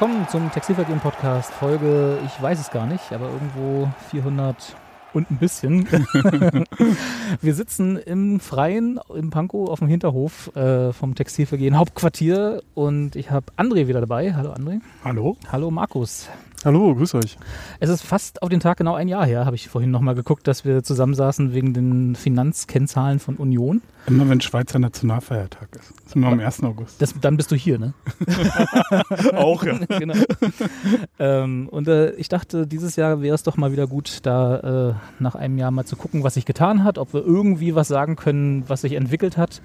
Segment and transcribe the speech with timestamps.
[0.00, 4.76] Willkommen zum Textilvergehen Podcast, Folge, ich weiß es gar nicht, aber irgendwo 400
[5.12, 5.88] und ein bisschen.
[7.40, 13.32] wir sitzen im Freien, im Pankow, auf dem Hinterhof äh, vom Textilvergehen Hauptquartier und ich
[13.32, 14.34] habe André wieder dabei.
[14.34, 14.80] Hallo André.
[15.02, 15.36] Hallo.
[15.50, 16.28] Hallo Markus.
[16.64, 17.38] Hallo, grüß euch.
[17.78, 20.48] Es ist fast auf den Tag genau ein Jahr her, habe ich vorhin nochmal geguckt,
[20.48, 23.80] dass wir zusammensaßen wegen den Finanzkennzahlen von Union.
[24.08, 25.92] Immer wenn Schweizer Nationalfeiertag ist.
[26.02, 26.64] Das sind wir am 1.
[26.64, 27.00] August.
[27.00, 27.94] Das, dann bist du hier, ne?
[29.34, 29.78] Auch, ja.
[30.00, 30.14] genau.
[31.20, 34.94] ähm, und äh, ich dachte, dieses Jahr wäre es doch mal wieder gut, da äh,
[35.20, 38.16] nach einem Jahr mal zu gucken, was sich getan hat, ob wir irgendwie was sagen
[38.16, 39.62] können, was sich entwickelt hat.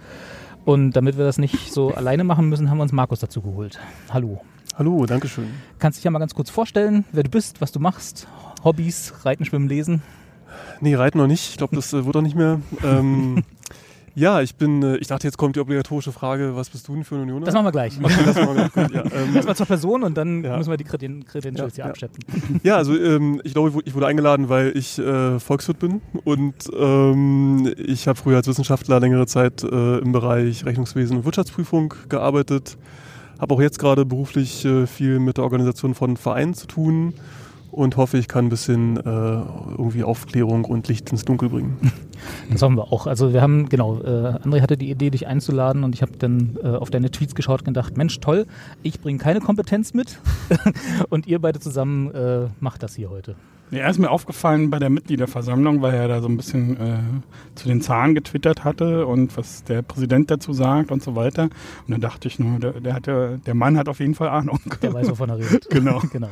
[0.64, 3.80] Und damit wir das nicht so alleine machen müssen, haben wir uns Markus dazu geholt.
[4.12, 4.42] Hallo.
[4.76, 5.48] Hallo, danke schön.
[5.80, 8.28] Kannst dich ja mal ganz kurz vorstellen, wer du bist, was du machst,
[8.64, 10.02] Hobbys, Reiten, Schwimmen, Lesen?
[10.82, 11.50] Nee, Reiten noch nicht.
[11.52, 12.60] Ich glaube, das äh, wird auch nicht mehr.
[12.84, 13.44] Ähm,
[14.16, 17.04] ja, ich bin, äh, ich dachte, jetzt kommt die obligatorische Frage, was bist du denn
[17.04, 17.46] für ein Unioner?
[17.46, 17.98] Das machen wir gleich.
[18.02, 18.92] Okay, das machen wir gleich.
[18.92, 20.56] Ja, ähm, Erstmal zur Person und dann Ja.
[20.58, 21.90] müssen wir die Creden- Credentials Ja, hier ja.
[21.92, 22.24] abschätzen.
[22.64, 27.74] ja, also ähm, ich glaube, ich wurde eingeladen, weil ich äh, Volkswirt bin und ähm,
[27.78, 32.78] ich habe früher als Wissenschaftler längere Zeit äh, im Bereich Rechnungswesen und Wirtschaftsprüfung gearbeitet.
[33.40, 37.14] Habe auch jetzt gerade beruflich äh, viel mit der Organisation von Vereinen zu tun
[37.74, 41.78] und hoffe, ich kann ein bisschen äh, irgendwie Aufklärung und Licht ins Dunkel bringen.
[42.50, 43.06] Das hoffen wir auch.
[43.06, 46.58] Also wir haben, genau, äh, André hatte die Idee, dich einzuladen und ich habe dann
[46.64, 48.46] äh, auf deine Tweets geschaut und gedacht, Mensch, toll,
[48.82, 50.20] ich bringe keine Kompetenz mit
[51.10, 53.36] und ihr beide zusammen äh, macht das hier heute.
[53.74, 57.00] Ja, er ist mir aufgefallen bei der Mitgliederversammlung, weil er da so ein bisschen äh,
[57.56, 61.44] zu den Zahlen getwittert hatte und was der Präsident dazu sagt und so weiter.
[61.44, 64.30] Und dann dachte ich nur, der, der, hat ja, der Mann hat auf jeden Fall
[64.30, 64.60] Ahnung.
[64.84, 65.68] Der weiß, wovon er redet.
[65.74, 66.02] Genau.
[66.12, 66.30] genau.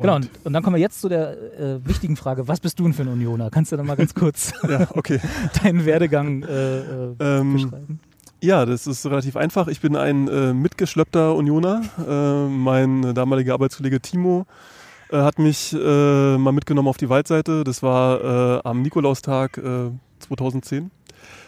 [0.00, 2.84] Genau, und, und dann kommen wir jetzt zu der äh, wichtigen Frage, was bist du
[2.84, 3.50] denn für ein Unioner?
[3.50, 5.20] Kannst du da mal ganz kurz ja, okay.
[5.62, 8.00] deinen Werdegang äh, äh, Ähm, beschreiben?
[8.42, 9.68] Ja, das ist relativ einfach.
[9.68, 11.82] Ich bin ein äh, mitgeschleppter Unioner.
[12.08, 14.46] Äh, mein damaliger Arbeitskollege Timo
[15.10, 17.64] äh, hat mich äh, mal mitgenommen auf die Waldseite.
[17.64, 19.90] Das war äh, am Nikolaustag äh,
[20.20, 20.90] 2010.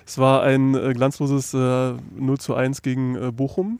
[0.07, 3.79] Es war ein äh, glanzloses äh, 0 zu 1 gegen äh, Bochum.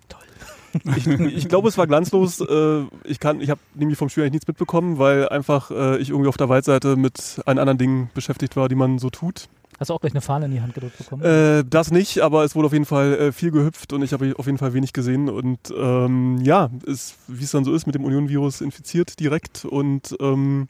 [0.97, 2.41] Ich, ich glaube, es war glanzlos.
[2.41, 6.11] Äh, ich kann, ich habe nämlich vom Spiel eigentlich nichts mitbekommen, weil einfach äh, ich
[6.11, 9.49] irgendwie auf der Waldseite mit allen anderen Dingen beschäftigt war, die man so tut.
[9.83, 11.25] Hast du auch gleich eine Fahne in die Hand gedrückt bekommen?
[11.25, 14.33] Äh, das nicht, aber es wurde auf jeden Fall äh, viel gehüpft und ich habe
[14.39, 15.29] auf jeden Fall wenig gesehen.
[15.29, 20.15] Und ähm, ja, ist, wie es dann so ist, mit dem Union-Virus infiziert direkt und
[20.21, 20.69] ähm,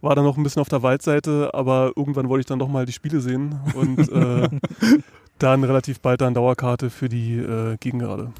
[0.00, 2.86] war dann noch ein bisschen auf der Waldseite, aber irgendwann wollte ich dann doch mal
[2.86, 4.48] die Spiele sehen und äh,
[5.38, 8.32] dann relativ bald dann Dauerkarte für die äh, Gegengerade.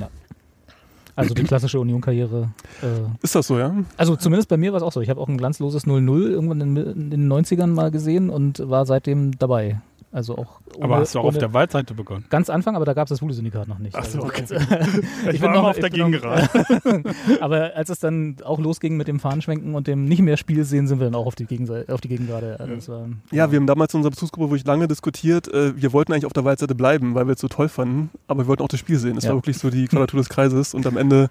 [1.14, 2.50] Also die klassische Union-Karriere.
[2.82, 2.86] Äh,
[3.22, 3.72] Ist das so, ja?
[3.96, 5.02] also zumindest bei mir war es auch so.
[5.02, 8.86] Ich habe auch ein glanzloses 0-0 irgendwann in, in den 90ern mal gesehen und war
[8.86, 9.80] seitdem dabei.
[10.12, 12.24] Also auch ohne, Aber hast du auch auf der Waldseite begonnen?
[12.30, 13.94] Ganz Anfang, aber da gab es das Voodoo-Syndikat noch nicht.
[13.96, 14.42] Ach so, Also, okay.
[14.48, 17.02] ich, Ich bin war noch immer auf der ich bin noch- Gegengerade.
[17.40, 20.88] aber als es dann auch losging mit dem Fahnenschwenken und dem nicht mehr Spiel sehen,
[20.88, 22.58] sind wir dann auch auf die, Gegenseite, auf die Gegengerade.
[22.58, 25.46] Also das war, Ja, wir haben damals in unserer Bezugsgruppe wirklich lange diskutiert.
[25.46, 28.42] Äh, wir wollten eigentlich auf der Waldseite bleiben, weil wir es so toll fanden, aber
[28.44, 29.16] wir wollten auch das Spiel sehen.
[29.16, 29.30] Es Ja.
[29.30, 31.30] war wirklich so die Quadratur des Kreises und am Ende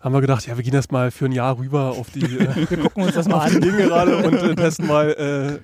[0.00, 2.48] haben wir gedacht, ja, wir gehen erst mal für ein Jahr rüber auf die, äh,
[2.70, 3.60] wir gucken uns das mal an.
[3.60, 5.10] Gegengerade und äh, testen mal,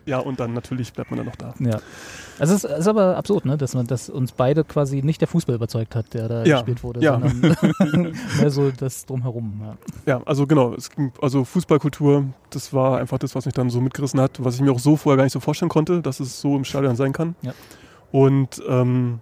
[0.05, 1.55] äh, ja, und dann natürlich bleibt man dann noch da.
[1.59, 1.79] Ja.
[2.39, 3.57] Also es ist, aber absurd, ne?
[3.57, 6.57] dass, man, dass uns beide quasi nicht der Fußball überzeugt hat, der da Ja.
[6.57, 7.21] gespielt wurde, Ja.
[7.21, 9.61] sondern mehr so das drumherum.
[10.07, 10.17] Ja.
[10.17, 13.81] Ja, also genau, es ging, also Fußballkultur, das war einfach das, was mich dann so
[13.81, 16.41] mitgerissen hat, was ich mir auch so vorher gar nicht so vorstellen konnte, dass es
[16.41, 17.35] so im Stadion sein kann.
[17.43, 17.53] Ja.
[18.13, 19.21] Und ähm,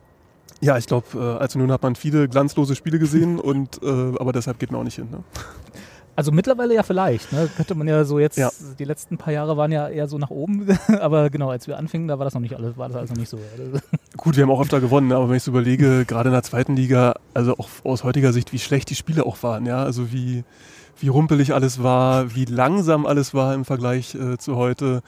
[0.60, 3.86] ja, ich glaube, äh, als Union hat man viele glanzlose Spiele gesehen und äh,
[4.18, 5.08] aber deshalb geht man auch nicht hin.
[5.10, 5.18] Ne?
[6.16, 7.48] Also mittlerweile ja vielleicht, ne?
[7.56, 8.50] könnte man ja so jetzt, Ja.
[8.78, 10.66] die letzten paar Jahre waren ja eher so nach oben,
[11.00, 13.16] aber genau, als wir anfingen, da war das noch nicht alles, war das alles noch
[13.16, 13.38] nicht so.
[14.16, 15.16] Gut, wir haben auch öfter gewonnen, ne?
[15.16, 18.52] aber wenn ich so überlege, gerade in der zweiten Liga, also auch aus heutiger Sicht,
[18.52, 20.44] wie schlecht die Spiele auch waren, ja, also wie,
[21.00, 25.02] wie rumpelig alles war, wie langsam alles war im Vergleich äh, zu heute.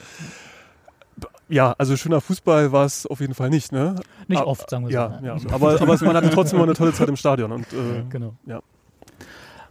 [1.49, 3.95] Ja, also schöner Fußball war es auf jeden Fall nicht, ne?
[4.27, 5.27] Nicht Ah, oft, sagen wir Ja, so.
[5.27, 5.37] ja.
[5.53, 7.53] Aber, aber es- man hatte trotzdem mal eine tolle Zeit im Stadion.
[7.53, 8.35] Und, äh, Genau.
[8.47, 8.61] Ja.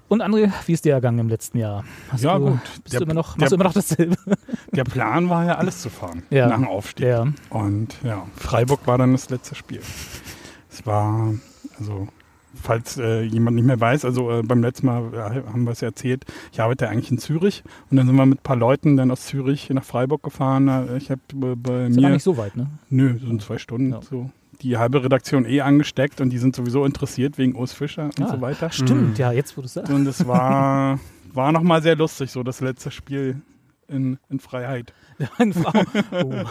[0.08, 1.84] Und André, wie ist dir ergangen im letzten Jahr?
[2.12, 2.60] Hast Ja, du, gut.
[2.84, 4.16] Bist Der- du immer noch, der- machst du immer noch dasselbe?
[4.72, 6.48] Der Plan war ja, alles zu fahren Ja.
[6.48, 7.08] nach dem Aufstieg.
[7.08, 7.26] Ja.
[7.50, 9.82] Und ja, Freiburg war dann das letzte Spiel.
[10.70, 11.34] Es war,
[11.80, 12.08] also,
[12.54, 15.82] falls äh, jemand nicht mehr weiß, also äh, beim letzten Mal äh, haben wir es
[15.82, 18.98] ja erzählt, ich arbeite eigentlich in Zürich und dann sind wir mit ein paar Leuten
[18.98, 20.68] dann aus Zürich nach Freiburg gefahren.
[20.68, 22.68] Äh, Ich habe bei, bei Ist mir, nicht so weit, ne?
[22.90, 24.02] nö, so in zwei Stunden Ja.
[24.02, 24.30] so,
[24.62, 28.32] die halbe Redaktion eh angesteckt und die sind sowieso interessiert wegen Urs Fischer und Ah,
[28.32, 28.72] so weiter.
[28.72, 29.92] Stimmt, ja, jetzt wo du es sagst.
[29.92, 31.00] Und es war,
[31.34, 33.42] war nochmal sehr lustig, so das letzte Spiel
[33.88, 34.94] in, in Freiheit.
[35.40, 36.34] oh,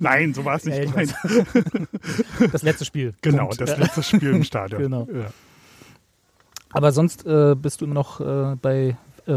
[0.00, 3.14] Nein, so war es nicht Ja, das letzte Spiel.
[3.20, 3.60] Genau, Punkt.
[3.60, 4.82] das letzte Spiel im Stadion.
[4.82, 5.08] Genau.
[5.12, 5.32] Ja.
[6.72, 9.32] Aber sonst äh, bist du immer noch äh, bei äh,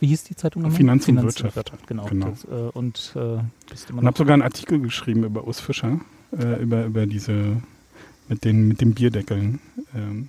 [0.00, 0.76] wie hieß die Zeitung nochmal?
[0.76, 1.72] Finanz und Wirtschaft.
[1.86, 2.04] Genau.
[2.06, 2.30] Genau.
[2.30, 5.60] Das, äh, und äh, bist immer Und noch habe sogar einen Artikel geschrieben über Urs
[5.60, 6.00] Fischer,
[6.36, 7.56] äh, über, über diese,
[8.28, 9.60] mit den, mit den Bierdeckeln.
[9.94, 10.28] Ähm,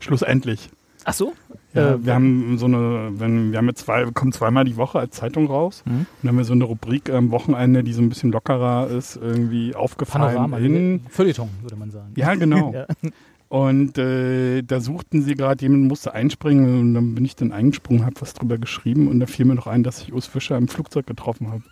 [0.00, 0.70] schlussendlich.
[1.04, 1.32] Ach so?
[1.74, 4.98] Ja, Äh, wir haben so eine, wenn, wir haben jetzt zwei, kommen zweimal die Woche
[4.98, 5.82] als Zeitung raus.
[5.86, 6.00] Hm?
[6.00, 9.16] Und dann haben wir so eine Rubrik am Wochenende, die so ein bisschen lockerer ist,
[9.16, 10.58] irgendwie aufgefallen Panorama.
[10.58, 11.00] in.
[11.08, 12.12] Feuilleton, würde man sagen.
[12.16, 12.72] Ja, genau.
[13.02, 13.10] Ja.
[13.48, 18.06] Und äh, da suchten sie gerade, jemand musste einspringen und dann bin ich dann eingesprungen,
[18.06, 20.68] habe was drüber geschrieben und da fiel mir noch ein, dass ich Urs Fischer im
[20.68, 21.62] Flugzeug getroffen habe.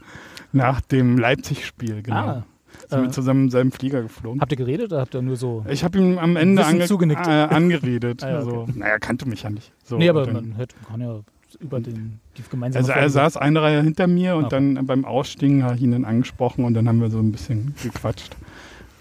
[0.53, 2.17] Nach dem Leipzig-Spiel, genau.
[2.17, 2.45] Ah,
[2.91, 4.41] Sind äh, wir zusammen in seinem Flieger geflogen.
[4.41, 5.65] habt ihr geredet oder habt ihr nur so?
[5.69, 7.27] Ich habe ihm am Ende ange zugenickt.
[7.27, 8.23] äh, angeredet.
[8.25, 9.73] Ah, ja, also, naja, kannte mich ja nicht.
[9.85, 11.21] So, nee, aber dann- man hört, man kann ja
[11.61, 14.75] über den, die gemeinsame also er Folge- saß eine Reihe hinter mir und Okay.
[14.75, 17.75] dann beim Ausstiegen habe ich ihn dann angesprochen und dann haben wir so ein bisschen
[17.83, 18.37] gequatscht.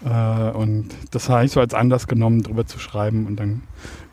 [0.04, 3.26] Äh, und das habe ich so als Anlass genommen, drüber zu schreiben.
[3.26, 3.62] Und dann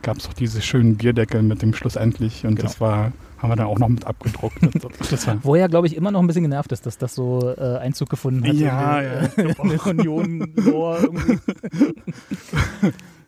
[0.01, 2.45] gab es auch diese schönen Bierdeckel mit dem schlussendlich.
[2.45, 4.57] Und das war, haben wir dann auch noch mit abgedruckt.
[4.99, 7.15] Das, das war, Wo er, glaube ich, immer noch ein bisschen genervt ist, dass das
[7.15, 8.55] so äh, Einzug gefunden hat.
[8.55, 11.09] Ja, in ja, in die Union-Lore.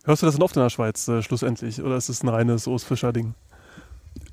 [0.05, 1.81] Hörst du das denn oft in der Schweiz äh, schlussendlich?
[1.81, 3.33] Oder ist es ein reines Urs Fischer-Ding?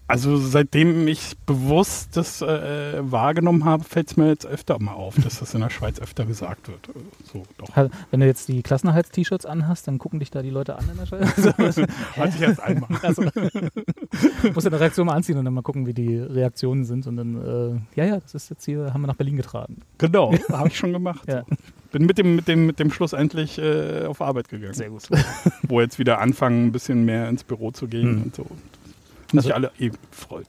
[0.08, 5.17] Also seitdem ich bewusst das äh, wahrgenommen habe, fällt es mir jetzt öfter mal auf,
[5.17, 6.88] dass das in der Schweiz öfter gesagt wird.
[7.32, 7.88] So, doch.
[8.11, 11.06] Wenn du jetzt die Klassenhalts-T-Shirts anhast, dann gucken dich da die Leute an in der
[11.06, 11.37] Schweiz.
[12.17, 12.88] Hatte ich erst einmal.
[13.03, 13.23] also,
[14.55, 17.06] musst du eine Reaktion mal anziehen und dann mal gucken, wie die Reaktionen sind.
[17.06, 17.37] Und dann,
[17.94, 19.82] äh, ja, ja, das ist jetzt hier, haben wir nach Berlin getragen.
[19.99, 21.29] Genau, habe ich schon gemacht.
[21.29, 21.43] Ja.
[21.91, 24.75] Bin mit dem, mit dem, mit dem Schluss endlich äh, auf Arbeit gegangen.
[24.75, 25.03] Sehr gut.
[25.62, 28.23] Wo jetzt wieder anfangen, ein bisschen mehr ins Büro zu gehen Hm.
[28.23, 28.47] und so.
[29.28, 29.96] Haben Also- sich alle eben.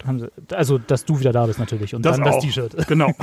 [0.06, 1.96] Haben sie, also, dass du wieder da bist natürlich.
[1.96, 2.42] Und Das dann das auch.
[2.42, 2.76] T-Shirt.
[2.88, 3.12] Genau.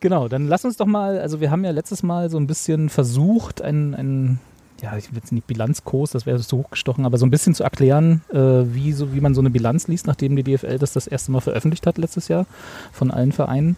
[0.00, 2.88] Genau, dann lass uns doch mal, also wir haben ja letztes Mal so ein bisschen
[2.88, 4.40] versucht, einen, einen
[4.82, 7.64] ja, ich will jetzt nicht Bilanzkurs, das wäre so hochgestochen, aber so ein bisschen zu
[7.64, 11.06] erklären, äh, wie, so, wie man so eine Bilanz liest, nachdem die DFL das das
[11.06, 12.46] erste Mal veröffentlicht hat letztes Jahr
[12.92, 13.76] von allen Vereinen.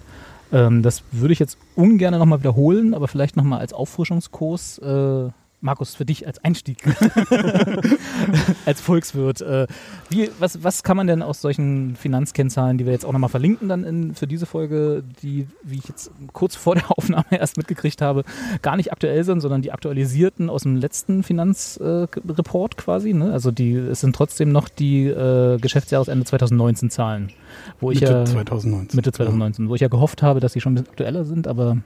[0.53, 4.79] Ähm, das würde ich jetzt ungern nochmal wiederholen, aber vielleicht nochmal als Auffrischungskurs.
[4.79, 5.29] Äh,
[5.67, 6.79] Markus, für dich als Einstieg,
[8.67, 9.41] als Volkswirt.
[9.41, 9.67] Äh,
[10.09, 13.69] wie, was, was kann man denn aus solchen Finanzkennzahlen, die wir jetzt auch nochmal verlinken,
[13.69, 18.01] dann in, für diese Folge, die, wie ich jetzt kurz vor der Aufnahme erst mitgekriegt
[18.01, 18.23] habe,
[18.63, 23.13] gar nicht aktuell sind, sondern die aktualisierten aus dem letzten Finanzreport quasi.
[23.13, 23.33] Ne?
[23.33, 27.33] Also die, es sind trotzdem noch die äh, Geschäftsjahresende 2019 Zahlen,
[27.81, 28.97] wo ich Mitte ja 2019.
[28.97, 31.79] Mitte 2019, wo ich ja gehofft habe, dass sie schon ein bisschen aktueller sind, aber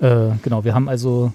[0.00, 1.32] äh, genau, wir haben also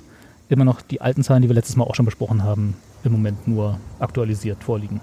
[0.50, 3.48] immer noch die alten Zahlen, die wir letztes Mal auch schon besprochen haben, im Moment
[3.48, 5.00] nur aktualisiert vorliegen.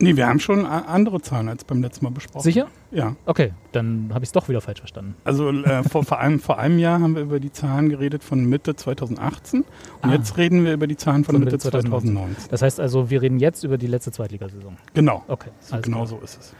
[0.00, 2.44] Nee, wir haben schon andere Zahlen als beim letzten Mal besprochen.
[2.44, 2.68] Sicher?
[2.92, 3.16] Ja.
[3.26, 5.16] Okay, dann habe ich es doch wieder falsch verstanden.
[5.24, 8.44] Also äh, vor, vor, einem, vor einem Jahr haben wir über die Zahlen geredet von
[8.48, 9.66] Mitte 2018 und
[10.02, 10.12] Ah.
[10.12, 12.48] jetzt reden wir über die Zahlen von, Von Mitte Mitte 2019.
[12.48, 14.76] Das heißt also, wir reden jetzt über die letzte Zweitligasaison.
[14.94, 16.06] Genau, Okay, alles genau klar.
[16.06, 16.52] so ist es.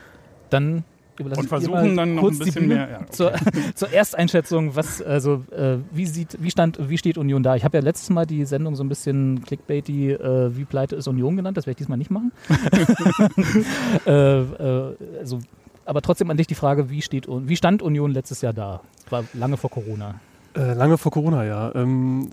[0.51, 0.83] Dann
[1.19, 2.91] überlasse Und ich dir versuchen mal dann noch kurz ein die bisschen Bühne mehr.
[2.91, 3.11] Ja, okay.
[3.11, 3.33] zur,
[3.75, 7.57] zur Ersteinschätzung, was, also, äh, wie sieht, wie stand, wie steht Union da?
[7.57, 11.09] Ich habe ja letztes Mal die Sendung so ein bisschen clickbaity, äh, wie pleite ist
[11.09, 12.33] Union genannt, das werde ich diesmal nicht machen.
[14.07, 15.41] äh, äh, also,
[15.85, 18.83] aber trotzdem an dich die Frage, wie, steht, wie stand Union letztes Jahr da?
[19.11, 20.21] War lange vor Corona.
[20.55, 21.75] Äh, lange vor Corona, ja.
[21.75, 22.31] Ähm,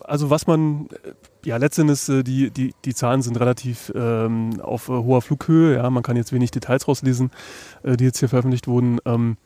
[0.00, 1.12] also was man, äh,
[1.44, 5.90] ja letztendlich, äh, die, die, die Zahlen sind relativ ähm, auf äh, hoher Flughöhe, ja,
[5.90, 7.30] man kann jetzt wenig Details rauslesen,
[7.82, 8.98] äh, die jetzt hier veröffentlicht wurden.
[9.04, 9.36] Ähm,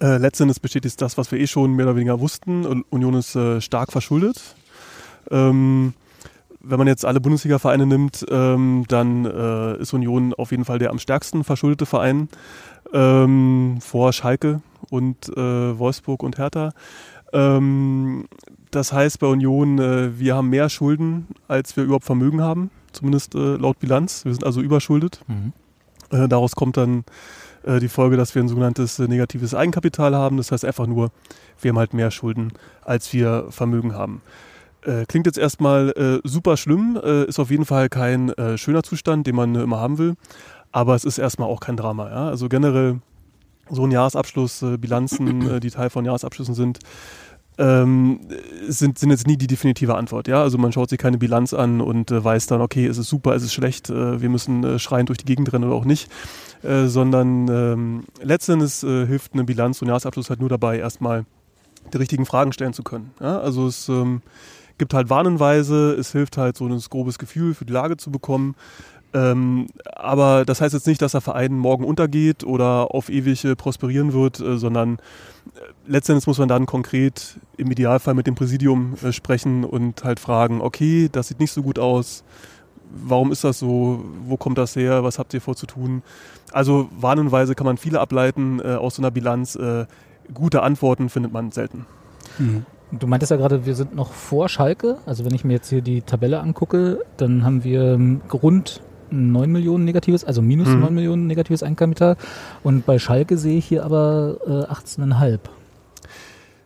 [0.00, 2.84] äh, letztendlich bestätigt das, was wir eh schon mehr oder weniger wussten.
[2.90, 4.56] Union ist äh, stark verschuldet.
[5.30, 5.94] Ähm,
[6.60, 10.90] wenn man jetzt alle Bundesliga-Vereine nimmt, ähm, dann äh, ist Union auf jeden Fall der
[10.90, 12.28] am stärksten verschuldete Verein
[12.92, 14.60] ähm, vor Schalke
[14.90, 16.72] und äh, Wolfsburg und Hertha.
[17.32, 18.26] Ähm,
[18.70, 23.34] das heißt bei Union, äh, wir haben mehr Schulden, als wir überhaupt Vermögen haben, zumindest
[23.34, 24.24] äh, laut Bilanz.
[24.24, 25.22] Wir sind also überschuldet.
[26.10, 27.04] Äh, daraus kommt dann
[27.64, 30.36] äh, die Folge, dass wir ein sogenanntes äh, negatives Eigenkapital haben.
[30.36, 31.10] Das heißt einfach nur,
[31.60, 32.52] wir haben halt mehr Schulden,
[32.84, 34.22] als wir Vermögen haben.
[34.82, 39.54] Äh, klingt jetzt erstmal super schlimm, ist auf jeden Fall kein schöner Zustand, den man
[39.54, 40.14] immer haben will,
[40.72, 42.08] aber es ist erstmal auch kein Drama.
[42.10, 42.28] Ja?
[42.28, 42.98] Also generell
[43.70, 46.78] so ein Jahresabschluss, äh, Bilanzen, äh, die Teil von Jahresabschlüssen sind,
[47.58, 48.20] ähm,
[48.66, 50.28] sind, sind jetzt nie die definitive Antwort.
[50.28, 50.42] Ja?
[50.42, 53.34] Also man schaut sich keine Bilanz an und äh, weiß dann, okay, ist es super,
[53.34, 56.10] ist es schlecht, äh, wir müssen äh, schreiend durch die Gegend rennen oder auch nicht,
[56.62, 61.26] äh, sondern ähm, letztendlich äh, hilft eine Bilanz und Jahresabschluss halt nur dabei, erstmal
[61.92, 63.12] die richtigen Fragen stellen zu können.
[63.20, 63.40] Ja?
[63.40, 64.22] Also es ähm,
[64.78, 68.54] gibt halt Warnenweise, es hilft halt so ein grobes Gefühl für die Lage zu bekommen.
[69.14, 73.54] Ähm, aber das heißt jetzt nicht, dass der Verein morgen untergeht oder auf ewig äh,
[73.54, 78.94] prosperieren wird, äh, sondern äh, letztendlich muss man dann konkret im Idealfall mit dem Präsidium
[79.02, 82.24] äh, sprechen und halt fragen, okay, das sieht nicht so gut aus,
[82.90, 86.02] warum ist das so, wo kommt das her, was habt ihr vor zu tun.
[86.52, 89.56] Also warnenweise kann man viele ableiten äh, aus so einer Bilanz.
[89.56, 89.86] Äh,
[90.32, 91.86] gute Antworten findet man selten.
[92.38, 92.64] Mhm.
[92.92, 94.98] Du meintest ja gerade, wir sind noch vor Schalke.
[95.06, 97.98] Also wenn ich mir jetzt hier die Tabelle angucke, dann haben wir
[98.30, 100.80] rund 9 Millionen negatives, also minus mhm.
[100.80, 102.16] 9 Millionen negatives Eigenkapital.
[102.62, 105.38] Und bei Schalke sehe ich hier aber äh, 18,5.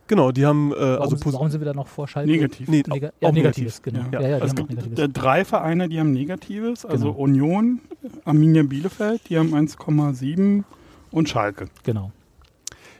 [0.08, 0.72] Genau, die haben.
[0.72, 2.30] Äh, warum, also warum sind wir da noch vor Schalke?
[2.30, 2.68] Negativ.
[2.68, 4.04] Nee, Neg ja, negatives, genau.
[4.12, 4.20] Ja.
[4.20, 7.18] Ja, ja, also es gibt drei Vereine, die haben Negatives, also genau.
[7.18, 7.80] Union,
[8.24, 10.62] Arminia Bielefeld, die haben 1,7
[11.10, 11.66] und Schalke.
[11.82, 12.12] Genau.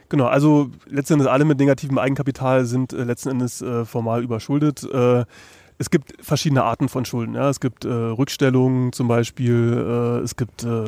[0.09, 4.83] Genau, also letzten Endes alle mit negativem Eigenkapital sind äh, letzten Endes äh, formal überschuldet.
[4.83, 5.25] Äh,
[5.77, 7.35] es gibt verschiedene Arten von Schulden.
[7.35, 7.49] Ja.
[7.49, 10.85] Es gibt äh, Rückstellungen zum Beispiel, äh, es gibt äh,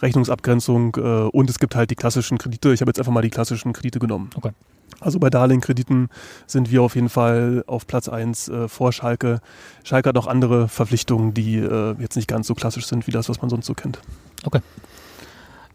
[0.00, 0.94] Rechnungsabgrenzung
[1.32, 2.72] und es gibt halt die klassischen Kredite.
[2.72, 4.30] Ich habe jetzt einfach mal die klassischen Kredite genommen.
[4.36, 4.52] Okay.
[5.00, 6.08] Also bei Darlehenkrediten
[6.46, 9.40] sind wir auf jeden Fall auf Platz 1 äh, vor Schalke.
[9.84, 13.28] Schalke hat auch andere Verpflichtungen, die äh, jetzt nicht ganz so klassisch sind wie das,
[13.28, 14.00] was man sonst so kennt.
[14.44, 14.60] Okay.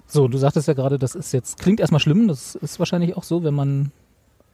[0.07, 3.24] So, du sagtest ja gerade, das ist jetzt, klingt erstmal schlimm, das ist wahrscheinlich auch
[3.24, 3.91] so, wenn man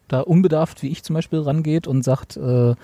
[0.07, 2.75] da unbedarft, wie ich zum Beispiel, rangeht und sagt, äh,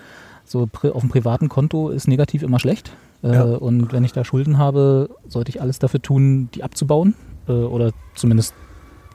[0.46, 2.92] so auf dem privaten Konto ist negativ immer schlecht.
[3.22, 3.42] Äh, ja.
[3.42, 7.14] Und wenn ich da Schulden habe, sollte ich alles dafür tun, die abzubauen
[7.48, 8.54] äh, oder zumindest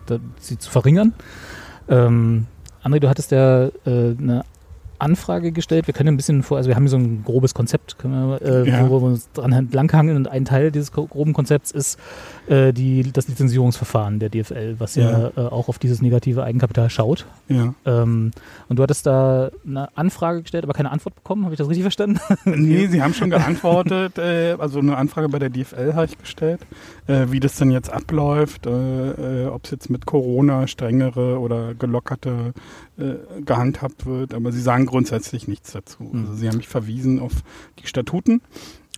[0.06, 1.14] da, sie zu verringern.
[1.88, 2.48] Ähm,
[2.84, 4.44] André, du hattest ja äh, eine
[5.02, 5.88] Anfrage gestellt.
[5.88, 8.70] Wir können ein bisschen vor, also wir haben hier so ein grobes Konzept, wir, äh,
[8.70, 8.90] ja.
[8.90, 12.00] wo, wir uns dran entlanghangeln und ein Teil dieses groben Konzepts ist
[12.52, 16.90] äh, die, das Lizenzierungsverfahren der DFL, was ja, ja äh, auch auf dieses negative Eigenkapital
[16.90, 17.26] schaut.
[17.48, 17.74] Ja.
[17.86, 18.32] Ähm,
[18.68, 21.84] und du hattest da eine Anfrage gestellt, aber keine Antwort bekommen, habe ich das richtig
[21.84, 22.20] verstanden?
[22.46, 26.60] nee, sie haben schon geantwortet, äh, also eine Anfrage bei der DFL habe ich gestellt,
[27.08, 32.54] äh, wie das denn jetzt abläuft, äh, ob es jetzt mit Corona strengere oder gelockerte
[33.44, 36.04] gehandhabt wird, aber sie sagen grundsätzlich nichts dazu.
[36.04, 36.20] Mhm.
[36.20, 37.32] Also sie haben mich verwiesen auf
[37.80, 38.42] die Statuten.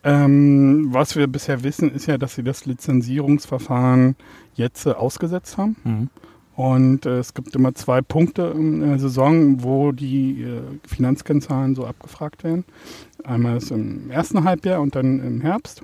[0.04, 4.16] Ähm, was wir bisher wissen, ist ja, dass sie das Lizenzierungsverfahren
[4.56, 5.76] jetzt äh, ausgesetzt haben.
[5.84, 6.10] Mhm.
[6.56, 11.86] Und äh, es gibt immer zwei Punkte in der Saison, wo die äh, Finanzkennzahlen so
[11.86, 12.66] abgefragt werden.
[13.24, 15.84] Einmal ist im ersten Halbjahr und dann im Herbst.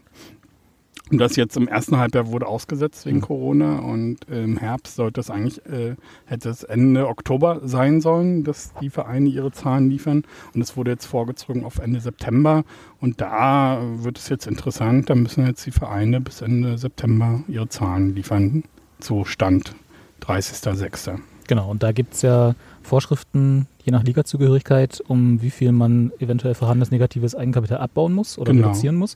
[1.12, 3.22] Und das jetzt im ersten Halbjahr wurde ausgesetzt wegen mhm.
[3.22, 8.74] Corona und im Herbst sollte es eigentlich, äh, hätte es Ende Oktober sein sollen, dass
[8.82, 10.24] die Vereine ihre Zahlen liefern.
[10.54, 12.63] Und es wurde jetzt vorgezogen auf Ende September.
[13.01, 17.70] Und da wird es jetzt interessant, da müssen jetzt die Vereine bis Ende September ihre
[17.70, 18.63] Zahlen liefern.
[19.00, 19.75] Zu Stand
[20.22, 21.20] 30.06.
[21.48, 26.54] Genau, und da gibt es ja Vorschriften, je nach Ligazugehörigkeit, um wie viel man eventuell
[26.54, 28.68] vorhandenes negatives Eigenkapital abbauen muss oder genau.
[28.68, 29.16] reduzieren muss.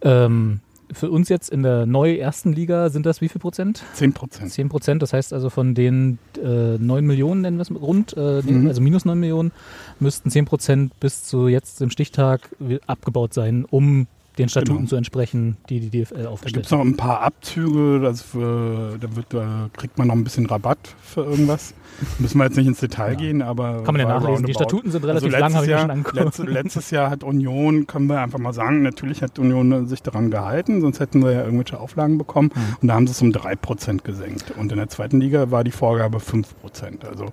[0.00, 0.60] Ähm,
[0.92, 3.82] für uns jetzt in der neu ersten Liga sind das wie viel Prozent?
[3.94, 4.52] Zehn Prozent.
[4.52, 8.42] Zehn Prozent, das heißt also von den äh, 9 Millionen, nennen wir es rund, äh,
[8.42, 8.68] mhm.
[8.68, 9.52] also minus neun Millionen,
[10.00, 12.48] müssten zehn Prozent bis zu jetzt im Stichtag
[12.86, 14.06] abgebaut sein, um
[14.38, 14.88] den Statuten genau.
[14.88, 16.54] zu entsprechen, die die DFL aufstellt.
[16.54, 20.14] Da gibt es noch ein paar Abzüge, das für, da, wird, da kriegt man noch
[20.14, 21.74] ein bisschen Rabatt für irgendwas.
[22.18, 23.14] Müssen wir jetzt nicht ins Detail ja.
[23.14, 23.82] gehen, aber.
[23.82, 24.46] Kann man ja nachlesen.
[24.46, 26.16] Die Statuten sind relativ also lang, habe ich Jahr, schon angeguckt.
[26.16, 30.30] Letztes, letztes Jahr hat Union, können wir einfach mal sagen, natürlich hat Union sich daran
[30.30, 32.50] gehalten, sonst hätten wir ja irgendwelche Auflagen bekommen.
[32.54, 32.76] Mhm.
[32.82, 34.52] Und da haben sie es um 3% gesenkt.
[34.52, 37.04] Und in der zweiten Liga war die Vorgabe 5%.
[37.04, 37.30] Also ja.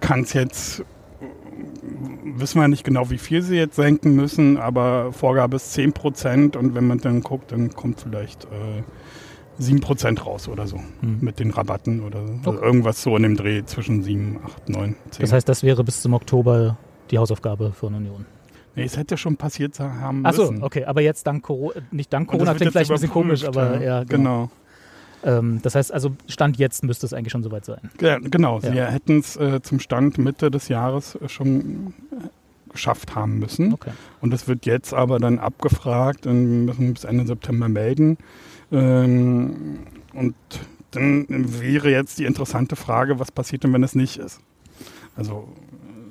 [0.00, 0.84] kann es jetzt
[2.24, 6.56] wissen wir nicht genau, wie viel sie jetzt senken müssen, aber Vorgabe ist 10 Prozent
[6.56, 8.82] und wenn man dann guckt, dann kommt vielleicht äh,
[9.58, 11.18] 7 Prozent raus oder so hm.
[11.20, 12.50] mit den Rabatten oder so.
[12.50, 15.22] Also irgendwas so in dem Dreh zwischen 7, 8, 9, 10.
[15.22, 16.78] Das heißt, das wäre bis zum Oktober
[17.10, 18.26] die Hausaufgabe von Union.
[18.74, 20.40] Nee, es hätte ja schon passiert haben müssen.
[20.40, 23.82] Achso, okay, aber jetzt dank Corona, nicht dank Corona klingt vielleicht ein bisschen komisch, aber
[23.82, 24.48] ja, genau.
[24.48, 24.50] genau.
[25.24, 27.90] Ähm, das heißt also, Stand jetzt müsste es eigentlich schon soweit sein.
[28.00, 28.72] Ja, genau, ja.
[28.72, 32.28] sie hätten es äh, zum Stand Mitte des Jahres äh, schon äh,
[32.72, 33.72] geschafft haben müssen.
[33.72, 33.92] Okay.
[34.20, 38.18] Und das wird jetzt aber dann abgefragt und müssen bis Ende September melden.
[38.70, 39.80] Ähm,
[40.14, 40.34] und
[40.90, 41.26] dann
[41.60, 44.40] wäre jetzt die interessante Frage, was passiert denn, wenn es nicht ist?
[45.16, 45.48] Also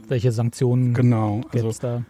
[0.08, 2.04] welche Sanktionen genau, gibt es also, da?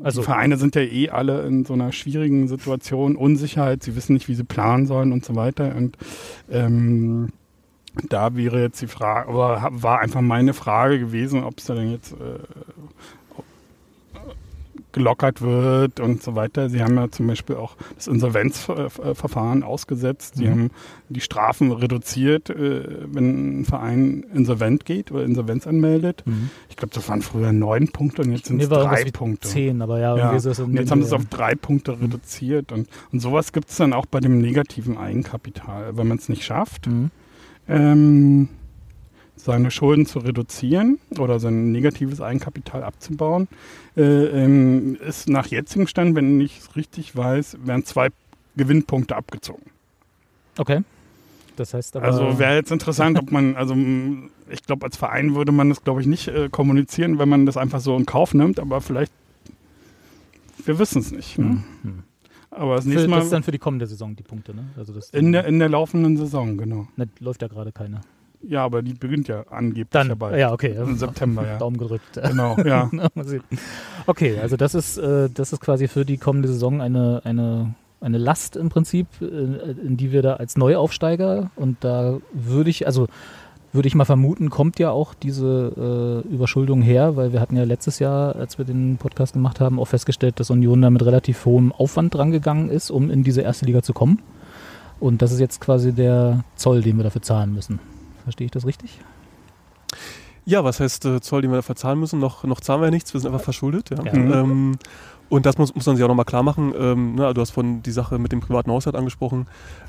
[0.00, 4.14] Also die Vereine sind ja eh alle in so einer schwierigen Situation, Unsicherheit, sie wissen
[4.14, 5.74] nicht, wie sie planen sollen und so weiter.
[5.76, 5.98] Und
[6.50, 7.28] ähm,
[8.08, 11.90] da wäre jetzt die Frage, aber war einfach meine Frage gewesen, ob es da denn
[11.90, 12.38] jetzt äh,
[14.92, 16.68] gelockert wird und so weiter.
[16.68, 20.36] Sie haben ja zum Beispiel auch das Insolvenzverfahren ausgesetzt.
[20.36, 20.50] Sie mhm.
[20.50, 20.70] haben
[21.08, 26.22] die Strafen reduziert, äh, wenn ein Verein insolvent geht oder Insolvenz anmeldet.
[26.26, 26.50] Mhm.
[26.68, 29.48] Ich glaube, das waren früher neun Punkte und jetzt sind es drei Punkte.
[29.48, 30.32] Zehn, aber ja, ja.
[30.32, 32.02] Ist und jetzt haben sie es auf drei Punkte mhm.
[32.02, 32.72] reduziert.
[32.72, 35.96] Und, und sowas gibt es dann auch bei dem negativen Eigenkapital.
[35.96, 37.10] Wenn man es nicht schafft, mhm.
[37.68, 38.48] ähm,
[39.36, 43.48] seine Schulden zu reduzieren oder sein negatives Eigenkapital abzubauen,
[43.96, 48.08] äh, ähm, ist nach jetzigem Stand, wenn ich es richtig weiß, werden zwei
[48.56, 49.64] Gewinnpunkte abgezogen.
[50.58, 50.82] Okay.
[51.56, 52.06] Das heißt aber.
[52.06, 53.76] Also wäre jetzt interessant, ob man, also
[54.50, 57.56] ich glaube, als Verein würde man das, glaube ich, nicht äh, kommunizieren, wenn man das
[57.56, 59.12] einfach so in Kauf nimmt, aber vielleicht,
[60.64, 61.38] wir wissen es nicht.
[61.38, 61.44] Ne?
[61.44, 62.02] Hm, hm.
[62.50, 64.64] Aber das nächste das Mal ist dann für die kommende Saison die Punkte, ne?
[64.76, 66.86] Also das in der, in der laufenden Saison, genau.
[66.96, 68.02] ne, läuft ja gerade keine.
[68.48, 70.38] Ja, aber die beginnt ja angeblich Dann, ja bald.
[70.38, 70.74] ja, okay.
[70.76, 71.58] Im September, ja.
[71.58, 72.20] Daumen gedrückt.
[72.22, 72.90] Genau, ja.
[74.06, 78.18] Okay, also das ist, äh, das ist quasi für die kommende Saison eine, eine, eine
[78.18, 83.06] Last im Prinzip, äh, in die wir da als Neuaufsteiger und da würde ich, also
[83.72, 87.64] würde ich mal vermuten, kommt ja auch diese äh, Überschuldung her, weil wir hatten ja
[87.64, 91.46] letztes Jahr, als wir den Podcast gemacht haben, auch festgestellt, dass Union da mit relativ
[91.46, 94.20] hohem Aufwand drangegangen ist, um in diese erste Liga zu kommen.
[95.00, 97.80] Und das ist jetzt quasi der Zoll, den wir dafür zahlen müssen.
[98.24, 99.00] Verstehe ich das richtig?
[100.44, 102.18] Ja, was heißt äh, Zoll, den wir dafür zahlen müssen?
[102.18, 103.90] Noch, noch zahlen wir nichts, wir sind einfach verschuldet.
[103.90, 104.04] Ja.
[104.04, 104.12] Ja.
[104.12, 104.78] Ähm,
[105.32, 106.74] und das muss, muss man sich auch nochmal klar machen.
[106.78, 109.46] Ähm, na, du hast von die Sache mit dem privaten Haushalt angesprochen.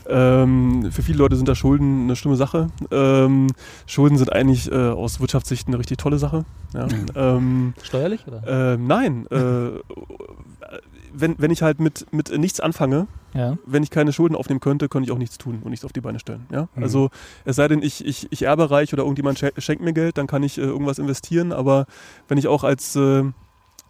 [0.08, 2.68] Ähm, für viele Leute sind da Schulden eine schlimme Sache.
[2.92, 3.48] Ähm,
[3.86, 6.46] Schulden sind eigentlich äh, aus Wirtschaftssicht eine richtig tolle Sache.
[6.74, 6.86] Ja.
[6.86, 7.06] Mhm.
[7.16, 8.74] Ähm, Steuerlich oder?
[8.74, 9.80] äh, nein, äh,
[11.14, 13.58] wenn, wenn ich halt mit, mit nichts anfange, Ja.
[13.66, 16.02] wenn ich keine Schulden aufnehmen könnte, könnte ich auch nichts tun und nichts auf die
[16.02, 16.46] Beine stellen.
[16.52, 16.70] Ja?
[16.76, 16.84] Mhm.
[16.84, 17.10] Also
[17.46, 20.26] es sei denn, ich, ich, ich erbe reich oder irgendjemand schen- schenkt mir Geld, dann
[20.28, 21.52] kann ich äh, irgendwas investieren.
[21.52, 21.86] Aber
[22.28, 23.24] wenn ich auch als äh,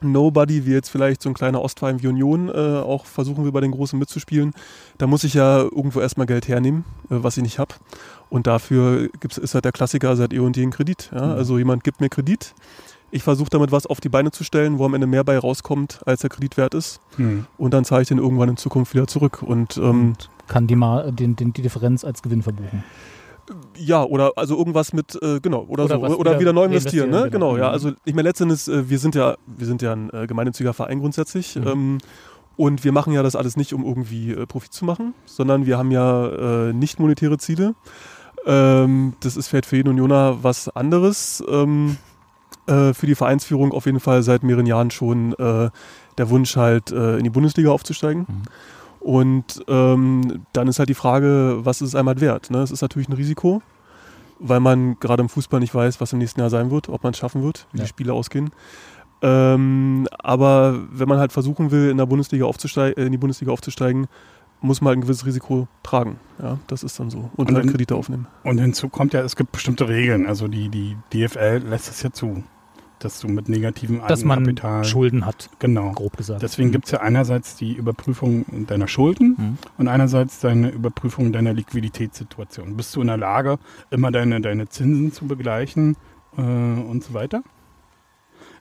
[0.03, 3.61] Nobody, wie jetzt vielleicht so ein kleiner Ostverein wie Union, äh, auch versuchen will, bei
[3.61, 4.53] den Großen mitzuspielen,
[4.97, 7.75] da muss ich ja irgendwo erstmal Geld hernehmen, äh, was ich nicht habe.
[8.29, 11.11] Und dafür gibt's, ist halt der Klassiker seit eh und je ein Kredit.
[11.13, 11.27] Ja?
[11.27, 11.31] Mhm.
[11.33, 12.53] Also jemand gibt mir Kredit.
[13.11, 15.99] Ich versuche damit was auf die Beine zu stellen, wo am Ende mehr bei rauskommt,
[16.07, 16.99] als der Kredit wert ist.
[17.17, 17.45] Hm.
[17.59, 19.43] Und dann zahle ich den irgendwann in Zukunft wieder zurück.
[19.43, 22.83] Und ähm, Und kann die, Ma den, den, die Differenz als Gewinn verbuchen.
[23.77, 27.09] Ja, oder also irgendwas mit, äh, genau, oder, Oder so, oder, wieder wieder neu investieren,
[27.09, 27.29] ne?
[27.29, 27.57] Genau, genau.
[27.57, 27.67] ja.
[27.67, 27.73] Mhm.
[27.73, 30.99] Also ich meine, letztendlich, äh, wir sind ja, wir sind ja ein äh, gemeinnütziger Verein
[30.99, 31.55] grundsätzlich.
[31.55, 31.67] Mhm.
[31.67, 31.97] Ähm,
[32.55, 35.77] und wir machen ja das alles nicht, um irgendwie äh, Profit zu machen, sondern wir
[35.77, 37.73] haben ja äh, nicht monetäre Ziele.
[38.45, 41.43] Ähm, das ist vielleicht für jeden Unioner was anderes.
[41.49, 41.97] Ähm,
[42.67, 45.69] äh, für die Vereinsführung auf jeden Fall seit mehreren Jahren schon äh,
[46.17, 48.25] der Wunsch halt äh, in die Bundesliga aufzusteigen.
[48.27, 48.43] Mhm.
[49.03, 52.49] Und ähm, dann ist halt die Frage, was ist es einmal wert?
[52.51, 52.59] Ne?
[52.59, 53.61] Es ist natürlich ein Risiko,
[54.39, 57.11] weil man gerade im Fußball nicht weiß, was im nächsten Jahr sein wird, ob man
[57.11, 57.83] es schaffen wird, wie Ja.
[57.83, 58.51] die Spiele ausgehen.
[59.21, 64.07] Ähm, aber wenn man halt versuchen will, in der Bundesliga aufzusteigen, in die Bundesliga aufzusteigen,
[64.61, 66.17] muss man halt ein gewisses Risiko tragen.
[66.41, 67.29] Ja, das ist dann so.
[67.35, 68.27] Und, Und halt Kredite aufnehmen.
[68.43, 70.25] Und hinzu kommt ja, es gibt bestimmte Regeln.
[70.25, 72.43] Also die, die DFL lässt es ja zu,
[73.03, 74.83] dass du mit negativem Dass man Eigenkapital.
[74.83, 75.91] Schulden hat, Genau.
[75.91, 76.41] grob gesagt.
[76.43, 79.57] Deswegen gibt es ja einerseits die Überprüfung deiner Schulden Mhm.
[79.77, 82.75] und einerseits deine Überprüfung deiner Liquiditätssituation.
[82.77, 83.57] Bist du in der Lage,
[83.89, 85.95] immer deine, deine Zinsen zu begleichen
[86.37, 87.43] äh, und so weiter?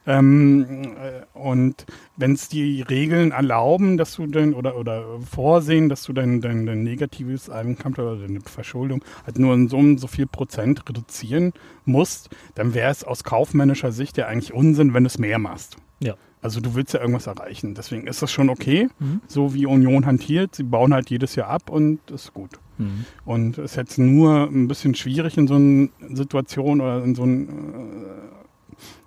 [0.06, 1.86] Ähm, äh, und
[2.16, 6.66] wenn es die Regeln erlauben, dass du dann oder, oder vorsehen, dass du dein, dein,
[6.66, 11.52] dein negatives Eigenkapital oder deine Verschuldung halt nur in so und so viel Prozent reduzieren
[11.84, 15.76] musst, dann wäre es aus kaufmännischer Sicht ja eigentlich Unsinn, wenn du es mehr machst.
[16.00, 16.14] Ja.
[16.40, 17.74] Also du willst ja irgendwas erreichen.
[17.76, 19.20] Deswegen ist das schon okay, Mhm.
[19.28, 20.56] so wie Union hantiert.
[20.56, 22.58] Sie bauen halt jedes Jahr ab und ist gut.
[22.78, 23.04] Mhm.
[23.24, 27.22] Und es ist jetzt nur ein bisschen schwierig in so einer Situation oder in so
[27.22, 28.41] einen äh,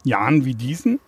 [0.03, 0.99] Jahren wie diesen,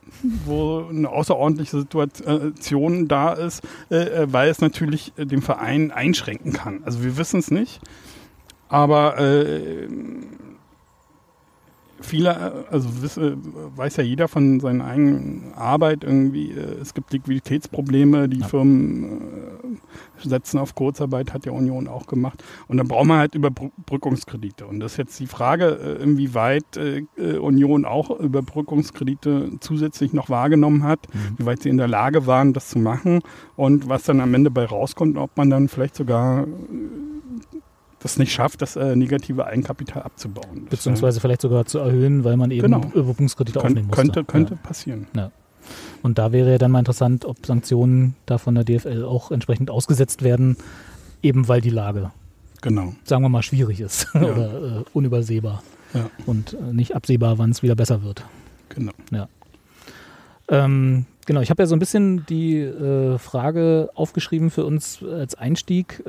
[0.46, 6.54] wo eine außerordentliche Situation da ist, äh, äh, weil es natürlich äh, den Verein einschränken
[6.54, 6.82] kann.
[6.84, 7.80] Also wir wissen es nicht,
[8.70, 9.18] aber
[12.08, 13.36] viele, also wiss, äh,
[13.76, 18.48] weiß ja jeder von seiner eigenen Arbeit irgendwie, äh, es gibt Liquiditätsprobleme, die Ja.
[18.48, 22.44] Firmen äh, setzen auf Kurzarbeit, hat ja Union auch gemacht.
[22.68, 24.66] Und dann braucht man halt Überbrückungskredite.
[24.66, 26.66] Und das ist jetzt die Frage, äh, inwieweit
[27.42, 31.20] Union auch Überbrückungskredite zusätzlich noch wahrgenommen hat, Mhm.
[31.38, 33.22] wie weit sie in der Lage waren, das zu machen
[33.56, 36.46] und was dann am Ende bei rauskommt, ob man dann vielleicht sogar
[38.00, 40.68] das nicht schafft, das äh, negative Eigenkapital abzubauen.
[40.70, 42.82] Beziehungsweise vielleicht sogar zu erhöhen, weil man eben Genau.
[42.94, 44.02] Überbrückungskredite äh, aufnehmen musste.
[44.02, 44.60] könnte, könnte Ja.
[44.62, 45.08] passieren.
[46.04, 49.70] Und da wäre ja dann mal interessant, ob Sanktionen da von der DFL auch entsprechend
[49.70, 50.56] ausgesetzt werden,
[51.22, 52.12] eben weil die Lage,
[52.62, 52.94] Genau.
[53.04, 54.22] sagen wir mal, schwierig ist Ja.
[54.22, 56.10] oder äh, unübersehbar Ja.
[56.26, 58.24] und äh, nicht absehbar, wann es wieder besser wird.
[58.70, 58.92] Genau.
[60.50, 65.36] Ähm, genau, ich habe ja so ein bisschen die äh, Frage aufgeschrieben für uns als
[65.36, 66.02] Einstieg.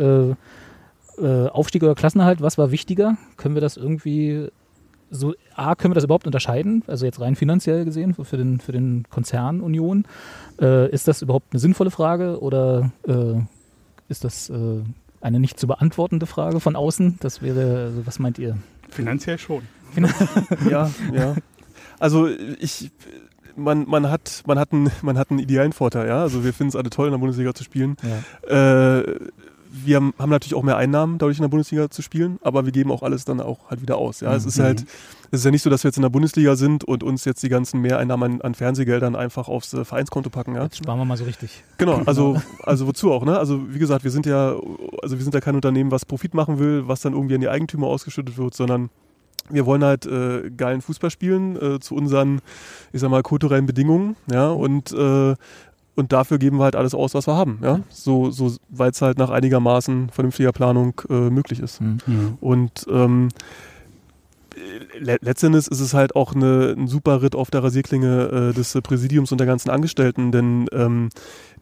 [1.20, 3.16] Äh, Aufstieg oder Klassenerhalt, was war wichtiger?
[3.36, 4.48] Können wir das irgendwie
[5.10, 6.82] so, A, können wir das überhaupt unterscheiden?
[6.86, 10.04] Also jetzt rein finanziell gesehen für den, für den Konzern Union.
[10.60, 13.40] Äh, ist das überhaupt eine sinnvolle Frage oder äh,
[14.08, 14.82] ist das äh,
[15.20, 17.16] eine nicht zu beantwortende Frage von außen?
[17.20, 18.56] Das wäre, also was meint ihr?
[18.90, 19.62] Finanziell schon.
[20.70, 21.34] ja, ja.
[21.98, 22.90] Also ich,
[23.56, 26.22] man, man hat, man hat einen, man hat einen idealen Vorteil, ja.
[26.22, 27.96] Also wir finden es alle toll, in der Bundesliga zu spielen.
[28.48, 28.98] Ja.
[28.98, 29.18] Äh,
[29.70, 32.90] wir haben, natürlich auch mehr Einnahmen, dadurch in der Bundesliga zu spielen, aber wir geben
[32.90, 34.20] auch alles dann auch halt wieder aus.
[34.20, 34.36] Ja, mhm.
[34.36, 34.84] es ist halt,
[35.30, 37.42] es ist ja nicht so, dass wir jetzt in der Bundesliga sind und uns jetzt
[37.42, 40.54] die ganzen Mehreinnahmen an, an Fernsehgeldern einfach aufs äh, Vereinskonto packen.
[40.54, 40.64] Ja?
[40.64, 41.62] Jetzt sparen wir mal so richtig.
[41.76, 43.38] Genau, also, also wozu auch, ne?
[43.38, 44.56] Also wie gesagt, wir sind ja,
[45.02, 47.48] also wir sind ja kein Unternehmen, was Profit machen will, was dann irgendwie an die
[47.48, 48.90] Eigentümer ausgeschüttet wird, sondern
[49.50, 52.40] wir wollen halt äh, geilen Fußball spielen äh, zu unseren,
[52.92, 55.34] ich sag mal, kulturellen Bedingungen, ja, und äh,
[55.98, 57.58] und dafür geben wir halt alles aus, was wir haben.
[57.60, 57.80] Ja?
[57.90, 61.80] So, so weil es halt nach einigermaßen vernünftiger Planung äh, möglich ist.
[61.80, 61.98] Mhm.
[62.06, 62.38] mhm.
[62.40, 63.28] Und ähm,
[64.98, 68.78] le letztendlich ist es halt auch eine, ein super Ritt auf der Rasierklinge äh, des
[68.80, 71.08] Präsidiums und der ganzen Angestellten, denn ähm,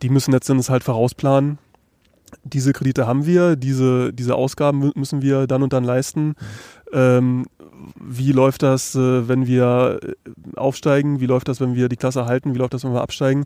[0.02, 1.58] die müssen letztendlich halt vorausplanen,
[2.44, 6.34] diese Kredite haben wir, diese, diese Ausgaben müssen wir dann und dann leisten.
[6.92, 7.46] Ähm,
[8.00, 10.12] wie läuft das, äh, wenn wir äh,
[10.56, 11.20] aufsteigen?
[11.20, 12.54] Wie läuft das, wenn wir die Klasse halten?
[12.54, 13.44] Wie läuft das, wenn wir absteigen?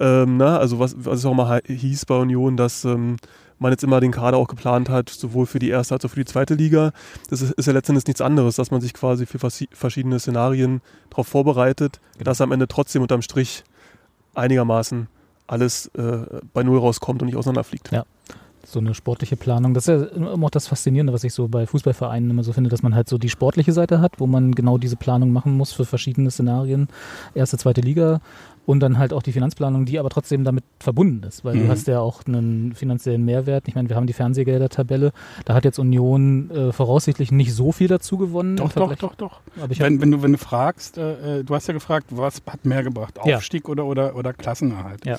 [0.00, 3.16] Ähm, na, also was, was es auch mal hieß bei Union, dass ähm,
[3.58, 6.20] man jetzt immer den Kader auch geplant hat, sowohl für die erste als auch für
[6.20, 6.92] die zweite Liga.
[7.30, 11.28] Das ist, ist ja letztendlich nichts anderes, dass man sich quasi für verschiedene Szenarien darauf
[11.28, 12.24] vorbereitet, genau.
[12.24, 13.64] dass am Ende trotzdem unterm Strich
[14.34, 15.08] einigermaßen
[15.46, 17.92] alles äh, bei Null rauskommt und nicht auseinanderfliegt.
[17.92, 18.04] Ja
[18.66, 19.74] so eine sportliche Planung.
[19.74, 22.70] Das ist ja immer auch das Faszinierende, was ich so bei Fußballvereinen immer so finde,
[22.70, 25.72] dass man halt so die sportliche Seite hat, wo man genau diese Planung machen muss
[25.72, 26.88] für verschiedene Szenarien.
[27.34, 28.20] Erste, zweite Liga
[28.66, 31.60] und dann halt auch die Finanzplanung, die aber trotzdem damit verbunden ist, weil mhm.
[31.62, 33.68] du hast ja auch einen finanziellen Mehrwert.
[33.68, 35.12] Ich meine, wir haben die Fernsehgelder-Tabelle.
[35.44, 38.56] Da hat jetzt Union äh, voraussichtlich nicht so viel dazu gewonnen.
[38.56, 39.40] Doch, doch, doch, doch.
[39.54, 42.82] wenn, wenn, du, wenn du fragst, äh, äh, du hast ja gefragt, was hat mehr
[42.82, 43.18] gebracht?
[43.20, 43.70] Aufstieg ja.
[43.70, 45.06] oder, oder, oder Klassenerhalt?
[45.06, 45.18] Ja.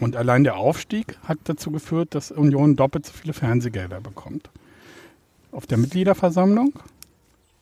[0.00, 4.50] Und allein der Aufstieg hat dazu geführt, dass Union doppelt so viele Fernsehgelder bekommt.
[5.50, 6.72] Auf der Mitgliederversammlung.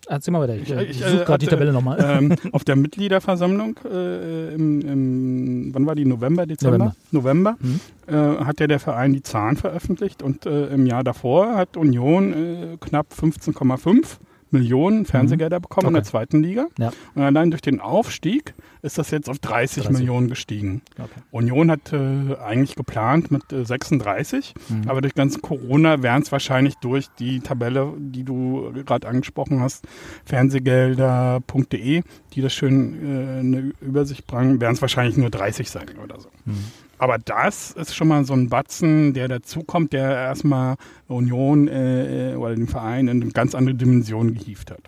[0.09, 1.99] Erzähl mal weiter, ich, ich, ich suche gerade die Tabelle nochmal.
[2.01, 6.05] Ähm, auf der Mitgliederversammlung äh, im, im, wann war die?
[6.05, 6.95] November, Dezember?
[7.11, 7.81] November, November mhm.
[8.07, 12.33] äh, hat ja der Verein die Zahlen veröffentlicht und äh, im Jahr davor hat Union
[12.33, 14.19] äh, knapp 15,5
[14.51, 15.89] Millionen Fernsehgelder bekommen okay.
[15.89, 16.67] in der zweiten Liga.
[16.79, 16.93] Ja.
[17.15, 19.99] Und allein durch den Aufstieg ist das jetzt auf 30, 30.
[19.99, 20.83] Millionen gestiegen.
[20.99, 21.21] Okay.
[21.31, 24.89] Union hat äh, eigentlich geplant mit äh, 36, mhm.
[24.89, 29.85] aber durch ganz Corona wären es wahrscheinlich durch die Tabelle, die du gerade angesprochen hast,
[30.25, 36.21] fernsehgelder.de, die das schön äh, eine Übersicht bringen, werden es wahrscheinlich nur 30 sein oder
[36.21, 36.29] so.
[36.45, 36.65] Mhm.
[36.99, 40.77] Aber das ist schon mal so ein Batzen, der dazukommt, der erstmal
[41.09, 44.81] Union äh, oder den Verein in eine ganz andere Dimension gehievt hat.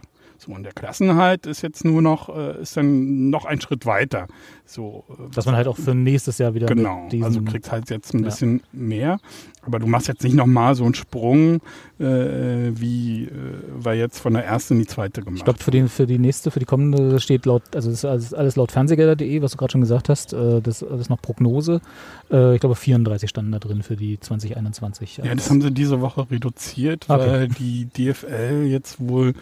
[0.49, 4.27] So, und der Klassenhalt ist jetzt nur noch, äh, ist dann noch ein Schritt weiter.
[4.65, 6.67] So, äh, Dass man halt auch für nächstes Jahr wieder.
[6.67, 8.63] Genau, also kriegt halt jetzt ein bisschen ja.
[8.73, 9.21] mehr.
[9.63, 11.57] Aber du machst jetzt nicht nochmal so einen Sprung,
[11.99, 13.31] äh, wie äh,
[13.77, 15.39] war jetzt von der ersten in die zweite gemacht.
[15.39, 18.33] Ich glaube, für die, für die nächste, für die kommende steht laut, also das ist
[18.33, 21.83] alles laut Fernsehgelder.de, was du gerade schon gesagt hast, äh, das, das ist noch Prognose.
[22.31, 25.19] Äh, ich glaube, 34 standen da drin für die 2021.
[25.19, 27.21] Ja, das haben sie diese Woche reduziert, okay.
[27.21, 29.35] weil die DFL jetzt wohl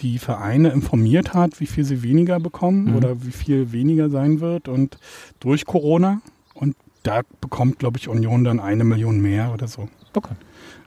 [0.00, 2.96] die Vereine informiert hat, wie viel sie weniger bekommen mhm.
[2.96, 4.98] oder wie viel weniger sein wird und
[5.40, 6.20] durch Corona.
[6.54, 9.88] Und da bekommt, glaube ich, Union dann eine Million mehr oder so.
[10.14, 10.34] Okay.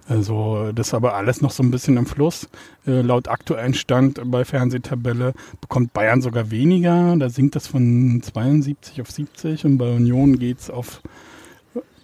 [0.09, 2.47] Also das ist aber alles noch so ein bisschen im Fluss.
[2.85, 7.15] Äh, laut aktuellen Stand bei Fernsehtabelle bekommt Bayern sogar weniger.
[7.17, 11.01] Da sinkt das von 72 auf 70 und bei Union geht es auf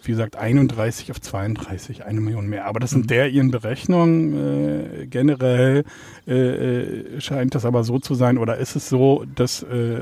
[0.04, 2.66] wie gesagt, 31 auf 32, eine Million mehr.
[2.66, 3.08] Aber das sind mhm.
[3.08, 4.34] der ihren Berechnungen.
[5.04, 5.86] Äh, generell
[6.28, 10.02] äh, äh, scheint das aber so zu sein, oder ist es so, dass äh,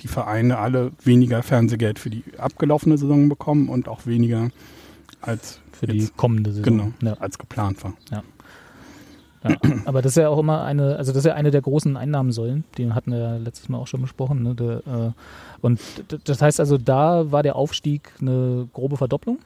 [0.00, 4.50] die Vereine alle weniger Fernsehgeld für die abgelaufene Saison bekommen und auch weniger
[5.20, 6.64] als für die kommende Saison.
[6.64, 7.14] Genau, ja.
[7.20, 7.94] als geplant war.
[8.10, 8.22] Ja.
[9.44, 11.96] Ja, aber das ist ja auch immer eine, also das ist ja eine der großen
[11.96, 14.42] Einnahmensäulen, die hatten wir ja letztes Mal auch schon besprochen.
[14.42, 14.54] Ne?
[14.54, 15.10] Der, äh,
[15.60, 15.80] und
[16.24, 19.38] das heißt also, da war der Aufstieg eine grobe Verdopplung?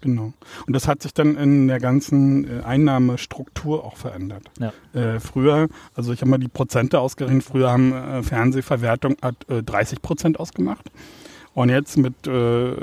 [0.00, 0.32] Genau.
[0.66, 4.50] Und das hat sich dann in der ganzen äh, Einnahmestruktur auch verändert.
[4.58, 4.72] Ja.
[4.98, 9.62] Äh, früher, also ich habe mal die Prozente ausgerechnet, früher haben äh, Fernsehverwertung hat, äh,
[9.62, 10.90] 30 Prozent ausgemacht.
[11.52, 12.74] Und jetzt mit äh,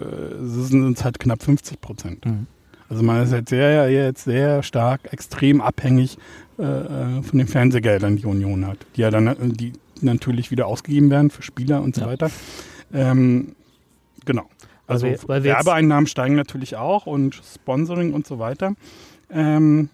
[0.41, 2.25] sind es halt knapp 50 Prozent.
[2.25, 2.47] Mhm.
[2.89, 6.17] Also man ist jetzt sehr, jetzt sehr stark, extrem abhängig
[6.59, 11.09] äh, äh, von den Fernsehgeldern, die Union hat, die ja dann die natürlich wieder ausgegeben
[11.09, 12.07] werden für Spieler und so ja.
[12.07, 12.31] weiter.
[12.93, 13.55] Ähm,
[14.25, 14.47] genau.
[14.87, 18.73] Also weil wir, weil wir Werbeeinnahmen steigen natürlich auch und Sponsoring und so weiter.
[19.29, 19.89] Ähm,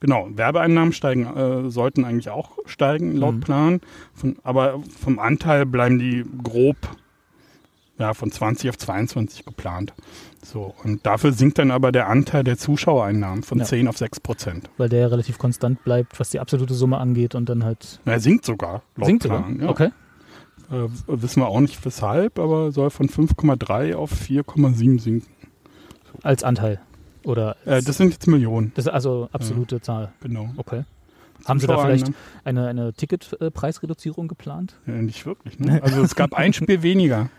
[0.00, 3.40] genau, Werbeeinnahmen steigen, äh, sollten eigentlich auch steigen laut mhm.
[3.40, 3.80] Plan.
[4.14, 6.76] Von, aber vom Anteil bleiben die grob
[7.98, 9.92] ja, von 20 auf 22 geplant.
[10.44, 13.64] So, und dafür sinkt dann aber der Anteil der Zuschauereinnahmen von Ja.
[13.64, 14.70] 10 auf 6 Prozent.
[14.76, 18.20] Weil der ja relativ konstant bleibt, was die absolute Summe angeht und dann halt Er
[18.20, 18.82] sinkt sogar.
[18.96, 19.42] sinkt sogar.
[19.42, 19.68] Plan, Ja.
[19.68, 19.90] Okay.
[20.70, 25.26] Äh, wissen wir auch nicht weshalb, aber soll von 5,3 auf 4,7 sinken.
[26.22, 26.80] Als Anteil.
[27.24, 30.12] Oder Äh, das sind jetzt Millionen, das ist also absolute Zahl.
[30.20, 30.50] genau.
[30.56, 30.84] Okay.
[31.46, 32.10] Haben Sie da vielleicht
[32.44, 34.74] eine, eine Ticketpreisreduzierung geplant?
[34.86, 35.58] Ja, nicht wirklich.
[35.58, 35.80] Ne?
[35.82, 37.30] Also es gab ein Spiel weniger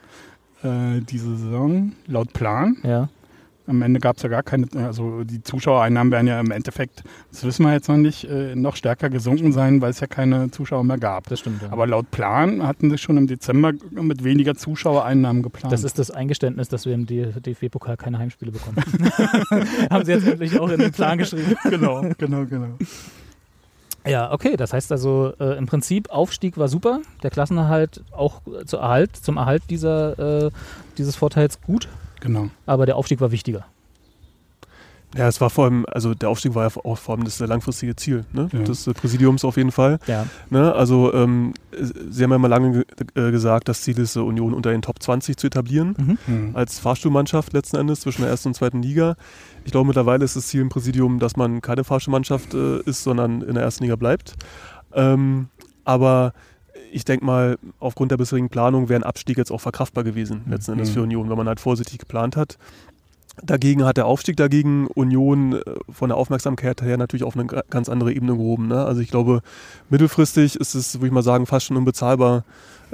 [0.63, 2.77] äh, diese Saison, laut Plan.
[2.83, 3.09] Ja.
[3.67, 7.43] Am Ende gab es ja gar keine, also die Zuschauereinnahmen werden ja im Endeffekt, das
[7.43, 10.83] wissen wir jetzt noch nicht, äh, noch stärker gesunken sein, weil es ja keine Zuschauer
[10.83, 11.27] mehr gab.
[11.29, 11.61] Das stimmt.
[11.61, 11.71] Ja.
[11.71, 15.71] Aber laut Plan hatten sie schon im Dezember mit weniger Zuschauereinnahmen geplant.
[15.71, 18.77] das ist das Eingeständnis, dass wir im DFB-Pokal keine Heimspiele bekommen.
[19.91, 21.55] Haben Sie jetzt endlich auch in den Plan geschrieben.
[21.69, 22.77] genau, genau, genau.
[24.07, 24.55] Ja, okay.
[24.57, 29.15] Das heißt also äh, im Prinzip Aufstieg war super, der Klassenerhalt auch äh, zu Erhalt,
[29.15, 30.51] zum Erhalt dieser, äh,
[30.97, 31.87] dieses Vorteils gut,
[32.21, 32.49] Genau.
[32.65, 33.65] aber der Aufstieg war wichtiger.
[35.17, 37.95] Ja, es war vor allem, also der Aufstieg war ja auch vor allem das langfristige
[37.95, 38.47] Ziel ne?
[38.53, 38.59] Ja.
[38.59, 39.97] des Präsidiums auf jeden Fall.
[40.05, 40.27] Ja.
[40.51, 40.71] Ne?
[40.73, 44.69] Also ähm, Sie haben ja mal lange ge äh, gesagt, das Ziel ist, Union unter
[44.71, 46.17] den Top 20 zu etablieren, Mhm.
[46.25, 46.55] Hm.
[46.55, 49.15] als Fahrstuhlmannschaft letzten Endes zwischen der ersten und zweiten Liga.
[49.65, 53.41] Ich glaube, mittlerweile ist das Ziel im Präsidium, dass man keine Fahrstuhlmannschaft äh, ist, sondern
[53.41, 54.35] in der ersten Liga bleibt.
[54.93, 55.47] Ähm,
[55.85, 56.33] aber
[56.91, 60.73] ich denke mal, aufgrund der bisherigen Planung wäre ein Abstieg jetzt auch verkraftbar gewesen, letzten
[60.73, 60.93] Endes Mhm.
[60.93, 62.57] für Union, wenn man halt vorsichtig geplant hat.
[63.43, 67.63] Dagegen hat der Aufstieg dagegen Union äh, von der Aufmerksamkeit her natürlich auf eine ga-
[67.69, 68.67] ganz andere Ebene gehoben.
[68.67, 68.83] Ne?
[68.83, 69.41] Also ich glaube,
[69.89, 72.43] mittelfristig ist es, würde ich mal sagen, fast schon unbezahlbar,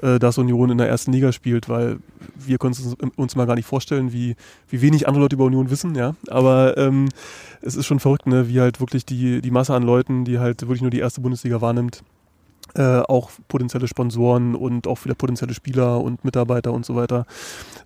[0.01, 1.97] äh, dass Union in der ersten Liga spielt, weil
[2.35, 4.35] wir können uns, uns mal gar nicht vorstellen, wie,
[4.69, 6.15] wie wenig andere Leute über Union wissen, ja.
[6.29, 7.09] Aber ähm,
[7.61, 8.47] es ist schon verrückt, ne?
[8.49, 11.61] wie halt wirklich die, die Masse an Leuten, die halt wirklich nur die erste Bundesliga
[11.61, 12.03] wahrnimmt,
[12.75, 17.25] äh, auch potenzielle Sponsoren und auch viele potenzielle Spieler und Mitarbeiter und so weiter,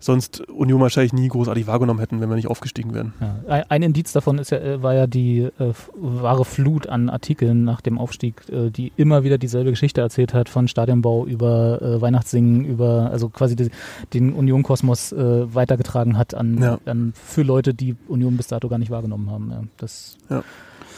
[0.00, 3.12] sonst Union wahrscheinlich nie großartig wahrgenommen hätten, wenn wir nicht aufgestiegen wären.
[3.20, 3.64] Ja.
[3.68, 7.80] Ein, Indiz davon ist ja, äh, war ja die äh, wahre Flut an Artikeln nach
[7.80, 12.64] dem Aufstieg, äh, die immer wieder dieselbe Geschichte erzählt hat, von Stadionbau über äh, Weihnachtssingen,
[12.64, 13.70] über also quasi die,
[14.12, 16.78] den Union-Kosmos weitergetragen hat an, Ja.
[16.84, 19.50] an für Leute, die Union bis dato gar nicht wahrgenommen haben.
[19.50, 19.62] Ja.
[19.76, 20.42] Das Ja.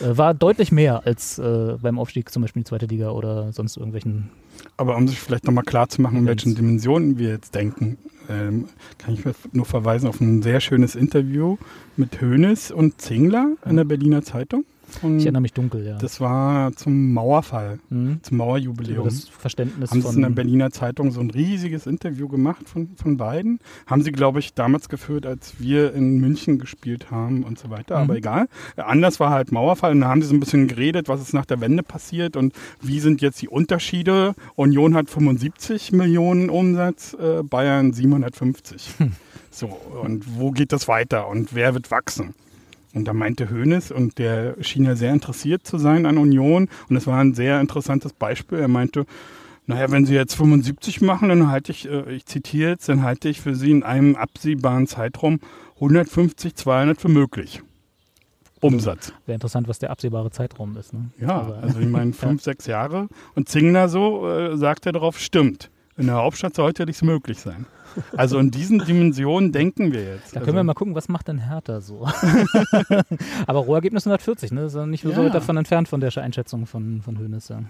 [0.00, 3.52] Äh, war deutlich mehr als äh, beim Aufstieg zum Beispiel in die zweite Liga oder
[3.52, 4.30] sonst irgendwelchen.
[4.76, 8.68] Aber um sich vielleicht nochmal klar zu machen, in welchen Dimensionen wir jetzt denken, ähm,
[8.98, 9.20] kann ich
[9.52, 11.56] nur verweisen auf ein sehr schönes Interview
[11.96, 14.64] mit Hoeneß und Zingler in der Berliner Zeitung.
[15.02, 15.98] Und Ich erinnere mich dunkel, ja.
[15.98, 18.20] das war zum Mauerfall, Mhm.
[18.22, 19.04] zum Über Mauerjubiläum.
[19.04, 22.90] das Verständnis haben sie in der von Berliner Zeitung so ein riesiges Interview gemacht von,
[22.96, 23.58] von beiden.
[23.86, 27.96] Haben sie, glaube ich, damals geführt, als wir in München gespielt haben und so weiter.
[27.96, 28.02] Mhm.
[28.02, 28.48] Aber egal.
[28.76, 31.46] Anders war halt Mauerfall und da haben sie so ein bisschen geredet, was ist nach
[31.46, 34.34] der Wende passiert und wie sind jetzt die Unterschiede.
[34.56, 38.90] Union hat 75 Millionen Umsatz, äh, Bayern 750.
[38.98, 39.12] Hm.
[39.50, 42.34] So, und wo geht das weiter und wer wird wachsen?
[42.94, 46.96] Und da meinte Hoeneß, und der schien ja sehr interessiert zu sein an Union, und
[46.96, 48.58] es war ein sehr interessantes Beispiel.
[48.58, 49.06] Er meinte,
[49.66, 53.28] naja, wenn Sie jetzt 75 machen, dann halte ich, äh, ich zitiere jetzt, dann halte
[53.28, 55.40] ich für Sie in einem absehbaren Zeitraum
[55.76, 57.62] 150, 200 für möglich.
[58.60, 59.12] Umsatz.
[59.26, 60.92] wäre interessant, was der absehbare Zeitraum ist.
[60.92, 61.10] Ne?
[61.18, 63.08] Ja, Aber- also ich meine fünf, sechs Jahre.
[63.34, 65.70] Und Zingler so äh, sagt er darauf, stimmt.
[65.96, 67.66] In der Hauptstadt sollte dies möglich sein.
[68.16, 70.32] Also in diesen Dimensionen denken wir jetzt.
[70.34, 72.06] Da also, können wir mal gucken, was macht denn Hertha so?
[73.46, 74.62] Aber Rohergebnis 140, ne?
[74.64, 75.18] Ist ja nicht so Ja.
[75.24, 77.48] weit davon entfernt von der Einschätzung von, von Hönes.
[77.48, 77.60] Ja.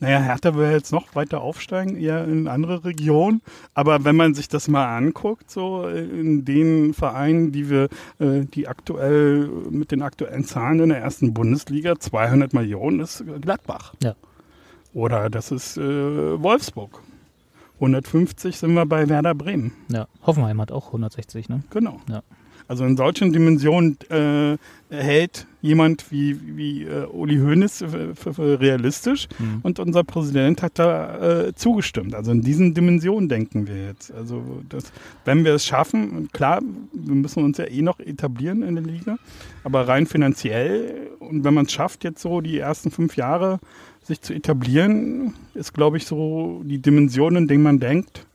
[0.00, 3.40] Naja, Hertha will jetzt noch weiter aufsteigen, eher in andere Regionen.
[3.72, 7.84] Aber wenn man sich das mal anguckt, so in den Vereinen, die wir,
[8.18, 13.94] äh, die aktuell mit den aktuellen Zahlen in der ersten Bundesliga, 200 Millionen ist Gladbach.
[14.02, 14.16] Ja.
[14.92, 17.00] Oder das ist äh, Wolfsburg.
[17.82, 19.72] 150 sind wir bei Werder Bremen.
[19.88, 20.06] ja.
[20.24, 21.62] Hoffenheim hat auch 160, ne?
[21.70, 22.00] Genau.
[22.08, 22.22] Ja.
[22.68, 24.56] Also in solchen Dimensionen äh,
[24.88, 29.60] hält jemand wie, wie äh, Uli Hoeneß für, für, realistisch Mhm.
[29.64, 32.14] und unser Präsident hat da äh, zugestimmt.
[32.14, 34.12] Also in diesen Dimensionen denken wir jetzt.
[34.12, 34.92] Also das,
[35.24, 36.60] wenn wir es schaffen, klar,
[36.92, 39.18] wir müssen uns ja eh noch etablieren in der Liga,
[39.64, 43.58] aber rein finanziell und wenn man es schafft, jetzt so die ersten fünf Jahre
[44.02, 48.26] sich zu etablieren, ist, glaube ich, so die Dimension, in denen man denkt,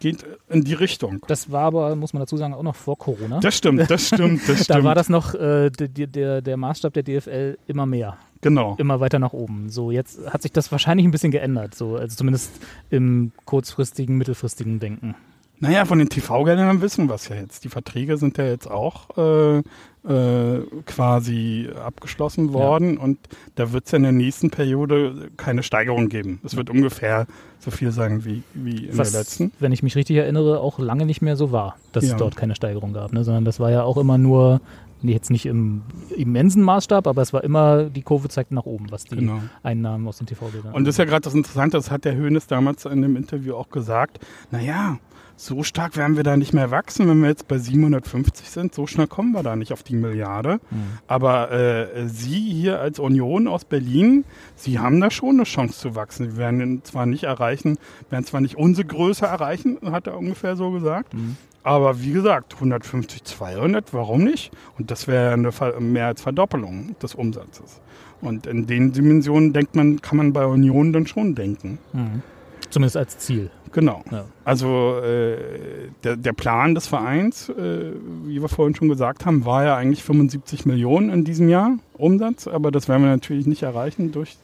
[0.00, 1.20] geht in die Richtung.
[1.26, 3.40] Das war aber, muss man dazu sagen, auch noch vor Corona.
[3.40, 4.70] Das stimmt, das stimmt, das stimmt.
[4.70, 8.76] da war das noch äh, der, der, der Maßstab der DFL immer mehr, genau.
[8.78, 9.70] immer weiter nach oben.
[9.70, 12.52] So, jetzt hat sich das wahrscheinlich ein bisschen geändert, so, also zumindest
[12.90, 15.14] im kurzfristigen, mittelfristigen Denken.
[15.60, 17.64] Naja, von den TV-Geldern wissen wir es ja jetzt.
[17.64, 23.00] Die Verträge sind ja jetzt auch äh, äh, quasi abgeschlossen worden ja.
[23.00, 23.18] und
[23.56, 26.40] da wird es ja in der nächsten Periode keine Steigerung geben.
[26.44, 27.26] Es wird ungefähr
[27.58, 29.52] so viel sein wie, wie in Was, der letzten.
[29.58, 32.12] Wenn ich mich richtig erinnere, auch lange nicht mehr so war, dass ja.
[32.12, 33.24] es dort keine Steigerung gab, ne?
[33.24, 34.60] sondern das war ja auch immer nur
[35.02, 35.82] jetzt nicht im
[36.16, 39.40] immensen Maßstab, aber es war immer, die Kurve zeigt nach oben, was die genau.
[39.62, 42.46] Einnahmen aus den TV-Bildern Und das ist ja gerade das Interessante, das hat der Hönes
[42.46, 44.18] damals in dem Interview auch gesagt,
[44.50, 44.98] naja,
[45.38, 48.74] so stark werden wir da nicht mehr wachsen, wenn wir jetzt bei 750 sind.
[48.74, 50.54] So schnell kommen wir da nicht auf die Milliarde.
[50.70, 50.98] Mhm.
[51.06, 54.24] Aber äh, Sie hier als Union aus Berlin,
[54.56, 56.32] Sie haben da schon eine Chance zu wachsen.
[56.32, 57.78] Sie werden zwar nicht erreichen,
[58.10, 61.14] werden zwar nicht unsere Größe erreichen, hat er ungefähr so gesagt.
[61.14, 61.36] Mhm.
[61.62, 64.50] Aber wie gesagt, 150, 200, warum nicht?
[64.76, 67.80] Und das wäre eine mehr als Verdoppelung des Umsatzes.
[68.20, 71.78] Und in den Dimensionen denkt man, kann man bei Union dann schon denken.
[71.92, 72.22] Mhm.
[72.70, 73.50] Zumindest als Ziel.
[73.72, 74.02] Genau.
[74.10, 74.24] Ja.
[74.44, 75.36] Also äh,
[76.04, 77.92] der, der, Plan des Vereins, äh,
[78.24, 82.46] wie wir vorhin schon gesagt haben, war ja eigentlich 75 Millionen in diesem Jahr Umsatz,
[82.46, 84.36] aber das werden wir natürlich nicht erreichen durch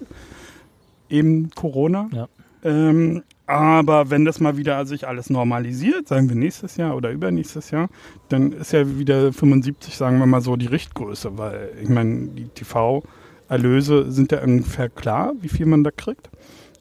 [1.08, 2.08] eben Corona.
[2.12, 2.28] Ja.
[2.64, 7.70] Ähm, aber wenn das mal wieder sich alles normalisiert, sagen wir nächstes Jahr oder übernächstes
[7.70, 7.88] Jahr,
[8.30, 12.48] dann ist ja wieder 75, sagen wir mal so, die Richtgröße, weil ich meine, die
[12.48, 16.30] TV-Erlöse sind ja ungefähr klar, wie viel man da kriegt.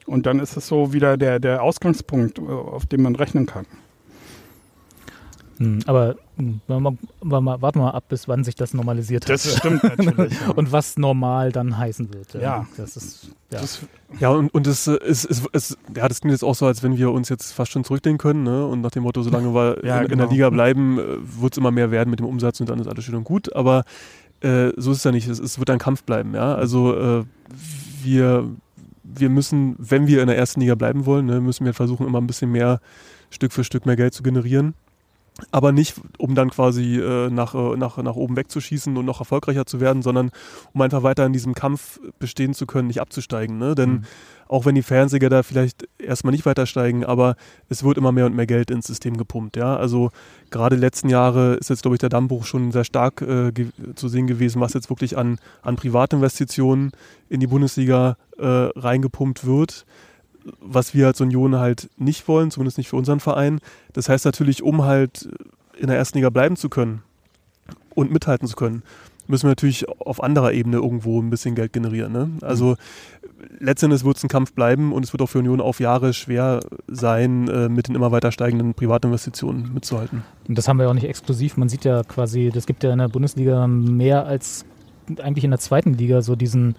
[0.06, 3.66] Und dann ist es so wieder der, der Ausgangspunkt, äh, auf den man rechnen kann.
[5.58, 9.30] Hm, aber hm, warten wir mal ab, bis wann sich das normalisiert hat.
[9.30, 10.32] Das stimmt natürlich.
[10.40, 10.50] Ja.
[10.56, 12.34] und was normal dann heißen wird.
[12.34, 12.66] Ja.
[12.76, 13.60] Das ist, ja.
[13.60, 13.80] Das,
[14.18, 16.96] ja, und, und es, es, es, es, ja, das klingt jetzt auch so, als wenn
[16.96, 18.42] wir uns jetzt fast schon zurücklehnen können.
[18.42, 18.66] Ne?
[18.66, 20.12] Und nach dem Motto, solange wir ja, in, genau.
[20.12, 22.80] in, der Liga bleiben, äh, wird es immer mehr werden mit dem Umsatz und dann
[22.80, 23.54] ist alles schön und gut.
[23.54, 23.84] Aber
[24.40, 25.28] äh, so ist es ja nicht.
[25.28, 26.34] Es, es, wird ein Kampf bleiben.
[26.34, 26.54] Ja?
[26.54, 27.24] Also äh,
[28.02, 28.50] wir
[29.04, 32.20] wir müssen, wenn wir in der ersten Liga bleiben wollen, ne, müssen wir versuchen, immer
[32.20, 32.80] ein bisschen mehr
[33.30, 34.74] Stück für Stück mehr Geld zu generieren.
[35.50, 39.66] Aber nicht, um dann quasi äh, nach, äh, nach, nach oben wegzuschießen und noch erfolgreicher
[39.66, 40.30] zu werden, sondern
[40.72, 43.58] um einfach weiter in diesem Kampf bestehen zu können, nicht abzusteigen.
[43.58, 43.74] Ne?
[43.74, 44.04] Denn mhm
[44.48, 47.36] auch wenn die Fernseher da vielleicht erstmal nicht weiter steigen, aber
[47.68, 49.56] es wird immer mehr und mehr Geld ins System gepumpt.
[49.56, 49.76] Ja?
[49.76, 50.10] Also
[50.50, 53.52] gerade letzten Jahre ist jetzt, glaube ich, der Dammbruch schon sehr stark äh,
[53.94, 56.92] zu sehen gewesen, was jetzt wirklich an, an Privatinvestitionen
[57.28, 59.86] in die Bundesliga äh, reingepumpt wird
[60.60, 63.60] was wir als Union halt nicht wollen, zumindest nicht für unseren Verein.
[63.92, 65.28] Das heißt natürlich, um halt
[65.78, 67.02] in der ersten Liga bleiben zu können
[67.94, 68.82] und mithalten zu können,
[69.26, 72.12] müssen wir natürlich auf anderer Ebene irgendwo ein bisschen Geld generieren.
[72.12, 72.30] Ne?
[72.42, 72.76] Also
[73.58, 76.60] letztendlich wird es ein Kampf bleiben und es wird auch für Union auf Jahre schwer
[76.88, 80.22] sein, äh, mit den immer weiter steigenden Privatinvestitionen mitzuhalten.
[80.48, 81.56] Und das haben wir auch nicht exklusiv.
[81.56, 84.64] Man sieht ja quasi, das gibt ja in der Bundesliga mehr als
[85.22, 86.76] eigentlich in der zweiten Liga so diesen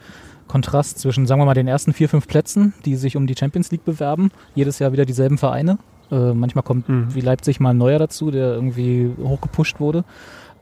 [0.48, 3.72] Kontrast zwischen, sagen wir mal, den ersten vier, fünf Plätzen, die sich um die Champions
[3.72, 4.32] League bewerben.
[4.54, 5.78] Jedes Jahr wieder dieselben Vereine.
[6.12, 7.14] Äh, manchmal kommt mhm.
[7.14, 10.04] wie Leipzig mal ein neuer dazu, der irgendwie hochgepusht wurde.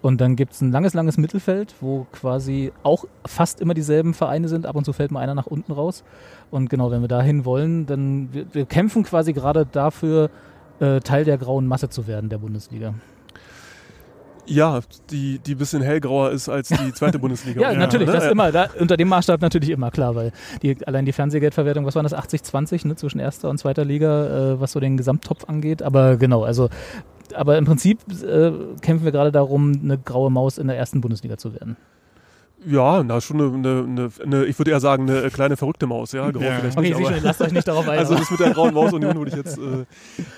[0.01, 4.49] Und dann gibt es ein langes, langes Mittelfeld, wo quasi auch fast immer dieselben Vereine
[4.49, 4.65] sind.
[4.65, 6.03] Ab und zu fällt mal einer nach unten raus.
[6.51, 10.29] Und genau, wenn wir dahin wollen, dann wir, wir kämpfen quasi gerade dafür,
[10.79, 12.93] äh, Teil der grauen Masse zu werden der Bundesliga.
[14.45, 17.61] Ja, die, die bisschen hellgrauer ist als die zweite Bundesliga.
[17.61, 18.13] ja, natürlich, ne?
[18.13, 21.95] das immer, da, unter dem Maßstab natürlich immer, klar, weil die, allein die Fernsehgeldverwertung, was
[21.95, 25.81] war das, 80-20 ne, zwischen erster und zweiter Liga, äh, was so den Gesamttopf angeht.
[25.81, 26.69] Aber genau, also
[27.33, 28.51] aber im Prinzip äh,
[28.81, 31.77] kämpfen wir gerade darum, eine graue Maus in der ersten Bundesliga zu werden.
[32.65, 36.29] Ja, na, schon eine, eine, eine, ich würde eher sagen, eine kleine verrückte Maus, ja.
[36.31, 36.59] Grau ja.
[36.59, 37.99] vielleicht okay, nicht, aber, lasst euch nicht darauf ein.
[37.99, 39.57] Also das mit der grauen Maus Union würde ich jetzt.
[39.57, 39.85] Äh,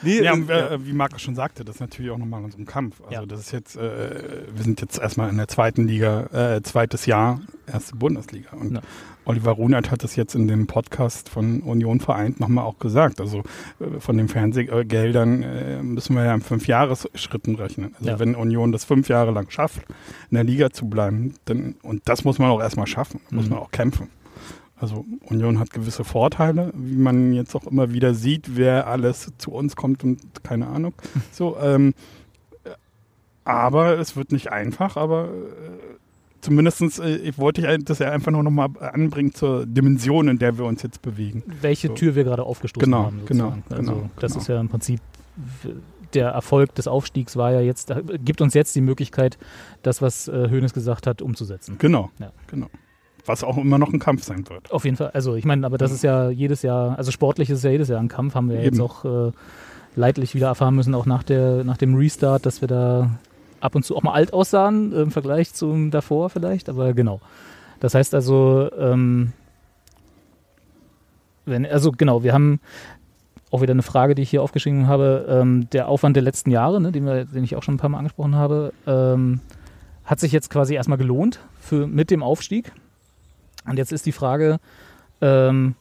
[0.01, 3.01] nee, ja, äh, wie Markus schon sagte, das ist natürlich auch nochmal in unserem Kampf.
[3.01, 3.25] Also ja.
[3.25, 7.41] das ist jetzt, äh, wir sind jetzt erstmal in der zweiten Liga, äh, zweites Jahr,
[7.71, 8.51] erste Bundesliga.
[8.51, 8.81] Und ja.
[9.25, 13.19] Oliver Runert hat das jetzt in dem Podcast von Union vereint nochmal auch gesagt.
[13.19, 13.43] Also
[13.79, 17.95] äh, von den Fernsehgeldern äh, müssen wir ja in fünf Jahresschritten rechnen.
[17.97, 18.19] Also ja.
[18.19, 19.81] wenn Union das fünf Jahre lang schafft,
[20.29, 23.51] in der Liga zu bleiben, dann, und das muss man auch erstmal schaffen, muss mhm.
[23.51, 24.09] man auch kämpfen.
[24.77, 29.51] Also Union hat gewisse Vorteile, wie man jetzt auch immer wieder sieht, wer alles zu
[29.51, 30.93] uns kommt und keine Ahnung.
[31.31, 31.93] So, ähm,
[33.45, 35.95] aber es wird nicht einfach, aber äh,
[36.45, 40.57] zumindest äh, ich wollte ich das ja einfach nur nochmal anbringen zur Dimension, in der
[40.57, 41.43] wir uns jetzt bewegen.
[41.61, 41.93] Welche so.
[41.93, 43.21] Tür wir gerade aufgestoßen genau, haben.
[43.25, 44.09] Genau, also genau.
[44.19, 44.41] Das genau.
[44.41, 45.01] ist ja im Prinzip
[46.13, 47.93] der Erfolg des Aufstiegs war ja jetzt,
[48.23, 49.37] gibt uns jetzt die Möglichkeit,
[49.83, 51.75] das, was äh, Hoeneß gesagt hat, umzusetzen.
[51.77, 52.31] Genau, ja.
[52.47, 52.67] genau.
[53.25, 54.71] Was auch immer noch ein Kampf sein wird.
[54.71, 55.09] Auf jeden Fall.
[55.13, 57.99] Also ich meine, aber das ist ja jedes Jahr, also sportlich ist ja jedes Jahr
[57.99, 59.31] ein Kampf, haben wir ja jetzt auch äh,
[59.95, 63.09] leidlich wieder erfahren müssen, auch nach, der, nach dem Restart, dass wir da
[63.65, 67.19] ab und zu auch mal alt aussahen im Vergleich zum davor vielleicht, aber genau.
[67.79, 69.33] Das heißt also, ähm,
[71.45, 72.59] wenn, also genau, wir haben
[73.51, 75.25] auch wieder eine Frage, die ich hier aufgeschrieben habe.
[75.29, 77.89] Ähm, der Aufwand der letzten Jahre, ne, den, wir, den ich auch schon ein paar
[77.89, 79.39] Mal angesprochen habe, ähm,
[80.03, 82.71] hat sich jetzt quasi erstmal gelohnt für, mit dem Aufstieg.
[83.65, 84.59] Und jetzt ist die Frage,
[85.21, 85.75] ähm,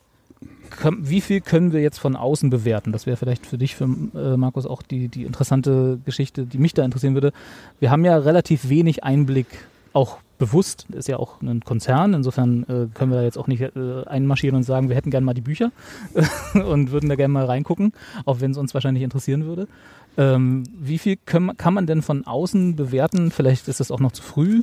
[0.99, 2.93] wie viel können wir jetzt von außen bewerten?
[2.93, 6.75] Das wäre vielleicht für dich, für äh, Markus, auch die, die interessante Geschichte, die mich
[6.75, 7.33] da interessieren würde.
[7.81, 9.47] Wir haben ja relativ wenig Einblick,
[9.93, 13.61] auch bewusst, ist ja auch ein Konzern, insofern äh, können wir da jetzt auch nicht
[13.63, 15.71] äh, einmarschieren und sagen, wir hätten gerne mal die Bücher
[16.55, 17.93] und würden da gerne mal reingucken,
[18.25, 19.69] auch wenn es uns wahrscheinlich interessieren würde.
[20.17, 23.31] Ähm, wie viel können, kann man denn von außen bewerten?
[23.31, 24.63] Vielleicht ist es auch noch zu früh,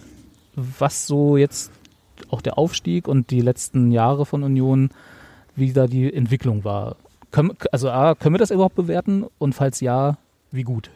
[0.56, 1.72] was so jetzt
[2.30, 4.90] auch der Aufstieg und die letzten Jahre von Union
[5.56, 6.96] wie da die Entwicklung war.
[7.32, 10.18] Können, also A, können wir das überhaupt bewerten und falls ja,
[10.52, 10.90] wie gut?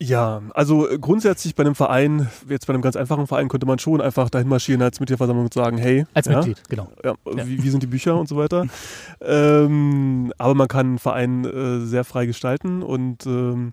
[0.00, 4.00] Ja, also grundsätzlich bei einem Verein, jetzt bei einem ganz einfachen Verein, könnte man schon
[4.00, 6.06] einfach dahin marschieren als Mitgliederversammlung und sagen, hey.
[6.14, 6.88] Als ja, Mitglied, genau.
[7.02, 7.46] Ja, ja.
[7.46, 8.66] Wie, wie, sind die Bücher und so weiter.
[9.20, 13.72] ähm, aber man kann einen Verein äh, sehr frei gestalten und ähm,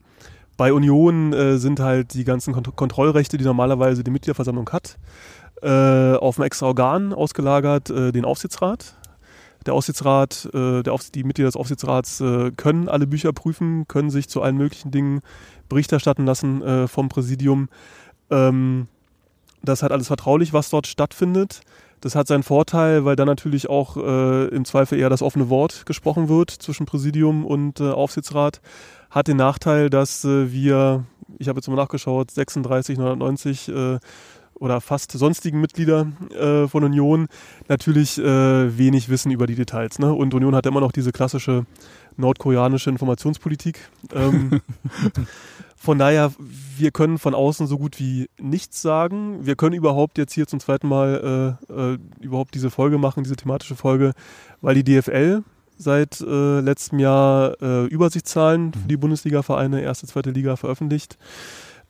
[0.58, 4.98] bei Union äh, sind halt die ganzen Kont Kontrollrechte, die normalerweise die Mitgliederversammlung hat,
[5.62, 8.95] äh, auf ein extra Organ ausgelagert, äh, den Aufsichtsrat.
[9.66, 14.12] Der Aufsichtsrat, äh, der Aufs die Mitglieder des Aufsichtsrats äh, können alle Bücher prüfen, können
[14.12, 15.22] sich zu allen möglichen Dingen
[15.70, 17.70] Bericht erstatten lassen äh, vom Präsidium.
[18.30, 18.88] Ähm,
[19.64, 21.62] das ist alles vertraulich, was dort stattfindet.
[22.01, 25.88] Das hat seinen Vorteil, weil dann natürlich auch äh, im Zweifel eher das offene Wort
[25.88, 28.62] gesprochen wird zwischen Präsidium und äh, Aufsichtsrat.
[29.10, 31.06] Hat den Nachteil, dass äh, wir,
[31.39, 33.72] ich habe jetzt mal nachgeschaut, 36, 990
[34.60, 37.28] oder fast sonstigen Mitglieder äh, von Union
[37.68, 39.99] natürlich äh, wenig wissen über die Details.
[39.99, 40.14] Ne?
[40.14, 41.66] Und Union hat immer noch diese klassische
[42.18, 43.80] nordkoreanische Informationspolitik.
[44.14, 44.62] Ähm,
[45.76, 46.32] von daher,
[46.78, 49.45] wir können von außen so gut wie nichts sagen.
[49.45, 53.36] Wir können überhaupt jetzt hier zum zweiten Mal äh, äh überhaupt diese Folge machen, diese
[53.36, 54.14] thematische Folge,
[54.62, 55.43] weil die DFL
[55.78, 61.18] seit äh, letztem Jahr äh, Übersichtszahlen für die Bundesliga-Vereine, erste, zweite Liga veröffentlicht.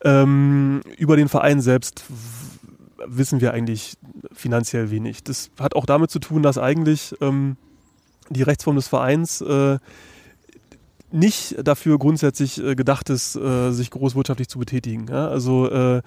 [0.04, 2.04] Ähm, über den Verein selbst
[3.06, 3.98] wissen wir eigentlich
[4.32, 5.24] finanziell wenig.
[5.24, 7.58] Das hat auch damit zu tun, dass eigentlich ähm,
[8.30, 9.78] die Rechtsform des Vereins äh,
[11.12, 15.10] nicht dafür grundsätzlich äh, gedacht ist, äh, sich großwirtschaftlich zu betätigen.
[15.12, 16.02] Also äh,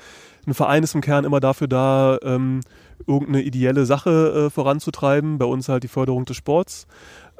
[0.46, 2.60] ein Verein ist im Kern immer dafür da, ähm,
[3.06, 5.38] irgendeine ideelle Sache voranzutreiben.
[5.38, 6.86] Bei uns halt die Förderung des Sports.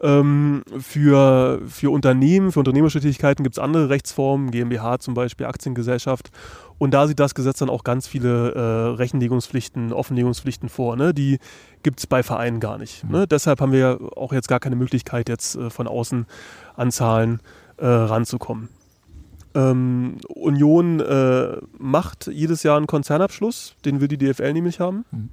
[0.01, 6.31] Ähm, für, für Unternehmen, für unternehmerische Tätigkeiten gibt es andere Rechtsformen, GmbH zum Beispiel, Aktiengesellschaft.
[6.79, 8.61] Und da sieht das Gesetz dann auch ganz viele äh,
[8.97, 10.97] Rechenlegungspflichten, Offenlegungspflichten vor.
[10.97, 11.13] Ne?
[11.13, 11.39] Die
[11.83, 13.05] gibt es bei Vereinen gar nicht.
[13.05, 13.11] Mhm.
[13.11, 13.27] Ne?
[13.27, 16.27] Deshalb haben wir auch jetzt gar keine Möglichkeit, jetzt äh, von außen
[16.77, 17.41] an Zahlen
[17.79, 18.69] äh, ranzukommen.
[19.55, 25.05] Ähm, Union äh, macht jedes Jahr einen Konzernabschluss, den will die DFL nämlich haben.
[25.11, 25.31] Mhm.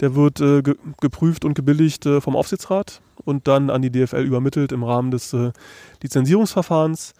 [0.00, 4.22] Der wird äh, ge geprüft und gebilligt äh, vom Aufsichtsrat und dann an die DFL
[4.22, 5.36] übermittelt im Rahmen des
[6.02, 7.14] Lizenzierungsverfahrens.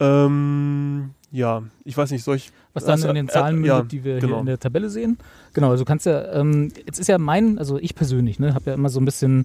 [0.00, 2.50] Ähm, ja, ich weiß nicht, soll ich.
[2.72, 4.34] Was dann in den Zahlen mündet, ja, die wir genau.
[4.34, 5.18] hier in der Tabelle sehen.
[5.52, 8.70] Genau, also du kannst ja, ähm, jetzt ist ja mein, also ich persönlich, ne, habe
[8.70, 9.44] ja immer so ein bisschen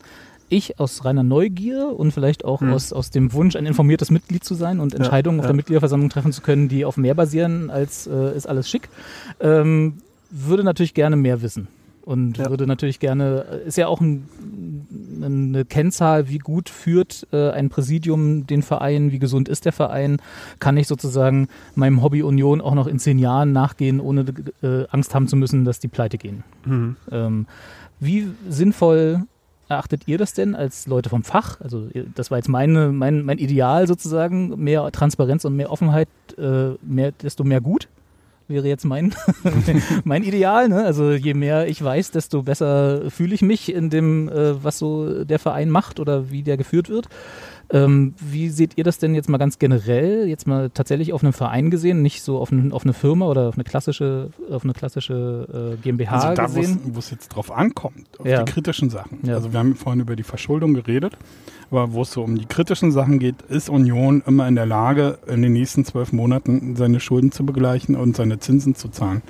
[0.49, 2.73] ich aus reiner Neugier und vielleicht auch hm.
[2.73, 6.09] aus, aus dem Wunsch, ein informiertes Mitglied zu sein und Entscheidungen ja, auf der Mitgliederversammlung
[6.09, 8.89] treffen zu können, die auf mehr basieren, als äh, ist alles schick,
[9.39, 9.97] ähm,
[10.29, 11.67] würde natürlich gerne mehr wissen
[12.03, 12.49] und ja.
[12.49, 14.27] würde natürlich gerne, ist ja auch ein,
[15.23, 20.17] eine Kennzahl, wie gut führt äh, ein Präsidium den Verein, wie gesund ist der Verein,
[20.59, 24.25] kann ich sozusagen meinem Hobby Union auch noch in zehn Jahren nachgehen, ohne
[24.61, 26.43] äh, Angst haben zu müssen, dass die pleite gehen.
[26.65, 26.95] Mhm.
[27.11, 27.45] Ähm,
[27.99, 29.23] wie sinnvoll
[29.67, 31.61] erachtet ihr das denn als Leute vom Fach?
[31.61, 36.71] Also das war jetzt meine, mein, mein Ideal sozusagen, mehr Transparenz und mehr Offenheit, äh,
[36.81, 37.87] mehr, desto mehr gut
[38.51, 39.15] wäre jetzt mein,
[40.03, 40.69] mein Ideal.
[40.69, 40.83] Ne?
[40.83, 45.23] Also je mehr ich weiß, desto besser fühle ich mich in dem, äh, was so
[45.23, 47.07] der Verein macht oder wie der geführt wird.
[47.73, 51.31] Ähm, wie seht ihr das denn jetzt mal ganz generell, jetzt mal tatsächlich auf einen
[51.31, 54.73] Verein gesehen, nicht so auf, ein, auf eine Firma oder auf eine klassische, auf eine
[54.73, 56.79] klassische äh, GmbH also da, gesehen?
[56.83, 58.43] wo es jetzt drauf ankommt, auf ja.
[58.43, 59.19] die kritischen Sachen.
[59.23, 59.35] Ja.
[59.35, 61.17] Also wir haben vorhin über die Verschuldung geredet,
[61.69, 65.19] aber wo es so um die kritischen Sachen geht, ist Union immer in der Lage,
[65.27, 69.21] in den nächsten zwölf Monaten seine Schulden zu begleichen und seine Zinsen zu zahlen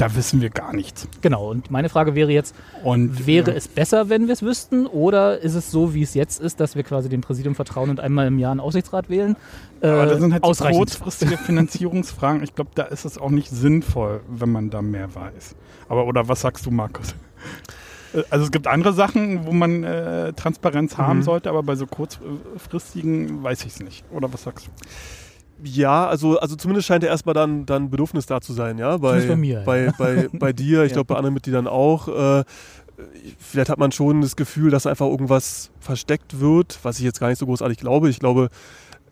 [0.00, 1.06] da wissen wir gar nichts.
[1.20, 3.56] Genau, und meine Frage wäre jetzt, und, wäre ja.
[3.56, 6.74] es besser, wenn wir es wüssten, oder ist es so, wie es jetzt ist, dass
[6.74, 9.36] wir quasi dem Präsidium vertrauen und einmal im Jahr einen Aufsichtsrat wählen?
[9.82, 12.42] Äh, Aber das sind halt so kurzfristige Finanzierungsfragen.
[12.42, 15.54] Ich glaube, da ist es auch nicht sinnvoll, wenn man da mehr weiß.
[15.88, 17.14] Aber, oder was sagst du, Markus?
[18.14, 21.02] Äh, also es gibt andere Sachen, wo man äh, Transparenz mhm.
[21.02, 24.04] haben sollte, aber bei so kurzfristigen weiß ich es nicht.
[24.10, 24.70] Oder was sagst du?
[25.64, 28.96] Ja, also, also zumindest scheint ja erstmal dann, dann Bedürfnis da zu sein, ja.
[28.96, 29.94] Bei, bei, mir, bei, ja.
[29.98, 30.94] bei, bei dir, ich ja.
[30.94, 32.08] glaube bei anderen Mitgliedern auch.
[32.08, 32.44] Äh,
[33.38, 37.28] vielleicht hat man schon das Gefühl, dass einfach irgendwas versteckt wird, was ich jetzt gar
[37.28, 38.10] nicht so großartig glaube.
[38.10, 38.50] Ich glaube,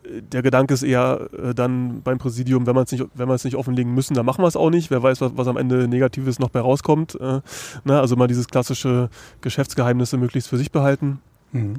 [0.09, 3.93] der Gedanke ist eher äh, dann beim Präsidium, wenn, nicht, wenn wir es nicht offenlegen
[3.93, 4.91] müssen, dann machen wir es auch nicht.
[4.91, 7.15] Wer weiß, was, was am Ende Negatives noch bei rauskommt.
[7.15, 7.41] Äh,
[7.83, 7.99] ne?
[7.99, 9.09] Also mal dieses klassische
[9.41, 11.19] Geschäftsgeheimnisse möglichst für sich behalten.
[11.51, 11.75] Mhm.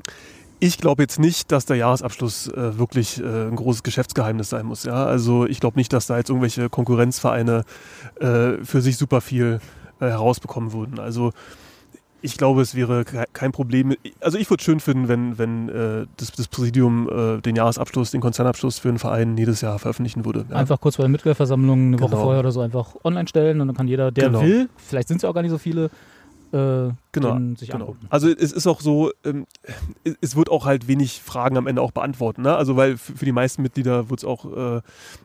[0.63, 4.85] Ich glaube jetzt nicht, dass der Jahresabschluss äh, wirklich äh, ein großes Geschäftsgeheimnis sein muss.
[4.85, 5.07] Ja?
[5.07, 7.65] Also ich glaube nicht, dass da jetzt irgendwelche Konkurrenzvereine
[8.21, 9.61] äh, für sich super viel
[10.01, 10.99] äh, herausbekommen würden.
[11.01, 11.33] Also
[12.23, 13.95] ich glaube, es wäre kein Problem.
[14.21, 18.11] Also ich würde es schön finden, wenn, wenn äh, das, das, Präsidium äh, den Jahresabschluss,
[18.11, 20.45] den Konzernabschluss für einen Verein jedes Jahr veröffentlichen würde.
[20.51, 20.57] Ja.
[20.57, 22.11] Einfach kurz bei der Mitgliederversammlung eine genau.
[22.11, 24.43] Woche vorher oder so einfach online stellen und dann kann jeder, der genau.
[24.43, 25.91] will, vielleicht sind es ja auch gar nicht so viele,
[26.53, 27.85] äh, genau, sich genau.
[27.87, 28.07] angucken.
[28.11, 29.47] Also es ist auch so, ähm,
[30.21, 32.43] es wird auch halt wenig Fragen am Ende auch beantworten.
[32.43, 32.55] Ne?
[32.55, 34.81] Also weil für die meisten Mitglieder wird es auch, äh,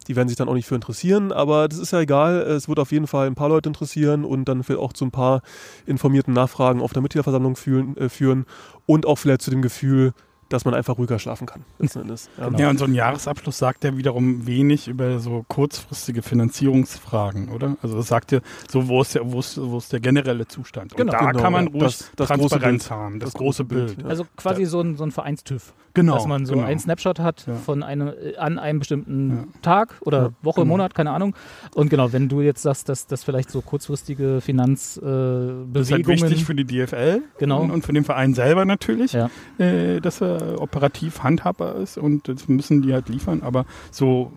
[0.08, 2.42] die werden sich dann auch nicht für interessieren, aber das ist ja egal.
[2.42, 5.12] Es wird auf jeden Fall ein paar Leute interessieren und dann vielleicht auch zu ein
[5.12, 5.42] paar
[5.86, 8.46] informierten Nachfragen auf der Mitgliederversammlung führen, äh, führen
[8.86, 10.14] und auch vielleicht zu dem Gefühl,
[10.50, 11.64] dass man einfach ruhiger schlafen kann.
[11.96, 12.50] Ja.
[12.50, 12.60] Genau.
[12.60, 17.78] ja, und so ein Jahresabschluss sagt ja wiederum wenig über so kurzfristige Finanzierungsfragen, oder?
[17.82, 18.40] Also das sagt ja
[18.70, 20.94] so, wo ist der, wo ist, wo ist der generelle Zustand?
[20.94, 23.98] Und genau, da genau, kann man ruhig das, das Transparenz haben, das, das große Bild.
[23.98, 24.08] Bild.
[24.08, 24.68] Also quasi ja.
[24.68, 25.74] so ein, so ein Vereinstüv.
[25.96, 26.16] Genau.
[26.16, 26.68] Dass man so genau.
[26.68, 27.56] einen Snapshot hat ja.
[27.56, 30.74] von einem, äh, an einem bestimmten Tag oder Woche, genau.
[30.74, 31.36] Monat, keine Ahnung.
[31.74, 35.70] Und genau, wenn du jetzt sagst, dass das vielleicht so kurzfristige Finanzbewegungen...
[35.70, 37.62] Äh, das ist halt wichtig für die DFL genau.
[37.62, 39.16] und, und für den Verein selber natürlich,
[39.58, 44.32] äh, dass er operativ handhabbar ist und das müssen die halt liefern, aber so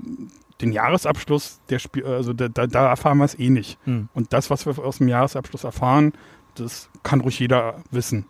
[0.60, 3.78] den Jahresabschluss, der Spiel, also da, da, erfahren wir es eh nicht.
[3.84, 4.08] Hm.
[4.14, 6.12] Und das, was wir aus dem Jahresabschluss erfahren,
[6.56, 8.26] das kann ruhig jeder wissen.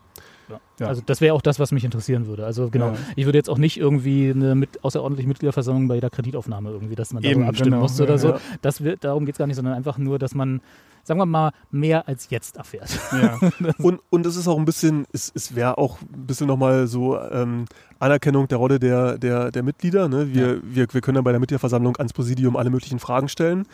[0.78, 0.86] Ja.
[0.86, 0.88] Ja.
[0.88, 2.46] Also das wäre auch das, was mich interessieren würde.
[2.46, 2.96] Also genau, ja.
[3.16, 7.12] ich würde jetzt auch nicht irgendwie eine mit, außerordentliche Mitgliederversammlung bei jeder Kreditaufnahme irgendwie, dass
[7.12, 7.82] man darüber abstimmen genau.
[7.82, 8.36] muss oder so.
[8.62, 10.60] Das wird, darum geht es gar nicht, sondern einfach nur, dass man
[11.08, 12.90] sagen wir mal, mehr als jetzt erfährt.
[13.12, 13.38] Ja.
[13.78, 17.18] und, und es ist auch ein bisschen, es, es wäre auch ein bisschen nochmal so
[17.18, 17.64] ähm,
[17.98, 20.08] Anerkennung der Rolle der, der, der Mitglieder.
[20.08, 20.34] Ne?
[20.34, 20.60] Wir, ja.
[20.62, 23.66] wir, wir können dann bei der Mitgliederversammlung ans Präsidium alle möglichen Fragen stellen.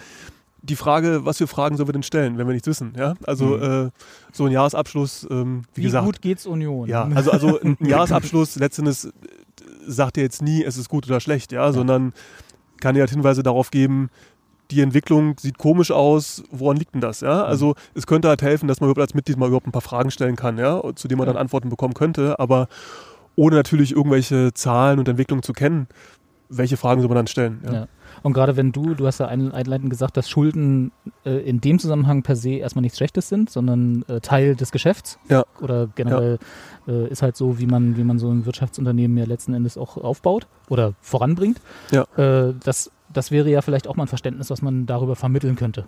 [0.65, 2.95] Die Frage, was für Fragen sollen wir denn stellen, wenn wir nichts wissen?
[2.97, 3.15] Ja?
[3.27, 3.87] Also mhm.
[3.87, 3.91] äh,
[4.33, 6.05] so ein Jahresabschluss, ähm, wie, wie gesagt.
[6.05, 6.89] Wie gut geht's Union?
[6.89, 9.13] Ja, also, also ein Jahresabschluss letztendlich
[9.87, 11.73] sagt ja jetzt nie, es ist gut oder schlecht, ja, ja.
[11.73, 12.15] sondern
[12.81, 14.09] kann ja halt Hinweise darauf geben,
[14.71, 17.21] die Entwicklung sieht komisch aus, woran liegt denn das?
[17.21, 17.37] Ja?
[17.37, 17.43] Mhm.
[17.43, 20.11] Also es könnte halt helfen, dass man überhaupt als Mitglied mal überhaupt ein paar Fragen
[20.11, 22.69] stellen kann, ja, zu denen man dann Antworten bekommen könnte, aber
[23.37, 25.89] ohne natürlich irgendwelche Zahlen und Entwicklungen zu kennen,
[26.49, 27.61] welche Fragen soll man dann stellen?
[27.65, 27.89] Ja.
[28.25, 30.91] Und gerade wenn du, du hast ja einleitend gesagt, dass Schulden
[31.25, 35.19] äh, in dem Zusammenhang per se erstmal nichts Schlechtes sind, sondern äh, Teil des Geschäfts.
[35.29, 35.45] Ja.
[35.61, 36.39] Oder generell
[36.87, 36.93] ja.
[36.93, 39.99] äh, ist halt so, wie man, wie man so ein Wirtschaftsunternehmen ja letzten Endes auch
[39.99, 41.61] aufbaut oder voranbringt.
[41.93, 42.07] Ja.
[42.17, 45.87] Äh, das das wäre ja vielleicht auch mal ein Verständnis, was man darüber vermitteln könnte.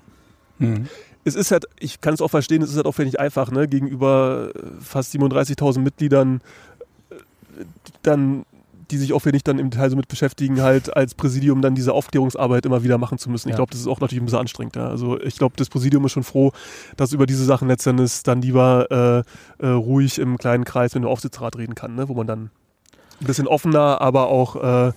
[0.59, 0.87] Hm.
[1.25, 3.69] Es ist halt, ich kann es auch verstehen, es ist halt auch nicht einfach, ne,
[3.69, 6.41] gegenüber äh, fast 37.000 Mitgliedern
[7.11, 7.17] äh,
[8.03, 8.47] dann
[8.91, 11.93] die sich auch nicht dann im Detail so mit beschäftigen, halt als Präsidium dann diese
[11.93, 13.49] Aufklärungsarbeit immer wieder machen zu müssen.
[13.49, 14.77] Ich glaube, das ist auch natürlich ein bisschen anstrengend.
[14.77, 14.89] Ja.
[14.89, 16.53] Also ich glaube, das Präsidium ist schon froh,
[16.97, 19.25] dass über diese Sachen letztendlich dann lieber
[19.61, 22.51] äh, äh, ruhig im kleinen Kreis mit dem Aufsichtsrat reden kann, ne, wo man dann
[23.21, 24.93] ein bisschen offener, aber auch äh,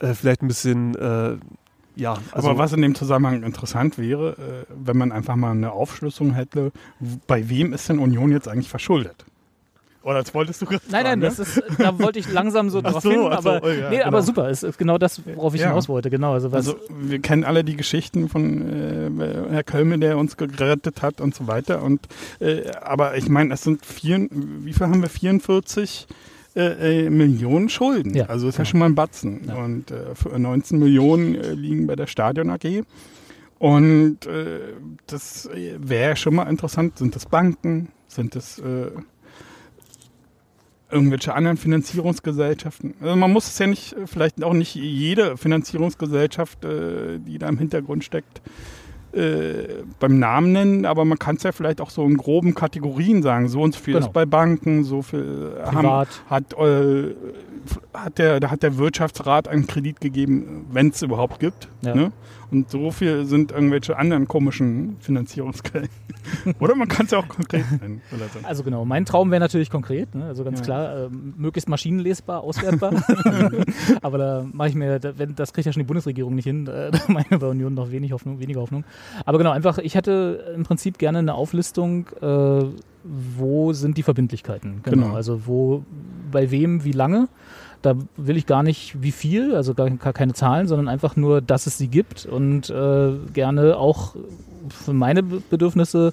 [0.00, 0.96] äh vielleicht ein bisschen
[1.94, 5.72] ja, also aber was in dem Zusammenhang interessant wäre, äh, wenn man einfach mal eine
[5.72, 6.72] Aufschlüsselung hätte,
[7.26, 9.26] bei wem ist denn Union jetzt eigentlich verschuldet?
[10.02, 11.26] Oder das wolltest du gerade Nein, nein, ne?
[11.26, 13.96] das ist, da wollte ich langsam so drauf so, hin, aber, so, oh ja, nee,
[13.96, 14.08] genau.
[14.08, 15.68] aber super, es ist genau das, worauf ich ja.
[15.68, 16.32] hinaus wollte, genau.
[16.32, 21.20] Also, also, wir kennen alle die Geschichten von äh, Herr Kölme, der uns gerettet hat
[21.20, 21.82] und so weiter.
[21.82, 22.08] Und
[22.40, 25.08] äh, aber ich meine, es sind vier, wie viel haben wir?
[25.08, 26.06] 44
[26.54, 28.14] äh, äh, Millionen Schulden.
[28.14, 28.26] Ja.
[28.26, 29.50] Also ist ja, ja schon mal ein Batzen.
[29.50, 32.84] Und äh, 19 Millionen äh, liegen bei der Stadion AG.
[33.58, 34.60] Und äh,
[35.06, 35.48] das
[35.78, 36.98] wäre schon mal interessant.
[36.98, 37.88] Sind das Banken?
[38.08, 38.90] Sind das äh,
[40.92, 42.94] irgendwelche anderen Finanzierungsgesellschaften?
[43.00, 48.04] Also man muss es ja nicht, vielleicht auch nicht jede Finanzierungsgesellschaft, die da im Hintergrund
[48.04, 48.40] steckt,
[49.12, 53.22] äh, beim Namen nennen, aber man kann es ja vielleicht auch so in groben Kategorien
[53.22, 53.48] sagen.
[53.48, 54.06] So und so viel genau.
[54.06, 57.14] ist bei Banken, so viel haben, hat, äh,
[57.92, 61.68] hat, der, hat der Wirtschaftsrat einen Kredit gegeben, wenn es überhaupt gibt.
[61.82, 61.94] Ja.
[61.94, 62.12] Ne?
[62.52, 65.88] Und so viel sind irgendwelche anderen komischen Finanzierungsquellen.
[66.60, 68.02] Oder man kann es ja auch konkret nennen.
[68.10, 68.46] So.
[68.46, 70.26] Also genau, mein Traum wäre natürlich konkret, ne?
[70.26, 70.64] also ganz ja.
[70.66, 72.92] klar, äh, möglichst maschinenlesbar, auswertbar.
[74.02, 76.66] Aber da mache ich mir, da, wenn, das kriegt ja schon die Bundesregierung nicht hin,
[76.66, 78.84] da meine bei Union noch wenig Hoffnung, weniger Hoffnung.
[79.24, 82.64] Aber genau, einfach, ich hätte im Prinzip gerne eine Auflistung, äh,
[83.04, 84.80] wo sind die Verbindlichkeiten.
[84.82, 85.06] Genau.
[85.06, 85.16] genau.
[85.16, 85.84] Also wo,
[86.30, 87.28] bei wem, wie lange
[87.82, 91.40] da will ich gar nicht wie viel, also gar, gar keine Zahlen, sondern einfach nur,
[91.40, 94.14] dass es sie gibt und äh, gerne auch
[94.70, 96.12] für meine Bedürfnisse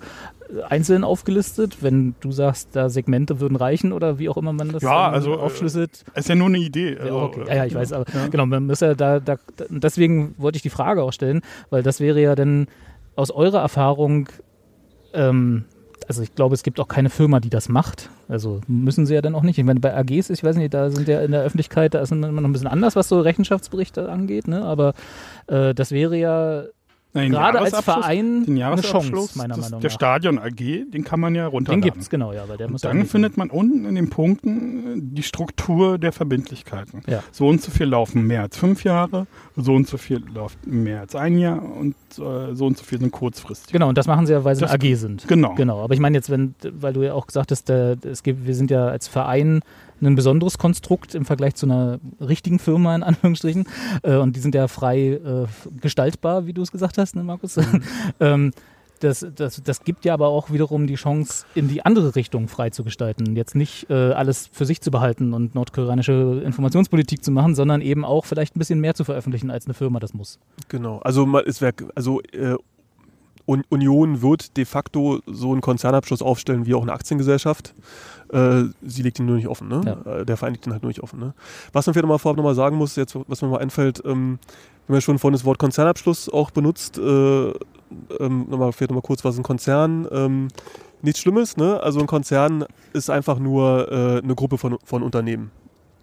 [0.68, 4.82] einzeln aufgelistet, wenn du sagst, da Segmente würden reichen oder wie auch immer man das
[4.82, 6.04] Ja, also, äh, aufschlüsselt.
[6.16, 6.96] Ist ja nur eine Idee.
[6.96, 7.44] Ja, Also, okay.
[7.48, 8.28] ja, ja, ich weiß, aber Ja.
[8.30, 9.36] genau, man muss ja da, da,
[9.70, 12.68] deswegen wollte ich die Frage auch stellen, weil das wäre ja dann
[13.16, 14.30] aus eurer Erfahrung,
[15.14, 15.66] ähm,
[16.08, 18.10] also ich glaube, es gibt auch keine Firma, die das macht.
[18.28, 19.58] Also müssen sie ja dann auch nicht.
[19.58, 22.12] Ich meine, bei AGs, ich weiß nicht, da sind ja in der Öffentlichkeit, da ist
[22.12, 24.64] immer noch ein bisschen anders, was so Rechenschaftsberichte angeht, ne?
[24.64, 24.94] aber
[25.48, 26.64] äh, das wäre ja
[27.16, 29.96] Den gerade als Verein den eine Chance, Jahresabschluss meiner des, Meinung der nach.
[29.96, 31.82] Stadion AG, den kann man ja Den runterladen.
[31.82, 34.98] gibt's, genau, ja, weil der muss Und dann nicht- findet man unten in den Punkten
[34.98, 37.02] äh, die Struktur der Verbindlichkeiten.
[37.08, 37.24] Ja.
[37.32, 41.02] So und so viel laufen mehr als fünf Jahre, so und so viel läuft mehr
[41.02, 43.74] als ein Jahr und äh, so und so viel sind kurzfristig.
[43.74, 45.28] Genau, und das machen sie ja, weil sie Das- eine AG sind.
[45.28, 45.56] Genau.
[45.56, 48.46] Genau, aber ich meine jetzt, wenn, weil du ja auch gesagt hast, der, es gibt,
[48.46, 49.62] wir sind ja als Verein
[50.02, 53.68] ein besonderes Konstrukt im Vergleich zu einer richtigen Firma in Anführungsstrichen
[54.04, 55.46] äh, und die sind ja frei äh,
[55.82, 57.58] gestaltbar, wie du es gesagt hast, ne, Markus?
[58.20, 58.52] ähm,
[59.00, 62.70] das, das, das gibt ja aber auch wiederum die Chance, in die andere Richtung frei
[62.70, 63.36] zu gestalten.
[63.36, 68.04] Jetzt nicht äh, alles für sich zu behalten und nordkoreanische Informationspolitik zu machen, sondern eben
[68.04, 70.40] auch vielleicht ein bisschen mehr zu veröffentlichen, als eine Firma das muss.
[70.68, 71.00] Genau.
[71.00, 72.56] Also es wär, also äh,
[73.70, 77.74] Union wird de facto so einen Konzernabschluss aufstellen wie auch eine Aktiengesellschaft.
[78.32, 79.98] Äh, sie legt ihn nur nicht offen, ne?
[80.06, 81.34] Äh, Der Verein legt ihn halt nur nicht offen, ne?
[81.74, 84.38] Was man vielleicht nochmal vorab nochmal sagen muss, jetzt, was mir mal einfällt, ähm,
[84.86, 87.50] wir haben ja schon vorhin das Wort Konzernabschluss auch benutzt, äh,
[88.20, 90.08] ähm, nochmal, vielleicht nochmal kurz, was ist ein Konzern?
[90.12, 90.48] Ähm,
[91.02, 91.82] nichts Schlimmes, ne?
[91.82, 95.52] Also ein Konzern ist einfach nur äh, eine Gruppe von, von Unternehmen,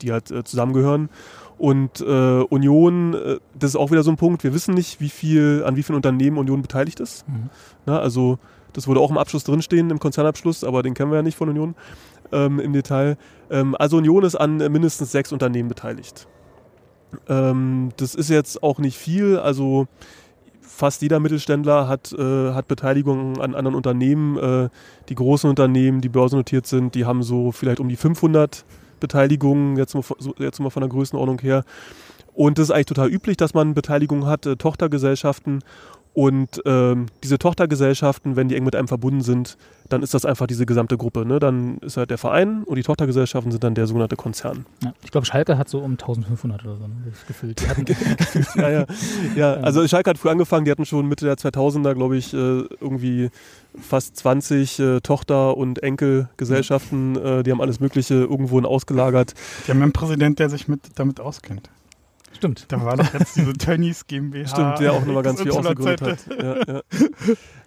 [0.03, 1.11] die halt äh, zusammengehören.
[1.59, 5.09] Und äh, Union, äh, das ist auch wieder so ein Punkt, wir wissen nicht, wie
[5.09, 7.27] viel, an wie vielen Unternehmen Union beteiligt ist.
[7.29, 7.51] Mhm.
[7.87, 8.39] Na, also
[8.73, 11.49] das würde auch im Abschluss drinstehen, im Konzernabschluss, aber den kennen wir ja nicht von
[11.49, 11.75] Union
[12.31, 13.17] ähm, im Detail.
[13.51, 16.29] Ähm, also Union ist an äh, mindestens sechs Unternehmen beteiligt.
[17.29, 19.87] Ähm, das ist jetzt auch nicht viel, also
[20.61, 24.37] fast jeder Mittelständler hat, äh, hat Beteiligung an anderen Unternehmen.
[24.37, 24.69] Äh,
[25.09, 28.65] die großen Unternehmen, die börsennotiert sind, die haben so vielleicht um die 500
[29.01, 30.03] Beteiligungen, jetzt mal,
[30.38, 31.64] jetzt mal von der Größenordnung her.
[32.34, 35.61] Und das ist eigentlich total üblich, dass man Beteiligungen hat, äh, Tochtergesellschaften.
[36.17, 39.59] Und ähm, diese Tochtergesellschaften, wenn die eng mit einem verbunden sind,
[39.91, 41.27] dann ist das einfach diese gesamte Gruppe.
[41.27, 41.41] Ne?
[41.41, 44.64] Dann ist halt der Verein und die Tochtergesellschaften sind dann der sogenannte Konzern.
[44.83, 44.95] Ja.
[45.05, 46.95] Ich glaube, Schalke hat so um 1500 oder so ne,
[47.29, 47.61] gefühlt.
[47.61, 47.85] Die hatten,
[48.57, 48.87] ja, ja.
[49.37, 52.37] ja, also Schalke hat früh angefangen, die hatten schon Mitte der 2000er, glaube ich, äh,
[52.37, 53.29] irgendwie
[53.79, 59.35] fast 20 äh, Tochter- und Enkelgesellschaften, äh, die haben alles Mögliche irgendwo ausgelagert.
[59.67, 61.69] Die haben einen Präsident, der sich mit, damit auskennt.
[62.37, 62.66] Stimmt.
[62.68, 64.49] Da war doch jetzt diese Tönnies GmbH.
[64.49, 66.18] Stimmt, der auch nochmal ganz viel ausgegründet hat.
[66.30, 66.82] Ja, ja.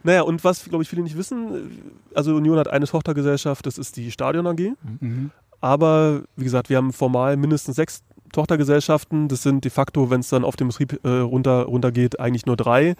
[0.03, 1.81] Naja, und was, glaube ich, viele nicht wissen,
[2.13, 4.71] also Union hat eine Tochtergesellschaft, das ist die Stadion AG.
[4.99, 5.31] Mhm.
[5.59, 9.27] Aber wie gesagt, wir haben formal mindestens sechs Tochtergesellschaften.
[9.27, 12.55] Das sind de facto, wenn es dann auf den Betrieb äh, runter, runtergeht, eigentlich nur
[12.55, 12.95] drei.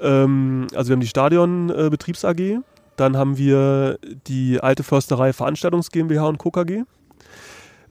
[0.00, 2.60] Ähm, also wir haben die Stadion äh, Betriebs AG,
[2.96, 6.50] dann haben wir die alte Försterei Veranstaltungs GmbH und Co.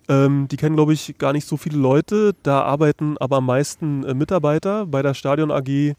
[0.10, 2.36] Ähm, die kennen, glaube ich, gar nicht so viele Leute.
[2.44, 4.86] Da arbeiten aber am meisten äh, Mitarbeiter.
[4.88, 5.94] Bei der Stadion AG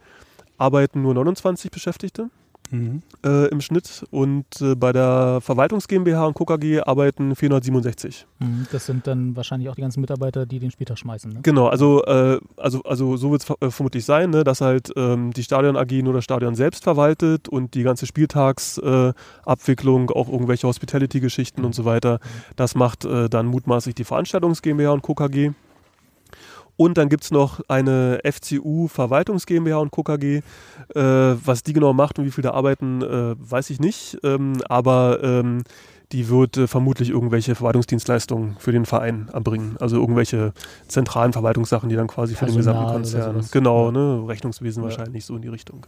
[0.58, 2.28] arbeiten nur 29 Beschäftigte
[2.70, 3.02] Mhm.
[3.24, 6.44] äh, im Schnitt und äh, bei der Verwaltungs GmbH und Co.
[6.44, 8.26] KG arbeiten 467.
[8.38, 11.32] Mhm, Das sind dann wahrscheinlich auch die ganzen Mitarbeiter, die den Spieltag schmeißen.
[11.32, 11.40] Ne?
[11.42, 15.32] Genau, also, äh, also, also so wird es äh, vermutlich sein, ne, dass halt ähm,
[15.32, 20.66] die Stadion AG nur das Stadion selbst verwaltet und die ganze Spieltagsabwicklung, äh, auch irgendwelche
[20.66, 22.20] Hospitality-Geschichten und so weiter,
[22.56, 25.14] das macht äh, dann mutmaßlich die Veranstaltungs GmbH und Co.
[26.80, 30.02] Und dann gibt es noch eine FCU Verwaltungs GmbH und Co.
[30.02, 30.36] KG.
[30.36, 30.42] Äh,
[30.94, 34.16] was die genau macht und wie viel da arbeiten, äh, weiß ich nicht.
[34.24, 35.62] Ähm, aber ähm,
[36.12, 39.76] die wird äh, vermutlich irgendwelche Verwaltungsdienstleistungen für den Verein erbringen.
[39.78, 40.54] Also irgendwelche
[40.88, 43.48] zentralen Verwaltungssachen, die dann quasi für den Personal gesamten oder Konzern.
[43.52, 44.26] Genau, ne?
[44.26, 44.88] Rechnungswesen Ja.
[44.88, 45.84] wahrscheinlich so in die Richtung.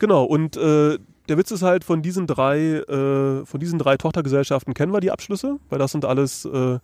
[0.00, 0.98] Genau, und äh,
[1.28, 5.12] der Witz ist halt, von diesen drei, äh, von diesen drei Tochtergesellschaften kennen wir die
[5.12, 6.78] Abschlüsse, weil das sind alles äh,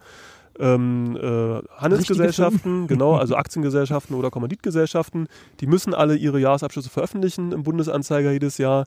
[0.59, 5.29] ähm, äh, Handelsgesellschaften, genau, also Aktiengesellschaften oder Kommanditgesellschaften.
[5.61, 8.85] Die müssen alle ihre Jahresabschlüsse veröffentlichen im Bundesanzeiger jedes Jahr.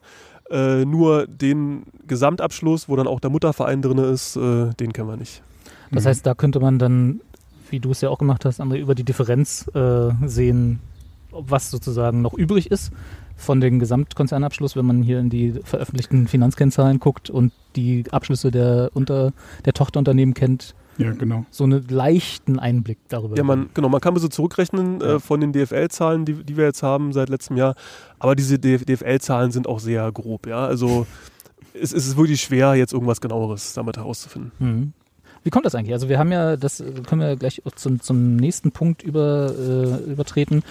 [0.50, 5.16] Äh, nur den Gesamtabschluss, wo dann auch der Mutterverein drin ist, äh, den kennen wir
[5.16, 5.42] nicht.
[5.90, 6.08] Das Mhm.
[6.08, 7.20] heißt, da könnte man dann,
[7.70, 10.80] wie du es ja auch gemacht hast, André, über die Differenz äh, sehen,
[11.32, 12.92] was sozusagen noch übrig ist
[13.36, 18.90] von dem Gesamtkonzernabschluss, wenn man hier in die veröffentlichten Finanzkennzahlen guckt und die Abschlüsse der,
[18.94, 19.32] unter,
[19.64, 21.44] der Tochterunternehmen kennt, Ja, genau.
[21.50, 23.36] so einen leichten Einblick darüber.
[23.36, 25.16] Ja, man, genau, man kann ein bisschen zurückrechnen Ja.
[25.16, 27.74] äh, von den DFL-Zahlen, die, die wir jetzt haben seit letztem Jahr.
[28.18, 30.66] Aber diese DFL-Zahlen sind auch sehr grob, ja.
[30.66, 31.06] Also
[31.74, 34.52] es, es ist wirklich schwer, jetzt irgendwas genaueres damit herauszufinden.
[34.58, 34.92] Mhm.
[35.42, 35.92] Wie kommt das eigentlich?
[35.92, 40.64] Also wir haben ja, das können wir gleich zum, zum nächsten Punkt über, äh, übertreten.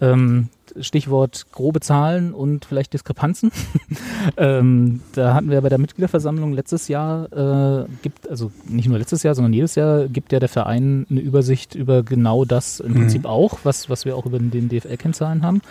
[0.00, 0.48] Ähm,
[0.80, 3.50] Stichwort grobe Zahlen und vielleicht Diskrepanzen.
[4.36, 9.22] ähm, da hatten wir bei der Mitgliederversammlung letztes Jahr, äh, gibt, also nicht nur letztes
[9.22, 12.96] Jahr, sondern jedes Jahr gibt ja der Verein eine Übersicht über genau das im Mhm.
[12.96, 15.62] Prinzip auch, was, was wir auch über den DFL-Kennzahlen haben.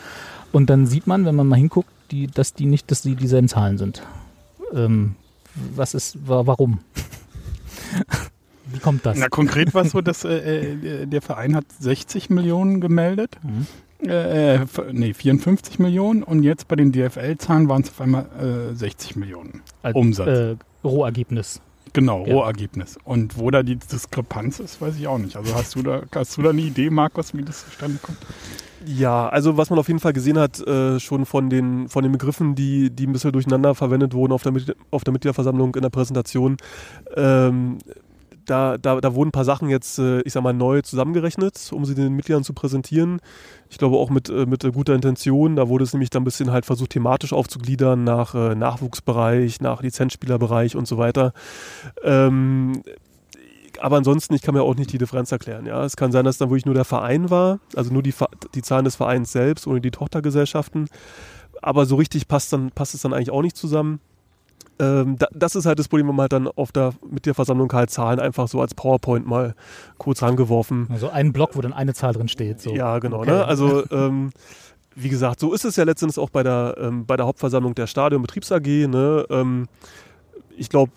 [0.52, 3.48] Und dann sieht man, wenn man mal hinguckt, die, dass die nicht, dass die dieselben
[3.48, 4.02] Zahlen sind.
[4.74, 5.16] Ähm,
[5.76, 6.80] was ist, wa warum?
[8.72, 9.18] Wie kommt das?
[9.18, 13.38] Na, konkret war es so, dass äh, äh, der Verein hat 60 Millionen gemeldet.
[13.44, 13.66] Mhm.
[14.02, 18.26] Äh, f- nee, 54 Millionen und jetzt bei den DFL-Zahlen waren es auf einmal
[18.72, 19.62] äh, 60 Millionen.
[19.84, 20.28] Als, Umsatz.
[20.28, 21.62] Äh, Rohergebnis.
[21.92, 22.34] Genau, Ja.
[22.36, 22.98] Rohergebnis.
[23.04, 25.36] Und wo da die Diskrepanz ist, weiß ich auch nicht.
[25.36, 28.20] Also hast du da, hast du da eine Idee, Markus, wie das zustande kommt?
[28.86, 32.14] Ja, also was man auf jeden Fall gesehen hat, äh, schon von den, von den
[32.14, 34.54] Begriffen, die, die ein bisschen durcheinander verwendet wurden auf der,
[34.92, 36.56] auf der Mitgliederversammlung in der Präsentation,
[37.18, 37.80] ähm,
[38.50, 41.86] da, da, da wurden ein paar Sachen jetzt, äh, ich sag mal, neu zusammengerechnet, um
[41.86, 43.22] sie den Mitgliedern zu präsentieren.
[43.70, 45.56] Ich glaube auch mit, äh, mit guter Intention.
[45.56, 49.82] Da wurde es nämlich dann ein bisschen halt versucht, thematisch aufzugliedern nach äh, Nachwuchsbereich, nach
[49.82, 51.34] Lizenzspielerbereich und so weiter.
[52.04, 52.82] Ähm,
[53.80, 55.66] aber ansonsten, ich kann mir auch nicht die Differenz erklären.
[55.66, 58.14] Ja, es kann sein, dass dann wirklich nur der Verein war, also nur die,
[58.56, 60.88] die Zahlen des Vereins selbst, ohne die Tochtergesellschaften.
[61.62, 64.00] Aber so richtig passt, dann, passt es dann eigentlich auch nicht zusammen.
[64.80, 67.34] Ähm, da, das ist halt das Problem, wenn man halt dann auf der, mit der
[67.36, 69.56] Versammlung halt Zahlen einfach so als PowerPoint mal
[69.98, 70.88] kurz rangeworfen.
[70.90, 72.62] Also ein Block, wo dann eine Zahl drin steht.
[72.62, 72.74] So.
[72.74, 73.20] Ja, genau.
[73.20, 73.32] Okay.
[73.32, 73.46] Ne?
[73.46, 74.32] Also ähm,
[74.96, 77.88] wie gesagt, so ist es ja letztendlich auch bei der, ähm, bei der Hauptversammlung der
[77.88, 78.68] Stadionbetriebs AG.
[78.88, 79.26] Ne?
[79.30, 79.68] Ähm,
[80.58, 80.92] ich glaube,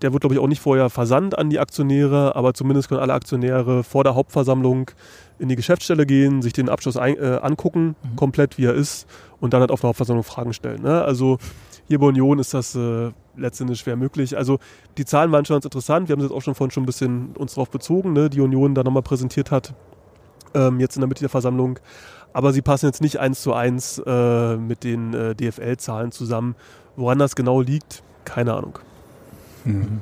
[0.00, 3.12] der wird, glaube ich, auch nicht vorher versandt an die Aktionäre, aber zumindest können alle
[3.14, 4.90] Aktionäre vor der Hauptversammlung
[5.38, 8.16] in die Geschäftsstelle gehen, sich den Abschluss ein, äh, angucken, Mhm.
[8.16, 9.06] komplett wie er ist,
[9.40, 10.82] und dann halt auf der Hauptversammlung Fragen stellen.
[10.82, 11.02] Ne?
[11.02, 11.38] Also
[11.90, 14.36] hier bei Union ist das äh, letztendlich schwer möglich.
[14.36, 14.60] Also
[14.96, 16.08] die Zahlen waren schon ganz interessant.
[16.08, 18.30] Wir haben uns jetzt auch schon vorhin schon ein bisschen uns darauf bezogen, ne?
[18.30, 19.74] die Union da nochmal präsentiert hat,
[20.54, 21.80] ähm, jetzt in der Mitgliederversammlung.
[22.32, 26.54] Aber sie passen jetzt nicht eins zu eins äh, mit den äh, DFL-Zahlen zusammen.
[26.94, 28.78] Woran das genau liegt, keine Ahnung.
[29.64, 30.00] Mhm.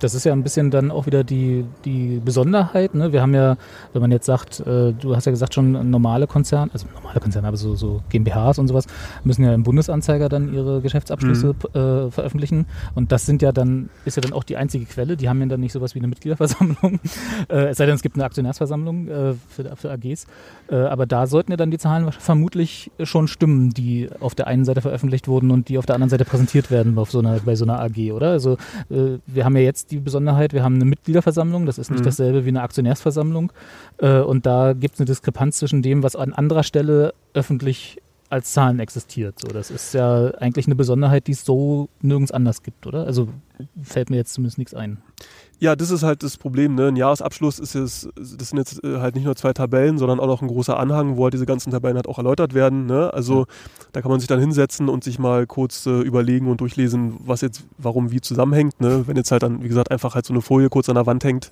[0.00, 2.94] Das ist ja ein bisschen dann auch wieder die, die Besonderheit.
[2.94, 3.12] Ne?
[3.12, 3.56] Wir haben ja,
[3.92, 7.48] wenn man jetzt sagt, äh, du hast ja gesagt schon normale Konzerne, also normale Konzerne,
[7.48, 8.86] aber so, so GmbHs und sowas,
[9.24, 12.66] müssen ja im Bundesanzeiger dann ihre Geschäftsabschlüsse äh, veröffentlichen.
[12.94, 15.16] Und das sind ja dann, ist ja dann auch die einzige Quelle.
[15.16, 17.00] Die haben ja dann nicht sowas wie eine Mitgliederversammlung.
[17.48, 20.26] äh, es sei denn, es gibt eine Aktionärsversammlung äh, für, für AGs.
[20.70, 24.64] Äh, aber da sollten ja dann die Zahlen vermutlich schon stimmen, die auf der einen
[24.64, 27.54] Seite veröffentlicht wurden und die auf der anderen Seite präsentiert werden auf so einer, bei
[27.54, 28.30] so einer AG, oder?
[28.30, 28.54] Also
[28.90, 32.04] äh, wir haben ja jetzt die Besonderheit, wir haben eine Mitgliederversammlung, das ist nicht Mhm.
[32.04, 33.52] dasselbe wie eine Aktionärsversammlung.
[33.98, 38.52] Äh, und da gibt es eine Diskrepanz zwischen dem, was an anderer Stelle öffentlich als
[38.52, 39.40] Zahlen existiert.
[39.40, 43.04] So, das ist ja eigentlich eine Besonderheit, die es so nirgends anders gibt, oder?
[43.04, 43.28] Also
[43.82, 44.98] fällt mir jetzt zumindest nichts ein.
[45.60, 46.74] Ja, das ist halt das Problem.
[46.74, 46.88] Ne?
[46.88, 50.26] Ein Jahresabschluss ist jetzt, das sind jetzt äh, halt nicht nur zwei Tabellen, sondern auch
[50.26, 52.86] noch ein großer Anhang, wo halt diese ganzen Tabellen halt auch erläutert werden.
[52.86, 53.12] Ne?
[53.12, 53.46] Also
[53.92, 57.42] da kann man sich dann hinsetzen und sich mal kurz äh, überlegen und durchlesen, was
[57.42, 58.80] jetzt, warum, wie zusammenhängt.
[58.80, 59.06] Ne?
[59.06, 61.24] Wenn jetzt halt dann, wie gesagt, einfach halt so eine Folie kurz an der Wand
[61.24, 61.50] hängt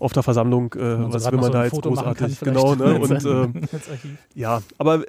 [0.00, 2.40] auf der Versammlung, äh, was will man so da jetzt Foto großartig?
[2.40, 2.98] Genau, ne?
[3.00, 3.48] Und äh,
[4.34, 5.02] ja, aber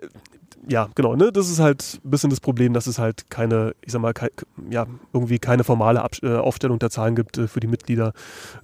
[0.70, 1.32] ja, genau, ne?
[1.32, 4.30] Das ist halt ein bisschen das Problem, dass es halt keine, ich sag mal, kei,
[4.70, 8.14] ja, irgendwie keine formale Abs äh, Aufstellung der Zahlen gibt äh, für die Mitglieder,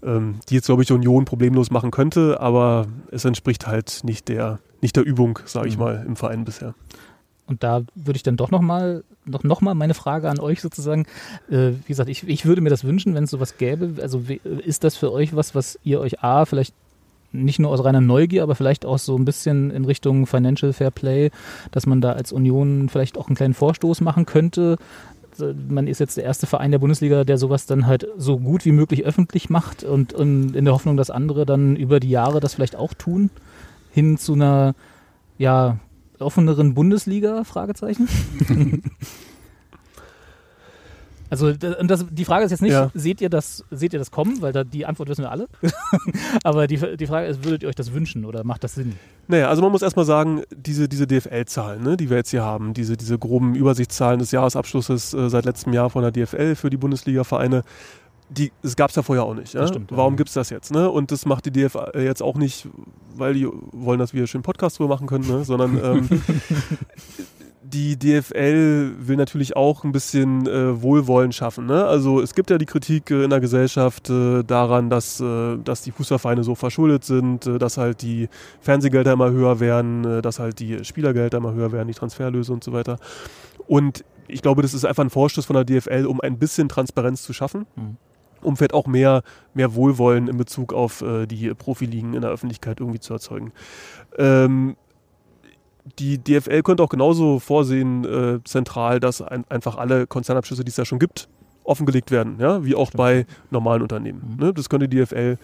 [0.04, 4.60] ähm, die jetzt, glaube ich, Union problemlos machen könnte, aber es entspricht halt nicht der,
[4.82, 5.84] nicht der Übung, sage ich Mhm.
[5.84, 6.76] mal, im Verein bisher.
[7.46, 11.06] Und da würde ich dann doch nochmal noch, noch mal meine Frage an euch sozusagen.
[11.50, 14.02] Äh, wie gesagt, ich, ich würde mir das wünschen, wenn es sowas gäbe.
[14.02, 14.36] Also we-
[14.66, 16.74] ist das für euch was, was ihr euch A, vielleicht
[17.34, 20.92] nicht nur aus reiner Neugier, aber vielleicht auch so ein bisschen in Richtung Financial Fair
[20.92, 21.32] Play,
[21.72, 24.78] dass man da als Union vielleicht auch einen kleinen Vorstoß machen könnte?
[25.68, 28.72] Man ist jetzt der erste Verein der Bundesliga, der sowas dann halt so gut wie
[28.72, 32.54] möglich öffentlich macht und, und in der Hoffnung, dass andere dann über die Jahre das
[32.54, 33.32] vielleicht auch tun,
[33.92, 34.76] hin zu einer,
[35.40, 35.78] ja,
[36.20, 37.44] offeneren Bundesliga?
[37.44, 38.08] Fragezeichen.
[41.34, 42.92] also und das, die Frage ist jetzt nicht, Ja.
[42.94, 45.48] seht ihr das, seht ihr das kommen, weil da die Antwort wissen wir alle.
[46.44, 48.94] Aber die, die Frage ist, würdet ihr euch das wünschen oder macht das Sinn?
[49.28, 52.76] Naja, also man muss erstmal sagen, diese, diese DFL-Zahlen, ne, die wir jetzt hier haben,
[52.76, 56.78] diese, diese groben Übersichtszahlen des Jahresabschlusses äh, seit letztem Jahr von der DFL für die
[56.78, 57.64] Bundesliga-Vereine,
[58.30, 59.54] die, das gab es ja vorher auch nicht.
[59.54, 59.66] Ja?
[59.68, 59.98] Stimmt, ja.
[59.98, 60.72] Warum gibt es das jetzt?
[60.72, 60.90] Ne?
[60.90, 62.68] Und das macht die DFL jetzt auch nicht,
[63.16, 65.44] weil die wollen, dass wir schön Podcast drüber machen können, ne?
[65.44, 66.10] sondern ähm,
[67.74, 71.66] die DFL will natürlich auch ein bisschen äh, Wohlwollen schaffen.
[71.66, 71.84] Ne?
[71.84, 75.82] Also es gibt ja die Kritik äh, in der Gesellschaft äh, daran, dass, äh, dass
[75.82, 78.30] die Fußballvereine so verschuldet sind, äh, dass halt die
[78.62, 82.64] Fernsehgelder immer höher werden, äh, dass halt die Spielergelder immer höher werden, die Transferlöse und
[82.64, 83.00] so weiter.
[83.68, 87.24] Und ich glaube, das ist einfach ein Vorstoß von der DFL, um ein bisschen Transparenz
[87.24, 87.66] zu schaffen.
[87.76, 87.98] Mhm.
[88.42, 93.00] Umfeld auch mehr, mehr Wohlwollen in Bezug auf äh, die Profiligen in der Öffentlichkeit irgendwie
[93.00, 93.54] zu erzeugen.
[94.18, 94.76] Ähm,
[96.00, 100.78] die DFL könnte auch genauso vorsehen, äh, zentral, dass ein, einfach alle Konzernabschlüsse, die es
[100.78, 101.28] ja schon gibt,
[101.66, 102.98] offengelegt werden, ja, wie auch Stimmt.
[102.98, 104.36] bei normalen Unternehmen.
[104.38, 104.46] Mhm.
[104.46, 104.54] Ne?
[104.54, 105.38] Das könnte die DFL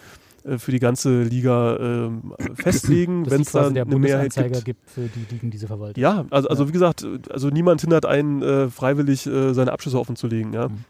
[0.46, 4.66] äh, für die ganze Liga ähm, festlegen, wenn es da eine Mehrheit gibt.
[4.66, 6.00] gibt für die Ligen, die sie verwalten.
[6.00, 6.70] Ja, also, also Ja.
[6.70, 10.54] wie gesagt, also niemand hindert einen, äh, freiwillig äh, seine Abschlüsse offenzulegen.
[10.54, 10.70] Ja?
[10.70, 10.86] Mhm.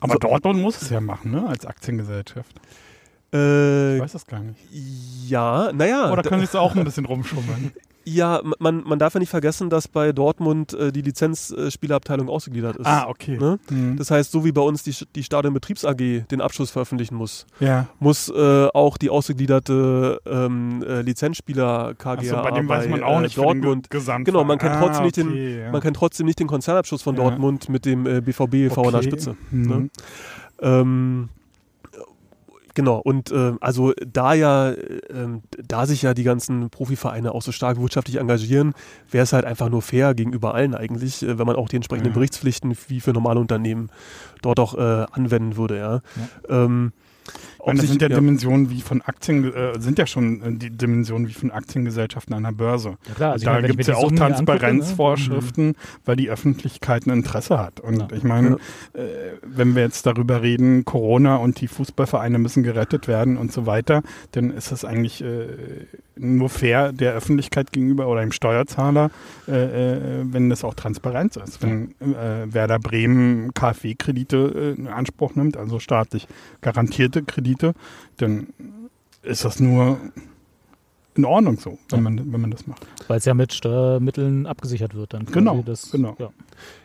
[0.00, 0.18] Aber So.
[0.20, 1.46] Dortmund muss es ja machen, ne?
[1.46, 2.54] Als Aktiengesellschaft.
[3.32, 4.58] Äh, Ich weiß das gar nicht.
[5.28, 6.10] ja, naja.
[6.12, 7.72] Oder können sie es auch ein bisschen rumschummeln?
[8.04, 12.86] Ja, man, man darf ja nicht vergessen, dass bei Dortmund äh, die Lizenzspielerabteilung ausgegliedert ist.
[12.86, 13.36] ah, okay.
[13.38, 13.58] Ne?
[13.70, 13.96] Mhm.
[13.98, 15.96] Das heißt, so wie bei uns die, die Stadionbetriebs AG
[16.30, 17.88] den Abschluss veröffentlichen muss, ja.
[17.98, 23.18] muss äh, auch die ausgegliederte ähm, äh, Lizenzspieler KGA Achso, bei dem weiß man auch
[23.18, 23.90] äh, nicht Dortmund.
[23.90, 24.24] Ge- Gesamtverein.
[24.24, 25.70] Genau, man kennt ah, trotzdem nicht den- okay, ja.
[25.72, 27.22] Man kennt trotzdem nicht den Konzernabschluss von Ja.
[27.22, 28.82] Dortmund mit dem äh, BVB e.V.
[28.82, 29.08] an der Okay.
[29.08, 29.36] Spitze.
[29.50, 29.68] Mhm.
[29.68, 29.90] Ne?
[30.62, 31.28] Ähm,
[32.74, 37.42] genau, und äh, also da ja, äh, ähm, da sich ja die ganzen Profivereine auch
[37.42, 38.74] so stark wirtschaftlich engagieren,
[39.10, 42.10] wäre es halt einfach nur fair gegenüber allen eigentlich, äh, wenn man auch die entsprechenden
[42.12, 42.14] Ja.
[42.14, 43.90] Berichtspflichten wie für normale Unternehmen
[44.42, 46.00] dort auch äh, anwenden würde, ja.
[46.48, 47.09] Ähm, Ich
[47.66, 48.16] meine, das sind ja, ja.
[48.16, 52.44] Dimensionen wie von Aktien, äh, sind ja schon äh, die Dimensionen wie von Aktiengesellschaften an
[52.44, 52.96] der Börse.
[53.08, 54.16] Ja, klar, also da gibt es ja auch ne?
[54.16, 57.80] Transparenzvorschriften, weil die Öffentlichkeit ein Interesse hat.
[57.80, 58.08] Und Ja.
[58.14, 58.56] ich meine,
[58.94, 59.00] äh,
[59.42, 64.02] wenn wir jetzt darüber reden, Corona und die Fußballvereine müssen gerettet werden und so weiter,
[64.32, 65.46] dann ist das eigentlich äh,
[66.16, 69.10] nur fair der Öffentlichkeit gegenüber oder dem Steuerzahler,
[69.48, 71.62] äh, äh, wenn das auch Transparenz ist.
[71.62, 76.26] Wenn Werder Bremen KfW-Kredite in Anspruch nimmt, also staatlich
[76.60, 77.49] garantierte Kredite,
[78.18, 78.48] dann
[79.22, 79.98] ist das nur
[81.14, 82.00] in Ordnung so, wenn, Ja.
[82.02, 82.86] man, wenn man das macht.
[83.08, 85.26] Weil es ja mit Steuermitteln abgesichert wird dann.
[85.26, 86.14] Genau, das, genau.
[86.18, 86.30] Ja.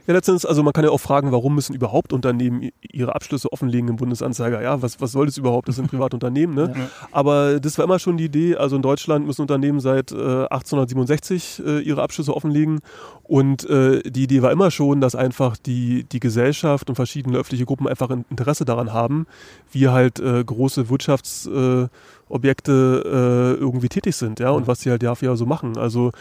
[0.07, 3.89] Ja, letztens, also man kann ja auch fragen, warum müssen überhaupt Unternehmen ihre Abschlüsse offenlegen
[3.89, 4.61] im Bundesanzeiger?
[4.61, 5.67] Ja, was, was soll das überhaupt?
[5.67, 6.73] Das sind Privatunternehmen, ne?
[6.75, 6.89] Ja.
[7.11, 8.55] Aber das war immer schon die Idee.
[8.55, 12.81] Also in Deutschland müssen Unternehmen seit äh, 1867 äh, ihre Abschlüsse offenlegen.
[13.23, 17.65] Und äh, die Idee war immer schon, dass einfach die, die Gesellschaft und verschiedene öffentliche
[17.65, 19.25] Gruppen einfach ein Interesse daran haben,
[19.71, 24.91] wie halt äh, große Wirtschaftsobjekte äh, Objekte, äh, irgendwie tätig sind, ja, und was sie
[24.91, 25.77] halt Jahr für Jahr so machen.
[25.77, 26.11] Also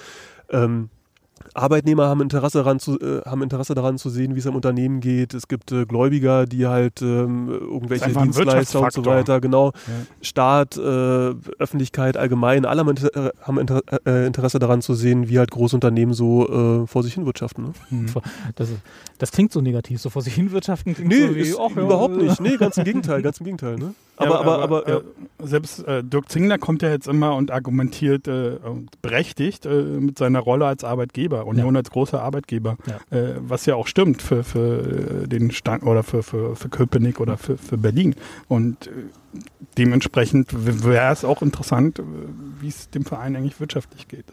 [0.51, 0.89] ähm,
[1.53, 5.01] Arbeitnehmer haben Interesse daran zu, äh, haben Interesse daran zu sehen, wie es im Unternehmen
[5.01, 5.35] geht.
[5.35, 9.69] Es gibt äh, Gläubiger, die halt ähm, irgendwelche Dienstleister und so weiter, genau.
[9.69, 9.93] Ja.
[10.23, 15.29] Staat, äh, Öffentlichkeit allgemein, alle haben, Inter äh, haben Inter äh, Interesse daran zu sehen,
[15.29, 17.65] wie halt Großunternehmen so äh, vor sich hin wirtschaften.
[17.65, 17.73] Ne?
[17.91, 18.07] Mhm.
[18.57, 18.69] Das,
[19.19, 21.83] das klingt so negativ, so vor sich hin wirtschaften klingt Nee, so wie, ist ja,
[21.83, 22.41] überhaupt äh, nicht.
[22.41, 23.77] Nee, ganz im Gegenteil, ganz im Gegenteil.
[23.77, 23.95] Ne?
[24.17, 24.97] Aber, Ja, aber, aber, ja.
[24.99, 25.03] äh,
[25.43, 28.59] selbst äh, Dirk Zingler kommt ja jetzt immer und argumentiert äh,
[29.03, 33.19] berechtigt äh, mit seiner Rolle als Arbeitgeber, Union als großer Arbeitgeber, Ja.
[33.19, 37.21] äh, was ja auch stimmt für, für äh, den Stand oder für, für, für Köpenick
[37.21, 38.15] oder für, für Berlin.
[38.49, 38.91] Und äh,
[39.79, 40.49] dementsprechend
[40.85, 42.03] wäre es auch interessant, äh,
[42.61, 44.27] wie es dem Verein eigentlich wirtschaftlich geht.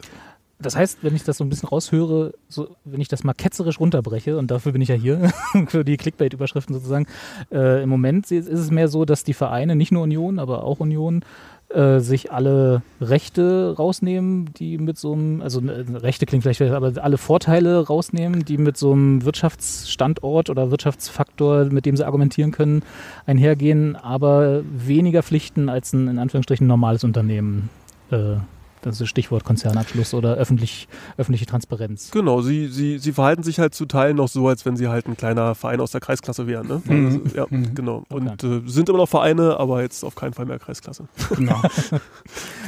[0.59, 3.79] Das heißt, wenn ich das so ein bisschen raushöre, so, wenn ich das mal ketzerisch
[3.79, 5.31] runterbreche, und dafür bin ich ja hier,
[5.67, 7.07] für die Clickbait-Überschriften sozusagen,
[7.51, 10.79] äh, im Moment ist es mehr so, dass die Vereine, nicht nur Union, aber auch
[10.79, 11.25] Union,
[11.73, 16.93] äh, sich alle Rechte rausnehmen, die mit so einem, also äh, Rechte klingt vielleicht, aber
[17.01, 22.83] alle Vorteile rausnehmen, die mit so einem Wirtschaftsstandort oder Wirtschaftsfaktor, mit dem sie argumentieren können,
[23.25, 27.69] einhergehen, aber weniger Pflichten als ein in Anführungsstrichen normales Unternehmen.
[28.11, 28.35] Äh,
[28.81, 32.11] das ist Stichwort Konzernabschluss oder öffentlich, öffentliche Transparenz.
[32.11, 35.07] Genau, sie, sie, sie verhalten sich halt zu Teilen noch so, als wenn sie halt
[35.07, 36.67] ein kleiner Verein aus der Kreisklasse wären.
[36.67, 36.81] Ne?
[36.85, 37.05] Mhm.
[37.05, 37.75] Also, ja, Mhm.
[37.75, 38.03] genau.
[38.09, 41.05] Und äh, sind immer noch Vereine, aber jetzt auf keinen Fall mehr Kreisklasse.
[41.35, 41.61] Genau.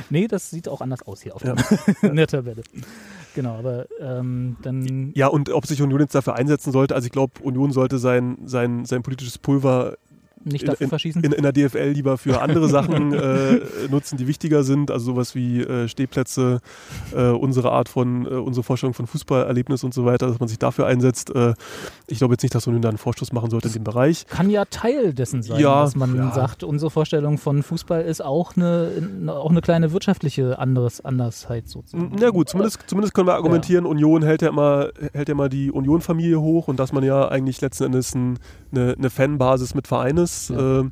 [0.10, 1.56] Nee, das sieht auch anders aus hier auf Ja.
[1.56, 1.66] der,
[2.12, 2.62] in der Tabelle.
[3.36, 7.12] Genau, aber ähm, dann Ja, und ob sich Union jetzt dafür einsetzen sollte, also ich
[7.12, 9.96] glaube, Union sollte sein, sein, sein politisches Pulver
[10.46, 11.24] nicht in- dafür verschießen.
[11.24, 15.36] in, in der DFL lieber für andere Sachen äh, nutzen, die wichtiger sind, also sowas
[15.36, 16.60] wie äh, Stehplätze,
[17.16, 20.60] äh, unsere Art von, äh, unsere Vorstellung von Fußballerlebnis und so weiter, dass man sich
[20.60, 21.34] dafür einsetzt.
[21.36, 21.54] Äh,
[22.08, 24.26] ich glaube jetzt nicht, dass Union da einen Vorstoß machen sollte in dem Bereich.
[24.28, 26.32] kann ja Teil dessen sein, Ja, dass man ja.
[26.32, 28.92] sagt, unsere Vorstellung von Fußball ist auch eine,
[29.28, 32.12] auch eine kleine wirtschaftliche Anderes, Andersheit sozusagen.
[32.20, 35.72] Na gut, zumindest, zumindest können wir argumentieren, Union hält ja immer, hält ja immer die
[35.72, 38.40] Union-Familie hoch und dass man ja eigentlich letzten Endes ein,
[38.72, 40.33] eine, eine Fanbasis mit Verein ist.
[40.50, 40.80] Ja.
[40.80, 40.92] Ähm,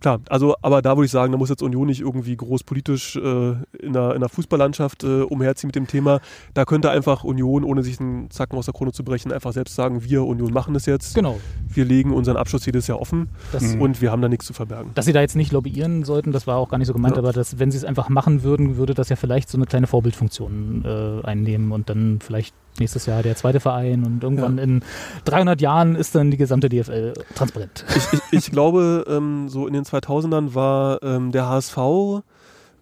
[0.00, 3.16] klar, also aber da würde ich sagen, da muss jetzt Union nicht irgendwie groß politisch
[3.16, 6.20] äh, in, der, in der Fußballlandschaft äh, umherziehen mit dem Thema.
[6.54, 9.74] Da könnte einfach Union, ohne sich einen Zacken aus der Krone zu brechen, einfach selbst
[9.74, 11.14] sagen, wir Union machen das jetzt.
[11.14, 11.38] Genau.
[11.68, 13.82] Wir legen unseren Abschluss jedes Jahr offen Das, Mhm.
[13.82, 14.90] und wir haben da nichts zu verbergen.
[14.94, 17.22] Dass sie da jetzt nicht lobbyieren sollten, das war auch gar nicht so gemeint, Ja.
[17.22, 19.86] aber dass, wenn sie es einfach machen würden, würde das ja vielleicht so eine kleine
[19.86, 24.64] Vorbildfunktion äh, einnehmen und dann vielleicht nächstes Jahr der zweite Verein und irgendwann ja.
[24.64, 24.82] in
[25.24, 27.84] 300 Jahren ist dann die gesamte DFL transparent.
[27.96, 32.22] Ich, ich, ich glaube, ähm, so in den 2000ern war ähm, der HSV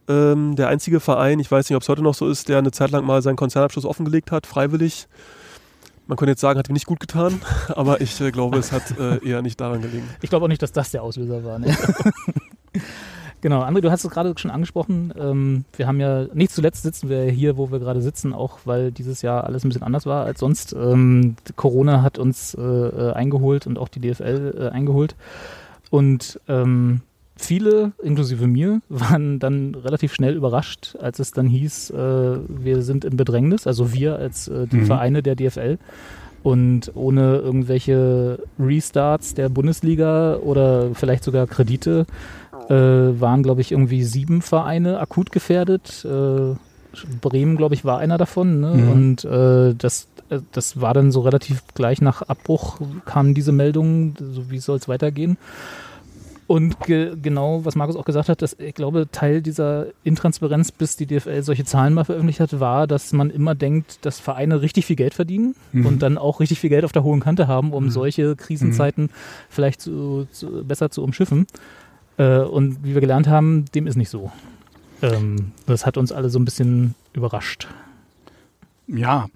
[0.08, 2.70] ähm, der einzige Verein, ich weiß nicht, ob es heute noch so ist, der eine
[2.70, 5.06] Zeit lang mal seinen Konzernabschluss offengelegt hat, freiwillig.
[6.06, 8.98] Man könnte jetzt sagen, hat ihm nicht gut getan, aber ich äh, glaube, es hat
[8.98, 10.08] äh, eher nicht daran gelegen.
[10.22, 11.58] Ich glaube auch nicht, dass das der Auslöser war.
[11.58, 11.76] Ne?
[13.40, 15.12] genau, André, du hast es gerade schon angesprochen.
[15.18, 18.92] Ähm, wir haben ja, nicht zuletzt sitzen wir hier, wo wir gerade sitzen, auch weil
[18.92, 20.72] dieses Jahr alles ein bisschen anders war als sonst.
[20.72, 25.16] Ähm, Corona hat uns äh, äh eingeholt und auch die DFL äh, eingeholt.
[25.90, 27.00] Und ähm,
[27.36, 33.04] viele, inklusive mir, waren dann relativ schnell überrascht, als es dann hieß, äh, wir sind
[33.04, 34.86] in Bedrängnis, also wir als äh, die mhm.
[34.86, 35.78] Vereine der DFL.
[36.44, 42.06] Und ohne irgendwelche Restarts der Bundesliga oder vielleicht sogar Kredite
[42.68, 46.04] äh, waren, glaube ich, irgendwie sieben Vereine akut gefährdet.
[46.04, 46.54] Äh,
[47.20, 48.60] Bremen, glaube ich, war einer davon.
[48.60, 48.74] Ne?
[48.74, 48.90] Mhm.
[48.90, 54.14] Und äh, das, äh, das war dann so relativ gleich nach Abbruch kamen diese Meldungen,
[54.18, 55.38] so wie soll es weitergehen.
[56.48, 60.96] Und ge genau, was Markus auch gesagt hat, dass ich glaube, Teil dieser Intransparenz, bis
[60.96, 64.86] die DFL solche Zahlen mal veröffentlicht hat, war, dass man immer denkt, dass Vereine richtig
[64.86, 65.84] viel Geld verdienen mhm.
[65.84, 67.90] und dann auch richtig viel Geld auf der hohen Kante haben, um mhm.
[67.90, 69.10] solche Krisenzeiten mhm.
[69.50, 71.46] vielleicht zu, zu, besser zu umschiffen.
[72.18, 74.30] Äh, und wie wir gelernt haben, dem ist nicht so.
[75.00, 77.68] Ähm, das hat uns alle so ein bisschen überrascht.
[78.88, 79.28] Ja,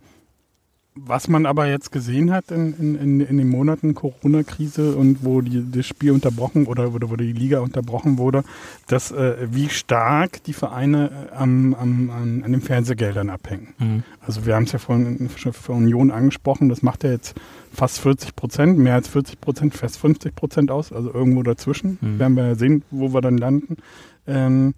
[0.95, 5.65] was man aber jetzt gesehen hat in, in, in den Monaten Corona-Krise und wo die,
[5.71, 8.45] das Spiel unterbrochen oder, oder wo die Liga unterbrochen wurde,
[8.89, 13.75] dass äh, wie stark die Vereine äh, am, am, an, an den Fernsehgeldern abhängen.
[13.79, 14.03] Mhm.
[14.21, 17.35] Also wir haben es ja vorhin für Union angesprochen, das macht ja jetzt
[17.73, 21.99] fast 40 Prozent, mehr als 40 Prozent, fast 50 Prozent aus, also irgendwo dazwischen.
[22.03, 22.19] Mhm.
[22.19, 23.79] Werden wir ja sehen, wo wir dann landen.
[24.27, 24.75] Ähm,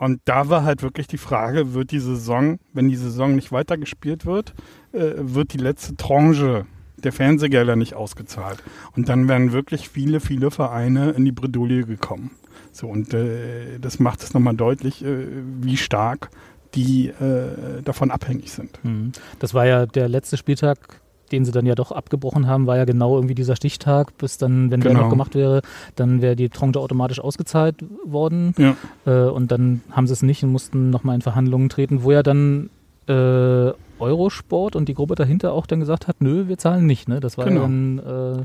[0.00, 4.24] und da war halt wirklich die Frage, wird die Saison, wenn die Saison nicht weitergespielt
[4.24, 4.54] wird,
[4.92, 6.64] äh, wird die letzte Tranche
[6.96, 8.62] der Fernsehgelder nicht ausgezahlt.
[8.96, 12.30] Und dann werden wirklich viele, viele Vereine in die Bredouille gekommen.
[12.72, 15.26] So, und äh, das macht es nochmal deutlich, äh,
[15.60, 16.30] wie stark
[16.74, 18.82] die äh, davon abhängig sind.
[18.82, 19.12] Mhm.
[19.38, 20.99] Das war ja der letzte Spieltag
[21.32, 24.70] den sie dann ja doch abgebrochen haben, war ja genau irgendwie dieser Stichtag, bis dann,
[24.70, 24.94] wenn genau.
[24.94, 25.62] der noch gemacht wäre,
[25.96, 28.54] dann wäre die Tranche automatisch ausgezahlt worden.
[28.58, 28.76] Ja.
[29.06, 32.22] Äh, und dann haben sie es nicht und mussten nochmal in Verhandlungen treten, wo ja
[32.22, 32.70] dann
[33.08, 37.08] äh, Eurosport und die Gruppe dahinter auch dann gesagt hat, nö, wir zahlen nicht.
[37.08, 37.20] Ne?
[37.20, 37.62] Das war genau.
[37.62, 38.44] dann äh,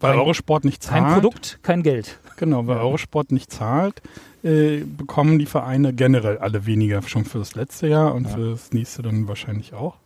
[0.00, 1.04] weil Eurosport nicht zahlt.
[1.04, 2.18] Kein Produkt, kein Geld.
[2.36, 4.02] Genau, weil Eurosport nicht zahlt,
[4.42, 8.30] äh, bekommen die Vereine generell alle weniger schon für das letzte Jahr und ja.
[8.30, 9.96] für das nächste dann wahrscheinlich auch.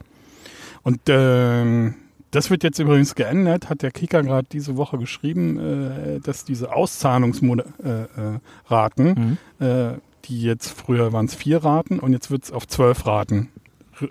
[0.87, 1.97] Und ähm,
[2.31, 6.73] das wird jetzt übrigens geändert, hat der Kicker gerade diese Woche geschrieben, äh, dass diese
[6.73, 9.39] Auszahlungsraten, äh, äh, mhm.
[9.59, 13.49] Äh, die jetzt früher waren es vier Raten und jetzt wird es auf zwölf Raten.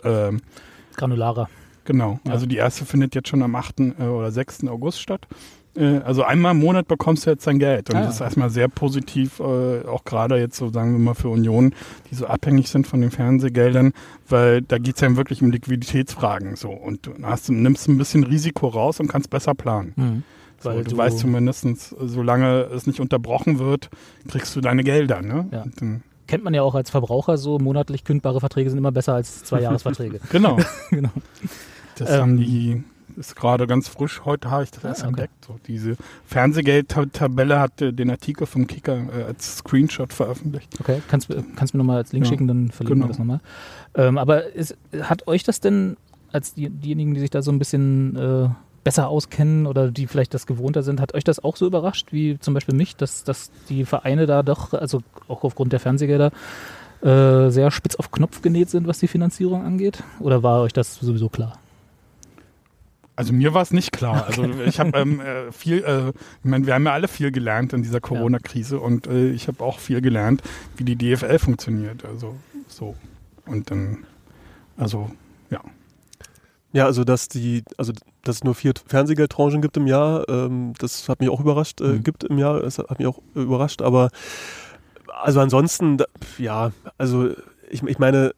[0.03, 0.41] Ähm,
[0.97, 1.47] Granularer.
[1.85, 2.33] Genau, ja.
[2.33, 3.79] also die erste findet jetzt schon am 8.
[3.79, 4.67] Äh, oder 6.
[4.67, 5.29] August statt.
[5.75, 7.89] Äh, also einmal im Monat bekommst du jetzt dein Geld.
[7.89, 11.13] Und ah, das ist erstmal sehr positiv, äh, auch gerade jetzt so, sagen wir mal,
[11.13, 11.73] für Unionen,
[12.09, 13.93] die so abhängig sind von den Fernsehgeldern,
[14.29, 16.69] weil da geht es ja wirklich um Liquiditätsfragen so.
[16.69, 19.93] Und du hast, nimmst ein bisschen Risiko raus und kannst besser planen.
[19.95, 20.23] Mhm.
[20.59, 23.89] So, weil du, du weißt zumindest, solange es nicht unterbrochen wird,
[24.27, 25.21] kriegst du deine Gelder.
[25.21, 25.47] Ne?
[25.51, 25.65] Ja.
[26.27, 29.61] Kennt man ja auch als Verbraucher so, monatlich kündbare Verträge sind immer besser als zwei
[29.61, 30.19] Jahresverträge.
[30.31, 30.57] genau.
[30.89, 31.11] genau.
[31.97, 32.83] Das ähm, haben die
[33.17, 34.21] ist gerade ganz frisch.
[34.25, 35.09] Heute habe ich das erst ah, okay.
[35.09, 35.45] entdeckt.
[35.45, 35.95] So, diese
[36.25, 40.69] Fernsehgeld-Tabelle hat äh, den Artikel vom Kicker äh, als Screenshot veröffentlicht.
[40.79, 42.31] Okay, kannst, kannst du mir nochmal als Link ja.
[42.31, 43.05] schicken, dann verlinken genau.
[43.05, 43.39] wir das nochmal.
[43.95, 45.97] Ähm, aber ist, hat euch das denn,
[46.31, 48.49] als die, diejenigen, die sich da so ein bisschen äh,
[48.83, 52.39] besser auskennen oder die vielleicht das gewohnter sind, hat euch das auch so überrascht, wie
[52.39, 56.31] zum Beispiel mich, dass, dass die Vereine da doch, also auch aufgrund der Fernsehgelder,
[57.01, 60.03] äh, sehr spitz auf Knopf genäht sind, was die Finanzierung angeht?
[60.19, 61.59] Oder war euch das sowieso klar?
[63.15, 64.25] Also mir war es nicht klar.
[64.27, 67.73] Also ich habe ähm, äh, viel, äh, ich meine, wir haben ja alle viel gelernt
[67.73, 70.41] in dieser Corona-Krise und äh, ich habe auch viel gelernt,
[70.75, 72.03] wie die DFL funktioniert.
[72.03, 72.35] Also
[72.67, 72.95] so.
[73.45, 74.05] Und dann,
[74.77, 75.11] also
[75.49, 75.61] ja.
[76.73, 77.93] Ja, also dass die, also
[78.23, 81.85] dass es nur vier Fernsehgeldtranchen gibt im Jahr, ähm, das hat mich auch überrascht, äh,
[81.85, 82.03] mhm.
[82.03, 84.09] gibt im Jahr, das hat mich auch überrascht, aber
[85.21, 85.97] also ansonsten,
[86.37, 87.29] ja, also
[87.69, 88.33] ich, ich meine,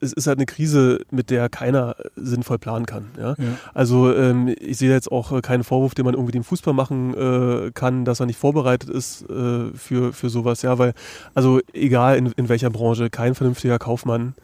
[0.00, 3.10] es ist halt eine Krise, mit der keiner sinnvoll planen kann.
[3.18, 3.30] Ja?
[3.38, 3.58] ja.
[3.74, 7.70] Also ähm, ich sehe jetzt auch keinen Vorwurf, den man irgendwie dem Fußball machen äh,
[7.72, 10.62] kann, dass er nicht vorbereitet ist äh, für, für sowas.
[10.62, 10.94] Ja, weil,
[11.34, 14.34] also egal in, in welcher Branche, kein vernünftiger Kaufmann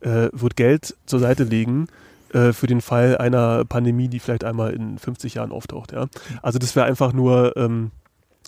[0.00, 1.88] äh, wird Geld zur Seite legen
[2.32, 5.92] äh, für den Fall einer Pandemie, die vielleicht einmal in 50 Jahren auftaucht.
[5.92, 6.06] Ja?
[6.42, 7.90] Also das wäre einfach nur ähm,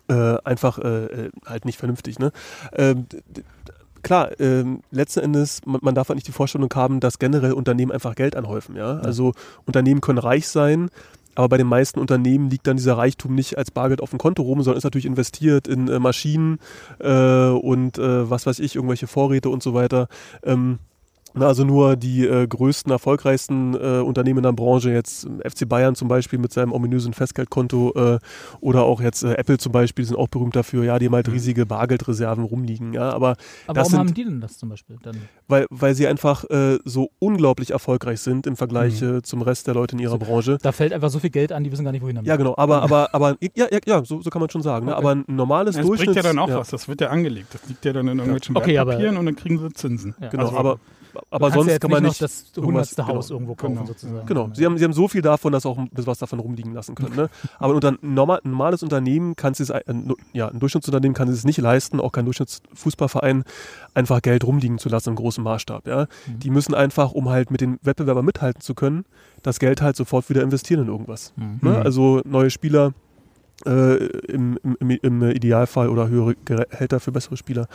[0.09, 2.19] äh, einfach äh, halt nicht vernünftig.
[2.19, 2.33] Ne?
[2.73, 3.07] Ähm,
[4.03, 7.93] klar, ähm, letzten Endes, man, man, darf halt nicht die Vorstellung haben, dass generell Unternehmen
[7.93, 8.77] einfach Geld anhäufen.
[8.77, 8.99] Ja?
[8.99, 9.33] Also
[9.67, 10.91] Unternehmen können reich sein,
[11.35, 14.43] aber bei den meisten Unternehmen liegt dann dieser Reichtum nicht als Bargeld auf dem Konto
[14.43, 16.59] rum, sondern ist natürlich investiert in äh, Maschinen
[16.99, 20.09] äh, und äh, was weiß ich, irgendwelche Vorräte und so weiter.
[20.43, 20.81] Ähm,
[21.43, 26.09] also nur die äh, größten, erfolgreichsten äh, Unternehmen in der Branche, jetzt FC Bayern zum
[26.09, 28.19] Beispiel mit seinem ominösen Festgeldkonto äh,
[28.61, 31.15] oder auch jetzt äh, Apple zum Beispiel, die sind auch berühmt dafür, ja, die haben
[31.15, 31.35] halt mhm.
[31.35, 32.93] riesige Bargeldreserven rumliegen.
[32.93, 33.37] Ja, aber
[33.67, 35.17] aber warum sind, haben die denn das zum Beispiel dann?
[35.47, 39.19] Weil, weil sie einfach äh, so unglaublich erfolgreich sind im Vergleich mhm.
[39.19, 40.59] Äh, zum Rest der Leute in ihrer so, Branche.
[40.63, 42.29] Da fällt einfach so viel Geld an, die wissen gar nicht, wohin damit.
[42.29, 44.87] Ja, genau, aber, aber, aber ja, ja, ja so, so kann man schon sagen.
[44.87, 44.93] Ne?
[44.93, 45.05] Okay.
[45.05, 45.11] Ne?
[45.11, 46.15] Aber ein normales ja, das Durchschnitts...
[46.15, 46.61] Das bringt ja dann auch ja.
[46.61, 47.55] was, das wird ja angelegt.
[47.55, 50.15] Das liegt ja dann in irgendwelchen okay, Wertpapieren und dann kriegen sie Zinsen.
[50.21, 50.29] Ja.
[50.29, 50.81] Genau, also, aber
[51.31, 53.87] aber sonst ja kann man nicht das hundertste Haus genau, irgendwo kaufen genau.
[53.87, 54.27] sozusagen.
[54.27, 56.73] Genau, sie haben, sie haben so viel davon, dass auch ein bisschen was davon rumliegen
[56.73, 57.17] lassen können.
[57.17, 57.31] Ne?
[57.59, 59.73] Aber unter ein normales Unternehmen kann es,
[60.33, 63.45] ja, ein Durchschnittsunternehmen kann es nicht leisten, auch kein Durchschnittsfußballverein,
[63.95, 65.87] einfach Geld rumliegen zu lassen im großen Maßstab.
[65.87, 66.07] Ja?
[66.27, 66.39] Mhm.
[66.41, 69.05] Die müssen einfach, um halt mit den Wettbewerbern mithalten zu können,
[69.43, 71.33] das Geld halt sofort wieder investieren in irgendwas.
[71.37, 71.59] Mhm.
[71.63, 71.79] Ne?
[71.79, 72.93] Also neue Spieler
[73.67, 77.67] äh, im, im, im, Idealfall oder höhere Gehälter für bessere Spieler.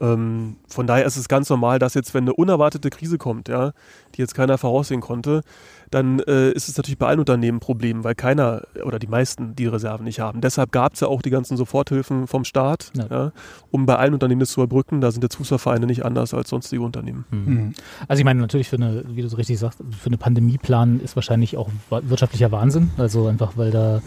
[0.00, 3.72] Ähm, von daher ist es ganz normal, dass jetzt, wenn eine unerwartete Krise kommt, ja,
[4.14, 5.42] die jetzt keiner voraussehen konnte,
[5.90, 9.54] dann äh, ist es natürlich bei allen Unternehmen ein Problem, weil keiner oder die meisten
[9.54, 10.40] die Reserven nicht haben.
[10.40, 13.06] Deshalb gab es ja auch die ganzen Soforthilfen vom Staat, ja.
[13.08, 13.32] Ja,
[13.70, 15.00] um bei allen Unternehmen das zu überbrücken.
[15.00, 17.24] Da sind jetzt Fußballvereine nicht anders als sonstige Unternehmen.
[17.30, 17.74] Mhm.
[18.08, 21.16] Also ich meine natürlich für eine, wie du so richtig sagst, für eine Pandemieplan ist
[21.16, 22.90] wahrscheinlich auch wirtschaftlicher Wahnsinn.
[22.98, 24.02] Also einfach, weil da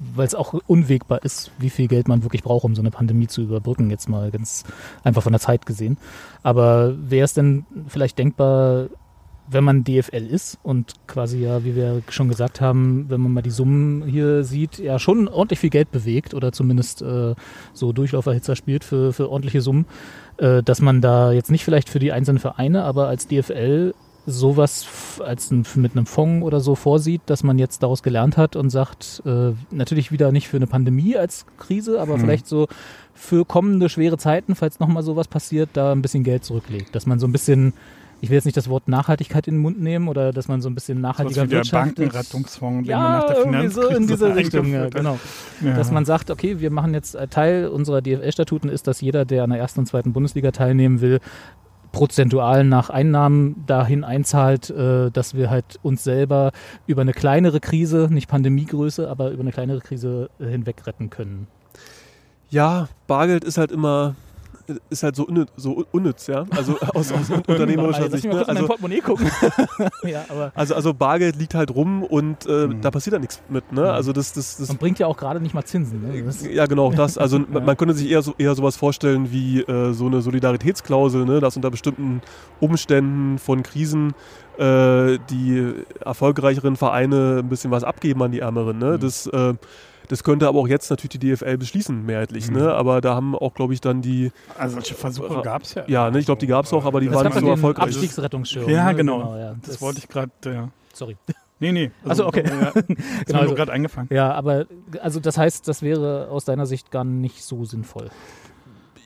[0.00, 3.26] weil es auch unwegbar ist, wie viel Geld man wirklich braucht, um so eine Pandemie
[3.26, 4.64] zu überbrücken, jetzt mal ganz
[5.04, 5.98] einfach von der Zeit gesehen.
[6.42, 8.88] Aber wäre es denn vielleicht denkbar,
[9.50, 13.42] wenn man DFL ist und quasi ja, wie wir schon gesagt haben, wenn man mal
[13.42, 17.34] die Summen hier sieht, ja schon ordentlich viel Geld bewegt oder zumindest äh,
[17.74, 19.86] so Durchlauferhitzer spielt für, für ordentliche Summen,
[20.36, 23.92] äh, dass man da jetzt nicht vielleicht für die einzelnen Vereine, aber als DFL
[24.26, 24.86] sowas
[25.24, 28.70] als ein, mit einem Fonds oder so vorsieht, dass man jetzt daraus gelernt hat und
[28.70, 32.20] sagt, äh, natürlich wieder nicht für eine Pandemie als Krise, aber hm.
[32.20, 32.68] vielleicht so
[33.14, 36.94] für kommende schwere Zeiten, falls nochmal sowas passiert, da ein bisschen Geld zurücklegt.
[36.94, 37.74] Dass man so ein bisschen,
[38.20, 40.70] ich will jetzt nicht das Wort Nachhaltigkeit in den Mund nehmen oder dass man so
[40.70, 41.96] ein bisschen nachhaltiger so wirtschaftet.
[41.96, 45.18] Bankenrettungsfonds, ja, nach der irgendwie so in diese Richtung, ja, genau.
[45.60, 45.74] Ja.
[45.76, 49.50] Dass man sagt, okay, wir machen jetzt Teil unserer DFL-Statuten ist, dass jeder, der an
[49.50, 51.20] der ersten und zweiten Bundesliga teilnehmen will,
[51.92, 56.52] prozentual nach Einnahmen dahin einzahlt, äh, dass wir halt uns selber
[56.86, 61.46] über eine kleinere Krise, nicht Pandemiegröße, aber über eine kleinere Krise äh, hinweg retten können.
[62.50, 64.14] Ja, Bargeld ist halt immer
[64.90, 66.44] ist halt so, unnütz, so unnütz ja.
[66.50, 68.24] Also aus, aus unternehmerischer Sicht.
[68.24, 68.46] Ne?
[68.46, 69.30] Also, Portemonnaie gucken.
[70.04, 72.80] ja, also, also Bargeld liegt halt rum und äh, mhm.
[72.80, 73.72] da passiert ja nichts mit.
[73.72, 73.82] Ne?
[73.82, 73.86] Mhm.
[73.88, 76.02] Also das, das, das und bringt ja auch gerade nicht mal Zinsen.
[76.02, 76.52] Ne?
[76.52, 77.18] Ja, genau, das.
[77.18, 77.60] Also ja.
[77.60, 81.40] man könnte sich eher so eher sowas vorstellen wie äh, so eine Solidaritätsklausel, ne?
[81.40, 82.22] dass unter bestimmten
[82.60, 84.14] Umständen von Krisen
[84.58, 88.78] äh, die erfolgreicheren Vereine ein bisschen was abgeben an die Ärmeren.
[88.78, 88.92] Ne?
[88.92, 89.00] Mhm.
[89.00, 89.54] Das äh,
[90.10, 92.50] das könnte aber auch jetzt natürlich die DFL beschließen, mehrheitlich.
[92.50, 92.58] Ne?
[92.58, 92.64] Mhm.
[92.64, 92.74] Ne?
[92.74, 94.32] Aber da haben auch, glaube ich, dann die.
[94.58, 95.84] Also solche Versuche gab es ja.
[95.86, 96.18] Ja, ne?
[96.18, 97.84] ich glaube, die gab es auch, aber die das waren nicht so erfolgreich.
[97.84, 98.68] Abstiegsrettungsschirm.
[98.68, 98.96] Ja, ne?
[98.96, 99.18] genau.
[99.18, 99.54] genau ja.
[99.60, 100.32] Das, das, wollte ich gerade.
[100.44, 100.68] Ja.
[100.92, 101.16] Sorry.
[101.62, 101.90] Nee, nee.
[102.04, 102.44] Also, also okay.
[102.46, 102.98] Ja, ist genau,
[103.28, 104.08] mir also, gerade eingefallen.
[104.10, 104.64] Ja, aber
[105.02, 108.08] also das heißt, das wäre aus deiner Sicht gar nicht so sinnvoll.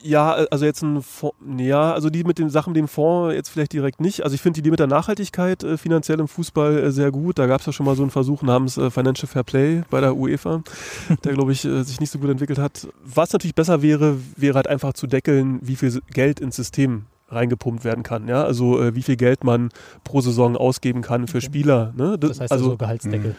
[0.06, 3.48] Ja, also jetzt ein Fonds, ja, also die mit den Sachen mit dem Fonds jetzt
[3.48, 4.22] vielleicht direkt nicht.
[4.22, 7.38] Also ich finde die Idee mit der Nachhaltigkeit äh, finanziell im Fußball äh, sehr gut.
[7.38, 10.02] Da gab es ja schon mal so einen Versuch namens äh, Financial Fair Play bei
[10.02, 10.62] der UEFA,
[11.24, 12.86] der glaube ich äh, sich nicht so gut entwickelt hat.
[13.02, 17.84] Was natürlich besser wäre, wäre halt einfach zu deckeln, wie viel Geld ins System reingepumpt
[17.84, 18.28] werden kann.
[18.28, 19.70] Ja, also äh, wie viel Geld man
[20.04, 21.46] pro Saison ausgeben kann für okay.
[21.46, 21.94] Spieler.
[21.96, 22.18] Ne?
[22.18, 23.30] Das, das heißt also, also Gehaltsdeckel.
[23.30, 23.36] Mh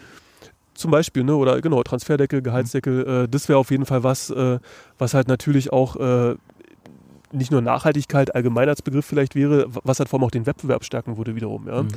[0.76, 4.58] zum Beispiel, ne, oder genau, Transferdeckel, Gehaltsdeckel, äh, das wäre auf jeden Fall was, äh,
[4.98, 6.36] was halt natürlich auch äh,
[7.32, 10.84] nicht nur Nachhaltigkeit allgemein als Begriff vielleicht wäre, was halt vor allem auch den Wettbewerb
[10.84, 11.66] stärken würde wiederum.
[11.66, 11.82] Ja?
[11.82, 11.88] Mhm.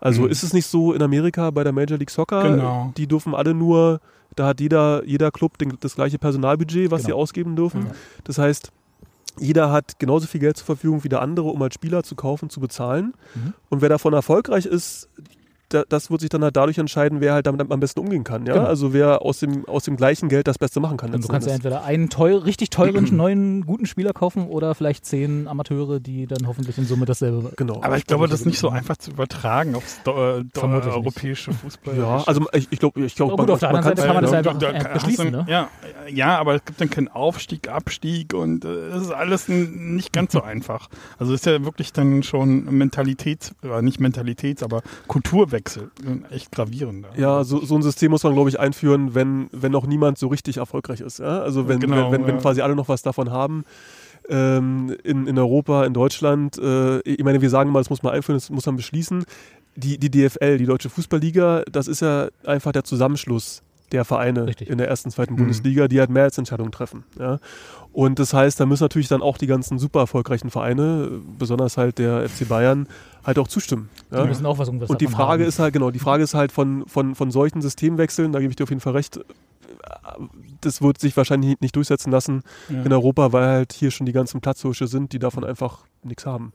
[0.00, 0.28] Also mhm.
[0.28, 2.92] ist es nicht so in Amerika bei der Major League Soccer, genau.
[2.96, 4.00] die dürfen alle nur,
[4.36, 7.16] da hat jeder, jeder Club den, das gleiche Personalbudget, was genau.
[7.16, 7.84] sie ausgeben dürfen.
[7.84, 7.90] Mhm.
[8.24, 8.70] Das heißt,
[9.38, 12.48] jeder hat genauso viel Geld zur Verfügung wie der andere, um als Spieler zu kaufen,
[12.48, 13.14] zu bezahlen.
[13.34, 13.52] Mhm.
[13.68, 15.08] Und wer davon erfolgreich ist,
[15.68, 18.46] da, das wird sich dann halt dadurch entscheiden, wer halt damit am besten umgehen kann.
[18.46, 18.54] Ja?
[18.54, 18.66] Genau.
[18.66, 21.12] Also wer aus dem, aus dem gleichen Geld das Beste machen kann.
[21.12, 25.04] Und du kannst ja entweder einen teuer, richtig teuren, neuen, guten Spieler kaufen oder vielleicht
[25.04, 27.52] zehn Amateure, die dann hoffentlich in Summe dasselbe.
[27.56, 27.82] Genau.
[27.82, 31.98] Aber ich glaube, das ist nicht so einfach zu übertragen aufs äh, europäische Fußball.
[31.98, 34.24] Ja, also ich, ich glaube, ich glaube, oh, gut, auf der anderen Seite kann man
[34.24, 35.30] das einfach da, da beschließen.
[35.30, 35.46] ne?
[35.48, 35.68] ja,
[36.08, 40.32] ja, aber es gibt dann keinen Aufstieg, Abstieg und äh, das ist alles nicht ganz
[40.32, 40.88] so einfach.
[41.18, 45.90] Also es ist ja wirklich dann schon Mentalitäts, äh, nicht Mentalitäts, aber Kulturwechsel Wechsel.
[46.30, 47.06] Echt gravierend.
[47.16, 50.28] Ja, so, so ein System muss man, glaube ich, einführen, wenn, wenn noch niemand so
[50.28, 51.18] richtig erfolgreich ist.
[51.18, 51.40] Ja?
[51.40, 53.64] Also wenn, genau, wenn, wenn, wenn quasi alle noch was davon haben.
[54.28, 56.58] ähm, in, in Europa, in Deutschland.
[56.58, 59.24] Äh, ich meine, wir sagen mal, das muss man einführen, das muss man beschließen.
[59.76, 63.62] Die, die DFL, die Deutsche Fußballliga, das ist ja einfach der Zusammenschluss
[63.92, 64.68] der Vereine Richtig.
[64.68, 65.38] in der ersten, zweiten Mhm.
[65.38, 67.04] Bundesliga, die halt Mehrheitsentscheidungen treffen.
[67.20, 67.38] Ja.
[67.96, 71.08] Und das heißt, da müssen natürlich dann auch die ganzen super erfolgreichen Vereine,
[71.38, 72.88] besonders halt der FC Bayern,
[73.24, 73.88] halt auch zustimmen.
[74.10, 74.26] Die Ja.
[74.26, 75.48] müssen auch was irgendwas Und die Frage haben.
[75.48, 78.56] ist halt, genau, die Frage ist halt von, von, von solchen Systemwechseln, da gebe ich
[78.56, 79.18] dir auf jeden Fall recht,
[80.60, 82.82] das wird sich wahrscheinlich nicht durchsetzen lassen Ja.
[82.82, 86.52] in Europa, weil halt hier schon die ganzen Platzhirsche sind, die davon einfach nichts haben.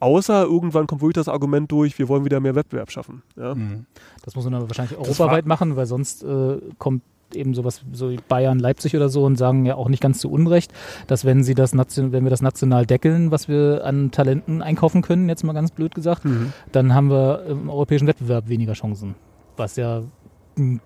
[0.00, 3.22] Außer irgendwann kommt wirklich das Argument durch, wir wollen wieder mehr Wettbewerb schaffen.
[3.36, 3.54] Ja?
[3.54, 3.84] Mhm.
[4.24, 7.02] Das muss man aber wahrscheinlich europaweit machen, weil sonst äh, kommt
[7.34, 10.30] eben sowas so wie Bayern, Leipzig oder so und sagen ja auch nicht ganz zu
[10.30, 10.72] Unrecht,
[11.06, 15.02] dass wenn sie das nation wenn wir das national deckeln, was wir an Talenten einkaufen
[15.02, 16.52] können, jetzt mal ganz blöd gesagt, Mhm.
[16.72, 19.14] dann haben wir im europäischen Wettbewerb weniger Chancen.
[19.56, 20.02] Was ja
[20.56, 20.80] ein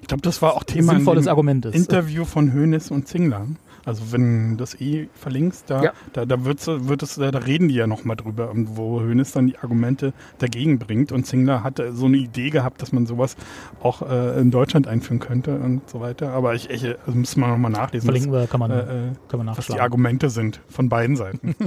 [0.00, 1.74] Ich glaube, das war auch Thema in sinnvolles dem Argument ist.
[1.74, 3.46] Interview von Hönes und Zingler.
[3.84, 5.92] Also wenn das eh verlinkst, da, Ja.
[6.12, 9.32] da, da, wird's, wird es, da, da reden die ja nochmal drüber, und wo Hönes
[9.32, 11.12] dann die Argumente dagegen bringt.
[11.12, 13.36] Und Zingler hatte so eine Idee gehabt, dass man sowas
[13.82, 16.30] auch äh, in Deutschland einführen könnte und so weiter.
[16.30, 18.84] Aber ich, ich also müssen wir nochmal nachlesen, Verlinken wir, kann man, äh, äh,
[19.28, 19.80] kann man was die nachschlagen.
[19.82, 21.54] Argumente sind von beiden Seiten.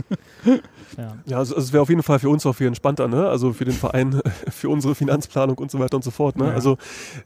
[0.97, 1.13] Ja.
[1.25, 3.27] Ja, also also es wäre auf jeden Fall für uns auch viel entspannter, ne?
[3.27, 6.38] Also für den Verein, für unsere Finanzplanung und so weiter und so fort.
[6.38, 6.45] Ne?
[6.45, 6.51] Ja.
[6.53, 6.77] Also,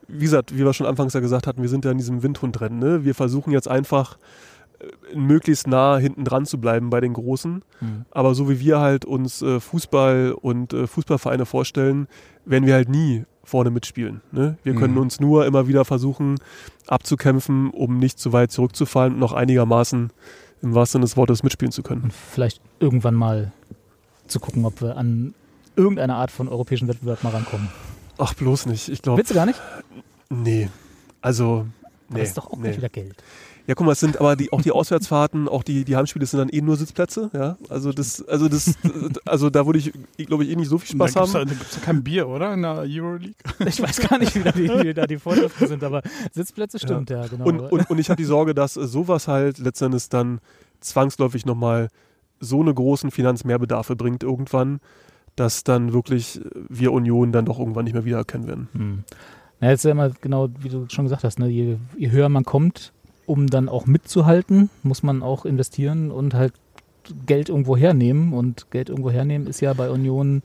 [0.07, 2.79] wie gesagt, wie wir schon anfangs ja gesagt hatten, wir sind ja in diesem Windhundrennen.
[2.79, 3.05] Ne?
[3.05, 4.17] Wir versuchen jetzt einfach
[5.13, 7.63] möglichst nah hinten dran zu bleiben bei den Großen.
[7.79, 8.05] Hm.
[8.11, 12.07] Aber so wie wir halt uns äh, Fußball und äh, Fußballvereine vorstellen,
[12.45, 14.21] werden wir halt nie vorne mitspielen.
[14.31, 14.57] Ne?
[14.63, 14.99] Wir können Mhm.
[15.01, 16.37] uns nur immer wieder versuchen
[16.87, 20.11] abzukämpfen, um nicht zu weit zurückzufallen und noch einigermaßen
[20.61, 22.03] im wahrsten Sinne des Wortes mitspielen zu können.
[22.03, 23.51] Und vielleicht irgendwann mal
[24.27, 25.33] zu gucken, ob wir an
[25.75, 27.67] irgendeine Art von europäischen Wettbewerb mal rankommen.
[28.17, 28.89] Ach, bloß nicht.
[28.89, 29.61] Ich glaube, Willst du gar nicht?
[30.29, 30.69] nee.
[31.21, 31.65] Also,
[32.07, 32.19] Aber nee.
[32.19, 32.69] das ist doch auch nee.
[32.69, 33.15] nicht wieder Geld.
[33.67, 36.39] Ja, guck mal, es sind aber die, auch die Auswärtsfahrten, auch die, die Heimspiele sind
[36.39, 37.31] dann eh nur Sitzplätze.
[37.33, 38.75] Ja, also das, also das,
[39.25, 39.91] also da würde ich,
[40.27, 41.45] glaube ich, eh nicht so viel Spaß da gibt's haben.
[41.47, 42.53] Da, da gibt es ja kein Bier, oder?
[42.53, 43.35] In der Euroleague?
[43.65, 47.09] Ich weiß gar nicht, wie da die, wie da die Vorschriften sind, aber Sitzplätze stimmt,
[47.09, 47.45] ja, genau.
[47.45, 50.39] Und, und, und ich habe die Sorge, dass sowas halt letztendlich dann
[50.79, 51.89] zwangsläufig nochmal
[52.39, 54.79] so eine großen Finanzmehrbedarfe bringt irgendwann,
[55.35, 56.39] dass dann wirklich
[56.69, 58.67] wir Union dann doch irgendwann nicht mehr wiedererkennen werden.
[58.73, 59.03] Hm.
[59.59, 62.29] Na, jetzt ist ja immer genau, wie du schon gesagt hast, ne, je, je höher
[62.29, 62.93] man kommt,
[63.25, 66.53] um dann auch mitzuhalten, muss man auch investieren und halt
[67.25, 68.33] Geld irgendwo hernehmen.
[68.33, 70.41] Und Geld irgendwo hernehmen ist ja bei Union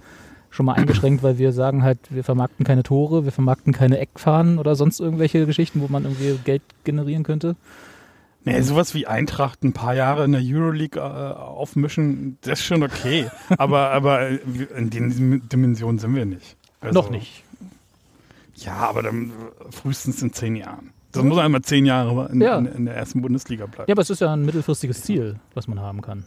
[0.50, 4.58] schon mal eingeschränkt, weil wir sagen halt, wir vermarkten keine Tore, wir vermarkten keine Eckfahnen
[4.58, 7.56] oder sonst irgendwelche Geschichten, wo man irgendwie Geld generieren könnte.
[8.44, 12.82] Nee, sowas wie Eintracht ein paar Jahre in der Euroleague äh, aufmischen, das ist schon
[12.82, 13.30] okay.
[13.58, 14.38] aber, aber äh,
[14.76, 16.56] in den Dimensionen sind wir nicht.
[16.80, 17.44] Also, Noch nicht.
[18.54, 19.32] Ja, aber dann
[19.70, 20.90] frühestens in zehn Jahren.
[21.12, 22.58] Das muss einmal zehn Jahre in, Ja.
[22.58, 23.84] in, in der ersten Bundesliga bleiben.
[23.88, 26.24] Ja, aber es ist ja ein mittelfristiges Ziel, was man haben kann.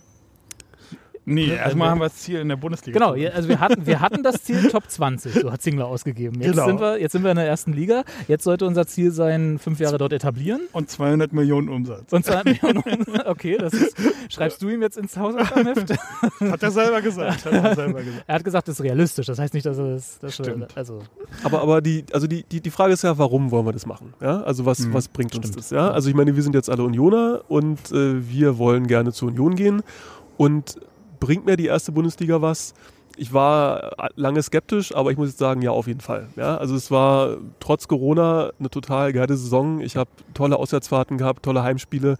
[1.26, 3.00] Nee, erstmal äh, haben wir das Ziel in der Bundesliga.
[3.00, 6.42] Genau, also wir hatten, wir hatten das Ziel Top 20, so hat Zingler ausgegeben.
[6.42, 6.66] Jetzt, Genau.
[6.68, 8.04] sind wir, jetzt sind wir in der ersten Liga.
[8.28, 10.62] Jetzt sollte unser Ziel sein, fünf Jahre dort etablieren.
[10.74, 12.12] Und 200 Millionen Umsatz.
[12.12, 13.06] Und 200 Millionen.
[13.26, 13.96] Okay, das ist,
[14.30, 15.94] schreibst du ihm jetzt ins Hausaufgabenheft?
[16.42, 17.46] Hat er selber gesagt.
[17.46, 18.24] Hat er selber gesagt.
[18.28, 19.26] Er hat gesagt, das ist realistisch.
[19.28, 20.20] Das heißt nicht, dass er es.
[20.20, 20.76] Dass er, Stimmt.
[20.78, 21.00] also,
[21.44, 24.14] Aber, aber die, also die, die, die Frage ist ja, warum wollen wir das machen?
[24.22, 24.42] Ja?
[24.44, 25.58] Also was, Mhm, was bringt uns stimmt.
[25.60, 25.70] das?
[25.70, 25.92] Ja?
[25.92, 29.56] Also ich meine, wir sind jetzt alle Unioner und äh, wir wollen gerne zur Union
[29.56, 29.82] gehen.
[30.38, 30.76] Und
[31.24, 32.74] bringt mir die erste Bundesliga was?
[33.16, 36.28] Ich war äh, lange skeptisch, aber ich muss jetzt sagen, ja, auf jeden Fall.
[36.36, 36.58] Ja?
[36.58, 39.80] Also es war trotz Corona eine total geile Saison.
[39.80, 42.18] Ich habe tolle Auswärtsfahrten gehabt, tolle Heimspiele.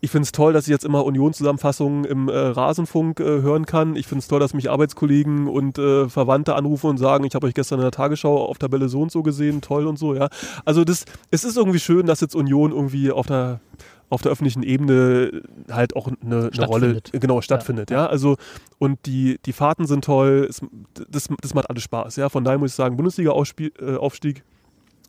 [0.00, 3.96] Ich finde es toll, dass ich jetzt immer Union-Zusammenfassungen im äh, Rasenfunk äh, hören kann.
[3.96, 7.46] Ich finde es toll, dass mich Arbeitskollegen und äh, Verwandte anrufen und sagen, ich habe
[7.46, 10.28] euch gestern in der Tagesschau auf Tabelle so und so gesehen, toll und so, ja.
[10.66, 13.60] Also das, es ist irgendwie schön, dass jetzt Union irgendwie auf der
[14.10, 16.16] auf der öffentlichen Ebene halt auch eine,
[16.52, 17.12] eine Rolle Stattfindet.
[17.20, 18.06] genau stattfindet, ja.
[18.06, 18.36] Also
[18.78, 20.60] und die, die Fahrten sind toll, es,
[21.08, 22.28] das, das macht alles Spaß, ja.
[22.28, 24.42] Von daher muss ich sagen, Bundesliga-Aufstieg äh,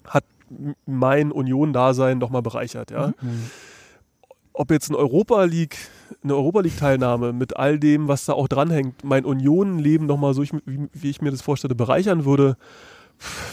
[0.08, 0.26] hat
[0.86, 3.14] mein Union-Dasein nochmal bereichert, ja
[4.56, 5.78] ob jetzt eine Europa League,
[6.24, 10.44] eine Europa League Teilnahme mit all dem, was da auch dranhängt, mein Union-Leben nochmal so,
[10.44, 12.58] wie ich mir das vorstelle, bereichern würde,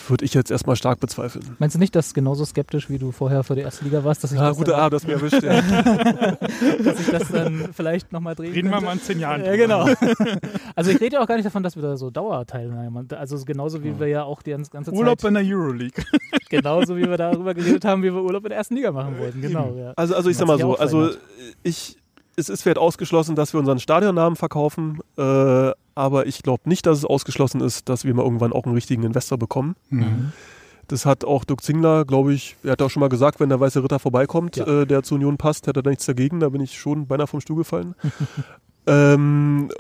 [0.09, 1.57] würde ich jetzt erstmal stark bezweifeln.
[1.59, 4.33] meinst du nicht, dass genauso skeptisch, wie du vorher für die erste Liga warst, dass
[4.33, 5.43] ich, Ja, das, gute dann, ah, du hast mir erwischt.
[5.43, 5.61] Ja.
[6.83, 8.87] dass ich das dann vielleicht nochmal drehen Reden wir könnte?
[8.87, 9.45] mal in zehn Jahren.
[9.45, 9.89] Ja, genau.
[10.75, 13.83] Also ich rede ja auch gar nicht davon, dass wir da so Dauerteilnehmer, also genauso
[13.85, 16.03] wie wir ja auch die ganze Zeit, Urlaub in der Euroleague.
[16.49, 19.41] genauso wie wir darüber geredet haben, wie wir Urlaub in der ersten Liga machen wollten.
[19.41, 19.93] Genau, ja.
[19.97, 21.11] Also, also ich sag mal so, also
[21.63, 21.99] ich,
[22.37, 26.99] es ist vielleicht ausgeschlossen, dass wir unseren Stadionnamen verkaufen, äh, aber ich glaube nicht, dass
[26.99, 29.77] es ausgeschlossen ist, dass wir mal irgendwann auch einen richtigen Investor bekommen.
[29.91, 30.33] Mhm.
[30.89, 33.61] Das hat auch Dirk Zingler, glaube ich, er hat auch schon mal gesagt, wenn der
[33.61, 34.83] Weiße Ritter vorbeikommt, Ja.
[34.83, 36.41] äh, der zu Union passt, hätte er da nichts dagegen.
[36.41, 37.95] Da bin ich schon beinahe vom Stuhl gefallen.
[38.87, 39.71] Ähm,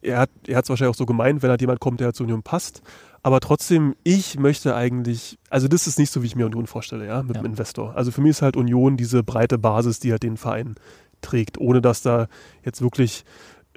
[0.00, 2.42] er hat er es wahrscheinlich auch so gemeint, wenn halt jemand kommt, der zur Union
[2.42, 2.82] passt.
[3.22, 7.06] Aber trotzdem, ich möchte eigentlich, also das ist nicht so, wie ich mir Union vorstelle,
[7.06, 7.42] ja, mit Ja.
[7.42, 7.94] dem Investor.
[7.94, 10.76] Also für mich ist halt Union diese breite Basis, die halt den Verein
[11.20, 12.28] trägt, ohne dass da
[12.64, 13.24] jetzt wirklich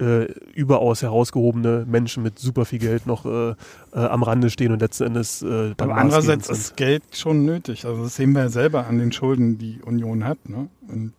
[0.00, 0.24] äh,
[0.54, 3.54] überaus herausgehobene Menschen mit super viel Geld noch äh, äh,
[3.92, 7.84] am Rande stehen und letzten Endes äh, dann Aber andererseits maßgebend ist Geld schon nötig.
[7.86, 10.48] Also das sehen wir ja selber an den Schulden, die Union hat.
[10.48, 10.68] Ne?
[10.88, 11.12] Und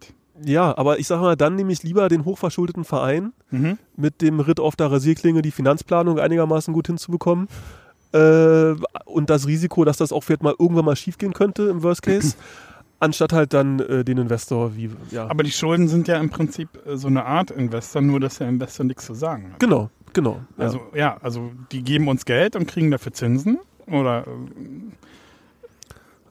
[0.43, 3.33] Ja, aber ich sag mal, dann nehme ich lieber den hochverschuldeten Verein
[3.95, 7.47] mit dem Ritt auf der Rasierklinge die Finanzplanung einigermaßen gut hinzubekommen.
[8.13, 8.75] Äh,
[9.05, 12.35] und das Risiko, dass das auch vielleicht mal irgendwann mal schiefgehen könnte im Worst Case,
[12.99, 15.27] anstatt halt dann äh, den Investor wie, ja.
[15.27, 18.49] Aber die Schulden sind ja im Prinzip äh, so eine Art Investor, nur dass der
[18.49, 19.59] Investor nichts zu sagen hat.
[19.59, 20.41] genau, genau.
[20.57, 20.63] Ja.
[20.63, 24.31] Also ja, also die geben uns Geld und kriegen dafür Zinsen oder äh,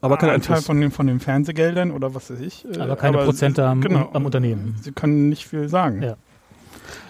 [0.01, 0.66] aber kein Anteil Einfluss.
[0.66, 2.64] von den, von den Fernsehgeldern oder was weiß ich.
[2.66, 4.76] äh, Aber keine Prozente am- genau, am Unternehmen.
[4.80, 6.02] Sie können nicht viel sagen.
[6.02, 6.16] Ja.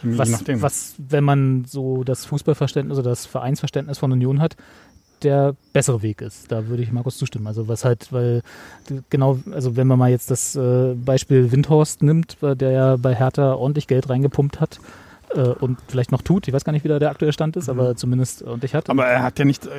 [0.03, 0.62] Je was, nachdem.
[0.62, 4.57] was, wenn man so das Fußballverständnis oder das Vereinsverständnis von Union hat,
[5.22, 6.51] der bessere Weg ist.
[6.52, 7.47] Da würde ich Markus zustimmen.
[7.47, 8.43] Also was halt, weil
[9.10, 13.14] genau, also wenn man mal jetzt das äh, Beispiel Windhorst nimmt, äh, der ja bei
[13.14, 14.80] Hertha ordentlich Geld reingepumpt hat
[15.61, 17.97] und vielleicht noch tut, ich weiß gar nicht, wie da der aktuelle Stand ist, aber
[17.97, 18.89] zumindest ordentlich hat.
[18.89, 19.70] Aber er hat ja nicht, äh,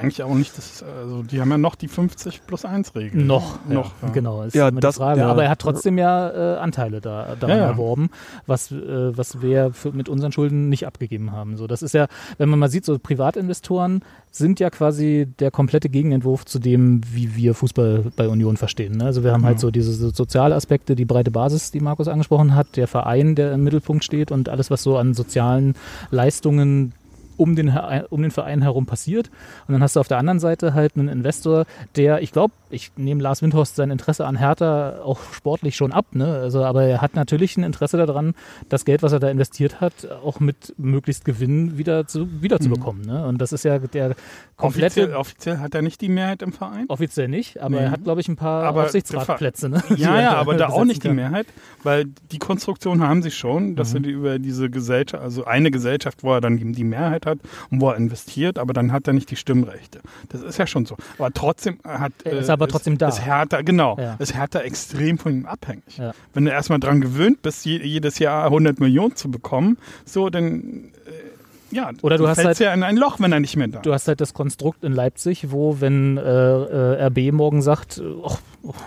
[0.00, 3.22] eigentlich auch nicht das, also die haben ja noch die 50 plus 1 Regel.
[3.24, 4.12] Noch, Noch, ja, ja.
[4.12, 5.20] genau, ist Ja, immer das- die Frage.
[5.20, 5.28] ja.
[5.28, 7.70] Aber er hat trotzdem ja äh, Anteile da, daran Ja, ja.
[7.70, 8.10] erworben,
[8.46, 11.56] was, äh, was wir für, mit unseren Schulden nicht abgegeben haben.
[11.56, 12.06] So, das ist ja,
[12.38, 17.36] wenn man mal sieht, so Privatinvestoren sind ja quasi der komplette Gegenentwurf zu dem, wie
[17.36, 18.96] wir Fußball bei Union verstehen.
[18.98, 19.04] Ne?
[19.04, 19.60] Also wir haben halt Ja.
[19.60, 23.52] so diese so soziale Aspekte, die breite Basis, die Markus angesprochen hat, der Verein, der
[23.54, 25.74] im Mittelpunkt steht und alles, was so an sozialen
[26.10, 26.92] Leistungen
[27.36, 27.72] um den,
[28.10, 29.30] um den Verein herum passiert.
[29.68, 31.66] Und dann hast du auf der anderen Seite halt einen Investor,
[31.96, 36.06] der, ich glaube, ich nehme Lars Windhorst sein Interesse an Hertha auch sportlich schon ab,
[36.12, 36.26] ne?
[36.26, 38.34] Also, aber er hat natürlich ein Interesse daran,
[38.68, 39.92] das Geld, was er da investiert hat,
[40.24, 42.72] auch mit möglichst Gewinn wieder zu, wieder zu Mhm.
[42.74, 43.02] bekommen.
[43.06, 43.24] Ne?
[43.26, 44.14] Und das ist ja der
[44.56, 45.00] komplette.
[45.02, 46.86] Offiziell, offiziell hat er nicht die Mehrheit im Verein.
[46.88, 47.82] Offiziell nicht, aber Nee.
[47.84, 49.68] er hat, glaube ich, ein paar Aber Aufsichtsratplätze.
[49.68, 49.82] Ne?
[49.90, 51.16] die Ja, ja, aber da auch nicht die kann.
[51.16, 51.46] Mehrheit,
[51.82, 53.96] weil die Konstruktion haben sie schon, dass Mhm.
[53.96, 57.38] er die über diese Gesellschaft, also eine Gesellschaft, wo er dann eben die Mehrheit hat
[57.70, 60.00] und wo er investiert, aber dann hat er nicht die Stimmrechte.
[60.30, 60.96] Das ist ja schon so.
[61.18, 63.08] Aber trotzdem hat Er ist aber trotzdem da.
[63.08, 64.14] Ist Hertha, genau, Ja.
[64.18, 65.98] ist Hertha extrem von ihm abhängig.
[65.98, 66.12] Ja.
[66.34, 70.90] Wenn du erstmal dran gewöhnt bist, je, jedes Jahr 100 Millionen zu bekommen, so dann
[71.06, 73.80] äh, ja, Oder du hast halt- ja in ein Loch, wenn er nicht mehr da
[73.80, 78.36] Du hast halt das Konstrukt in Leipzig, wo, wenn äh, äh, RB morgen sagt, oh,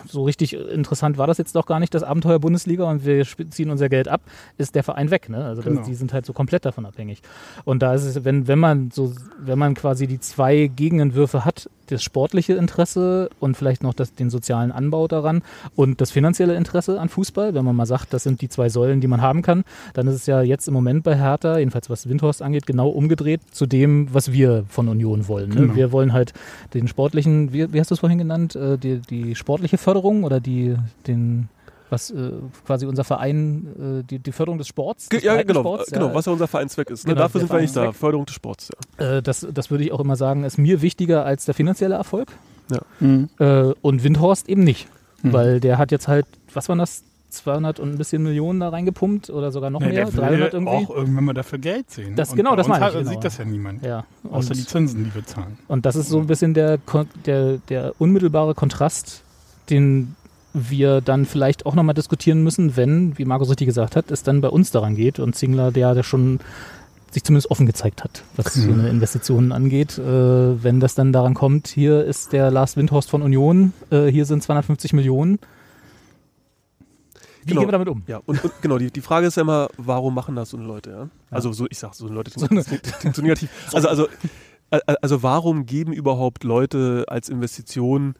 [0.07, 3.69] so richtig interessant war das jetzt doch gar nicht, das Abenteuer Bundesliga und wir ziehen
[3.69, 4.21] unser Geld ab,
[4.57, 5.29] ist der Verein weg.
[5.29, 5.43] Ne?
[5.43, 5.85] Also das, Genau.
[5.85, 7.21] die sind halt so komplett davon abhängig.
[7.65, 11.69] Und da ist es, wenn, wenn man so, wenn man quasi die zwei Gegenentwürfe hat,
[11.87, 15.41] das sportliche Interesse und vielleicht noch das, den sozialen Anbau daran
[15.75, 19.01] und das finanzielle Interesse an Fußball, wenn man mal sagt, das sind die zwei Säulen,
[19.01, 22.07] die man haben kann, dann ist es ja jetzt im Moment bei Hertha, jedenfalls was
[22.07, 25.49] Windhorst angeht, genau umgedreht zu dem, was wir von Union wollen.
[25.49, 25.55] Ne?
[25.55, 25.75] Genau.
[25.75, 26.33] Wir wollen halt
[26.73, 30.39] den sportlichen, wie, wie hast du es vorhin genannt, äh, die, die sportliche Förderung oder
[30.39, 30.75] die,
[31.07, 31.49] den,
[31.89, 32.31] was äh,
[32.65, 35.09] quasi unser Verein, äh, die, die Förderung des Sports.
[35.09, 37.05] Des ja, genau, äh, genau, ja, was ja unser Vereinszweck ist.
[37.07, 37.13] Ne?
[37.13, 37.91] Genau, Dafür sind wir nicht da.
[37.91, 38.69] Förderung des Sports,
[38.99, 39.17] ja.
[39.17, 42.29] äh, das, das würde ich auch immer sagen, ist mir wichtiger als der finanzielle Erfolg.
[42.99, 43.29] Mhm.
[43.39, 44.87] Äh, und Windhorst eben nicht.
[45.23, 45.33] Mhm.
[45.33, 47.03] Weil der hat jetzt halt, was waren das?
[47.31, 50.05] 200 und ein bisschen Millionen da reingepumpt oder sogar noch Nee, mehr?
[50.05, 50.73] der will 300 irgendwie?
[50.73, 52.15] auch irgendwann mal dafür Geld sehen.
[52.15, 53.09] Das- Und genau, bei das meine ich, genau.
[53.11, 53.85] sieht das ja niemand.
[53.85, 54.03] ja.
[54.31, 55.59] Außer die Zinsen, die wir zahlen.
[55.67, 56.79] und das ist so ein bisschen der,
[57.27, 59.21] der, der unmittelbare Kontrast,
[59.69, 60.15] den
[60.53, 64.41] wir dann vielleicht auch nochmal diskutieren müssen, wenn, wie Markus richtig gesagt hat, es dann
[64.41, 66.39] bei uns daran geht und Zingler, der, der schon
[67.11, 68.79] sich zumindest offen gezeigt hat, was so Mhm.
[68.81, 69.97] eine Investitionen angeht.
[69.97, 74.25] Äh, wenn das dann daran kommt, hier ist der Lars Windhorst von Union, äh, hier
[74.25, 75.39] sind 250 Millionen.
[77.43, 77.61] Wie Genau.
[77.61, 78.03] gehen wir damit um?
[78.07, 80.89] Ja, und, und genau, die, die Frage ist ja immer, warum machen das so Leute,
[80.91, 81.09] ja?
[81.31, 83.49] Also so, ich sag so Leute, So eine- das klingt so negativ.
[83.73, 84.07] Also, also,
[84.71, 88.15] äh, also warum geben überhaupt Leute als Investition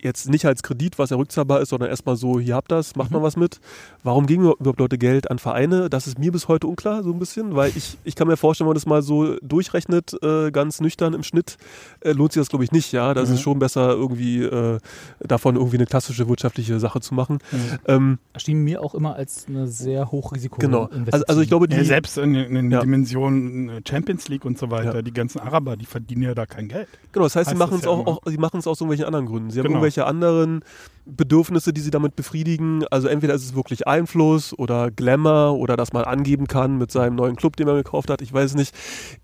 [0.00, 3.10] jetzt nicht als Kredit, was ja rückzahlbar ist, sondern erstmal so, hier habt das, macht
[3.10, 3.16] Mhm.
[3.18, 3.60] mal was mit.
[4.02, 5.90] Warum geben überhaupt Leute Geld an Vereine?
[5.90, 8.66] Das ist mir bis heute unklar, so ein bisschen, weil ich, ich kann mir vorstellen,
[8.66, 11.56] wenn man das mal so durchrechnet, äh, ganz nüchtern im Schnitt,
[12.00, 13.14] äh, lohnt sich das glaube ich nicht, ja.
[13.14, 13.34] Das Mhm.
[13.34, 14.78] ist schon besser, irgendwie äh,
[15.20, 17.38] davon irgendwie eine klassische wirtschaftliche Sache zu machen.
[17.86, 20.88] Ähm, Erschien mir auch immer als eine sehr hochrisiko genau.
[21.10, 22.80] Also, also ich glaube, die, Ja, selbst in, in den Ja.
[22.80, 25.02] Dimensionen äh, Champions League und so weiter, Ja.
[25.02, 26.88] die ganzen Araber, die verdienen ja da kein Geld.
[27.12, 29.06] Genau, das heißt, sie Heißt machen das es auch, auch, sie machen es aus irgendwelchen
[29.06, 29.50] anderen Gründen.
[29.50, 29.78] Sie haben Genau.
[29.88, 30.62] Irgendwelche anderen
[31.06, 32.84] Bedürfnisse, die sie damit befriedigen.
[32.90, 37.16] Also entweder ist es wirklich Einfluss oder Glamour oder dass man angeben kann mit seinem
[37.16, 38.20] neuen Club, den man gekauft hat.
[38.20, 38.74] Ich weiß nicht.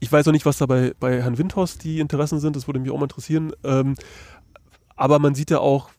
[0.01, 2.57] Ich weiß auch nicht, was da bei, bei Herrn Windhorst die Interessen sind.
[2.57, 3.53] Das würde mich auch mal interessieren.
[3.65, 3.95] Ähm,
[4.97, 5.91] aber man sieht ja auch,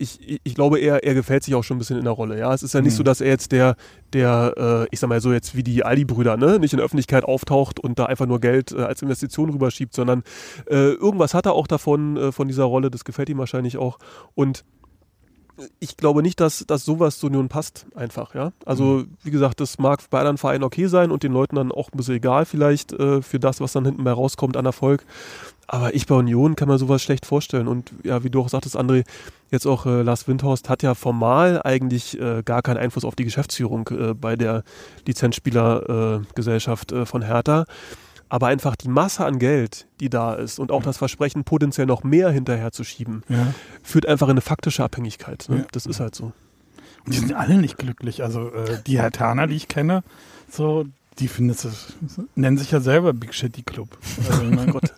[0.00, 2.38] ich, ich glaube, er, er gefällt sich auch schon ein bisschen in der Rolle.
[2.38, 2.96] Ja, es ist ja nicht Mhm.
[2.96, 3.76] so, dass er jetzt der,
[4.12, 7.24] der, äh, ich sag mal so jetzt wie die Aldi-Brüder, ne, nicht in der Öffentlichkeit
[7.24, 10.22] auftaucht und da einfach nur Geld äh, als Investition rüberschiebt, sondern
[10.68, 12.90] äh, irgendwas hat er auch davon, äh, von dieser Rolle.
[12.90, 13.98] Das gefällt ihm wahrscheinlich auch.
[14.34, 14.64] Und
[15.78, 18.52] ich glaube nicht, dass, dass sowas zu Union passt, einfach, ja.
[18.64, 21.90] Also, wie gesagt, das mag bei anderen Vereinen okay sein und den Leuten dann auch
[21.92, 25.04] ein bisschen egal vielleicht äh, für das, was dann hinten bei rauskommt an Erfolg.
[25.66, 27.68] Aber ich bei Union kann mir sowas schlecht vorstellen.
[27.68, 29.04] Und ja, wie du auch sagtest, André,
[29.52, 33.24] jetzt auch äh, Lars Windhorst hat ja formal eigentlich äh, gar keinen Einfluss auf die
[33.24, 34.64] Geschäftsführung äh, bei der
[35.06, 37.66] Lizenzspielergesellschaft Gesellschaft, äh, von Hertha.
[38.30, 42.04] Aber einfach die Masse an Geld, die da ist und auch das Versprechen, potenziell noch
[42.04, 43.52] mehr hinterher zu schieben, Ja.
[43.82, 45.46] führt einfach in eine faktische Abhängigkeit.
[45.48, 45.58] Ne?
[45.58, 45.64] Ja.
[45.72, 46.32] Das ist halt so.
[47.04, 48.22] Und die sind alle nicht glücklich.
[48.22, 50.02] Also äh, die Hertaner, die ich kenne,
[50.48, 50.86] so,
[51.18, 51.92] die finden es,
[52.36, 53.98] nennen sich ja selber Big Shitty Club.
[54.30, 54.92] Also, mein Gott.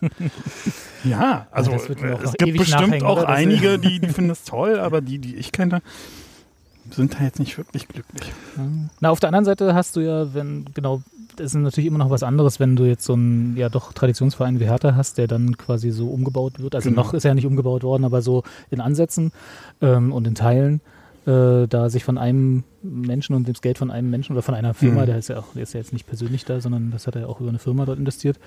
[1.03, 3.29] Ja, also mir äh, auch es gibt bestimmt auch oder?
[3.29, 5.81] Einige, die, die finden es toll, aber die, die ich kenne,
[6.91, 8.31] sind da jetzt nicht wirklich glücklich.
[8.99, 11.01] Na, auf der anderen Seite hast du ja, wenn, genau,
[11.35, 14.59] das ist natürlich immer noch was anderes, wenn du jetzt so einen, ja doch Traditionsverein
[14.59, 16.75] wie Hertha hast, der dann quasi so umgebaut wird.
[16.75, 17.01] Also Genau.
[17.03, 19.31] noch ist er ja nicht umgebaut worden, aber so in Ansätzen
[19.81, 20.81] ähm, und in Teilen,
[21.25, 24.73] äh, da sich von einem Menschen und das Geld von einem Menschen oder von einer
[24.73, 25.05] Firma, Mhm.
[25.05, 27.21] der ist ja auch, der ist ja jetzt nicht persönlich da, sondern das hat er
[27.21, 28.37] ja auch über eine Firma dort investiert.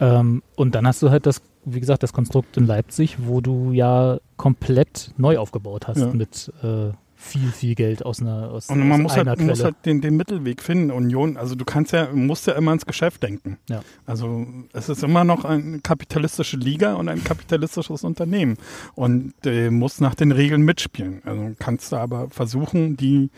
[0.00, 3.72] Ähm, und dann hast du halt das, wie gesagt, das Konstrukt in Leipzig, wo du
[3.72, 6.12] ja komplett neu aufgebaut hast Ja.
[6.12, 6.90] mit äh,
[7.20, 9.50] viel, viel Geld aus einer, aus, Und man aus muss einer halt, Quelle.
[9.50, 10.90] muss halt den, den Mittelweg finden.
[10.92, 13.58] Union, also du kannst ja, musst ja immer ins Geschäft denken.
[13.68, 13.82] Ja.
[14.06, 18.56] Also es ist immer noch eine kapitalistische Liga und ein kapitalistisches Unternehmen.
[18.94, 21.20] Und äh, musst nach den Regeln mitspielen.
[21.24, 23.30] Also kannst du aber versuchen, die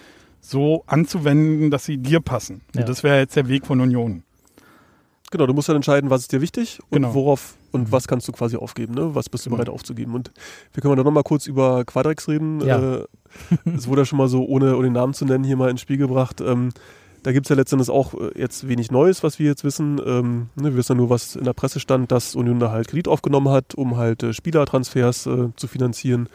[0.42, 2.60] so anzuwenden, dass sie dir passen.
[2.74, 2.82] Ja.
[2.82, 4.22] Und das wäre jetzt der Weg von Union.
[5.30, 7.14] Genau, du musst dann entscheiden, was ist dir wichtig und Genau.
[7.14, 9.14] worauf und was kannst du quasi aufgeben, ne?
[9.14, 9.62] Was bist du Genau.
[9.62, 10.14] bereit aufzugeben?
[10.14, 10.32] Und
[10.72, 12.60] wir können dann nochmal kurz über Quadrex reden.
[12.66, 12.96] Ja.
[12.96, 13.04] Äh,
[13.76, 15.80] Es wurde ja schon mal so, ohne, ohne den Namen zu nennen, hier mal ins
[15.80, 16.40] Spiel gebracht.
[16.40, 16.70] Ähm,
[17.22, 20.00] da gibt es ja letztendlich auch äh, jetzt wenig Neues, was wir jetzt wissen.
[20.04, 22.88] Ähm, ne, wir wissen ja nur, was in der Presse stand, dass Union da halt
[22.88, 26.28] Kredit aufgenommen hat, um halt äh, Spielertransfers äh, zu finanzieren.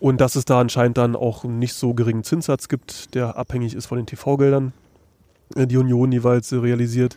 [0.00, 3.74] Und dass es da anscheinend dann auch einen nicht so geringen Zinssatz gibt, der abhängig
[3.74, 4.72] ist von den TV-Geldern,
[5.56, 7.16] äh, die Union jeweils realisiert.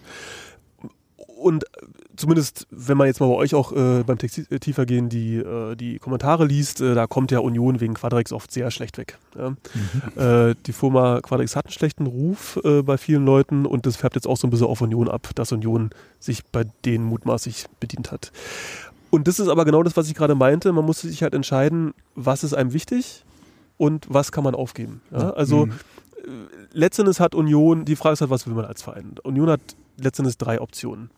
[1.39, 1.67] Und äh,
[2.15, 5.35] zumindest, wenn man jetzt mal bei euch auch äh, beim Text äh, tiefer gehen, die,
[5.37, 9.17] äh, die Kommentare liest, äh, da kommt ja Union wegen Quadrex oft sehr schlecht weg.
[9.37, 9.55] Ja?
[10.49, 14.27] Äh, die Firma Quadrex hat einen schlechten Ruf bei vielen Leuten und das färbt jetzt
[14.27, 18.31] auch so ein bisschen auf Union ab, dass Union sich bei denen mutmaßlich bedient hat.
[19.09, 20.73] Und das ist aber genau das, was ich gerade meinte.
[20.73, 23.23] Man muss sich halt entscheiden, was ist einem wichtig
[23.77, 25.01] und was kann man aufgeben.
[25.11, 25.29] Ja?
[25.31, 25.71] Also Mhm.
[26.73, 29.15] letztendlich hat Union, die Frage ist halt, was will man als Verein?
[29.23, 29.61] Union hat
[29.97, 31.09] letztendlich drei Optionen.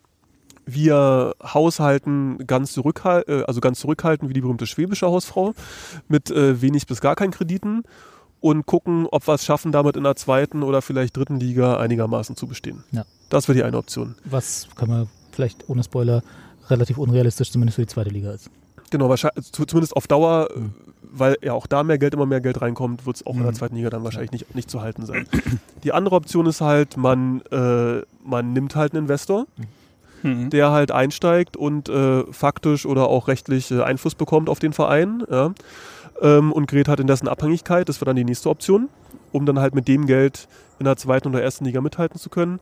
[0.74, 5.54] Wir haushalten ganz, zurückhal äh, also ganz zurückhalten, wie die berühmte schwäbische Hausfrau,
[6.08, 7.84] mit äh, wenig bis gar keinen Krediten
[8.42, 12.36] und gucken, ob wir es schaffen, damit in der zweiten oder vielleicht dritten Liga einigermaßen
[12.36, 12.84] zu bestehen.
[12.92, 13.04] Ja.
[13.30, 14.16] Das wäre die eine Option.
[14.26, 16.24] was kann man vielleicht ohne Spoiler
[16.70, 18.50] relativ unrealistisch zumindest für die zweite Liga ist.
[18.92, 20.66] Genau, wahrscheinlich, zu- zumindest auf Dauer, Mhm.
[20.66, 20.70] äh,
[21.12, 23.52] weil ja auch da mehr Geld, immer mehr Geld reinkommt, wird es auch in der
[23.52, 23.56] Mhm.
[23.56, 25.28] zweiten Liga dann wahrscheinlich nicht, nicht zu halten sein.
[25.84, 29.64] Die andere Option ist halt, man, äh, man nimmt halt einen Investor, Mhm.
[30.24, 35.24] Der halt einsteigt und äh, faktisch oder auch rechtlich äh, Einfluss bekommt auf den Verein
[35.30, 35.54] ja,
[36.22, 37.88] ähm, und gerät halt in dessen Abhängigkeit.
[37.88, 38.90] Das wäre dann die nächste Option,
[39.32, 40.48] um dann halt mit dem Geld
[40.80, 42.60] in der zweiten oder ersten Liga mithalten zu können.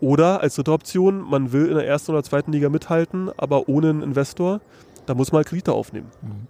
[0.00, 3.90] Oder als dritte Option, man will in der ersten oder zweiten Liga mithalten, aber ohne
[3.90, 4.60] einen Investor,
[5.06, 6.08] da muss man halt Kredite aufnehmen.
[6.22, 6.48] Mhm.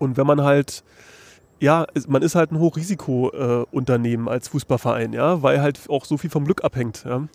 [0.00, 0.82] Und wenn man halt,
[1.60, 6.30] ja, man ist halt ein Hochrisikounternehmen äh, als Fußballverein, ja, weil halt auch so viel
[6.30, 7.04] vom Glück abhängt.
[7.04, 7.26] Ja.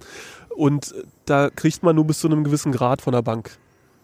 [0.56, 0.94] Und
[1.26, 3.58] da kriegt man nur bis zu einem gewissen Grad von der Bank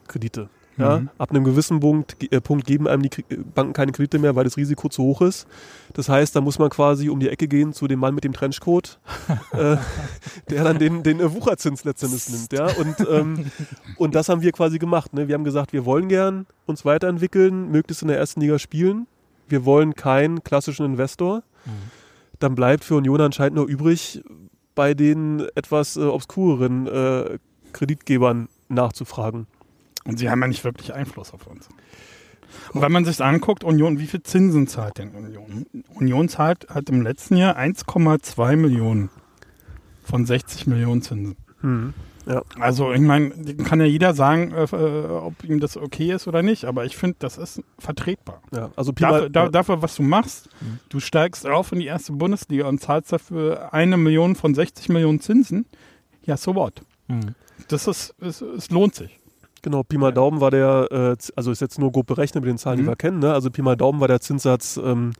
[0.08, 0.50] Kredite.
[0.80, 1.00] Ja.
[1.00, 1.10] Mhm.
[1.18, 4.46] Ab einem gewissen Punkt, äh, Punkt geben einem die äh, Banken keine Kredite mehr, weil
[4.46, 5.46] das Risiko zu hoch ist.
[5.94, 8.32] Das heißt, da muss man quasi um die Ecke gehen zu dem Mann mit dem
[8.32, 9.00] Trenchcoat,
[9.52, 9.76] äh,
[10.50, 12.54] der dann den, den äh, Wucherzins letztendlich nimmt.
[12.54, 12.68] Ja.
[12.78, 13.52] Und, ähm,
[13.98, 15.14] und das haben wir quasi gemacht.
[15.14, 15.28] Ne?
[15.28, 19.06] Wir haben gesagt, wir wollen gern uns weiterentwickeln, möglichst in der ersten Liga spielen.
[19.50, 21.44] Wir wollen keinen klassischen Investor.
[22.40, 24.24] Dann bleibt für Union anscheinend nur übrig,
[24.76, 27.38] bei den etwas äh, obskureren äh,
[27.74, 29.48] Kreditgebern nachzufragen.
[30.06, 31.68] Und sie haben ja nicht wirklich Einfluss auf uns.
[32.74, 35.66] Und wenn man sich anguckt, Union, wie viel Zinsen zahlt denn Union?
[35.94, 39.10] Union zahlt hat im letzten Jahr 1,2 Millionen
[40.04, 41.36] von 60 Millionen Zinsen.
[42.30, 42.62] Hm.
[42.62, 43.32] Also ich meine,
[43.64, 46.96] kann ja jeder sagen, äh, äh, ob ihm das okay ist oder nicht, aber ich
[46.96, 48.42] finde, das ist vertretbar.
[48.56, 49.50] Ja, also Pi Dafür, da, ja.
[49.50, 50.80] dafür, was du machst, Mhm.
[50.90, 55.20] du steigst auf in die erste Bundesliga und zahlst dafür eine Million von 60 Millionen
[55.22, 55.66] Zinsen,
[56.24, 56.82] ja, so what?
[57.08, 57.34] Mhm.
[57.68, 59.18] Das ist, es, es lohnt sich.
[59.62, 62.58] Genau, Pi mal Daumen war der, äh, also ist jetzt nur grob berechnet mit den
[62.58, 62.88] Zahlen, die Mhm.
[62.88, 63.34] wir kennen, ne?
[63.34, 65.12] also Pi mal Daumen war der Zinssatz ähm,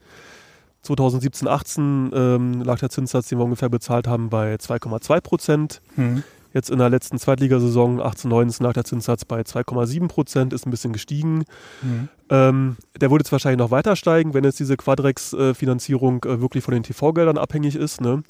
[0.82, 5.82] 2017, 18 ähm, lag der Zinssatz, den wir ungefähr bezahlt haben, bei 2,2 Prozent.
[5.96, 6.22] Hm.
[6.52, 10.70] Jetzt in der letzten Zweitligasaison 18, 19 lag der Zinssatz bei 2,7 Prozent, ist ein
[10.70, 11.44] bisschen gestiegen.
[11.80, 12.08] Hm.
[12.28, 16.74] Ähm, der würde jetzt wahrscheinlich noch weiter steigen, wenn jetzt diese Quadrex-Finanzierung äh, wirklich von
[16.74, 18.00] den TV-Geldern abhängig ist.
[18.00, 18.22] Ne?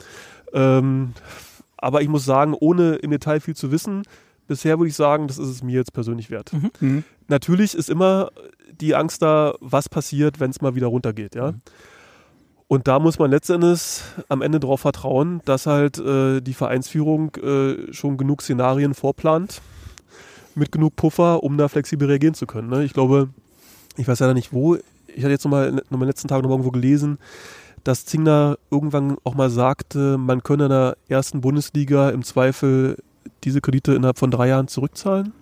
[0.53, 1.15] Ähm,
[1.77, 4.03] aber ich muss sagen, ohne im Detail viel zu wissen,
[4.47, 6.53] bisher würde ich sagen, das ist es mir jetzt persönlich wert.
[6.53, 6.71] Mhm.
[6.79, 7.05] Hm.
[7.29, 8.31] Natürlich ist immer
[8.71, 11.35] die Angst da, was passiert, wenn es mal wieder runtergeht.
[11.35, 11.55] Ja?
[12.71, 17.93] Und da muss man letztendlich am Ende darauf vertrauen, dass halt äh, die Vereinsführung äh,
[17.93, 19.61] schon genug Szenarien vorplant,
[20.55, 22.69] mit genug Puffer, um da flexibel reagieren zu können.
[22.69, 22.85] Ne?
[22.85, 23.31] Ich glaube,
[23.97, 26.71] ich weiß leider nicht wo, ich hatte jetzt nochmal noch mal letzten Tag noch irgendwo
[26.71, 27.19] gelesen,
[27.83, 32.99] dass Zingler irgendwann auch mal sagte, man könne in der ersten Bundesliga im Zweifel
[33.43, 35.33] diese Kredite innerhalb von drei Jahren zurückzahlen.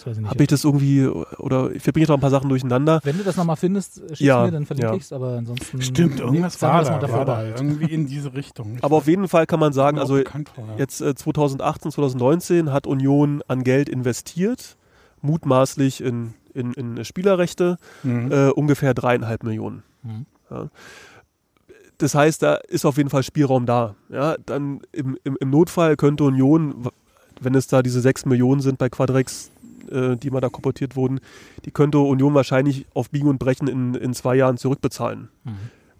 [0.00, 0.30] Das weiß ich nicht.
[0.30, 3.00] Habe ich das irgendwie, oder ich verbringe da ein paar Sachen durcheinander.
[3.04, 4.96] Wenn du das nochmal findest, schickst Ja, mir, dann verlinke ja.
[4.96, 5.82] ich es, aber ansonsten.
[5.82, 7.44] Stimmt, irgendwas war da, mal war da.
[7.44, 8.76] Irgendwie in diese Richtung.
[8.76, 10.24] Ich Aber auf jeden Fall kann man sagen, also ja.
[10.78, 14.78] jetzt äh, 2018, 2019 hat Union an Geld investiert,
[15.20, 18.32] mutmaßlich in, in, in Spielerrechte, Hm.
[18.32, 19.82] äh, ungefähr dreieinhalb Millionen.
[20.02, 20.24] Mhm.
[21.98, 23.94] Das heißt, da ist auf jeden Fall Spielraum da.
[24.08, 26.88] Ja, dann im, im, im Notfall könnte Union,
[27.40, 29.50] wenn es da diese sechs Millionen sind bei Quadrex,
[29.90, 31.20] äh, die mal da komportiert wurden,
[31.64, 35.28] die könnte Union wahrscheinlich auf Biegen und Brechen in, in zwei Jahren zurückbezahlen.
[35.44, 35.50] Mhm.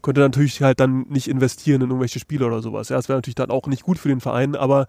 [0.03, 2.89] könnte natürlich halt dann nicht investieren in irgendwelche Spiele oder sowas.
[2.89, 4.87] Ja, das wäre natürlich dann auch nicht gut für den Verein, aber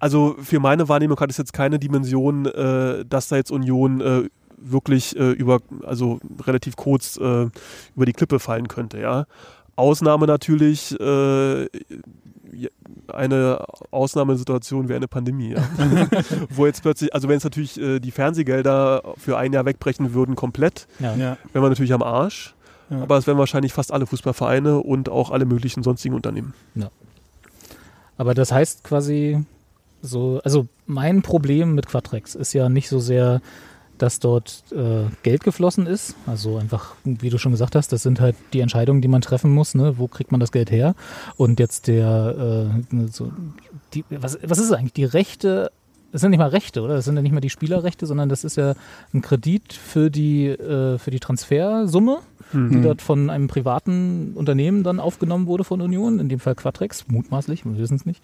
[0.00, 4.28] also für meine Wahrnehmung hat es jetzt keine Dimension, äh, dass da jetzt Union äh,
[4.56, 7.48] wirklich äh, über, also relativ kurz äh,
[7.94, 9.26] über die Klippe fallen könnte, ja.
[9.76, 11.64] Ausnahme natürlich, äh,
[13.12, 15.62] eine Ausnahmesituation wäre eine Pandemie, ja.
[16.50, 20.36] Wo jetzt plötzlich, also wenn jetzt natürlich äh, die Fernsehgelder für ein Jahr wegbrechen würden
[20.36, 21.14] komplett, Ja.
[21.14, 21.36] ja.
[21.52, 22.54] wären wir natürlich am Arsch.
[22.90, 23.02] Ja.
[23.02, 26.54] Aber es wären wahrscheinlich fast alle Fußballvereine und auch alle möglichen sonstigen Unternehmen.
[28.16, 29.44] Aber das heißt quasi
[30.02, 33.40] so, also mein Problem mit Quatrex ist ja nicht so sehr,
[34.02, 36.14] dass dort äh, Geld geflossen ist.
[36.26, 39.52] Also einfach, wie du schon gesagt hast, das sind halt die Entscheidungen, die man treffen
[39.52, 39.74] muss.
[39.74, 39.98] Ne?
[39.98, 40.94] Wo kriegt man das Geld her?
[41.36, 43.32] Und jetzt der, äh, so,
[43.94, 44.94] die, was, was ist es eigentlich?
[44.94, 45.70] Die Rechte,
[46.12, 46.94] das sind nicht mal Rechte, oder?
[46.94, 48.74] Das sind ja nicht mal die Spielerrechte, sondern das ist ja
[49.12, 52.18] ein Kredit für die, äh, für die Transfersumme
[52.52, 52.82] die Mhm.
[52.82, 57.64] dort von einem privaten Unternehmen dann aufgenommen wurde von Union, in dem Fall Quatrex, mutmaßlich,
[57.64, 58.22] wir wissen es nicht,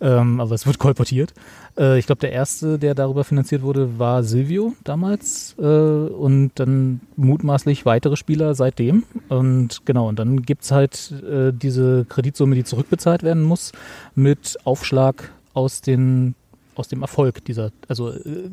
[0.00, 1.34] ähm, aber es wird kolportiert.
[1.76, 7.00] Äh, ich glaube, der erste, der darüber finanziert wurde, war Silvio damals äh, und dann
[7.16, 9.04] mutmaßlich weitere Spieler seitdem.
[9.28, 13.72] Und genau, und dann gibt's halt äh, diese Kreditsumme, die zurückbezahlt werden muss,
[14.14, 16.34] mit Aufschlag aus den
[16.76, 18.50] aus dem Erfolg dieser, also äh,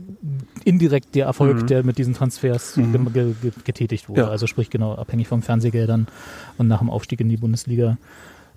[0.64, 1.68] indirekt der Erfolg, Mhm.
[1.68, 3.12] der mit diesen Transfers Mhm.
[3.14, 4.22] ge ge ge getätigt wurde.
[4.22, 4.28] Ja.
[4.30, 6.08] Also sprich genau abhängig vom Fernsehgeldern
[6.58, 7.98] und nach dem Aufstieg in die Bundesliga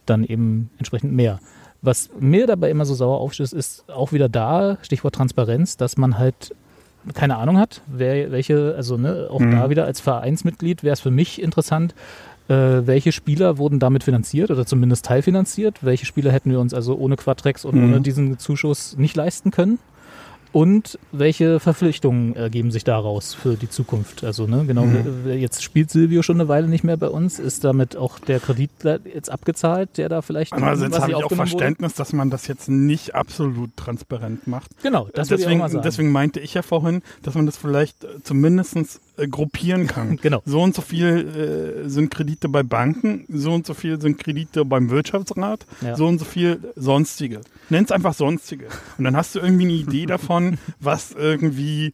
[0.07, 1.41] dann eben entsprechend mehr.
[1.83, 6.19] Was mir dabei immer so sauer aufstößt, ist auch wieder da, Stichwort Transparenz, dass man
[6.19, 6.55] halt
[7.13, 9.51] keine Ahnung hat, wer welche, also ne, auch Mhm.
[9.51, 11.95] da wieder als Vereinsmitglied wäre es für mich interessant,
[12.49, 15.79] äh, welche Spieler wurden damit finanziert oder zumindest teilfinanziert?
[15.83, 17.85] Welche Spieler hätten wir uns also ohne Quadrex und Mhm.
[17.85, 19.79] ohne diesen Zuschuss nicht leisten können?
[20.53, 24.23] Und welche Verpflichtungen ergeben sich daraus für die Zukunft?
[24.23, 25.23] Also, ne, genau, Mhm.
[25.25, 27.41] wer- jetzt spielt Silvio schon eine Weile nicht mehr bei uns.
[27.41, 28.71] Ist damit auch der Kredit
[29.13, 31.59] jetzt abgezahlt, der da vielleicht Andererseits habe ich auch aufgenommen wurde?
[31.59, 34.71] Verständnis, dass man das jetzt nicht absolut transparent macht.
[34.81, 35.83] Genau, das würde ich auch deswegen, mal sagen.
[35.83, 40.17] deswegen meinte ich ja vorhin, dass man das vielleicht äh, zumindest äh, gruppieren kann.
[40.23, 40.43] Genau.
[40.45, 44.65] So und so viel äh, sind Kredite bei Banken, so und so viel sind Kredite
[44.65, 45.97] beim Wirtschaftsrat, Ja.
[45.97, 47.41] so und so viel sonstige.
[47.71, 48.67] Nenn es einfach sonstige.
[48.99, 51.93] Und dann hast du irgendwie eine Idee davon, was irgendwie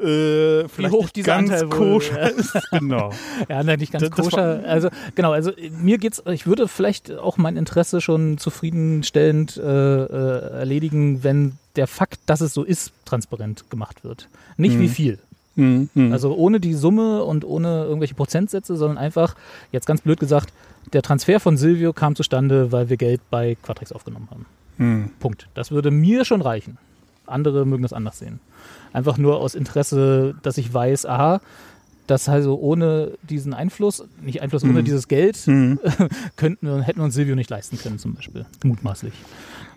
[0.00, 2.52] äh, vielleicht hoch dieser ganz Anteil koscher ist.
[2.70, 3.12] Genau.
[3.50, 4.62] Ja, ne, nicht ganz Das- koscher.
[4.66, 10.58] Also genau, also mir geht's, ich würde vielleicht auch mein Interesse schon zufriedenstellend äh, äh,
[10.60, 14.28] erledigen, wenn der Fakt, dass es so ist, transparent gemacht wird.
[14.56, 14.88] Nicht wie Mhm.
[14.88, 15.18] viel.
[15.60, 16.12] Hm, hm.
[16.12, 19.34] Also ohne die Summe und ohne irgendwelche Prozentsätze, sondern einfach,
[19.72, 20.52] jetzt ganz blöd gesagt,
[20.92, 24.46] der Transfer von Silvio kam zustande, weil wir Geld bei Quatrix aufgenommen haben.
[24.78, 25.10] hm.
[25.20, 25.48] Punkt.
[25.54, 26.78] Das würde mir schon reichen.
[27.26, 28.40] Andere mögen das anders sehen.
[28.92, 31.40] Einfach nur aus Interesse, dass ich weiß, aha,
[32.08, 34.84] dass also ohne diesen Einfluss, nicht Einfluss, ohne Mhm.
[34.84, 35.78] dieses Geld, Hm.
[36.36, 38.46] könnten wir, hätten wir uns Silvio nicht leisten können, zum Beispiel.
[38.64, 39.12] Mutmaßlich.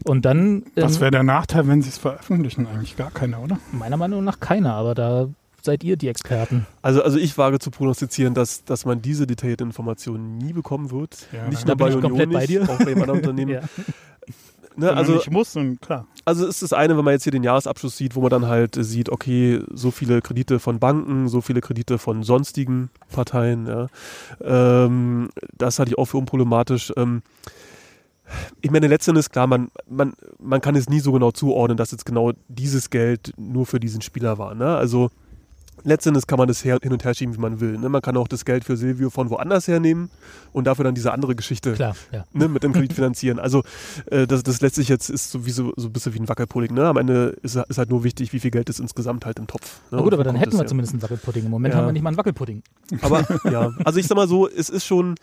[0.05, 2.65] Und dann, Was ähm, wäre der Nachteil, wenn sie es veröffentlichen?
[2.65, 3.59] Eigentlich gar keiner, oder?
[3.71, 5.27] meiner Meinung nach keiner, aber da
[5.63, 6.65] seid ihr die Experten.
[6.81, 11.27] Also, also ich wage zu prognostizieren, dass, dass man diese detaillierte Information nie bekommen wird.
[11.31, 12.63] Ja, nicht nur bei bin ich Union komplett bei nicht, dir.
[12.63, 13.51] auch bei jedem anderen Unternehmen.
[13.51, 13.61] Ja.
[13.61, 13.67] ne,
[14.75, 16.05] Wenn also nicht muss, dann klar.
[16.25, 18.75] Also ist das eine, wenn man jetzt hier den Jahresabschluss sieht, wo man dann halt
[18.77, 23.87] sieht, okay, so viele Kredite von Banken, so viele Kredite von sonstigen Parteien, ja.
[24.41, 26.91] Ähm, das halte ich auch für unproblematisch.
[26.97, 27.21] Ähm,
[28.61, 32.05] ich meine, letztendlich klar, man, man, man kann es nie so genau zuordnen, dass jetzt
[32.05, 34.55] genau dieses Geld nur für diesen Spieler war.
[34.55, 34.75] Ne?
[34.75, 35.09] Also
[35.83, 37.77] letztendlich kann man das her, hin und her schieben, wie man will.
[37.77, 37.89] Ne?
[37.89, 40.09] Man kann auch das Geld für Silvio von woanders hernehmen
[40.51, 42.23] und dafür dann diese andere Geschichte Klar, ja.
[42.33, 43.39] ne, mit dem Kredit finanzieren.
[43.39, 43.63] Also
[44.11, 46.73] äh, das, das letztlich jetzt ist sowieso so ein bisschen wie ein Wackelpudding.
[46.73, 46.85] Ne?
[46.87, 49.81] Am Ende ist, ist halt nur wichtig, wie viel Geld ist insgesamt halt im Topf.
[49.91, 49.97] Ne?
[49.97, 50.67] Na gut, aber dann hätten wir her?
[50.67, 51.45] zumindest einen Wackelpudding.
[51.45, 51.79] Im Moment Ja.
[51.79, 52.63] haben wir nicht mal einen Wackelpudding.
[53.01, 55.15] Aber ja, also ich sag mal so, es ist schon,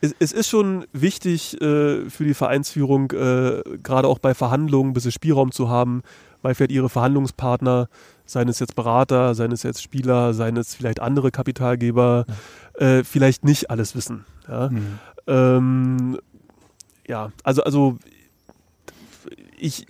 [0.00, 5.12] es ist schon wichtig äh, für die Vereinsführung, äh, gerade auch bei Verhandlungen ein bisschen
[5.12, 6.02] Spielraum zu haben,
[6.42, 7.88] weil vielleicht ihre Verhandlungspartner,
[8.28, 12.26] seien es jetzt Berater, seien es jetzt Spieler, seien es vielleicht andere Kapitalgeber,
[12.74, 14.24] äh, vielleicht nicht alles wissen.
[14.46, 14.98] Ja, Mhm.
[15.26, 16.18] ähm,
[17.06, 17.98] ja also, also
[19.58, 19.86] ich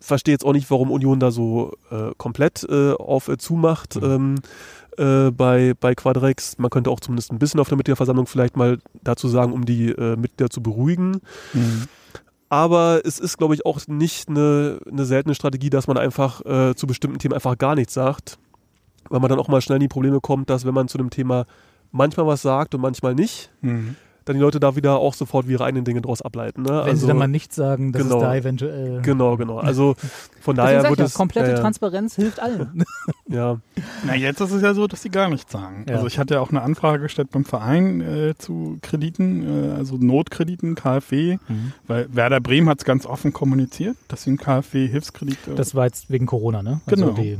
[0.00, 3.96] verstehe jetzt auch nicht, warum Union da so äh, komplett äh, auf äh, zumacht.
[3.96, 4.36] Ähm,
[4.98, 6.58] äh, bei, bei Quadrex.
[6.58, 9.88] Man könnte auch zumindest ein bisschen auf der Mitgliederversammlung vielleicht mal dazu sagen, um die
[9.88, 11.20] äh, Mitglieder zu beruhigen.
[11.54, 11.84] Mhm.
[12.52, 16.74] Aber es ist, glaube ich, auch nicht eine, eine seltene Strategie, dass man einfach äh,
[16.74, 18.38] zu bestimmten Themen einfach gar nichts sagt.
[19.08, 21.08] Weil man dann auch mal schnell in die Probleme kommt, dass wenn man zu einem
[21.08, 21.46] Thema
[21.92, 23.96] manchmal was sagt und manchmal nicht, Mhm.
[24.24, 26.62] Dann die Leute da wieder auch sofort ihre eigenen Dinge draus ableiten.
[26.62, 26.68] Ne?
[26.68, 28.16] Wenn also, sie dann mal nichts sagen, dass genau.
[28.16, 29.02] es da eventuell.
[29.02, 29.58] Genau, genau.
[29.58, 29.94] Also
[30.40, 31.14] von Deswegen daher wird ja, es.
[31.14, 32.84] komplette ja, Transparenz hilft allen.
[33.28, 33.58] ja.
[34.04, 35.86] Na, jetzt ist es ja so, dass sie gar nichts sagen.
[35.88, 35.96] Ja.
[35.96, 39.96] Also ich hatte ja auch eine Anfrage gestellt beim Verein äh, zu Krediten, äh, also
[39.96, 41.38] Notkrediten, KfW,
[41.86, 45.86] weil Werder Bremen hat es ganz offen kommuniziert, dass sie einen KfW-Hilfskredit äh, Das war
[45.86, 46.80] jetzt wegen Corona, ne?
[46.86, 47.10] Genau.
[47.10, 47.38] die,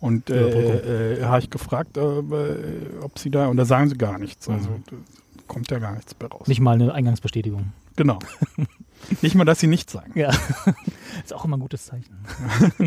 [0.00, 0.62] Und Überbrückung.
[0.62, 2.00] äh, äh, habe ich gefragt, äh,
[3.00, 4.48] ob sie da, und da sagen sie gar nichts.
[4.48, 4.82] Also Mhm.
[5.52, 6.46] Kommt ja gar nichts mehr raus.
[6.48, 7.72] nicht mal eine Eingangsbestätigung.
[7.96, 8.18] Genau.
[9.20, 10.12] nicht mal, dass sie nichts sagen.
[10.18, 10.30] Ja,
[11.22, 12.14] ist auch immer ein gutes Zeichen.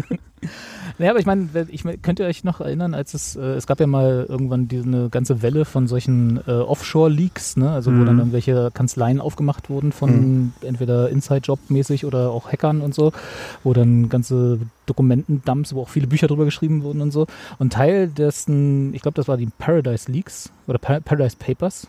[0.97, 3.79] naja, aber ich meine, ich könnt ihr euch noch erinnern, als es, äh, es gab
[3.79, 7.69] ja mal irgendwann diese eine ganze Welle von solchen äh, Offshore-Leaks, ne?
[7.71, 8.05] also wo Mhm.
[8.07, 13.11] dann irgendwelche Kanzleien aufgemacht wurden von entweder Inside-Job-mäßig oder auch Hackern und so,
[13.63, 17.27] wo dann ganze Dokumentendumps, wo auch viele Bücher drüber geschrieben wurden und so.
[17.59, 21.87] Und Teil dessen, ich glaube, das war die Paradise Leaks oder pa Paradise Papers,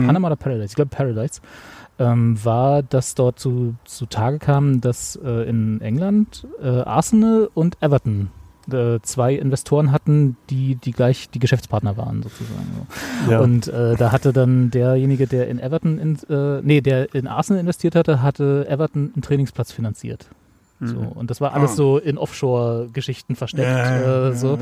[0.00, 0.06] Mhm.
[0.06, 1.40] Panama oder Paradise, ich glaube Paradise,
[1.98, 7.80] ähm, war, dass dort zu, zu Tage kam, dass äh, in England äh, Arsenal und
[7.80, 8.30] Everton
[8.70, 12.86] äh, zwei Investoren hatten, die, die gleich die Geschäftspartner waren, sozusagen.
[13.24, 13.32] So.
[13.32, 13.40] ja.
[13.40, 17.60] Und äh, da hatte dann derjenige, der in Everton, in, äh, nee, der in Arsenal
[17.60, 20.28] investiert hatte, hatte Everton einen Trainingsplatz finanziert.
[20.78, 21.08] So, Mhm.
[21.08, 21.74] und das war alles Ah.
[21.74, 23.66] so in Offshore-Geschichten versteckt.
[23.66, 24.56] Ja, äh, so.
[24.56, 24.58] ja,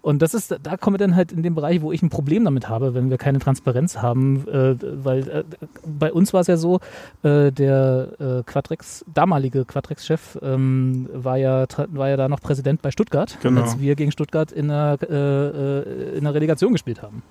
[0.00, 2.44] Und das ist, da kommen wir dann halt in den Bereich, wo ich ein Problem
[2.44, 5.44] damit habe, wenn wir keine Transparenz haben, äh, weil äh,
[5.84, 6.78] bei uns war es ja so,
[7.24, 12.90] äh, der äh, Quadrex, damalige Quadrex-Chef ähm, war, ja, war ja da noch Präsident bei
[12.92, 13.62] Stuttgart, Genau.
[13.62, 17.22] als wir gegen Stuttgart in der, äh, äh, in der Relegation gespielt haben.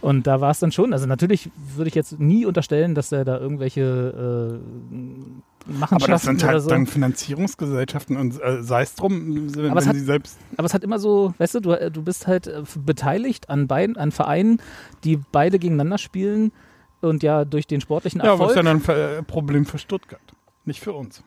[0.00, 3.24] Und da war es dann schon, also natürlich würde ich jetzt nie unterstellen, dass er
[3.24, 4.58] da irgendwelche
[4.90, 6.68] äh, Machenschaften Aber das sind halt so.
[6.70, 10.38] dann Finanzierungsgesellschaften und äh, sei es drum, wenn, Aber es hat- sie selbst.
[10.56, 13.66] Aber es hat immer so, weißt du, du, äh, du bist halt äh, beteiligt an
[13.68, 14.60] beiden, an Vereinen,
[15.04, 16.52] die beide gegeneinander spielen
[17.00, 18.50] und ja durch den sportlichen Ja, aber Erfolg.
[18.50, 20.20] ist ja dann ein äh, Problem für Stuttgart,
[20.64, 21.22] nicht für uns.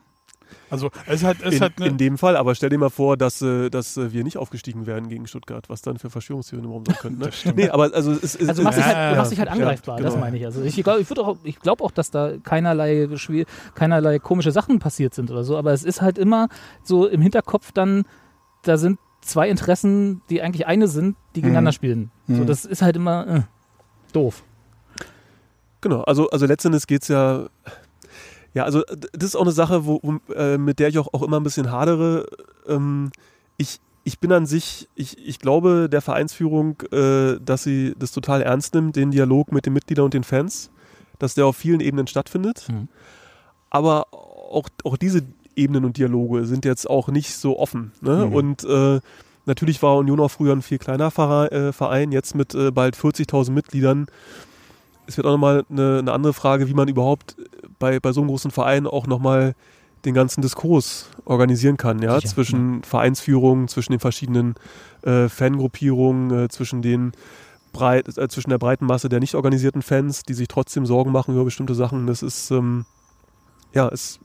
[0.69, 3.17] Also es ist halt, es in, eine, in dem Fall, aber stell dir mal vor,
[3.17, 6.72] dass, äh, dass äh, wir nicht aufgestiegen wären gegen Stuttgart, was dann für Verschwörungstheorien im
[6.72, 7.19] Raum sein könnten.
[7.19, 7.30] Ne?
[7.55, 8.49] nee, aber also es ist.
[8.49, 10.26] also du machst dich halt, machst dich halt ja, angreifbar, das genau.
[10.26, 10.45] meine ich.
[10.45, 13.07] Also ich glaube ich, auch- ich glaube auch, dass da keinerlei,
[13.76, 16.49] keinerlei komische Sachen passiert sind oder so, aber es ist halt immer
[16.84, 18.03] so im Hinterkopf dann,
[18.63, 22.11] da sind zwei Interessen, die eigentlich eine sind, die gegeneinander spielen.
[22.27, 22.47] So, Mhm.
[22.47, 23.41] das ist halt immer äh,
[24.13, 24.43] doof.
[25.81, 27.47] Genau, also, also letztendlich geht es ja.
[28.56, 29.99] Ja, also das ist auch eine Sache, wo,
[30.34, 32.26] äh, mit der ich auch, auch immer ein bisschen hadere.
[32.68, 33.11] Ähm,
[33.57, 38.41] ich, ich bin an sich, ich, ich glaube der Vereinsführung, äh, dass sie das total
[38.41, 40.69] ernst nimmt, den Dialog mit den Mitgliedern und den Fans,
[41.19, 42.65] dass der auf vielen Ebenen stattfindet.
[42.69, 42.88] Mhm.
[43.69, 45.23] Aber auch, auch diese
[45.57, 47.91] Ebenen und Dialoge sind jetzt auch nicht so offen.
[47.99, 48.27] Ne?
[48.27, 48.34] Mhm.
[48.34, 49.02] Und äh,
[49.45, 53.52] natürlich war Union auch früher ein viel kleiner Verein, äh, jetzt mit äh, bald 40.000
[53.52, 54.07] Mitgliedern.
[55.07, 57.36] Es wird auch nochmal eine, eine andere Frage, wie man überhaupt
[57.85, 59.53] bei, bei so einem großen Verein auch nochmal
[60.05, 64.55] den ganzen Diskurs organisieren kann, ja, Sicher, zwischen Vereinsführung, zwischen den verschiedenen
[65.03, 67.11] äh, Fangruppierungen, äh, zwischen den
[67.73, 71.35] breit, äh, zwischen der breiten Masse der nicht organisierten Fans, die sich trotzdem Sorgen machen
[71.35, 72.07] über bestimmte Sachen.
[72.07, 72.85] Das ist ähm,
[73.75, 74.19] ja, es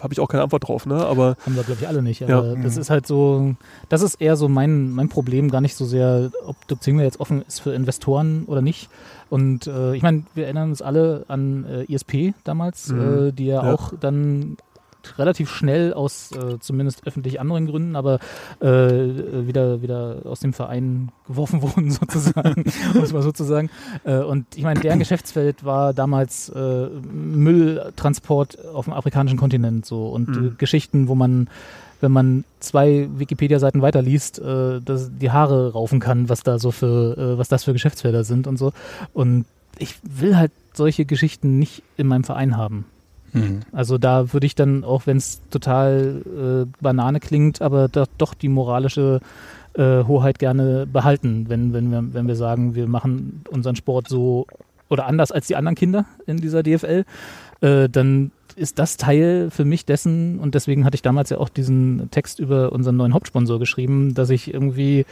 [0.00, 0.94] habe ich auch keine Antwort drauf, ne?
[1.06, 2.20] Aber Haben wir, glaube ich, alle nicht.
[2.20, 2.38] Ja.
[2.38, 3.54] Aber das ist halt so,
[3.88, 7.18] das ist eher so mein, mein Problem, gar nicht so sehr, ob der Zingler jetzt
[7.18, 8.90] offen ist für Investoren oder nicht.
[9.30, 13.28] Und äh, ich meine, wir erinnern uns alle an äh, ISP damals, Mhm.
[13.28, 13.72] äh, die ja, Ja.
[13.72, 14.56] auch dann
[15.16, 18.18] relativ schnell aus äh, zumindest öffentlich anderen Gründen, aber
[18.60, 18.66] äh,
[19.46, 23.70] wieder, wieder aus dem Verein geworfen wurden sozusagen, muss man sozusagen.
[24.04, 30.08] Äh, und ich meine, deren Geschäftsfeld war damals äh, Mülltransport auf dem afrikanischen Kontinent so
[30.08, 30.54] und mhm.
[30.58, 31.48] Geschichten, wo man
[32.00, 37.16] wenn man zwei Wikipedia-Seiten weiterliest, äh, dass die Haare raufen kann, was da so für,
[37.16, 38.72] äh, was das für Geschäftsfelder sind und so.
[39.12, 39.44] Und
[39.78, 42.84] ich will halt solche Geschichten nicht in meinem Verein haben.
[43.32, 43.60] Mhm.
[43.72, 48.48] Also da würde ich dann, auch wenn es total äh, Banane klingt, aber doch die
[48.48, 49.20] moralische
[49.74, 54.46] äh, Hoheit gerne behalten, wenn, wenn, wir, wenn wir sagen, wir machen unseren Sport so
[54.88, 57.04] oder anders als die anderen Kinder in dieser DFL,
[57.60, 61.48] äh, dann ist das Teil für mich dessen, und deswegen hatte ich damals ja auch
[61.48, 65.06] diesen Text über unseren neuen Hauptsponsor geschrieben, dass ich irgendwie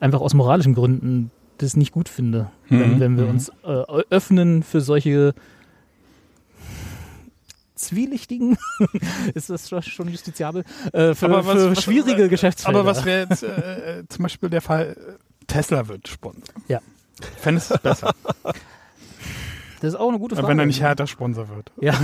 [0.00, 2.80] einfach aus moralischen Gründen das nicht gut finde, mhm.
[2.80, 3.30] wenn, wenn, wir mhm.
[3.30, 5.34] uns äh, öffnen für solche
[7.74, 8.56] zwielichtigen,
[9.34, 12.80] ist das schon justiziabel, äh, für, was, für was, schwierige was, Geschäftsfelder.
[12.80, 14.96] Aber was wäre jetzt äh, zum Beispiel der Fall,
[15.46, 16.54] Tesla wird Sponsor.
[16.68, 16.80] Ja.
[17.38, 18.14] Fändest du es besser?
[19.86, 20.48] Das ist auch eine gute Frage.
[20.48, 21.70] Wenn er nicht härter Sponsor wird.
[21.80, 21.94] Ja.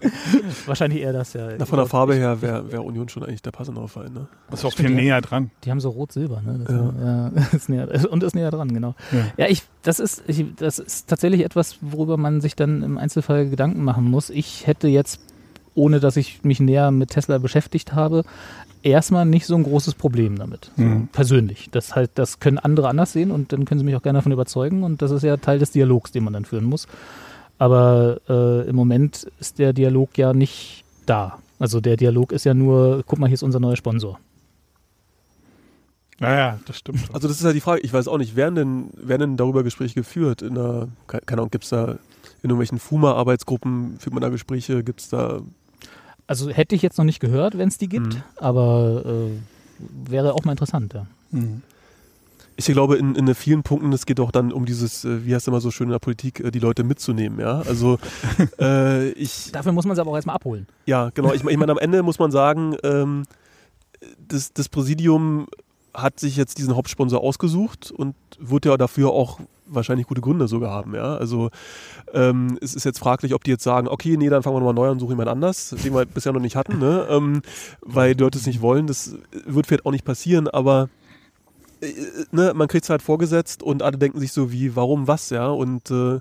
[0.66, 1.48] Wahrscheinlich eher das, ja.
[1.58, 4.26] Na, von der Farbe her wäre wär Union schon eigentlich der passende Verein, ne?
[4.50, 5.50] Das ist auch viel näher dran.
[5.64, 6.64] Die haben so rot-silber, ne?
[6.64, 6.92] Das ja.
[7.04, 8.94] ja ist näher, und ist näher dran, genau.
[9.12, 12.96] Ja, ja ich, das, ist, ich, das ist tatsächlich etwas, worüber man sich dann im
[12.96, 14.30] Einzelfall Gedanken machen muss.
[14.30, 15.20] Ich hätte jetzt,
[15.74, 18.24] ohne dass ich mich näher mit Tesla beschäftigt habe,
[18.82, 20.70] erstmal nicht so ein großes Problem damit.
[20.76, 21.08] So, mhm.
[21.08, 21.68] Persönlich.
[21.70, 24.32] Das halt, das können andere anders sehen und dann können sie mich auch gerne davon
[24.32, 24.82] überzeugen.
[24.82, 26.86] Und das ist ja Teil des Dialogs, den man dann führen muss.
[27.58, 31.38] Aber äh, im Moment ist der Dialog ja nicht da.
[31.58, 34.18] Also der Dialog ist ja nur, guck mal, hier ist unser neuer Sponsor.
[36.18, 37.00] Naja, das stimmt.
[37.12, 39.62] Also das ist ja die Frage, ich weiß auch nicht, werden denn, werden denn darüber
[39.62, 40.42] Gespräche geführt?
[40.42, 41.96] In der, keine Ahnung, gibt es da
[42.42, 45.40] in irgendwelchen FUMA-Arbeitsgruppen, führt man da Gespräche, gibt es da
[46.30, 48.22] also hätte ich jetzt noch nicht gehört, wenn es die gibt, mhm.
[48.36, 51.06] aber äh, wäre auch mal interessant, ja.
[51.32, 51.62] Mhm.
[52.54, 55.42] Ich glaube, in, in vielen Punkten, es geht auch dann um dieses, äh, wie heißt
[55.42, 57.62] es immer so schön in der Politik, äh, die Leute mitzunehmen, ja.
[57.62, 57.98] Also
[58.60, 59.50] äh, ich.
[59.50, 60.68] Dafür muss man sie aber auch erstmal abholen.
[60.86, 61.32] Ja, genau.
[61.32, 63.24] Ich, ich meine, am Ende muss man sagen, ähm,
[64.18, 65.48] das, das Präsidium
[65.94, 70.70] hat sich jetzt diesen Hauptsponsor ausgesucht und wird ja dafür auch wahrscheinlich gute Gründe sogar
[70.70, 71.16] haben, ja.
[71.16, 71.50] Also
[72.12, 74.74] ähm, es ist jetzt fraglich, ob die jetzt sagen, okay, nee, dann fangen wir nochmal
[74.74, 77.06] neu an und suchen jemand anders, den wir bisher noch nicht hatten, ne?
[77.08, 77.42] Ähm,
[77.80, 78.86] weil die Leute es nicht wollen.
[78.86, 80.88] Das wird vielleicht auch nicht passieren, aber
[81.80, 81.92] äh,
[82.32, 85.48] ne, man kriegt es halt vorgesetzt und alle denken sich so wie, warum was, ja?
[85.48, 86.20] Und äh,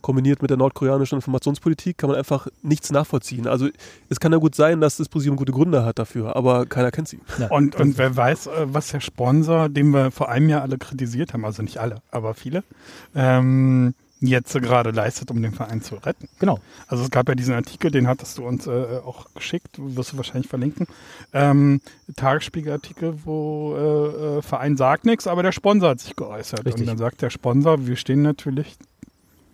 [0.00, 3.46] kombiniert mit der nordkoreanischen Informationspolitik kann man einfach nichts nachvollziehen.
[3.46, 3.68] Also
[4.08, 7.08] es kann ja gut sein, dass das Präsidium gute Gründe hat dafür, aber keiner kennt
[7.08, 7.20] sie.
[7.38, 7.48] Ja.
[7.48, 11.32] Und, und wer weiß, äh, was der Sponsor, den wir vor einem Jahr alle kritisiert
[11.32, 12.64] haben, also nicht alle, aber viele,
[13.14, 16.28] ähm, jetzt gerade leistet, um den Verein zu retten.
[16.38, 16.58] Genau.
[16.86, 20.16] Also es gab ja diesen Artikel, den hattest du uns äh, auch geschickt, wirst du
[20.18, 20.86] wahrscheinlich verlinken.
[21.32, 21.80] Ähm,
[22.16, 26.66] Tagesspiegelartikel, wo äh, äh Verein sagt nichts, aber der Sponsor hat sich geäußert.
[26.66, 26.82] Richtig.
[26.82, 28.76] Und dann sagt der Sponsor, wir stehen natürlich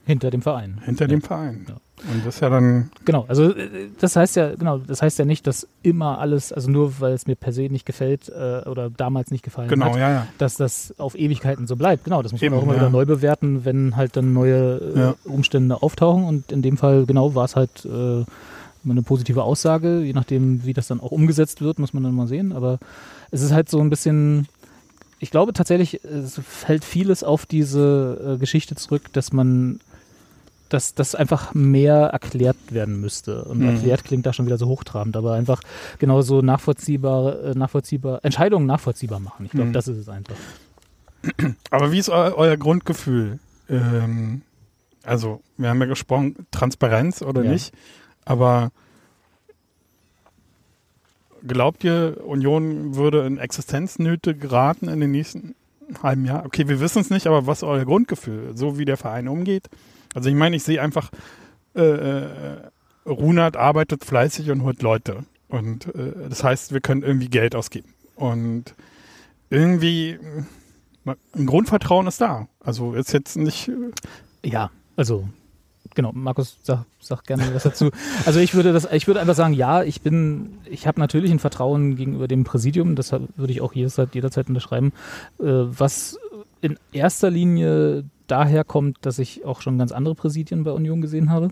[0.07, 0.81] hinter dem Verein.
[0.85, 1.09] Hinter ja.
[1.09, 1.67] dem Verein.
[1.69, 1.75] Ja.
[2.13, 2.91] Und das ist ja dann.
[3.05, 6.71] Genau, also äh, das heißt ja, genau, das heißt ja nicht, dass immer alles, also
[6.71, 9.97] nur weil es mir per se nicht gefällt äh, oder damals nicht gefallen genau, hat,
[9.97, 10.27] ja, ja.
[10.39, 12.05] dass das auf Ewigkeiten so bleibt.
[12.05, 12.83] Genau, das muss Eben, man auch immer ja.
[12.83, 16.25] wieder neu bewerten, wenn halt dann neue äh, Umstände auftauchen.
[16.25, 18.25] Und in dem Fall, genau, war es halt äh,
[18.89, 20.03] eine positive Aussage.
[20.03, 22.53] Je nachdem, wie das dann auch umgesetzt wird, muss man dann mal sehen.
[22.53, 22.79] Aber
[23.33, 24.47] es ist halt so ein bisschen
[25.19, 29.81] ich glaube tatsächlich, es fällt vieles auf diese äh, Geschichte zurück, dass man
[30.69, 33.45] dass das einfach mehr erklärt werden müsste.
[33.45, 33.69] Und mhm.
[33.69, 35.63] erklärt klingt da schon wieder so hochtrabend, aber einfach
[35.99, 39.47] genauso nachvollziehbar, äh, nachvollziehbar, Entscheidungen nachvollziehbar machen.
[39.47, 39.73] Ich glaube, mhm.
[39.73, 40.37] das ist es einfach.
[41.71, 43.39] Aber wie ist eu euer Grundgefühl?
[43.69, 44.43] Ähm,
[45.03, 47.51] also, wir haben ja gesprochen, Transparenz oder ja.
[47.51, 47.73] nicht,
[48.25, 48.71] aber
[51.47, 55.55] glaubt ihr, Union würde in Existenznöte geraten in den nächsten
[56.03, 56.45] halben Jahr?
[56.45, 58.57] Okay, wir wissen es nicht, aber was ist euer Grundgefühl?
[58.57, 59.69] So wie der Verein umgeht?
[60.17, 61.11] Also ich meine, ich sehe einfach,
[61.75, 62.71] äh, äh,
[63.05, 65.27] Runert arbeitet fleißig und holt Leute.
[65.49, 67.93] Und äh, das heißt, wir können irgendwie Geld ausgeben.
[68.15, 68.75] Und
[69.51, 70.19] irgendwie
[71.05, 72.49] ein Grundvertrauen ist da.
[72.61, 73.69] Also ist jetzt nicht.
[73.69, 75.29] Äh, ja, also
[75.95, 77.91] genau, Markus, sag, sag gerne was dazu.
[78.25, 81.41] Also ich würde das, ich würde einfach sagen, ja, ich bin, ich habe natürlich ein
[81.41, 84.95] Vertrauen gegenüber dem Präsidium, das würde ich auch jederzeit, jederzeit unterschreiben,
[85.41, 86.19] äh, was
[86.63, 91.31] in erster Linie daher kommt, dass ich auch schon ganz andere Präsidien bei Union gesehen
[91.31, 91.49] habe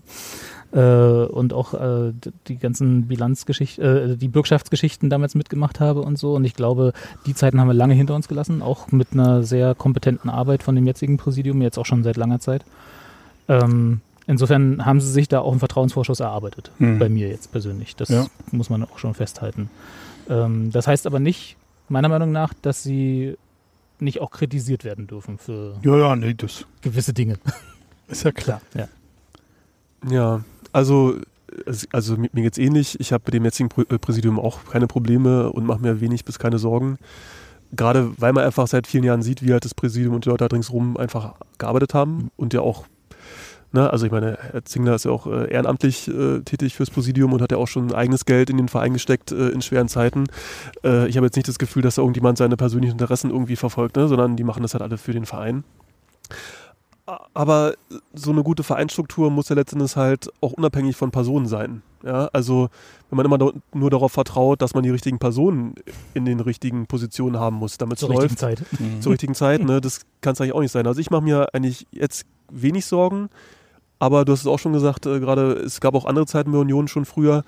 [0.71, 2.13] äh, und auch äh,
[2.47, 3.83] die ganzen Bilanzgeschichten,
[4.13, 6.33] äh, die Bürgschaftsgeschichten damals mitgemacht habe und so.
[6.35, 6.93] Und ich glaube,
[7.25, 10.75] die Zeiten haben wir lange hinter uns gelassen, auch mit einer sehr kompetenten Arbeit von
[10.75, 12.63] dem jetzigen Präsidium, jetzt auch schon seit langer Zeit.
[13.47, 16.97] Ähm, Insofern haben sie sich da auch einen Vertrauensvorschuss erarbeitet, Mhm.
[16.97, 17.95] bei mir jetzt persönlich.
[17.95, 18.25] Das Ja.
[18.51, 19.69] muss man auch schon festhalten.
[20.27, 21.57] Ähm, das heißt aber nicht,
[21.89, 23.37] meiner Meinung nach, dass sie
[23.99, 27.37] nicht auch kritisiert werden dürfen für Ja, ja, nee, das gewisse Dinge.
[28.07, 28.61] ist ja klar.
[28.73, 28.87] Ja.
[30.09, 31.15] Ja, also,
[31.65, 32.99] es- also mir mir geht's ähnlich.
[32.99, 36.37] Ich habe mit dem jetzigen äh, Präsidium auch keine Probleme und mache mir wenig bis
[36.39, 36.97] keine Sorgen.
[37.71, 40.47] Gerade weil man einfach seit vielen Jahren sieht, wie halt das Präsidium und die Leute
[40.47, 42.85] da ringsrum einfach gearbeitet haben und ja auch,
[43.75, 47.31] ne, also ich meine, Herr Zingler ist ja auch äh, ehrenamtlich äh, tätig fürs Präsidium
[47.33, 50.25] und hat ja auch schon eigenes Geld in den Verein gesteckt äh, in schweren Zeiten.
[50.83, 53.95] Äh, ich habe jetzt nicht das Gefühl, dass da irgendjemand seine persönlichen Interessen irgendwie verfolgt,
[53.97, 55.63] ne, sondern die machen das halt alle für den Verein.
[57.35, 57.75] Aber
[58.15, 61.83] so eine gute Vereinsstruktur muss ja letztendlich halt auch unabhängig von Personen sein.
[62.03, 62.69] Ja, also
[63.09, 65.75] wenn man immer da- nur darauf vertraut, dass man die richtigen Personen
[66.15, 68.63] in den richtigen Positionen haben muss, damit es Zur richtigen läuft, Zeit.
[69.01, 70.87] zur richtigen Zeit, ne, das kann es eigentlich auch nicht sein.
[70.87, 73.29] Also ich mache mir eigentlich jetzt wenig Sorgen,
[73.99, 76.57] aber du hast es auch schon gesagt, äh, gerade es gab auch andere Zeiten bei
[76.57, 77.43] Union schon früher.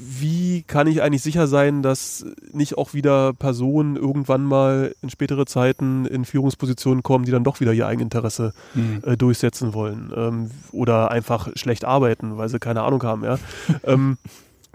[0.00, 5.44] Wie kann ich eigentlich sicher sein, dass nicht auch wieder Personen irgendwann mal in spätere
[5.44, 9.02] Zeiten in Führungspositionen kommen, die dann doch wieder ihr Eigeninteresse Mhm.
[9.04, 13.38] äh, durchsetzen wollen ähm, oder einfach schlecht arbeiten, weil sie keine Ahnung haben, ja.
[13.84, 14.18] ähm,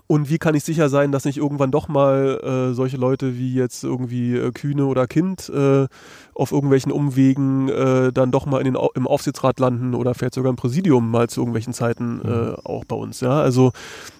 [0.07, 2.39] und wie kann ich sicher sein, dass nicht irgendwann doch mal
[2.71, 5.88] äh, solche Leute wie jetzt irgendwie äh, Kühne oder Kind äh,
[6.35, 10.49] auf irgendwelchen Umwegen äh, dann doch mal in den, im Aufsichtsrat landen oder vielleicht sogar
[10.49, 13.41] im Präsidium mal zu irgendwelchen Zeiten äh, auch bei uns, ja.
[13.41, 13.71] Also,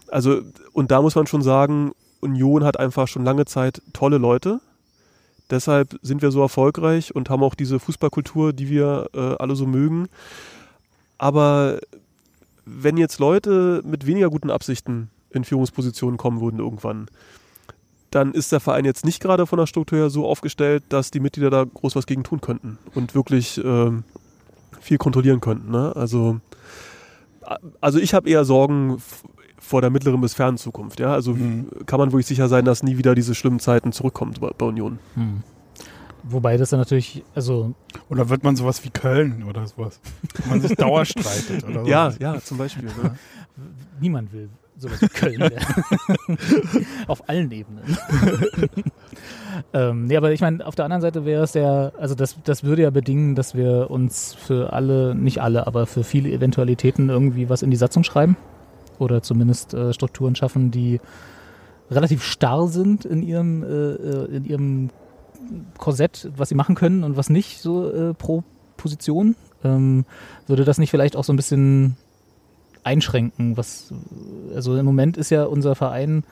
[0.08, 0.42] also,
[0.72, 1.92] und da muss man schon sagen,
[2.22, 4.62] Union hat einfach schon lange Zeit tolle Leute.
[5.50, 9.66] Deshalb sind wir so erfolgreich und haben auch diese Fußballkultur, die wir äh, alle so
[9.66, 10.08] mögen.
[11.18, 11.80] Aber
[12.66, 17.08] wenn jetzt Leute mit weniger guten Absichten in Führungspositionen kommen würden irgendwann,
[18.12, 21.20] dann ist der Verein jetzt nicht gerade von der Struktur her so aufgestellt, dass die
[21.20, 24.04] Mitglieder da groß was gegen tun könnten und wirklich ähm,
[24.80, 25.72] viel kontrollieren könnten.
[25.72, 25.96] Ne?
[25.96, 26.40] Also,
[27.82, 29.02] also ich habe eher Sorgen
[29.58, 31.00] vor der mittleren bis fernen Zukunft.
[31.00, 31.14] Ja?
[31.14, 31.68] Also Mhm.
[31.86, 35.00] kann man wirklich sicher sein, dass nie wieder diese schlimmen Zeiten zurückkommen bei, bei Union.
[35.16, 35.42] Hm.
[36.26, 37.74] Wobei das dann natürlich, also
[38.10, 40.00] Oder wird man sowas wie Köln oder sowas?
[40.44, 41.90] Wo man sich dauerstreitet oder so.
[41.90, 42.86] Ja, ja, zum Beispiel.
[42.86, 43.18] Ne?
[44.00, 44.50] niemand will
[44.84, 46.86] sowas wie Köln werden.
[47.08, 47.98] auf allen Ebenen.
[49.74, 52.64] ähm, nee, aber ich meine, auf der anderen Seite wäre es ja, also das, das
[52.64, 57.50] würde ja bedingen, dass wir uns für alle, nicht alle, aber für viele Eventualitäten irgendwie
[57.50, 58.38] was in die Satzung schreiben.
[59.00, 61.02] Oder zumindest äh, Strukturen schaffen, die
[61.90, 64.90] relativ starr sind in ihrem, äh, äh, in ihrem
[65.78, 68.44] Korsett, was sie machen können und was nicht, so äh, pro
[68.78, 69.36] Position.
[69.64, 70.06] Ähm,
[70.48, 71.96] würde das nicht vielleicht auch so ein bisschen
[72.84, 73.58] einschränken?
[73.58, 73.94] Was,
[74.56, 76.24] also im Moment ist ja unser Verein,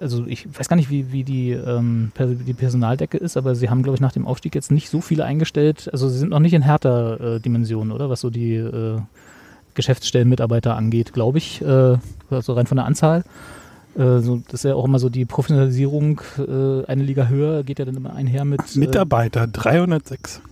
[0.00, 3.82] also ich weiß gar nicht, wie, wie die, ähm, die Personaldecke ist, aber sie haben,
[3.82, 5.88] glaube ich, nach dem Aufstieg jetzt nicht so viele eingestellt.
[5.92, 8.10] Also sie sind noch nicht in härter äh, Dimensionen, oder?
[8.10, 9.00] Was so die äh,
[9.74, 11.62] Geschäftsstellenmitarbeiter angeht, glaube ich.
[11.62, 11.98] Äh,
[12.30, 13.24] also rein von der Anzahl.
[13.96, 17.78] Äh, so, das ist ja auch immer so die Professionalisierung, äh, eine Liga höher, geht
[17.78, 20.42] ja dann immer einher mit äh, Mitarbeiter 306.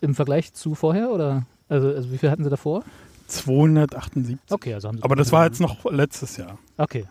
[0.00, 1.44] im Vergleich zu vorher, oder?
[1.68, 2.84] Also, also wie viel hatten sie davor?
[3.28, 4.38] 278.
[4.50, 6.58] Okay, also haben sie Aber das war jetzt noch letztes Jahr.
[6.76, 7.06] Okay.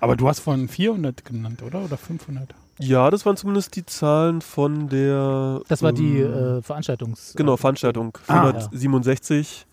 [0.00, 1.84] Aber du hast von 400 genannt, oder?
[1.84, 2.54] Oder 500?
[2.78, 5.60] Ja, das waren zumindest die Zahlen von der.
[5.68, 7.34] Das war die ähm, äh, Veranstaltungs...
[7.36, 8.16] Genau, Veranstaltung.
[8.26, 8.52] Ah, ja.
[8.70, 9.66] 467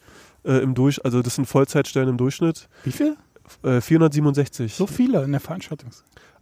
[0.44, 2.68] äh, im Durch, also das sind Vollzeitstellen im Durchschnitt.
[2.84, 3.16] Wie viel?
[3.64, 4.74] Äh, 467.
[4.74, 5.92] So viele in der Veranstaltung.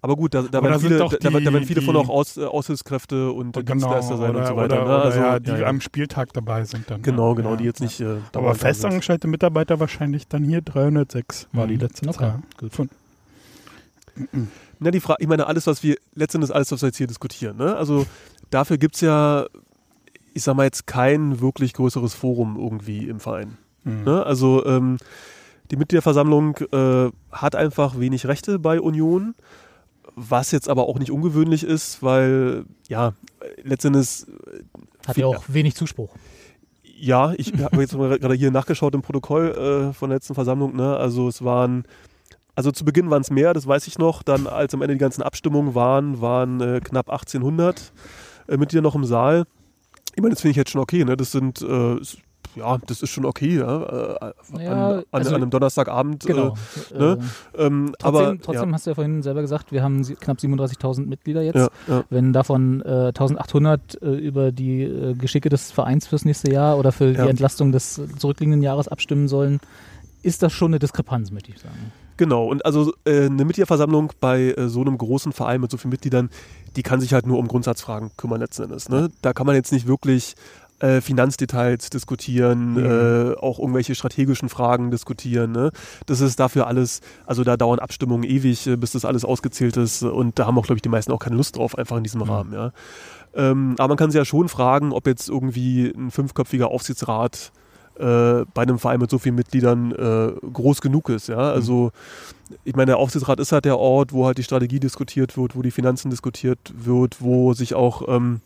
[0.06, 2.10] Aber gut, da, da, werden, viele, doch da, da werden die- viele von die- auch
[2.10, 4.76] Aus, äh, Aushilfskräfte und äh, Genau, Dienstleister sein oder, und so weiter.
[4.76, 4.86] oder, ne?
[4.86, 7.02] oder Also, ja, die ja, am Spieltag dabei sind dann.
[7.02, 8.00] Genau, genau, Ja, die jetzt nicht.
[8.02, 11.80] Äh, Aber festangestellte Mitarbeiter wahrscheinlich dann hier 306 war die Mhm.
[11.80, 12.40] letzte Okay, Zahl.
[12.60, 12.72] gut.
[12.76, 12.90] Von,
[14.80, 17.58] Na, die Frage, ich meine, alles, was wir, letztendlich alles, was wir jetzt hier diskutieren,
[17.58, 17.76] ne?
[17.76, 18.06] Also
[18.52, 19.46] dafür gibt es ja,
[20.34, 23.58] ich sag mal jetzt kein wirklich größeres Forum irgendwie im Verein.
[23.84, 24.04] Mhm.
[24.04, 24.24] Ne?
[24.26, 24.98] Also ähm,
[25.72, 29.34] die Mitgliederversammlung äh, hat einfach wenig Rechte bei Union,
[30.16, 33.14] was jetzt aber auch nicht ungewöhnlich ist, weil ja,
[33.64, 34.26] letztendlich
[35.06, 36.10] Hat viel- ja auch wenig Zuspruch.
[36.84, 40.76] ja, ich habe jetzt mal gerade hier nachgeschaut im Protokoll äh, von der letzten Versammlung.
[40.76, 40.96] Ne?
[40.96, 41.84] Also es waren,
[42.56, 44.24] also zu Beginn waren es mehr, das weiß ich noch.
[44.24, 47.92] Dann, als am Ende die ganzen Abstimmungen waren, waren äh, knapp 1800
[48.48, 49.44] äh, Mitglieder noch im Saal.
[50.16, 51.04] Ich meine, das finde ich jetzt schon okay.
[51.04, 51.18] Ne?
[51.18, 51.98] Das sind, äh,
[52.56, 53.58] ja, das ist schon okay.
[53.58, 53.84] Ja?
[53.84, 56.26] Äh, Ja, an, an, also- an einem Donnerstagabend.
[56.26, 56.56] Genau.
[56.98, 57.18] ne?
[57.58, 60.38] Äh, ähm, Trotzdem, aber trotzdem ja, hast du ja vorhin selber gesagt, wir haben knapp
[60.38, 61.70] 37.000 Mitglieder jetzt.
[62.10, 66.92] Wenn davon äh, 1800 äh, über die äh, Geschicke des Vereins fürs nächste Jahr oder
[66.92, 69.60] für die Entlastung des zurückliegenden Jahres abstimmen sollen,
[70.24, 71.92] ist das schon eine Diskrepanz, möchte ich sagen.
[72.18, 75.92] Genau, und also äh, eine Mitgliederversammlung bei äh, so einem großen Verein mit so vielen
[75.92, 76.30] Mitgliedern,
[76.78, 78.88] die kann sich halt nur um Grundsatzfragen kümmern letzten Endes.
[78.90, 79.10] Ne?
[79.22, 80.36] Da kann man jetzt nicht wirklich
[80.86, 82.86] äh, Finanzdetails diskutieren, Mhm.
[82.86, 85.52] äh, auch irgendwelche strategischen Fragen diskutieren.
[85.52, 85.72] Ne?
[86.06, 90.04] Das ist dafür alles, also da dauern Abstimmungen ewig, äh, bis das alles ausgezählt ist
[90.04, 92.22] und da haben auch, glaube ich, die meisten auch keine Lust drauf, einfach in diesem
[92.22, 92.30] Mhm.
[92.30, 92.54] Rahmen.
[92.54, 92.72] Ja?
[93.36, 97.52] Ähm, aber man kann sich ja schon fragen, ob jetzt irgendwie ein fünfköpfiger Aufsichtsrat
[97.98, 101.28] äh, bei einem Verein mit so vielen Mitgliedern äh, groß genug ist.
[101.30, 101.38] Ja?
[101.52, 101.92] Also
[102.66, 105.62] ich meine, der Aufsichtsrat ist halt der Ort, wo halt die Strategie diskutiert wird, wo
[105.62, 108.42] die Finanzen diskutiert wird, wo sich auch ähm,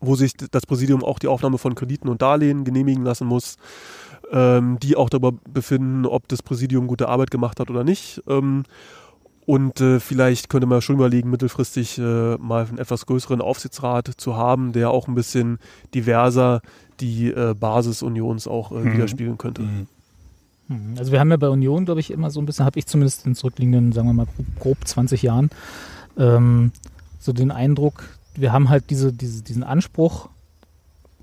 [0.00, 3.56] wo sich das Präsidium auch die Aufnahme von Krediten und Darlehen genehmigen lassen muss,
[4.32, 8.22] ähm, die auch darüber befinden, ob das Präsidium gute Arbeit gemacht hat oder nicht.
[8.28, 8.64] Ähm,
[9.46, 14.36] und äh, vielleicht könnte man schon überlegen, mittelfristig äh, mal einen etwas größeren Aufsichtsrat zu
[14.36, 15.58] haben, der auch ein bisschen
[15.94, 16.60] diverser
[17.00, 18.92] die äh, Basis Unions auch äh, Mhm.
[18.92, 19.62] widerspiegeln könnte.
[19.62, 19.86] Mhm.
[20.68, 22.86] Hm, Also wir haben ja bei Union, glaube ich, immer so ein bisschen, habe ich
[22.86, 25.50] zumindest in zurückliegenden, sagen wir mal, grob, grob 20 Jahren,
[26.16, 26.70] ähm,
[27.18, 28.04] so den Eindruck,
[28.40, 30.28] wir haben halt diese, diese, diesen Anspruch,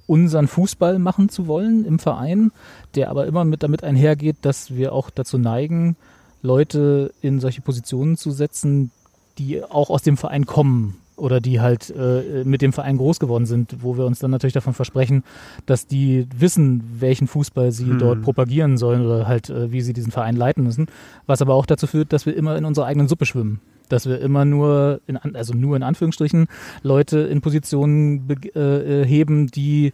[0.06, 2.52] unseren Fußball machen zu wollen im Verein,
[2.96, 5.98] der aber immer mit damit einhergeht, dass wir auch dazu neigen,
[6.42, 8.92] Leute in solche Positionen zu setzen,
[9.38, 13.48] die auch aus dem Verein kommen oder die halt äh, mit dem Verein groß geworden
[13.48, 15.24] sind, wo wir uns dann natürlich davon versprechen,
[15.66, 18.00] dass die wissen, welchen Fußball sie Hm.
[18.00, 20.88] dort propagieren sollen oder halt, äh, wie sie diesen Verein leiten müssen.
[21.26, 23.60] Was aber auch dazu führt, dass wir immer in unserer eigenen Suppe schwimmen.
[23.90, 26.48] Dass wir immer nur, in, also nur in Anführungsstrichen,
[26.84, 29.94] Leute in Positionen äh, äh, heben, die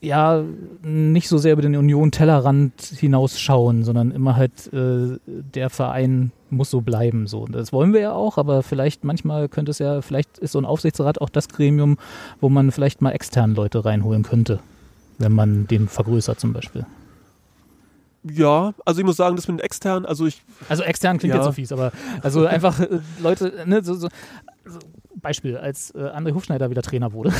[0.00, 0.44] ja
[0.82, 6.80] nicht so sehr über den Union-Tellerrand hinausschauen, sondern immer halt äh, der Verein muss so
[6.80, 7.26] bleiben.
[7.26, 7.46] So.
[7.46, 10.64] Das wollen wir ja auch, aber vielleicht manchmal könnte es ja, vielleicht ist so ein
[10.64, 11.96] Aufsichtsrat auch das Gremium,
[12.40, 14.60] wo man vielleicht mal externe Leute reinholen könnte,
[15.18, 16.86] wenn man den vergrößert zum Beispiel.
[18.30, 21.40] Ja, also ich muss sagen, das mit den externen, also ich, Also extern klingt Ja.
[21.40, 21.92] jetzt so fies, aber
[22.22, 24.08] also einfach äh, Leute, ne, so, so,
[24.64, 24.78] so
[25.16, 27.32] Beispiel, als äh, André Hufschneider wieder Trainer wurde.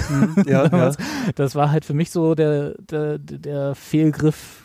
[0.46, 0.68] ja, ja.
[0.68, 0.96] damals,
[1.36, 4.63] das war halt für mich so der, der, der Fehlgriff,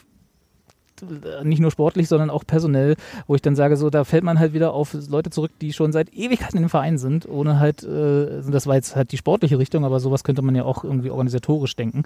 [1.44, 2.96] nicht nur sportlich, sondern auch personell,
[3.28, 5.92] wo ich dann sage, so, da fällt man halt wieder auf Leute zurück, die schon
[5.92, 9.86] seit Ewigkeiten dem Verein sind, ohne halt, äh, das war jetzt halt die sportliche Richtung,
[9.86, 12.04] aber sowas könnte man ja auch irgendwie organisatorisch denken,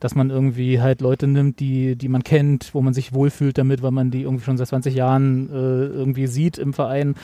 [0.00, 3.82] dass man irgendwie halt Leute nimmt, die, die man kennt, wo man sich wohlfühlt damit,
[3.82, 7.14] weil man die irgendwie schon seit 20 Jahren äh, irgendwie sieht im Verein,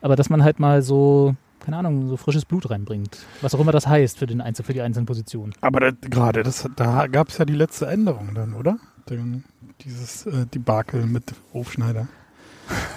[0.00, 3.18] aber dass man halt mal so keine Ahnung, so frisches Blut reinbringt.
[3.40, 5.52] Was auch immer das heißt für, den Einzel für die einzelnen Positionen.
[5.60, 6.42] Aber gerade,
[6.76, 8.78] da gab es ja die letzte Änderung dann, oder?
[9.08, 9.44] Den,
[9.84, 12.08] dieses äh, Debakel mit Hofschneider.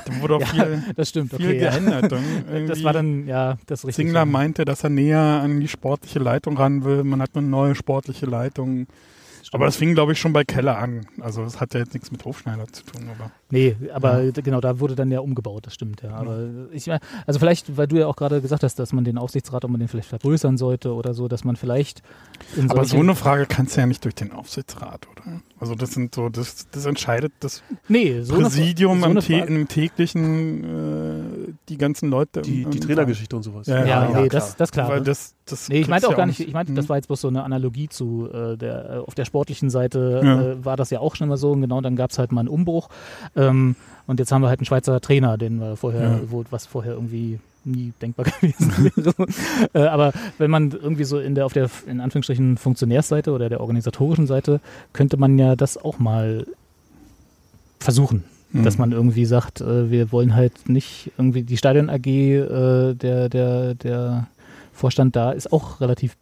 [0.05, 1.59] Da wurde auch Ja, viel, Das stimmt, viel okay.
[1.59, 1.71] Ja.
[1.71, 2.11] geändert.
[2.11, 4.05] Dann Das war dann, ja, das richtig.
[4.05, 4.25] Zingler ja.
[4.25, 7.03] meinte, dass er näher an die sportliche Leitung ran will.
[7.03, 8.87] Man hat eine neue sportliche Leitung.
[9.51, 11.05] Aber das fing, glaube ich, schon bei Keller an.
[11.21, 13.09] Also das hat ja jetzt nichts mit Hofschneider zu tun.
[13.09, 16.15] Aber Nee, aber genau, da wurde dann ja umgebaut, das stimmt, ja.
[16.15, 19.19] Aber ich meine, also vielleicht, weil du ja auch gerade gesagt hast, dass man den
[19.19, 22.01] Aufsichtsrat, ob man den vielleicht vergrößern sollte oder so, dass man vielleicht
[22.57, 25.41] in Aber so eine Frage kannst du ja nicht durch den Aufsichtsrat, oder?
[25.59, 29.19] Also das sind so, das, das entscheidet das nee, so eine- Präsidium so im, eine
[29.21, 30.63] tä- Frage- im täglichen,
[31.49, 32.41] äh, die ganzen Leute.
[32.41, 33.67] Die, im, die Trainergeschichte und sowas.
[33.67, 34.27] Ja, Ja, ja, nee, klar.
[34.29, 34.89] das, das klar.
[34.89, 36.75] Weil das, das Nee, ich meinte auch gar ja nicht, ich meinte, Hm.
[36.75, 40.41] das war jetzt bloß so eine Analogie zu äh, der, auf der sportlichen Seite Ja.
[40.41, 42.41] äh, war das ja auch schon immer so und genau dann gab es halt mal
[42.41, 42.89] einen Umbruch
[43.35, 43.75] ähm,
[44.07, 46.19] und jetzt haben wir halt einen Schweizer Trainer, den wir vorher, Ja.
[46.29, 49.13] wo, was vorher irgendwie nie denkbar gewesen wäre.
[49.73, 53.59] äh, aber wenn man irgendwie so in der auf der in Anführungsstrichen Funktionärsseite oder der
[53.61, 54.59] organisatorischen Seite
[54.93, 56.45] könnte man ja das auch mal
[57.79, 58.63] versuchen, Mhm.
[58.63, 63.27] dass man irgendwie sagt, äh, wir wollen halt nicht irgendwie die Stadion AG, äh, der,
[63.27, 64.27] der, der
[64.71, 66.15] Vorstand da ist auch relativ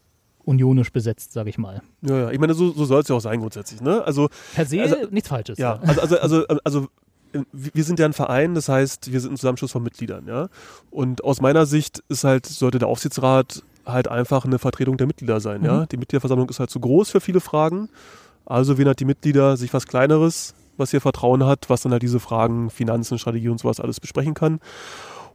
[0.45, 1.81] unionisch besetzt, sage ich mal.
[2.01, 2.31] Ja, ja.
[2.31, 3.81] Ich meine, so, so soll es ja auch sein grundsätzlich.
[3.81, 4.03] Ne?
[4.03, 5.57] Also, Per se Also- nichts Falsches.
[5.57, 6.87] ja, also, also, also, also
[7.33, 10.47] äh, wir sind ja ein Verein, das heißt, wir sind ein Zusammenschluss von Mitgliedern, ja.
[10.91, 15.39] Und aus meiner Sicht ist halt, sollte der Aufsichtsrat halt einfach eine Vertretung der Mitglieder
[15.39, 15.81] sein, ja.
[15.81, 15.87] Mhm.
[15.89, 17.89] Die Mitgliederversammlung ist halt zu groß für viele Fragen.
[18.45, 22.01] Also wählen halt die Mitglieder sich was Kleineres, was ihr Vertrauen hat, was dann halt
[22.01, 24.59] diese Fragen, Finanzen, Strategie und sowas alles besprechen kann.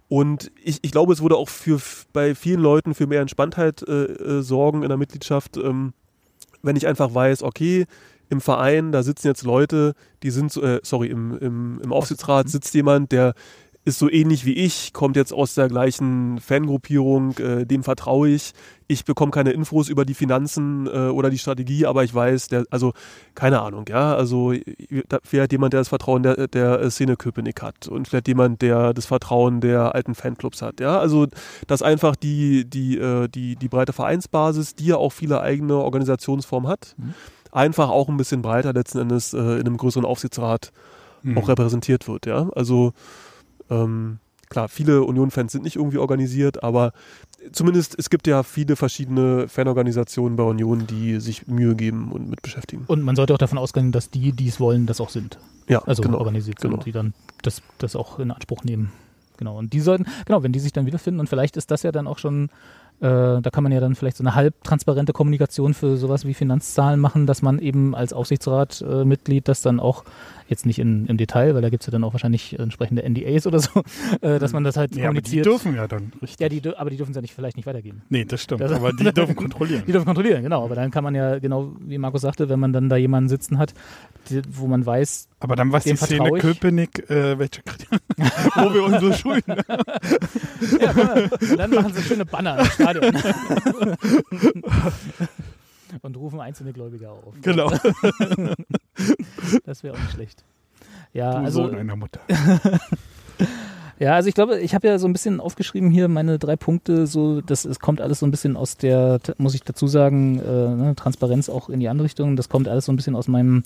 [0.09, 1.81] Und ich, ich glaube, es würde auch für
[2.13, 5.93] bei vielen Leuten für mehr Entspanntheit äh, äh, sorgen in der Mitgliedschaft, ähm,
[6.63, 7.87] wenn ich einfach weiß, okay,
[8.31, 12.49] im Verein, da sitzen jetzt Leute, die sind, so- äh, sorry, im, im, im Aufsichtsrat
[12.49, 13.35] sitzt jemand, der
[13.85, 18.53] ist so ähnlich wie ich, kommt jetzt aus der gleichen Fangruppierung, äh, dem vertraue ich.
[18.87, 22.65] Ich bekomme keine Infos über die Finanzen äh, oder die Strategie, aber ich weiß, der,
[22.71, 22.93] also
[23.35, 24.53] keine Ahnung, ja, also
[25.25, 29.07] vielleicht jemand, der das Vertrauen der, der Szene Köpenick hat und vielleicht jemand, der das
[29.07, 31.27] Vertrauen der alten Fanclubs hat, ja, also
[31.67, 36.69] dass einfach die, die, äh, die, die breite Vereinsbasis, die ja auch viele eigene Organisationsformen
[36.71, 37.15] hat, Mhm.
[37.53, 40.73] einfach auch ein bisschen breiter letzten Endes äh, in einem größeren Aufsichtsrat
[41.23, 41.37] Mhm.
[41.39, 42.49] auch repräsentiert wird, ja.
[42.55, 42.93] Also
[43.71, 44.19] ähm,
[44.49, 46.93] klar, viele Union-Fans sind nicht irgendwie organisiert, aber
[47.53, 52.43] zumindest, es gibt ja viele verschiedene Fanorganisationen bei Union, die sich Mühe geben und mit
[52.43, 52.85] beschäftigen.
[52.87, 55.39] Und man sollte auch davon ausgehen, dass die, die es wollen, das auch sind.
[55.69, 56.19] Ja, Also genau.
[56.19, 56.83] organisiert sind, genau.
[56.83, 58.91] die dann das, das auch in Anspruch nehmen.
[59.37, 59.57] Genau.
[59.57, 62.07] Und die sollten, genau, wenn die sich dann wiederfinden und vielleicht ist das ja dann
[62.07, 62.51] auch schon,
[63.01, 66.99] äh, da kann man ja dann vielleicht so eine halbtransparente Kommunikation für sowas wie Finanzzahlen
[67.01, 70.05] machen, dass man eben als Aufsichtsratmitglied äh, das dann auch,
[70.49, 73.47] jetzt nicht in, im Detail, weil da gibt es ja dann auch wahrscheinlich entsprechende NDAs
[73.47, 73.83] oder so,
[74.23, 75.47] äh, dass man das halt Ja, aber die kommuniziert.
[75.47, 76.41] dürfen ja dann, richtig.
[76.41, 78.03] ja, die, aber die dürfen es ja nicht, vielleicht nicht weitergeben.
[78.09, 78.61] nee, das stimmt.
[78.63, 79.83] Das- aber die dürfen kontrollieren.
[79.87, 80.65] Die dürfen kontrollieren, genau.
[80.65, 83.59] Aber dann kann man ja, genau wie Markus sagte, wenn man dann da jemanden sitzen
[83.59, 83.75] hat,
[84.31, 86.41] die, wo man weiß, Aber dann weiß die Dem Szene ich.
[86.41, 87.63] Köpenick, äh, welche
[88.57, 89.55] wo wir unsere Schulden
[90.81, 93.17] ja, und dann machen sie schöne Banner im Stadion.
[96.03, 97.35] Und rufen einzelne Gläubiger auf.
[97.41, 97.71] Genau.
[99.65, 100.45] Das wäre auch nicht schlecht.
[101.15, 102.21] Ja, Du also, Sohn einer Mutter.
[103.99, 107.07] ja, also ich glaube, ich habe ja so ein bisschen aufgeschrieben hier meine drei Punkte.
[107.07, 110.43] So, das es kommt alles so ein bisschen aus der, muss ich dazu sagen, äh,
[110.43, 112.37] ne, Transparenz auch in die andere Richtung.
[112.37, 113.63] Das kommt alles so ein bisschen aus meinem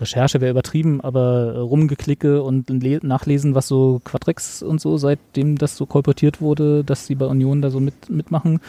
[0.00, 5.56] Recherche wäre übertrieben, aber äh, rumgeklicke und le- nachlesen, was so Quadrex und so, seitdem
[5.58, 8.60] das so kolportiert wurde, dass sie bei Union da so mit, mitmachen.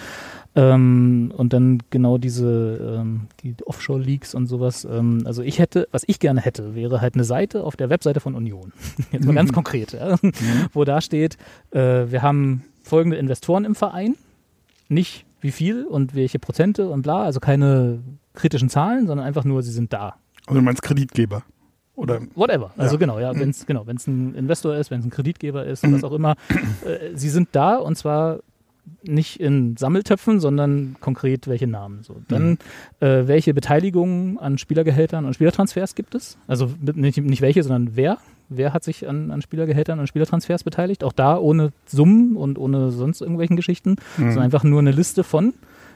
[0.53, 4.83] Ähm, und dann genau diese ähm, die Offshore-Leaks und sowas.
[4.83, 8.19] Ähm, also ich hätte, was ich gerne hätte, wäre halt eine Seite auf der Webseite
[8.19, 8.73] von Union.
[9.13, 10.17] Jetzt mal ganz konkret, ja,
[10.73, 11.37] wo da steht,
[11.71, 11.79] äh,
[12.11, 14.15] wir haben folgende Investoren im Verein,
[14.89, 17.99] nicht wie viel und welche Prozente und bla, also keine
[18.33, 20.15] kritischen Zahlen, sondern einfach nur, sie sind da.
[20.47, 21.43] Also du meinst Kreditgeber.
[21.95, 22.72] Oder Whatever.
[22.77, 22.99] Also Ja.
[22.99, 26.03] genau, ja, wenn es genau, wenn's ein Investor ist, wenn es ein Kreditgeber ist, was
[26.03, 26.35] auch immer,
[26.85, 28.39] äh, sie sind da und zwar
[29.03, 32.01] nicht in Sammeltöpfen, sondern konkret welche Namen.
[32.01, 32.22] So.
[32.27, 32.57] Dann
[32.99, 36.38] äh, welche Beteiligungen an Spielergehältern und Spielertransfers gibt es?
[36.47, 38.18] Also nicht, nicht welche, sondern wer?
[38.49, 41.03] Wer hat sich an, an Spielergehältern und Spielertransfers beteiligt?
[41.03, 45.53] Auch da ohne Summen und ohne sonst irgendwelchen Geschichten, sondern einfach nur eine Liste von.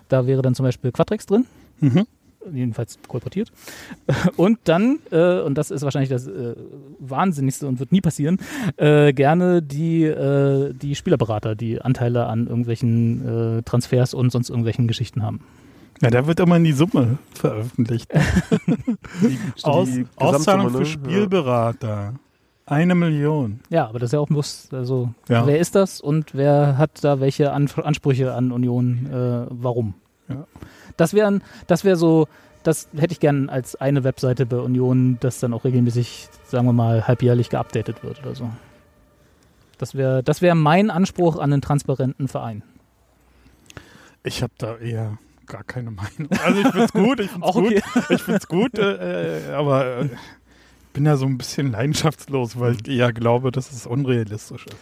[0.07, 1.45] Da wäre dann zum Beispiel Quadrex drin
[1.79, 2.05] Mhm.
[2.53, 3.51] Jedenfalls kolportiert.
[4.37, 6.55] Und dann, äh, und das ist wahrscheinlich das äh,
[6.99, 8.39] Wahnsinnigste und wird nie passieren,
[8.77, 14.87] äh, gerne die, äh, die Spielerberater, die Anteile an irgendwelchen äh, Transfers und sonst irgendwelchen
[14.87, 15.41] Geschichten haben.
[16.01, 18.11] Ja, da wird immer die Summe veröffentlicht.
[19.63, 20.85] Aus, die Auszahlung für ne?
[20.85, 22.13] Spielberater.
[22.67, 23.59] Eine Million.
[23.69, 25.45] Ja, aber das ist ja auch muss, also Ja.
[25.45, 29.93] wer ist das und wer hat da welche an Ansprüche an Union, äh, warum?
[30.27, 30.47] Ja.
[30.97, 32.27] Das wären, das wäre so,
[32.63, 36.73] das hätte ich gern als eine Webseite bei Union, das dann auch regelmäßig, sagen wir
[36.73, 38.49] mal, halbjährlich geupdatet wird oder so.
[39.77, 42.63] Das wäre das wäre mein Anspruch an einen transparenten Verein.
[44.23, 46.29] Ich habe da eher gar keine Meinung.
[46.43, 47.73] Also ich find's gut, ich find's Auch gut,
[48.09, 50.09] ich find's gut, äh, äh, aber äh,
[50.93, 54.77] bin da so ein bisschen leidenschaftslos, weil ich eher glaube, dass es unrealistisch ist.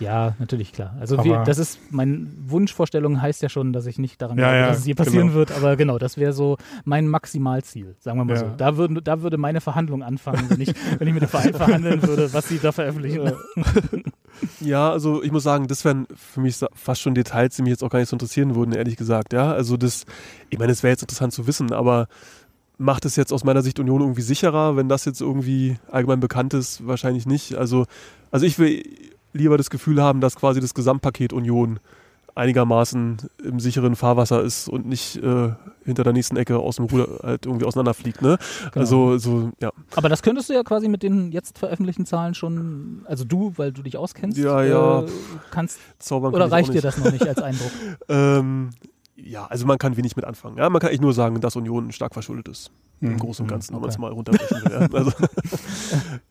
[0.00, 0.94] Ja, natürlich, klar.
[1.00, 4.56] Also wie, das ist, meine Wunschvorstellung heißt ja schon, dass ich nicht daran Ja, glaube,
[4.58, 5.38] ja, dass es je passieren genau.
[5.38, 8.38] wird, aber genau, das wäre so mein Maximalziel, sagen wir mal Ja.
[8.40, 8.46] so.
[8.56, 12.02] Da, würden, da würde meine Verhandlung anfangen, wenn ich, wenn ich mit dem Verein verhandeln
[12.02, 13.32] würde, was sie da veröffentlichen.
[14.60, 17.82] Ja, also ich muss sagen, das wären für mich fast schon Details, die mich jetzt
[17.82, 19.32] auch gar nicht so interessieren würden, ehrlich gesagt.
[19.32, 20.04] Ja, also das,
[20.48, 22.06] ich meine, es wäre jetzt interessant zu wissen, aber
[22.76, 26.54] macht es jetzt aus meiner Sicht Union irgendwie sicherer, wenn das jetzt irgendwie allgemein bekannt
[26.54, 26.86] ist?
[26.86, 27.56] Wahrscheinlich nicht.
[27.56, 27.86] Also,
[28.30, 28.84] also ich will
[29.32, 31.80] lieber das Gefühl haben, dass quasi das Gesamtpaket Union
[32.38, 35.50] einigermaßen im sicheren Fahrwasser ist und nicht äh,
[35.84, 38.22] hinter der nächsten Ecke aus dem Ruder halt irgendwie auseinanderfliegt.
[38.22, 38.38] Ne?
[38.60, 38.80] Genau.
[38.80, 39.72] Also so, ja.
[39.96, 43.72] Aber das könntest du ja quasi mit den jetzt veröffentlichten Zahlen schon, also du, weil
[43.72, 45.00] du dich auskennst, Ja, ja.
[45.00, 45.08] Äh,
[45.50, 47.72] kannst, Zaubern oder kann reicht dir das noch nicht als Eindruck?
[48.08, 48.70] Ähm,
[49.16, 50.58] ja, also man kann wenig mit anfangen.
[50.58, 52.70] Ja, man kann eigentlich nur sagen, dass Union stark verschuldet ist.
[53.00, 53.18] Im Mhm.
[53.18, 54.02] Großen und Ganzen, wenn man es okay.
[54.02, 54.72] mal runterbrechen will.
[54.72, 54.88] Ja.
[54.92, 55.12] Also,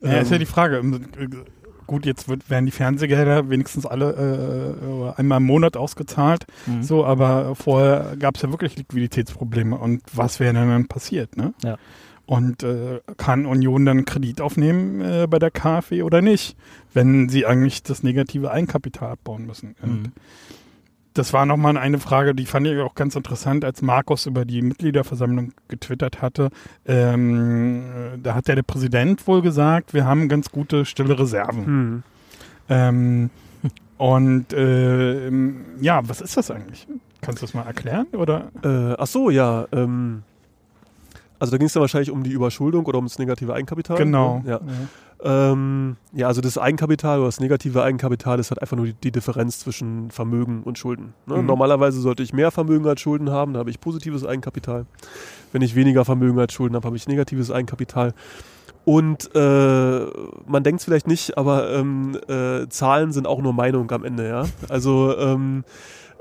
[0.00, 0.82] Ja, ist ja die Frage.
[1.88, 6.46] äh, Gut, jetzt wird, werden die Fernsehgelder wenigstens alle äh, einmal im Monat ausgezahlt.
[6.66, 6.82] Mhm.
[6.82, 9.76] So, aber vorher gab es ja wirklich Liquiditätsprobleme.
[9.76, 11.36] Und was wäre denn dann passiert?
[11.36, 11.54] Ne?
[11.64, 11.76] Ja.
[12.26, 16.56] Und äh, kann Union dann Kredit aufnehmen äh, bei der KfW oder nicht,
[16.92, 19.74] wenn sie eigentlich das negative Eigenkapital abbauen müssen?
[19.80, 20.12] Und Mhm.
[21.18, 24.62] Das war nochmal eine Frage, die fand ich auch ganz interessant, als Markus über die
[24.62, 26.50] Mitgliederversammlung getwittert hatte.
[26.86, 27.82] Ähm,
[28.14, 31.66] äh, da hat ja der Präsident wohl gesagt, wir haben ganz gute stille Reserven.
[31.66, 32.02] hm.
[32.70, 33.30] Ähm,
[33.96, 35.30] und äh,
[35.80, 36.86] ja, was ist das eigentlich?
[37.20, 38.06] Kannst du das mal erklären?
[38.12, 38.50] Oder?
[38.62, 39.66] äh, ach so, ja.
[39.72, 40.22] Ähm,
[41.38, 43.96] also da ging es dann wahrscheinlich um die Überschuldung oder um das negative Eigenkapital.
[43.96, 44.42] Genau.
[44.46, 44.60] Ja.
[45.20, 49.10] Ähm, ja, also das Eigenkapital oder das negative Eigenkapital ist halt einfach nur die, die
[49.10, 51.14] Differenz zwischen Vermögen und Schulden.
[51.26, 51.38] Ne?
[51.38, 51.46] Mhm.
[51.46, 54.86] Normalerweise sollte ich mehr Vermögen als Schulden haben, da habe ich positives Eigenkapital.
[55.52, 58.14] Wenn ich weniger Vermögen als Schulden habe, habe ich negatives Eigenkapital.
[58.84, 60.06] Und äh,
[60.46, 64.28] man denkt es vielleicht nicht, aber ähm, äh, Zahlen sind auch nur Meinung am Ende,
[64.28, 64.44] ja.
[64.68, 65.64] Also ähm,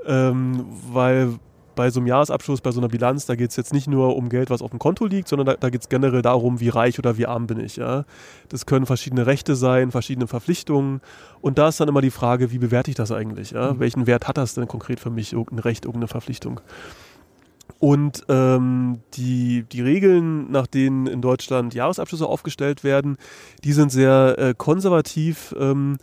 [0.07, 1.33] Ähm, weil
[1.77, 4.27] bei so einem Jahresabschluss, bei so einer Bilanz, da geht es jetzt nicht nur um
[4.27, 6.99] Geld, was auf dem Konto liegt, sondern da, da geht es generell darum, wie reich
[6.99, 7.77] oder wie arm bin ich.
[7.77, 8.03] Ja?
[8.49, 10.99] Das können verschiedene Rechte sein, verschiedene Verpflichtungen.
[11.39, 13.51] Und da ist dann immer die Frage, wie bewerte ich das eigentlich?
[13.51, 13.71] Ja?
[13.71, 13.79] Mhm.
[13.79, 16.59] Welchen Wert hat das denn konkret für mich, irgendein Recht, irgendeine Verpflichtung?
[17.79, 23.17] Und ähm, die, die Regeln, nach denen in Deutschland Jahresabschlüsse aufgestellt werden,
[23.63, 25.55] die sind sehr äh, konservativ.
[25.59, 25.97] Ähm,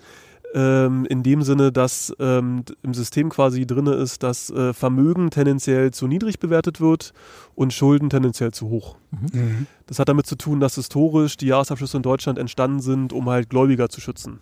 [0.55, 5.91] ähm, in dem Sinne, dass ähm, im System quasi drin ist, dass äh, Vermögen tendenziell
[5.91, 7.13] zu niedrig bewertet wird
[7.55, 8.97] und Schulden tendenziell zu hoch.
[9.11, 9.41] Mhm.
[9.41, 9.67] mhm.
[9.87, 13.51] Das hat damit zu tun, dass historisch die Jahresabschlüsse in Deutschland entstanden sind, um halt
[13.51, 14.41] Gläubiger zu schützen.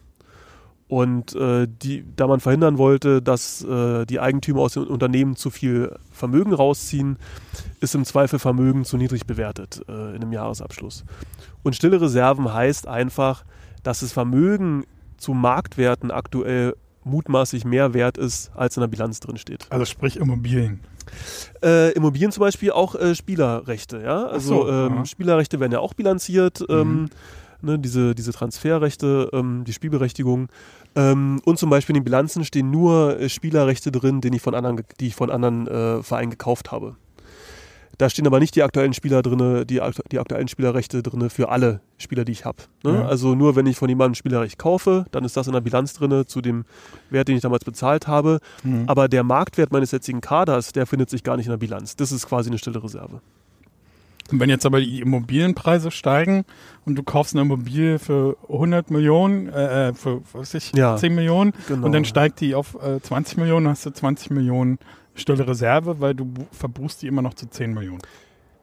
[0.86, 5.48] Und äh, die, da man verhindern wollte, dass äh, die Eigentümer aus den Unternehmen zu
[5.48, 7.16] viel Vermögen rausziehen,
[7.80, 11.04] ist im Zweifel Vermögen zu niedrig bewertet äh, in einem Jahresabschluss.
[11.62, 13.44] Und stille Reserven heißt einfach,
[13.82, 14.84] dass das Vermögen
[15.22, 16.74] zu Marktwerten aktuell
[17.04, 19.66] mutmaßlich mehr wert ist, als in der Bilanz drin steht.
[19.70, 20.80] Also sprich Immobilien.
[21.64, 24.26] Äh, Immobilien zum Beispiel auch äh, Spielerrechte, ja.
[24.26, 27.08] Also so, ähm, Spielerrechte werden ja auch bilanziert, ähm, mhm.
[27.62, 30.48] ne, diese, diese Transferrechte, ähm, die Spielberechtigung.
[30.94, 34.54] Ähm, und zum Beispiel in den Bilanzen stehen nur äh, Spielerrechte drin, den ich von
[34.54, 36.96] anderen, die ich von anderen äh, Vereinen gekauft habe.
[38.02, 39.80] Da stehen aber nicht die aktuellen Spieler drin, die,
[40.10, 42.58] die aktuellen Spielerrechte drin für alle Spieler, die ich habe.
[42.82, 42.94] Ne?
[42.94, 43.06] Ja.
[43.06, 46.24] Also nur wenn ich von jemandem Spielerrecht kaufe, dann ist das in der Bilanz drin
[46.26, 46.64] zu dem
[47.10, 48.40] Wert, den ich damals bezahlt habe.
[48.64, 48.88] Mhm.
[48.88, 51.94] Aber der Marktwert meines jetzigen Kaders, der findet sich gar nicht in der Bilanz.
[51.94, 53.20] Das ist quasi eine stille Reserve.
[54.32, 56.44] Und wenn jetzt aber die Immobilienpreise steigen
[56.84, 60.96] und du kaufst eine Immobilie für 100 Millionen, äh, äh, für was weiß ich, ja,
[60.96, 61.86] 10 Millionen genau.
[61.86, 64.80] und dann steigt die auf äh, 20 Millionen, hast du 20 Millionen
[65.14, 68.02] stille Reserve, weil du verbuchst die immer noch zu 10 Millionen.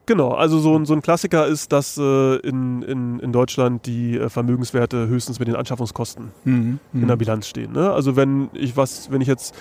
[0.06, 4.18] Genau, also so ein, so ein Klassiker ist, dass äh, in, in, in Deutschland die
[4.18, 7.18] äh, Vermögenswerte höchstens mit den Anschaffungskosten mhm, in der mhm.
[7.18, 7.72] Bilanz stehen.
[7.72, 7.92] Ne?
[7.92, 9.54] Also wenn ich was, wenn ich jetzt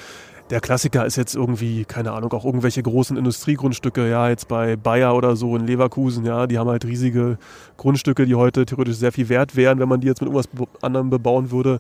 [0.50, 5.16] der Klassiker ist jetzt irgendwie, keine Ahnung, auch irgendwelche großen Industriegrundstücke, ja, jetzt bei Bayer
[5.16, 7.38] oder so in Leverkusen, ja, die haben halt riesige
[7.78, 10.50] Grundstücke, die heute theoretisch sehr viel wert wären, wenn man die jetzt mit irgendwas
[10.82, 11.80] anderem bebauen würde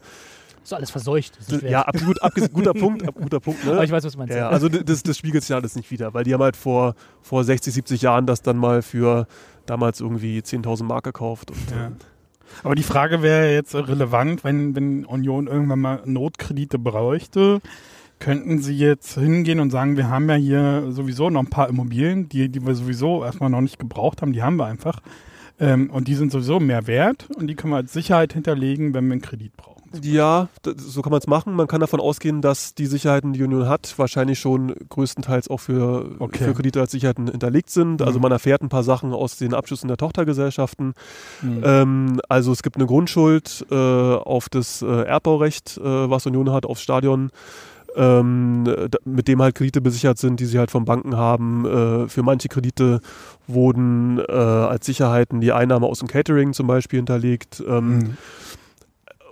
[0.63, 1.37] so alles verseucht.
[1.63, 2.17] Ja, absolut,
[2.53, 3.65] guter Punkt, guter Punkt.
[3.65, 3.73] Ne?
[3.73, 4.35] Aber ich weiß, was du meinst.
[4.35, 7.43] Ja, also das, das spiegelt sich alles nicht wieder, weil die haben halt vor, vor
[7.43, 9.27] 60, 70 Jahren das dann mal für
[9.65, 11.51] damals irgendwie 10.000 Mark gekauft.
[11.51, 11.87] Und, ja.
[11.87, 11.95] Ähm,
[12.63, 17.61] aber die Frage wäre jetzt relevant, wenn, wenn Union irgendwann mal Notkredite bräuchte,
[18.19, 22.27] könnten Sie jetzt hingehen und sagen, wir haben ja hier sowieso noch ein paar Immobilien,
[22.27, 24.99] die, die wir sowieso erstmal noch nicht gebraucht haben, die haben wir einfach.
[25.59, 29.07] Ähm, und die sind sowieso mehr wert und die können wir als Sicherheit hinterlegen, wenn
[29.07, 29.78] wir einen Kredit brauchen.
[30.03, 31.53] Ja, so kann man es machen.
[31.53, 36.11] Man kann davon ausgehen, dass die Sicherheiten, die Union hat, wahrscheinlich schon größtenteils auch für,
[36.19, 36.43] okay.
[36.43, 38.01] für Kredite als Sicherheiten hinterlegt sind.
[38.01, 38.19] Also mhm.
[38.19, 40.93] Also man erfährt ein paar Sachen aus den Abschlüssen der Tochtergesellschaften.
[41.41, 41.61] Mhm.
[41.63, 46.65] Ähm, also es gibt eine Grundschuld äh, auf das äh, Erbbaurecht, äh, was Union hat,
[46.65, 47.31] aufs Stadion.
[47.95, 48.65] Ähm,
[49.03, 51.65] mit dem halt Kredite besichert sind, die sie halt von Banken haben.
[51.65, 52.99] Äh, für manche Kredite
[53.47, 57.63] wurden äh, als Sicherheiten die Einnahme aus dem Catering zum Beispiel hinterlegt.
[57.67, 58.17] Ähm, mhm.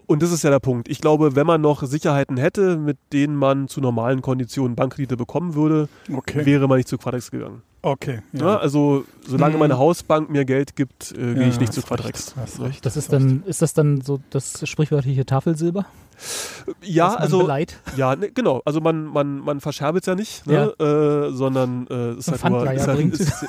[0.07, 0.87] Und das ist ja der Punkt.
[0.87, 5.53] Ich glaube, wenn man noch Sicherheiten hätte, mit denen man zu normalen Konditionen Bankkredite bekommen
[5.53, 6.45] würde, okay.
[6.45, 7.61] wäre man nicht zu Quadrex gegangen.
[7.81, 8.21] Okay.
[8.31, 8.39] Ja.
[8.39, 9.59] Ja, also solange hm.
[9.59, 12.35] meine Hausbank mir Geld gibt, äh, gehe ich nicht zu Quadrex.
[12.59, 15.85] Recht, das ist dann, ist das dann so das sprichwörtliche Tafelsilber?
[16.81, 17.77] Ja, also beleiht?
[17.95, 18.61] ja, ne, genau.
[18.65, 20.73] Also man, man, man verscherbelt es ja nicht, ne?
[20.79, 21.27] ja.
[21.27, 23.45] Äh, sondern äh, ist halt nur ist halt, ist,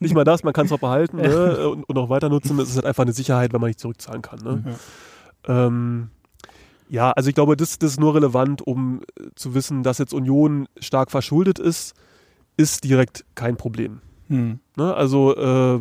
[0.00, 0.42] nicht mal das.
[0.42, 1.68] Man kann es auch behalten ne?
[1.68, 2.58] und, und auch weiter nutzen.
[2.58, 4.40] Es ist halt einfach eine Sicherheit, wenn man nicht zurückzahlen kann.
[4.40, 4.64] Ne?
[5.48, 5.66] Ja.
[5.66, 6.10] Ähm,
[6.90, 10.14] ja, also ich glaube, das, das ist nur relevant, um äh, zu wissen, dass jetzt
[10.14, 11.94] Union stark verschuldet ist,
[12.56, 14.00] ist direkt kein Problem.
[14.28, 14.60] Hm.
[14.76, 14.94] Ne?
[14.94, 15.80] Also äh,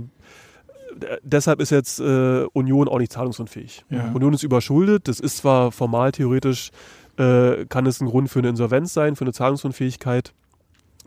[1.23, 3.85] deshalb ist jetzt äh, Union auch nicht zahlungsunfähig.
[3.89, 4.11] Ja.
[4.11, 6.71] Union ist überschuldet, das ist zwar formal theoretisch,
[7.17, 10.33] äh, kann es ein Grund für eine Insolvenz sein, für eine Zahlungsunfähigkeit,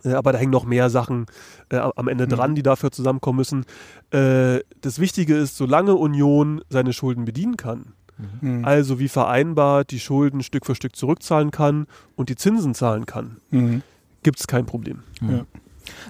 [0.04, 1.26] äh, aber da hängen noch mehr Sachen
[1.68, 2.30] äh, am Ende hm.
[2.30, 3.64] dran, die dafür zusammenkommen müssen.
[4.10, 7.92] Das Wichtige ist, solange Union seine Schulden bedienen kann,
[8.40, 8.64] mhm.
[8.64, 11.86] also wie vereinbart die Schulden Stück für Stück zurückzahlen kann
[12.16, 13.82] und die Zinsen zahlen kann, mhm.
[14.22, 15.00] gibt es kein Problem.
[15.20, 15.44] Ja.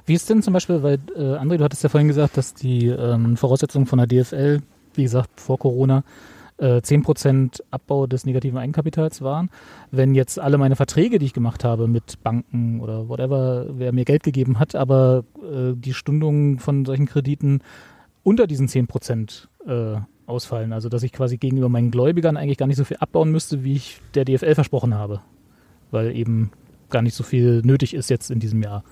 [0.07, 2.87] Wie ist denn zum Beispiel, weil äh, André, du hattest ja vorhin gesagt, dass die
[2.87, 4.61] ähm, Voraussetzungen von der DFL,
[4.95, 6.03] wie gesagt, vor Corona,
[6.59, 9.51] äh, 10% Abbau des negativen Eigenkapitals waren.
[9.91, 14.05] Wenn jetzt alle meine Verträge, die ich gemacht habe mit Banken oder whatever, wer mir
[14.05, 17.61] Geld gegeben hat, aber äh, die Stundungen von solchen Krediten
[18.23, 20.01] unter diesen 10% äh,
[20.31, 20.73] ausfallen.
[20.73, 23.75] Also dass ich quasi gegenüber meinen Gläubigern eigentlich gar nicht so viel abbauen müsste, wie
[23.75, 25.21] ich der DFL versprochen habe.
[25.91, 26.53] Weil eben
[26.89, 28.85] gar nicht so viel nötig ist jetzt in diesem Jahr.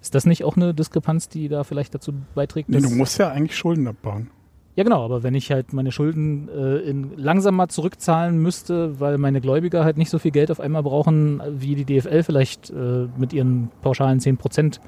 [0.00, 2.68] Ist das nicht auch eine Diskrepanz, die da vielleicht dazu beiträgt?
[2.70, 4.30] Nee, du musst ja eigentlich Schulden abbauen.
[4.76, 9.40] Ja, genau, aber wenn ich halt meine Schulden äh, in langsamer zurückzahlen müsste, weil meine
[9.40, 13.32] Gläubiger halt nicht so viel Geld auf einmal brauchen, wie die DFL vielleicht äh, mit
[13.32, 14.80] ihren pauschalen 10%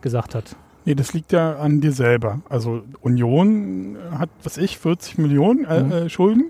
[0.00, 0.56] gesagt hat.
[0.86, 2.40] Nee, das liegt ja an dir selber.
[2.48, 5.92] Also Union hat, was ich, 40 Millionen äh, Mhm.
[5.92, 6.44] äh, Schulden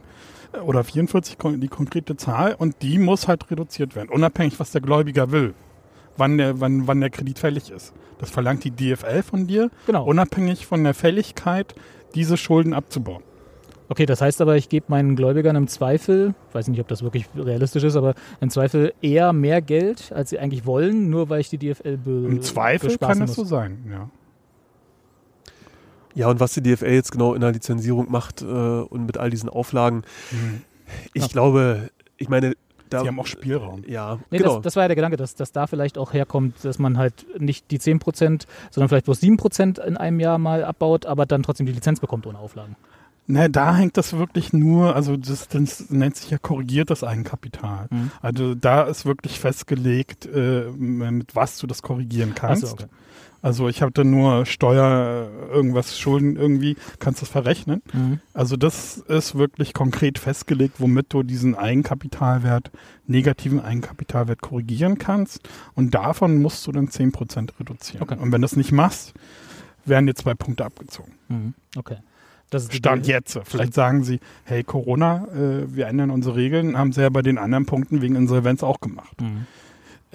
[0.53, 4.71] äh, oder 44 kon- die konkrete Zahl und die muss halt reduziert werden, unabhängig was
[4.73, 5.55] der Gläubiger will,
[6.17, 7.93] wann der, wann, wann der Kredit fällig ist.
[8.19, 10.05] Das verlangt die DFL von dir, Genau.
[10.05, 11.75] unabhängig von der Fälligkeit,
[12.15, 13.23] diese Schulden abzubauen.
[13.89, 17.27] Okay, das heißt aber, ich gebe meinen Gläubigern im Zweifel, weiß nicht, ob das wirklich
[17.37, 21.51] realistisch ist, aber im Zweifel eher mehr Geld, als sie eigentlich wollen, nur weil ich
[21.51, 24.11] die DFL be Im Zweifel kann es so sein, ja.
[26.17, 29.31] Ja, und was die DFL jetzt genau in der Lizenzierung macht äh, und mit all
[29.31, 30.03] diesen Auflagen,
[31.15, 31.29] ich Ja.
[31.29, 32.55] glaube, ich meine,
[32.89, 33.83] da, Sie haben auch Spielraum.
[33.87, 34.55] ja, Nee, genau.
[34.57, 37.27] das, das war ja der Gedanke, dass, dass da vielleicht auch herkommt, dass man halt
[37.39, 41.67] nicht die 10%, sondern vielleicht bloß 7% in einem Jahr mal abbaut, aber dann trotzdem
[41.67, 42.77] die Lizenz bekommt ohne Auflagen.
[43.29, 47.89] Ne, da hängt das wirklich nur, also das, das nennt sich ja korrigiertes Eigenkapital.
[47.91, 48.13] Mhm.
[48.23, 52.63] Also da ist wirklich festgelegt, äh, mit was du das korrigieren kannst.
[52.63, 52.87] Achso, okay.
[53.47, 57.81] Also ich habe da nur Steuer, irgendwas, Schulden irgendwie, kannst das verrechnen.
[57.93, 58.19] Mhm.
[58.35, 62.73] Also das ist wirklich konkret festgelegt, womit du diesen Eigenkapitalwert,
[63.07, 65.49] negativen Eigenkapitalwert korrigieren kannst.
[65.77, 68.03] Und davon musst du dann 10% reduzieren.
[68.03, 68.19] Okay.
[68.19, 69.15] Und wenn du das nicht machst,
[69.85, 71.13] werden dir zwei Punkte abgezogen.
[71.29, 71.55] Mhm.
[71.77, 71.99] Okay.
[72.51, 73.39] Das ist die Stand jetzt.
[73.45, 77.39] Vielleicht sagen sie, hey Corona, äh, wir ändern unsere Regeln, haben sie ja bei den
[77.39, 79.21] anderen Punkten wegen Insolvenz auch gemacht.
[79.21, 79.47] Mhm.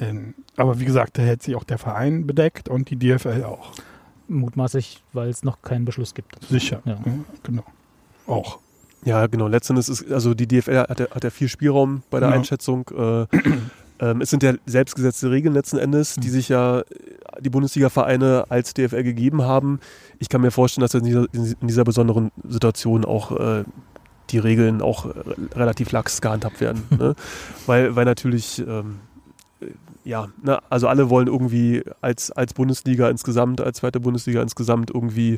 [0.02, 3.72] Ähm, aber wie gesagt, da hält sich auch der Verein bedeckt und die DFL auch.
[4.28, 6.44] Mutmaßlich, weil es noch keinen Beschluss gibt.
[6.46, 6.82] Sicher.
[6.86, 6.98] Ja.
[7.44, 7.64] genau.
[8.28, 8.60] Auch.
[9.04, 9.48] Ja, genau.
[9.48, 12.36] Letztendlich ist, also die DFL hat ja, hat ja viel Spielraum bei der Ja.
[12.36, 12.88] Einschätzung.
[12.96, 13.26] Äh,
[14.00, 16.32] ähm, es sind ja selbstgesetzte Regeln letzten Endes, die Mhm.
[16.32, 16.84] sich ja
[17.40, 19.80] die Bundesliga-Vereine als DFL gegeben haben.
[20.20, 23.64] Ich kann mir vorstellen, dass in dieser, in dieser besonderen Situation auch äh,
[24.30, 25.08] die Regeln auch
[25.56, 26.84] relativ lax gehandhabt werden.
[26.92, 27.16] ne?
[27.66, 29.11] weil, weil natürlich, ähm, äh,
[30.04, 35.38] ja, ne, also alle wollen irgendwie als, als Bundesliga insgesamt, als zweite Bundesliga insgesamt irgendwie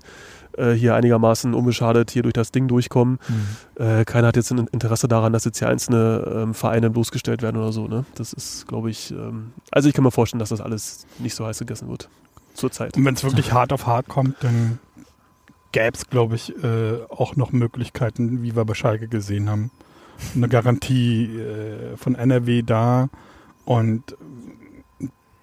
[0.58, 3.20] äh, hier einigermaßen unbeschadet hier durch das Ding durchkommen.
[3.28, 3.84] Mhm.
[3.84, 7.58] Äh, keiner hat jetzt ein Interesse daran, dass jetzt hier einzelne ähm, Vereine bloßgestellt werden
[7.58, 7.88] oder so.
[7.88, 8.06] Ne?
[8.16, 11.46] Das ist, glaube ich, ähm, also ich kann mir vorstellen, dass das alles nicht so
[11.46, 12.10] heiß gegessen wird.
[12.54, 12.96] Zurzeit.
[12.96, 14.80] Und wenn es wirklich hart auf hart kommt, dann
[15.72, 19.72] gäbe es, glaube ich, äh, auch noch Möglichkeiten, wie wir bei Schalke gesehen haben.
[20.36, 23.10] Eine Garantie äh, von NRW da
[23.66, 24.16] und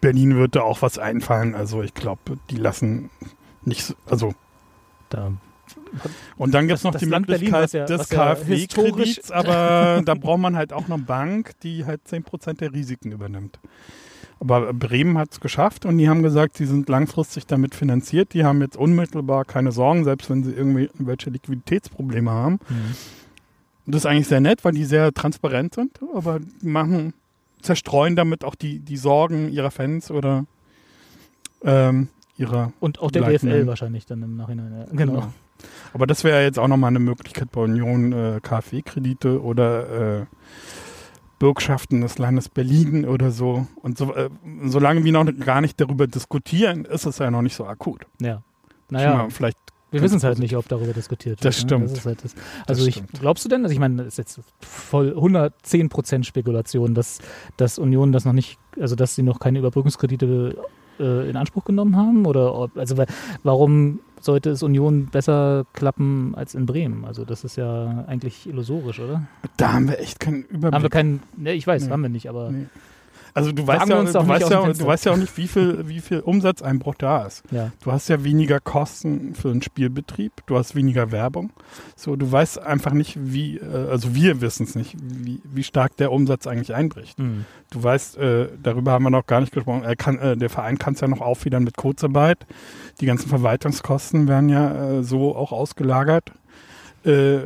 [0.01, 1.55] Berlin wird da auch was einfallen.
[1.55, 3.11] Also ich glaube, die lassen
[3.65, 4.35] nicht so, also
[5.11, 5.33] Da,
[6.37, 10.03] und dann gibt es noch das die Land Möglichkeit ja- des was ja KfW-Kredits, aber
[10.05, 13.59] da braucht man halt auch eine Bank, die halt 10% der Risiken übernimmt.
[14.41, 18.33] Aber Bremen hat es geschafft und die haben gesagt, sie sind langfristig damit finanziert.
[18.33, 22.59] Die haben jetzt unmittelbar keine Sorgen, selbst wenn sie irgendwelche Liquiditätsprobleme haben.
[22.69, 22.95] Mhm.
[23.93, 27.13] Das ist eigentlich sehr nett, weil die sehr transparent sind, aber die machen,
[27.63, 30.47] zerstreuen damit auch die, die Sorgen ihrer Fans oder
[31.63, 33.23] ähm, ihrer Und auch der.
[33.23, 34.73] DFL wahrscheinlich dann im Nachhinein.
[34.73, 34.87] Ja.
[34.93, 35.33] Genau.
[35.93, 40.27] Aber das wäre jetzt auch nochmal eine Möglichkeit bei Union, äh, KfW-Kredite oder äh,
[41.39, 43.67] Bürgschaften des Landes Berlin oder so.
[43.83, 44.31] Und so, äh,
[44.65, 48.07] solange wir noch gar nicht darüber diskutieren, ist es ja noch nicht so akut.
[48.21, 48.43] Ja.
[48.91, 49.59] Naja, mal Vielleicht
[49.91, 51.45] wir wissen es halt nicht, ob darüber diskutiert wird.
[51.45, 51.69] Das ne?
[51.69, 51.91] stimmt.
[51.91, 52.35] Das halt das.
[52.67, 53.13] Also ich, stimmt.
[53.21, 57.19] glaubst du denn, also ich meine, das ist jetzt voll 110% Spekulation, dass,
[57.57, 60.57] dass Union das noch nicht, also dass sie noch keine Überbrückungskredite
[60.99, 62.27] äh, in Anspruch genommen haben?
[62.27, 63.07] Oder ob, also weil,
[63.43, 67.05] warum sollte es Union besser klappen als in Bremen?
[67.05, 69.27] Also das ist ja eigentlich illusorisch, oder?
[69.57, 70.75] da haben wir echt keinen Überblick.
[70.75, 71.91] Haben wir keinen, ne, ich weiß, Nee.
[71.91, 72.67] haben wir nicht, aber Nee.
[73.35, 76.01] Also du weißt, ja, du, weißt ja, du weißt ja auch nicht, wie viel, wie
[76.01, 77.43] viel Umsatzeinbruch da ist.
[77.51, 77.71] ja.
[77.83, 81.51] Du hast ja weniger Kosten für den Spielbetrieb, du hast weniger Werbung.
[81.97, 85.97] So, du weißt einfach nicht, wie, äh, also wir wissen es nicht, wie, wie stark
[85.97, 87.19] der Umsatz eigentlich einbricht.
[87.19, 87.45] Hm.
[87.71, 90.79] Du weißt, äh, darüber haben wir noch gar nicht gesprochen, er kann, äh, der Verein
[90.79, 92.47] kann es ja noch aufwiedern mit Kurzarbeit.
[93.01, 96.33] Die ganzen Verwaltungskosten werden ja äh, so auch ausgelagert.
[97.05, 97.39] Äh,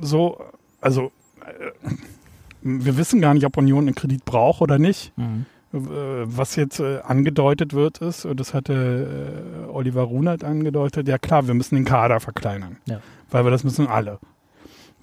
[0.00, 0.42] so,
[0.80, 1.90] also äh,
[2.62, 5.12] wir wissen gar nicht, ob Union einen Kredit braucht oder nicht.
[5.16, 5.46] Hm.
[5.72, 11.18] Äh, Was jetzt äh, angedeutet wird, ist, und das hatte äh, Oliver Runert angedeutet, ja
[11.18, 12.76] klar, wir müssen den Kader verkleinern.
[12.86, 13.00] Ja.
[13.30, 14.18] Weil wir das müssen alle.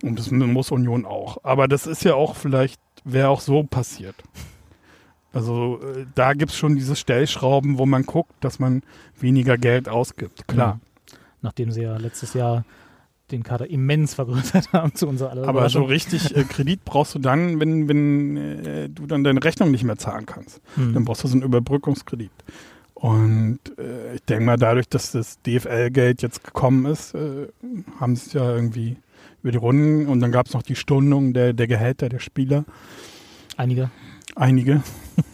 [0.03, 1.38] Und das muss Union auch.
[1.44, 4.15] Aber das ist ja auch vielleicht, wäre auch so passiert.
[5.34, 8.81] Also äh, da gibt es schon diese Stellschrauben, wo man guckt, dass man
[9.19, 10.48] weniger Geld ausgibt.
[10.48, 10.80] Klar.
[11.41, 12.65] Nachdem sie ja letztes Jahr
[13.31, 17.19] den Kader immens vergrößert haben zu unserer aller Aber so richtig äh, Kredit brauchst du
[17.19, 20.61] dann, wenn, wenn äh, du dann deine Rechnung nicht mehr zahlen kannst.
[20.76, 20.93] Hm.
[20.93, 22.31] Dann brauchst du so einen Überbrückungskredit.
[22.93, 27.47] Und äh, ich denke mal, dadurch, dass das DFL-Geld jetzt gekommen ist, äh,
[27.99, 28.97] haben sie es ja irgendwie
[29.41, 32.65] über die Runden und dann gab es noch die Stundung der, der Gehälter der Spieler.
[33.56, 33.89] Einige.
[34.35, 34.84] Einige.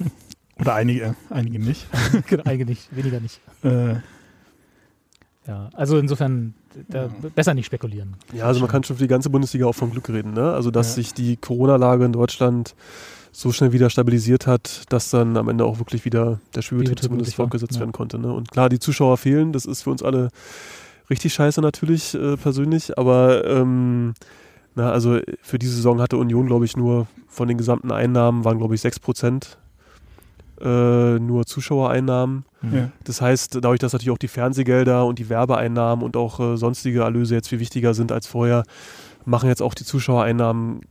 [0.60, 1.88] Oder einige, einige nicht.
[2.28, 3.42] Genau, Einige nicht, weniger nicht.
[3.64, 3.96] Äh,
[5.48, 6.54] Ja, also insofern
[6.90, 8.16] da besser nicht spekulieren.
[8.34, 10.34] Ja, also man kann schon für die ganze Bundesliga auch vom Glück reden.
[10.34, 10.52] Ne?
[10.54, 10.94] Also dass Ja.
[10.96, 12.76] sich die Corona-Lage in Deutschland
[13.32, 17.36] so schnell wieder stabilisiert hat, dass dann am Ende auch wirklich wieder der Spielbetrieb zumindest
[17.36, 17.80] fortgesetzt Ja.
[17.82, 18.18] werden konnte.
[18.18, 18.32] Ne?
[18.32, 20.30] Und klar, die Zuschauer fehlen, das ist für uns alle
[21.10, 24.14] richtig scheiße natürlich äh, persönlich, aber ähm,
[24.74, 28.58] na, also für diese Saison hatte Union, glaube ich, nur von den gesamten Einnahmen waren,
[28.58, 29.58] glaube ich, 6 Prozent
[30.66, 32.46] äh, nur Zuschauereinnahmen.
[32.62, 32.76] Hm.
[32.76, 32.92] ja.
[33.04, 37.02] Das heißt, dadurch, dass natürlich auch die Fernsehgelder und die Werbeeinnahmen und auch äh, sonstige
[37.02, 38.64] Erlöse jetzt viel wichtiger sind als vorher,
[39.26, 40.82] machen jetzt auch die Zuschauereinnahmen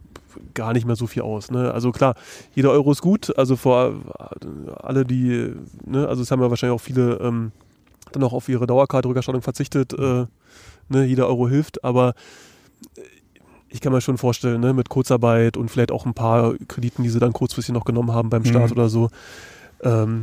[0.55, 1.51] gar nicht mehr so viel aus.
[1.51, 1.73] Ne?
[1.73, 2.15] Also klar,
[2.55, 3.37] jeder Euro ist gut.
[3.37, 5.53] Also vor äh, alle, die,
[5.85, 7.53] ne, also es haben ja wahrscheinlich auch viele ähm,
[8.13, 9.93] dann auch auf ihre Dauerkarte-Rückerstattung verzichtet.
[9.93, 10.27] Äh,
[10.89, 11.05] ne?
[11.05, 12.15] Jeder Euro hilft, aber
[12.97, 13.01] äh,
[13.69, 17.09] ich kann mir schon vorstellen, ne, mit Kurzarbeit und vielleicht auch ein paar Krediten, die
[17.09, 18.77] sie dann kurzfristig noch genommen haben beim Staat Mhm.
[18.77, 19.11] oder so,
[19.85, 20.23] ähm,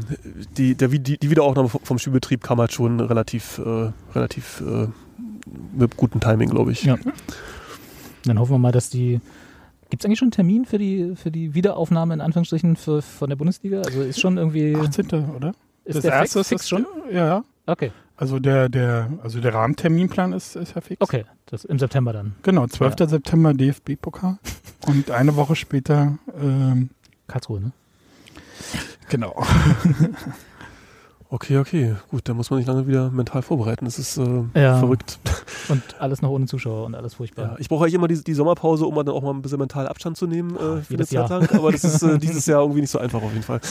[0.58, 4.88] die, der, die, die Wiederaufnahme vom Spielbetrieb kam halt schon relativ, äh, relativ äh,
[5.74, 6.84] mit gutem Timing, glaube ich.
[6.84, 6.98] Ja.
[8.26, 9.20] Dann hoffen wir mal, dass die.
[9.90, 13.30] Gibt es eigentlich schon einen Termin für die, für die Wiederaufnahme in Anführungsstrichen für, von
[13.30, 13.82] der Bundesliga?
[13.82, 14.76] Also ist schon irgendwie.
[14.76, 15.08] 18.
[15.36, 15.54] oder?
[15.84, 16.86] ist der fix, fix ist schon?
[17.12, 17.44] Ja, ja.
[17.68, 21.00] Okay, Also der, der, also der Rahmenterminplan ist, ist ja fix.
[21.02, 21.26] okay.
[21.46, 22.36] Das im September dann.
[22.44, 22.96] Genau, 12.
[23.10, 24.40] September DFB-Pokal.
[24.88, 26.90] Und eine Woche später, ähm,
[27.28, 27.72] Karlsruhe, ne?
[29.12, 29.36] Genau.
[31.34, 33.86] Okay, okay, gut, da muss man sich lange wieder mental vorbereiten.
[33.86, 34.80] Das ist äh, Ja.
[34.80, 35.18] verrückt.
[35.70, 37.52] Und alles noch ohne Zuschauer und alles furchtbar.
[37.52, 39.88] Ja, ich brauche eigentlich immer die, die Sommerpause, um dann auch mal ein bisschen mental
[39.88, 41.30] Abstand zu nehmen äh, für eine Zeit Jahr.
[41.30, 41.50] lang.
[41.52, 43.62] Aber das ist äh, dieses Jahr irgendwie nicht so einfach auf jeden Fall.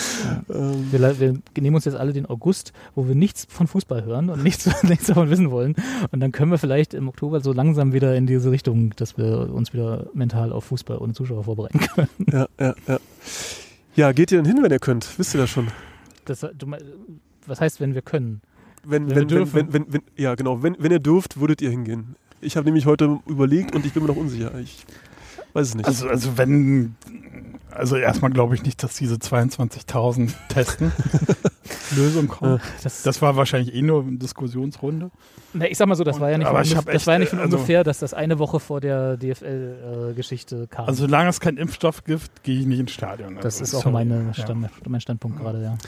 [0.49, 4.31] Ähm, Wir, wir nehmen uns jetzt alle den August, wo wir nichts von Fußball hören
[4.31, 5.77] und nichts, nichts davon wissen wollen.
[6.13, 9.53] Und dann können wir vielleicht im Oktober so langsam wieder in diese Richtung, dass wir
[9.53, 12.09] uns wieder mental auf Fußball ohne Zuschauer vorbereiten können.
[12.33, 12.99] ja, ja, ja.
[13.97, 15.19] Ja, geht ihr denn hin, wenn ihr könnt?
[15.19, 15.69] Wisst ihr das schon?
[16.25, 16.67] Das, du,
[17.47, 18.41] was heißt, wenn wir können?
[18.85, 20.63] Wenn, Wenn wenn, wir wenn, wenn, wenn, ja, genau.
[20.63, 22.17] Wenn, wenn ihr dürft, würdet ihr hingehen.
[22.41, 24.59] Ich habe nämlich heute überlegt und ich bin mir noch unsicher.
[24.59, 24.87] Ich
[25.53, 25.87] weiß es nicht.
[25.87, 26.95] Also, also wenn,
[27.71, 30.93] also erstmal glaube ich nicht, dass diese 22.000 Testen
[31.95, 32.61] Lösung kommt.
[32.83, 35.11] Das, Das war wahrscheinlich eh nur eine Diskussionsrunde.
[35.53, 37.07] na, ich sag mal so, das Und- war ja nicht, aber von, ich das echt,
[37.07, 40.87] war ja nicht von äh, also- ungefähr, dass das eine Woche vor der DFL-Geschichte kam.
[40.87, 43.37] Also solange es keinen Impfstoff gibt, gehe ich nicht ins Stadion.
[43.41, 44.35] das also, ist auch meine Ja.
[44.35, 45.79] Stand, mein Standpunkt gerade, ja.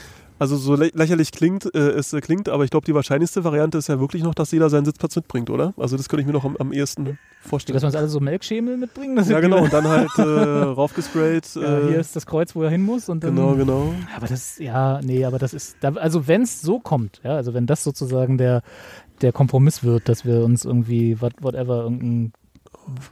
[0.43, 3.77] Also so lä lächerlich klingt äh, es äh, klingt, aber ich glaube, die wahrscheinlichste Variante
[3.77, 5.73] ist ja wirklich noch, dass jeder seinen Sitzplatz mitbringt, oder?
[5.77, 7.75] Also das könnte ich mir noch am, am ehesten vorstellen.
[7.75, 9.17] Dass wir uns alle so Melkschemel mitbringen.
[9.29, 9.63] Ja, genau.
[9.63, 11.47] Und dann halt äh, raufgesprayt.
[11.55, 13.07] Ja, Äh, hier ist das Kreuz, wo er hin muss.
[13.07, 13.93] Und dann, genau, genau.
[14.17, 17.65] Aber das, ja, nee, aber das ist, also wenn es so kommt, ja, also wenn
[17.65, 18.63] das sozusagen der,
[19.21, 22.33] der Kompromiss wird, dass wir uns irgendwie, what, whatever, irgendein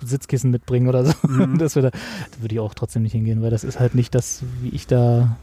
[0.05, 1.57] Sitzkissen mitbringen oder so, Mhm.
[1.59, 4.13] dass wir da, da würde ich auch trotzdem nicht hingehen, weil das ist halt nicht
[4.15, 5.37] das, wie ich da,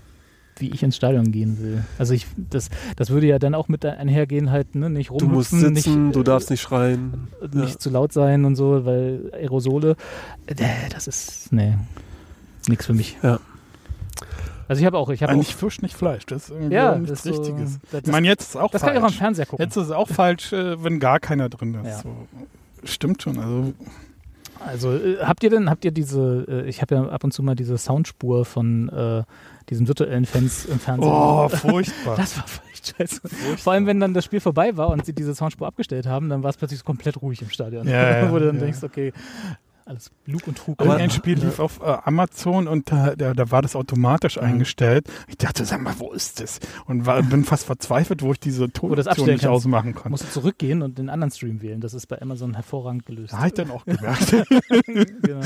[0.61, 1.85] wie ich ins Stadion gehen will.
[1.99, 5.33] Also ich, das, das würde ja dann auch mit einhergehen, halt, ne, nicht Du rumhüpfen,
[5.35, 7.29] musst sitzen, nicht, du äh, darfst nicht schreien.
[7.53, 7.79] nicht Ja.
[7.79, 9.97] zu laut sein und so, weil Aerosole,
[10.47, 10.55] äh,
[10.93, 11.75] das ist, nee,
[12.69, 13.17] nix für mich.
[13.23, 13.39] Ja.
[14.69, 16.27] Also ich habe auch, ich habe auch Eigentlich Fisch, nicht Fleisch.
[16.27, 17.79] Das ist irgendwie ja, nichts das ist so- Richtiges.
[17.91, 19.17] Das, ich meine, jetzt ist es auch das kann ich auch am falsch.
[19.19, 19.65] Fernseher gucken.
[19.65, 21.87] Jetzt ist es auch falsch, äh, wenn gar keiner drin ist.
[21.87, 21.99] Ja.
[22.03, 22.11] So.
[22.85, 23.39] Stimmt schon.
[23.39, 23.73] Also
[24.61, 27.43] Also äh, habt ihr denn, habt ihr diese, äh, ich habe ja ab und zu
[27.43, 29.23] mal diese Soundspur von äh,
[29.71, 31.11] diesen virtuellen Fans im Fernsehen.
[31.11, 32.17] Oh, furchtbar.
[32.17, 33.21] Das war echt scheiße.
[33.59, 36.43] Vor allem, wenn dann das Spiel vorbei war und sie diese Soundspur abgestellt haben, dann
[36.43, 37.87] war es plötzlich komplett ruhig im Stadion.
[37.87, 38.63] Ja, ja, Wo du dann ja.
[38.63, 39.13] denkst, okay,
[39.89, 40.81] alles Lug und Trug.
[40.81, 44.43] Aber ein Spiel lief auf äh, Amazon und da, da, da war das automatisch Mhm.
[44.45, 45.09] eingestellt.
[45.29, 46.61] Ich dachte, sag mal, wo ist das?
[46.87, 49.47] Und war, bin fast verzweifelt, wo ich diese Tonoption nicht kannst.
[49.47, 50.11] ausmachen konnte.
[50.11, 51.81] musst du zurückgehen und den anderen Stream wählen.
[51.81, 53.33] Das ist bei Amazon hervorragend gelöst.
[53.33, 54.31] Da habe ich dann auch gemerkt.
[55.23, 55.41] genau.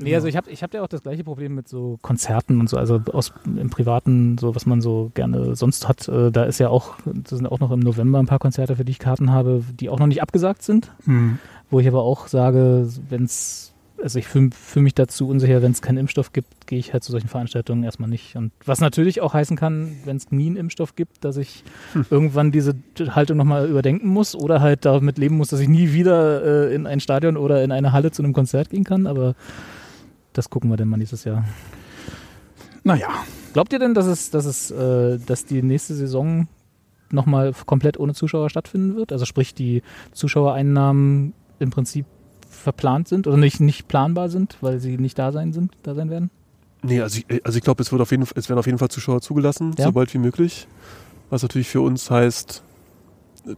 [0.00, 2.68] Nee, also ich habe ich hab ja auch das gleiche Problem mit so Konzerten und
[2.68, 6.06] so, also aus im Privaten, so was man so gerne sonst hat.
[6.08, 8.84] Äh, da ist ja auch, da sind auch noch im November ein paar Konzerte, für
[8.84, 10.92] die ich Karten habe, die auch noch nicht abgesagt sind.
[11.04, 11.38] hm.
[11.70, 15.72] Wo ich aber auch sage, wenn es, also ich fühle fühl mich dazu unsicher, wenn
[15.72, 18.36] es keinen Impfstoff gibt, gehe ich halt zu solchen Veranstaltungen erstmal nicht.
[18.36, 21.64] Und was natürlich auch heißen kann, wenn es nie einen Impfstoff gibt, dass ich
[22.10, 22.74] irgendwann diese
[23.10, 26.86] Haltung nochmal überdenken muss oder halt damit leben muss, dass ich nie wieder äh, in
[26.86, 29.06] ein Stadion oder in eine Halle zu einem Konzert gehen kann.
[29.06, 29.34] Aber
[30.32, 31.44] das gucken wir dann mal nächstes Jahr.
[32.84, 33.08] Naja,
[33.52, 36.48] Glaubt ihr denn, dass es, dass es, äh, dass die nächste Saison
[37.10, 39.12] nochmal komplett ohne Zuschauer stattfinden wird?
[39.12, 39.82] Also sprich, die
[40.12, 42.06] Zuschauereinnahmen im Prinzip
[42.48, 46.10] verplant sind oder nicht, nicht planbar sind, weil sie nicht da sein sind, da sein
[46.10, 46.30] werden?
[46.82, 48.78] Nee, also ich, also ich glaube, es, wird auf jeden Fall- es werden auf jeden
[48.78, 49.86] Fall Zuschauer zugelassen, Ja.
[49.86, 50.66] so bald wie möglich.
[51.30, 52.62] Was natürlich für uns heißt,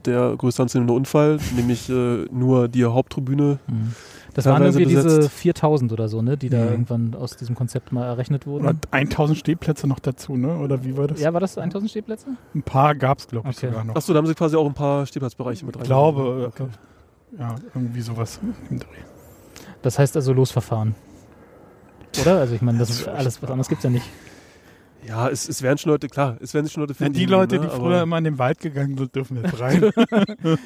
[0.05, 3.59] der größte anzunehmende Unfall, nämlich äh, nur die Haupttribüne.
[3.67, 3.95] Mhm.
[4.35, 5.31] Das waren irgendwie diese besetzt.
[5.33, 6.71] 4000 oder so, ne, die da Mhm.
[6.71, 8.67] irgendwann aus diesem Konzept mal errechnet wurden.
[8.67, 10.57] Und 1000 Stehplätze noch dazu, ne?
[10.59, 11.21] Oder wie war das?
[11.21, 12.27] Ja, war das 1000 Stehplätze?
[12.55, 13.67] Ein paar gab es, glaube ich, Okay.
[13.69, 13.97] sogar noch.
[13.97, 15.83] Achso, da haben sie quasi auch ein paar Stehplatzbereiche mit rein.
[15.83, 16.69] ich glaube, Okay.
[17.39, 18.41] Ja, irgendwie sowas.
[19.83, 20.95] Das heißt also Losverfahren.
[22.21, 22.39] Oder?
[22.41, 24.07] Also ich meine, das ist alles, was anderes gibt's ja nicht.
[25.07, 27.15] Ja, es, es werden schon Leute, klar, es werden sich schon Leute Ja, finden.
[27.15, 29.91] die Leute, ne, die aber- früher immer in den Wald gegangen sind, dürfen jetzt rein.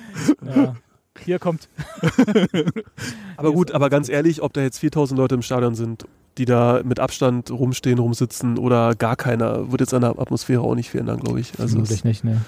[0.44, 0.74] Ja.
[1.24, 1.68] Hier kommt.
[3.36, 6.06] Aber gut, aber ganz ehrlich, ob da jetzt 4000 Leute im Stadion sind,
[6.38, 10.74] die da mit Abstand rumstehen, rumsitzen oder gar keiner, wird jetzt an der Atmosphäre auch
[10.74, 11.52] nicht verändern, glaube ich.
[11.52, 12.40] Also es, Vermutlich nicht, ne.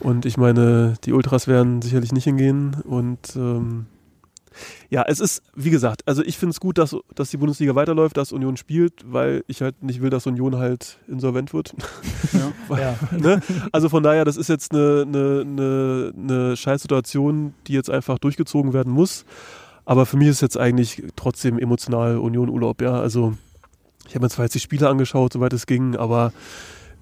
[0.00, 3.86] Und ich meine, die Ultras werden sicherlich nicht hingehen und ähm,
[4.88, 8.16] ja, es ist, wie gesagt, also ich finde es gut, dass, dass die Bundesliga weiterläuft,
[8.16, 11.74] dass Union spielt, weil ich halt nicht will, dass Union halt insolvent wird.
[12.32, 12.52] ja.
[12.78, 12.96] Ja.
[13.18, 13.40] ne?
[13.72, 18.72] Also von daher, das ist jetzt eine, eine, eine, eine Scheißsituation, die jetzt einfach durchgezogen
[18.72, 19.24] werden muss.
[19.84, 22.98] Aber für mich ist jetzt eigentlich trotzdem emotional Union Urlaub, ja.
[22.98, 23.34] Also
[24.08, 26.32] ich habe mir zwar jetzt die Spiele angeschaut, soweit es ging, aber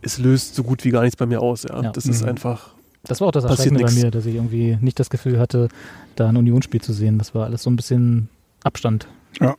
[0.00, 1.82] es löst so gut wie gar nichts bei mir aus, ja.
[1.82, 1.90] Ja.
[1.92, 2.28] Das ist Mhm.
[2.30, 2.74] einfach.
[3.04, 5.68] Das war auch das Passiert Erschreckende bei mir, dass ich irgendwie nicht das Gefühl hatte,
[6.16, 7.18] da ein Unionsspiel zu sehen.
[7.18, 8.28] Das war alles so ein bisschen
[8.62, 9.08] Abstand.
[9.40, 9.56] Ja,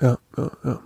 [0.00, 0.18] ja,
[0.64, 0.80] ja.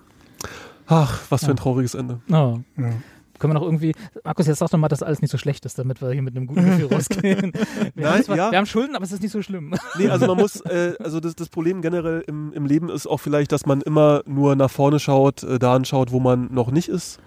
[0.87, 1.63] Ach, was für ein Ja.
[1.63, 2.21] trauriges Ende.
[2.31, 2.59] Oh.
[2.77, 2.93] Ja.
[3.39, 3.93] Können wir noch irgendwie,
[4.23, 6.37] Markus, jetzt sag doch mal, dass alles nicht so schlecht ist, damit wir hier mit
[6.37, 7.53] einem guten Gefühl rausgehen.
[7.95, 8.51] Wir, Nein, haben, zwar, ja.
[8.51, 9.75] wir haben Schulden, aber es ist nicht so schlimm.
[9.99, 13.19] Nee, also man muss, äh, also das, das Problem generell im, im Leben ist auch
[13.19, 16.89] vielleicht, dass man immer nur nach vorne schaut, äh, da anschaut, wo man noch nicht
[16.89, 17.19] ist.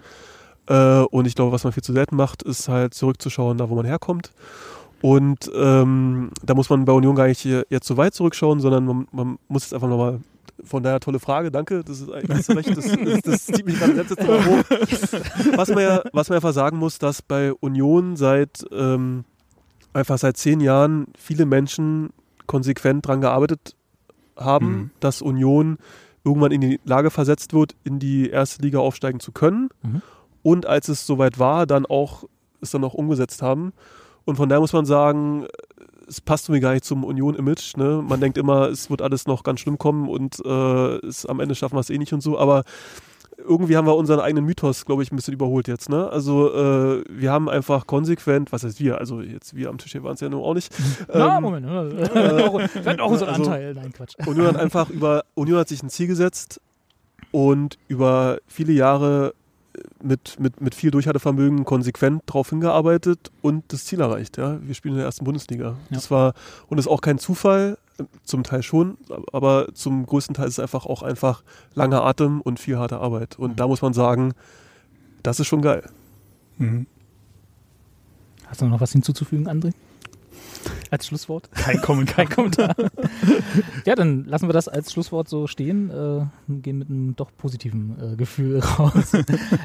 [0.68, 3.74] Äh, und ich glaube, was man viel zu selten macht, ist halt zurückzuschauen, da wo
[3.74, 4.32] man herkommt.
[5.00, 9.08] Und ähm, da muss man bei Union gar nicht jetzt so weit zurückschauen, sondern man,
[9.12, 10.20] man muss jetzt einfach nochmal,
[10.64, 14.18] von daher tolle Frage, danke, das ist eigentlich das, das, das zieht mich gerade selbst
[14.18, 15.56] jetzt hoch.
[15.56, 19.24] Was man, ja, was man einfach sagen muss, dass bei Union seit ähm,
[19.92, 22.10] einfach seit zehn Jahren viele Menschen
[22.46, 23.76] konsequent daran gearbeitet
[24.36, 24.90] haben, Mhm.
[25.00, 25.78] dass Union
[26.24, 29.68] irgendwann in die Lage versetzt wird, in die erste Liga aufsteigen zu können.
[29.82, 30.02] Mhm.
[30.48, 32.24] Und als es soweit war, dann auch
[32.60, 33.72] es dann auch umgesetzt haben.
[34.24, 35.46] Und von daher muss man sagen,
[36.08, 37.76] es passt mir gar nicht zum Union-Image.
[37.76, 38.02] Ne?
[38.06, 41.54] Man denkt immer, es wird alles noch ganz schlimm kommen und äh, es, am Ende
[41.54, 42.38] schaffen wir es eh nicht und so.
[42.38, 42.64] Aber
[43.36, 45.88] irgendwie haben wir unseren eigenen Mythos, glaube ich, ein bisschen überholt jetzt.
[45.90, 46.08] Ne?
[46.08, 48.98] Also äh, wir haben einfach konsequent, was heißt wir?
[48.98, 50.74] Also jetzt wir am Tisch hier waren es ja nur auch nicht.
[51.12, 51.66] Na, Ähm, Moment.
[51.68, 53.74] Wir hatten auch unseren also- Anteil.
[53.74, 54.14] Nein, Quatsch.
[54.26, 56.60] Union hat einfach über, Union hat sich ein Ziel gesetzt
[57.30, 59.34] und über viele Jahre
[60.02, 64.36] mit, mit, mit viel Durchhaltevermögen konsequent darauf hingearbeitet und das Ziel erreicht.
[64.38, 64.58] Ja?
[64.62, 65.76] Wir spielen in der ersten Bundesliga.
[65.90, 66.34] Das war,
[66.68, 67.78] und ist auch kein Zufall,
[68.22, 68.96] zum Teil schon,
[69.32, 71.42] aber zum größten Teil ist es einfach auch einfach
[71.74, 73.38] langer Atem und viel harte Arbeit.
[73.38, 73.56] Und Mhm.
[73.56, 74.34] da muss man sagen,
[75.24, 75.88] das ist schon geil.
[76.58, 76.86] Mhm.
[78.46, 79.72] Hast du noch was hinzuzufügen, André?
[80.90, 81.50] Als Schlusswort?
[81.54, 82.16] Kein Kommentar.
[82.16, 82.74] Kein Kommentar.
[83.84, 87.30] ja, dann lassen wir das als Schlusswort so stehen äh, und gehen mit einem doch
[87.36, 89.12] positiven äh, Gefühl raus.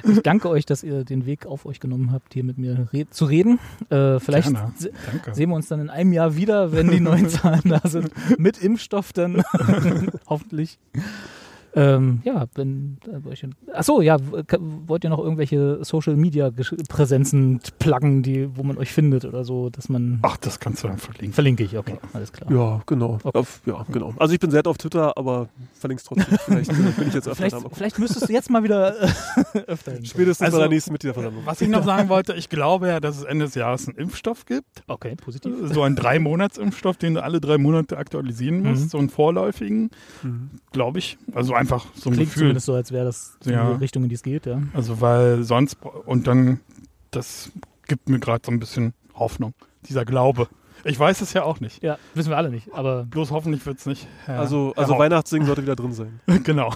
[0.04, 3.10] ich danke euch, dass ihr den Weg auf euch genommen habt, hier mit mir re
[3.10, 3.60] zu reden.
[3.90, 5.36] Äh, vielleicht se Danke.
[5.36, 8.12] sehen wir uns dann in einem Jahr wieder, wenn die neuen Zahlen da sind.
[8.40, 9.44] Mit Impfstoff dann.
[10.28, 10.80] Hoffentlich.
[11.76, 12.98] Ähm, ja, wenn.
[13.08, 14.18] Äh, achso, ja,
[14.86, 16.52] wollt ihr noch irgendwelche Social Media
[16.90, 20.20] Präsenzen pluggen, die, wo man euch findet oder so, dass man.
[20.22, 21.34] Ach, das kannst du dann verlinken.
[21.34, 22.52] Verlinke ich, okay, alles klar.
[22.52, 23.18] Ja, genau.
[23.24, 23.38] Okay.
[23.40, 24.14] Auf, ja, genau.
[24.18, 26.38] Also ich bin sehr auf Twitter, aber verlink's trotzdem.
[26.46, 29.94] Vielleicht äh, bin ich jetzt öfter Vielleicht, vielleicht müsstest du jetzt mal wieder äh, öfter
[29.94, 30.06] hin.
[30.06, 31.44] Spätestens Also- bei der nächsten Mitgliederversammlung.
[31.46, 34.46] Was ich noch sagen wollte, ich glaube ja, dass es Ende des Jahres einen Impfstoff
[34.46, 34.84] gibt.
[34.88, 35.54] Okay, positiv.
[35.74, 38.84] So einen Drei-Monats-Impfstoff, den du alle drei Monate aktualisieren musst.
[38.86, 38.90] Mhm.
[38.90, 39.90] So einen vorläufigen,
[40.22, 40.50] Mhm.
[40.72, 41.18] glaube ich.
[41.34, 42.42] Also einfach so ein Klingt Gefühl.
[42.44, 43.72] zumindest so, als wäre das so Ja.
[43.74, 44.62] die Richtung, in die es geht, ja.
[44.74, 46.60] Also weil sonst, und dann,
[47.12, 47.52] das
[47.88, 49.54] gibt mir gerade so ein bisschen Hoffnung.
[49.88, 50.48] Dieser Glaube.
[50.86, 51.82] Ich weiß es ja auch nicht.
[51.82, 54.06] Ja, wissen wir alle nicht, aber Bloß hoffentlich wird es nicht.
[54.26, 56.20] Herr, Also, also Weihnachtssingen sollte wieder drin sein.
[56.44, 56.74] genau.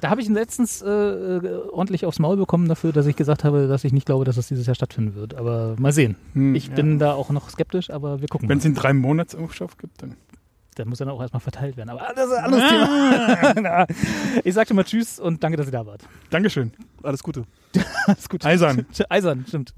[0.00, 3.42] da habe ich ihn letztens äh, äh, ordentlich aufs Maul bekommen dafür, dass ich gesagt
[3.44, 5.34] habe, dass ich nicht glaube, dass das dieses Jahr stattfinden wird.
[5.34, 6.16] Aber mal sehen.
[6.34, 6.74] Hm, Ich ja.
[6.74, 8.60] bin da auch noch skeptisch, aber wir gucken Wenn mal.
[8.60, 10.14] es den Drei-Monats-Impfstoff gibt, dann
[10.74, 11.90] der muss dann auch erstmal verteilt werden.
[11.90, 13.52] Aber ah, das ist ein anderes ah.
[13.54, 13.86] Thema.
[14.44, 16.02] ich sage schon mal Tschüss und danke, dass ihr da wart.
[16.30, 16.72] Dankeschön.
[17.02, 17.44] Alles Gute.
[18.06, 18.46] Alles Gute.
[18.46, 18.86] Eisern.
[19.08, 19.74] Eisern, stimmt.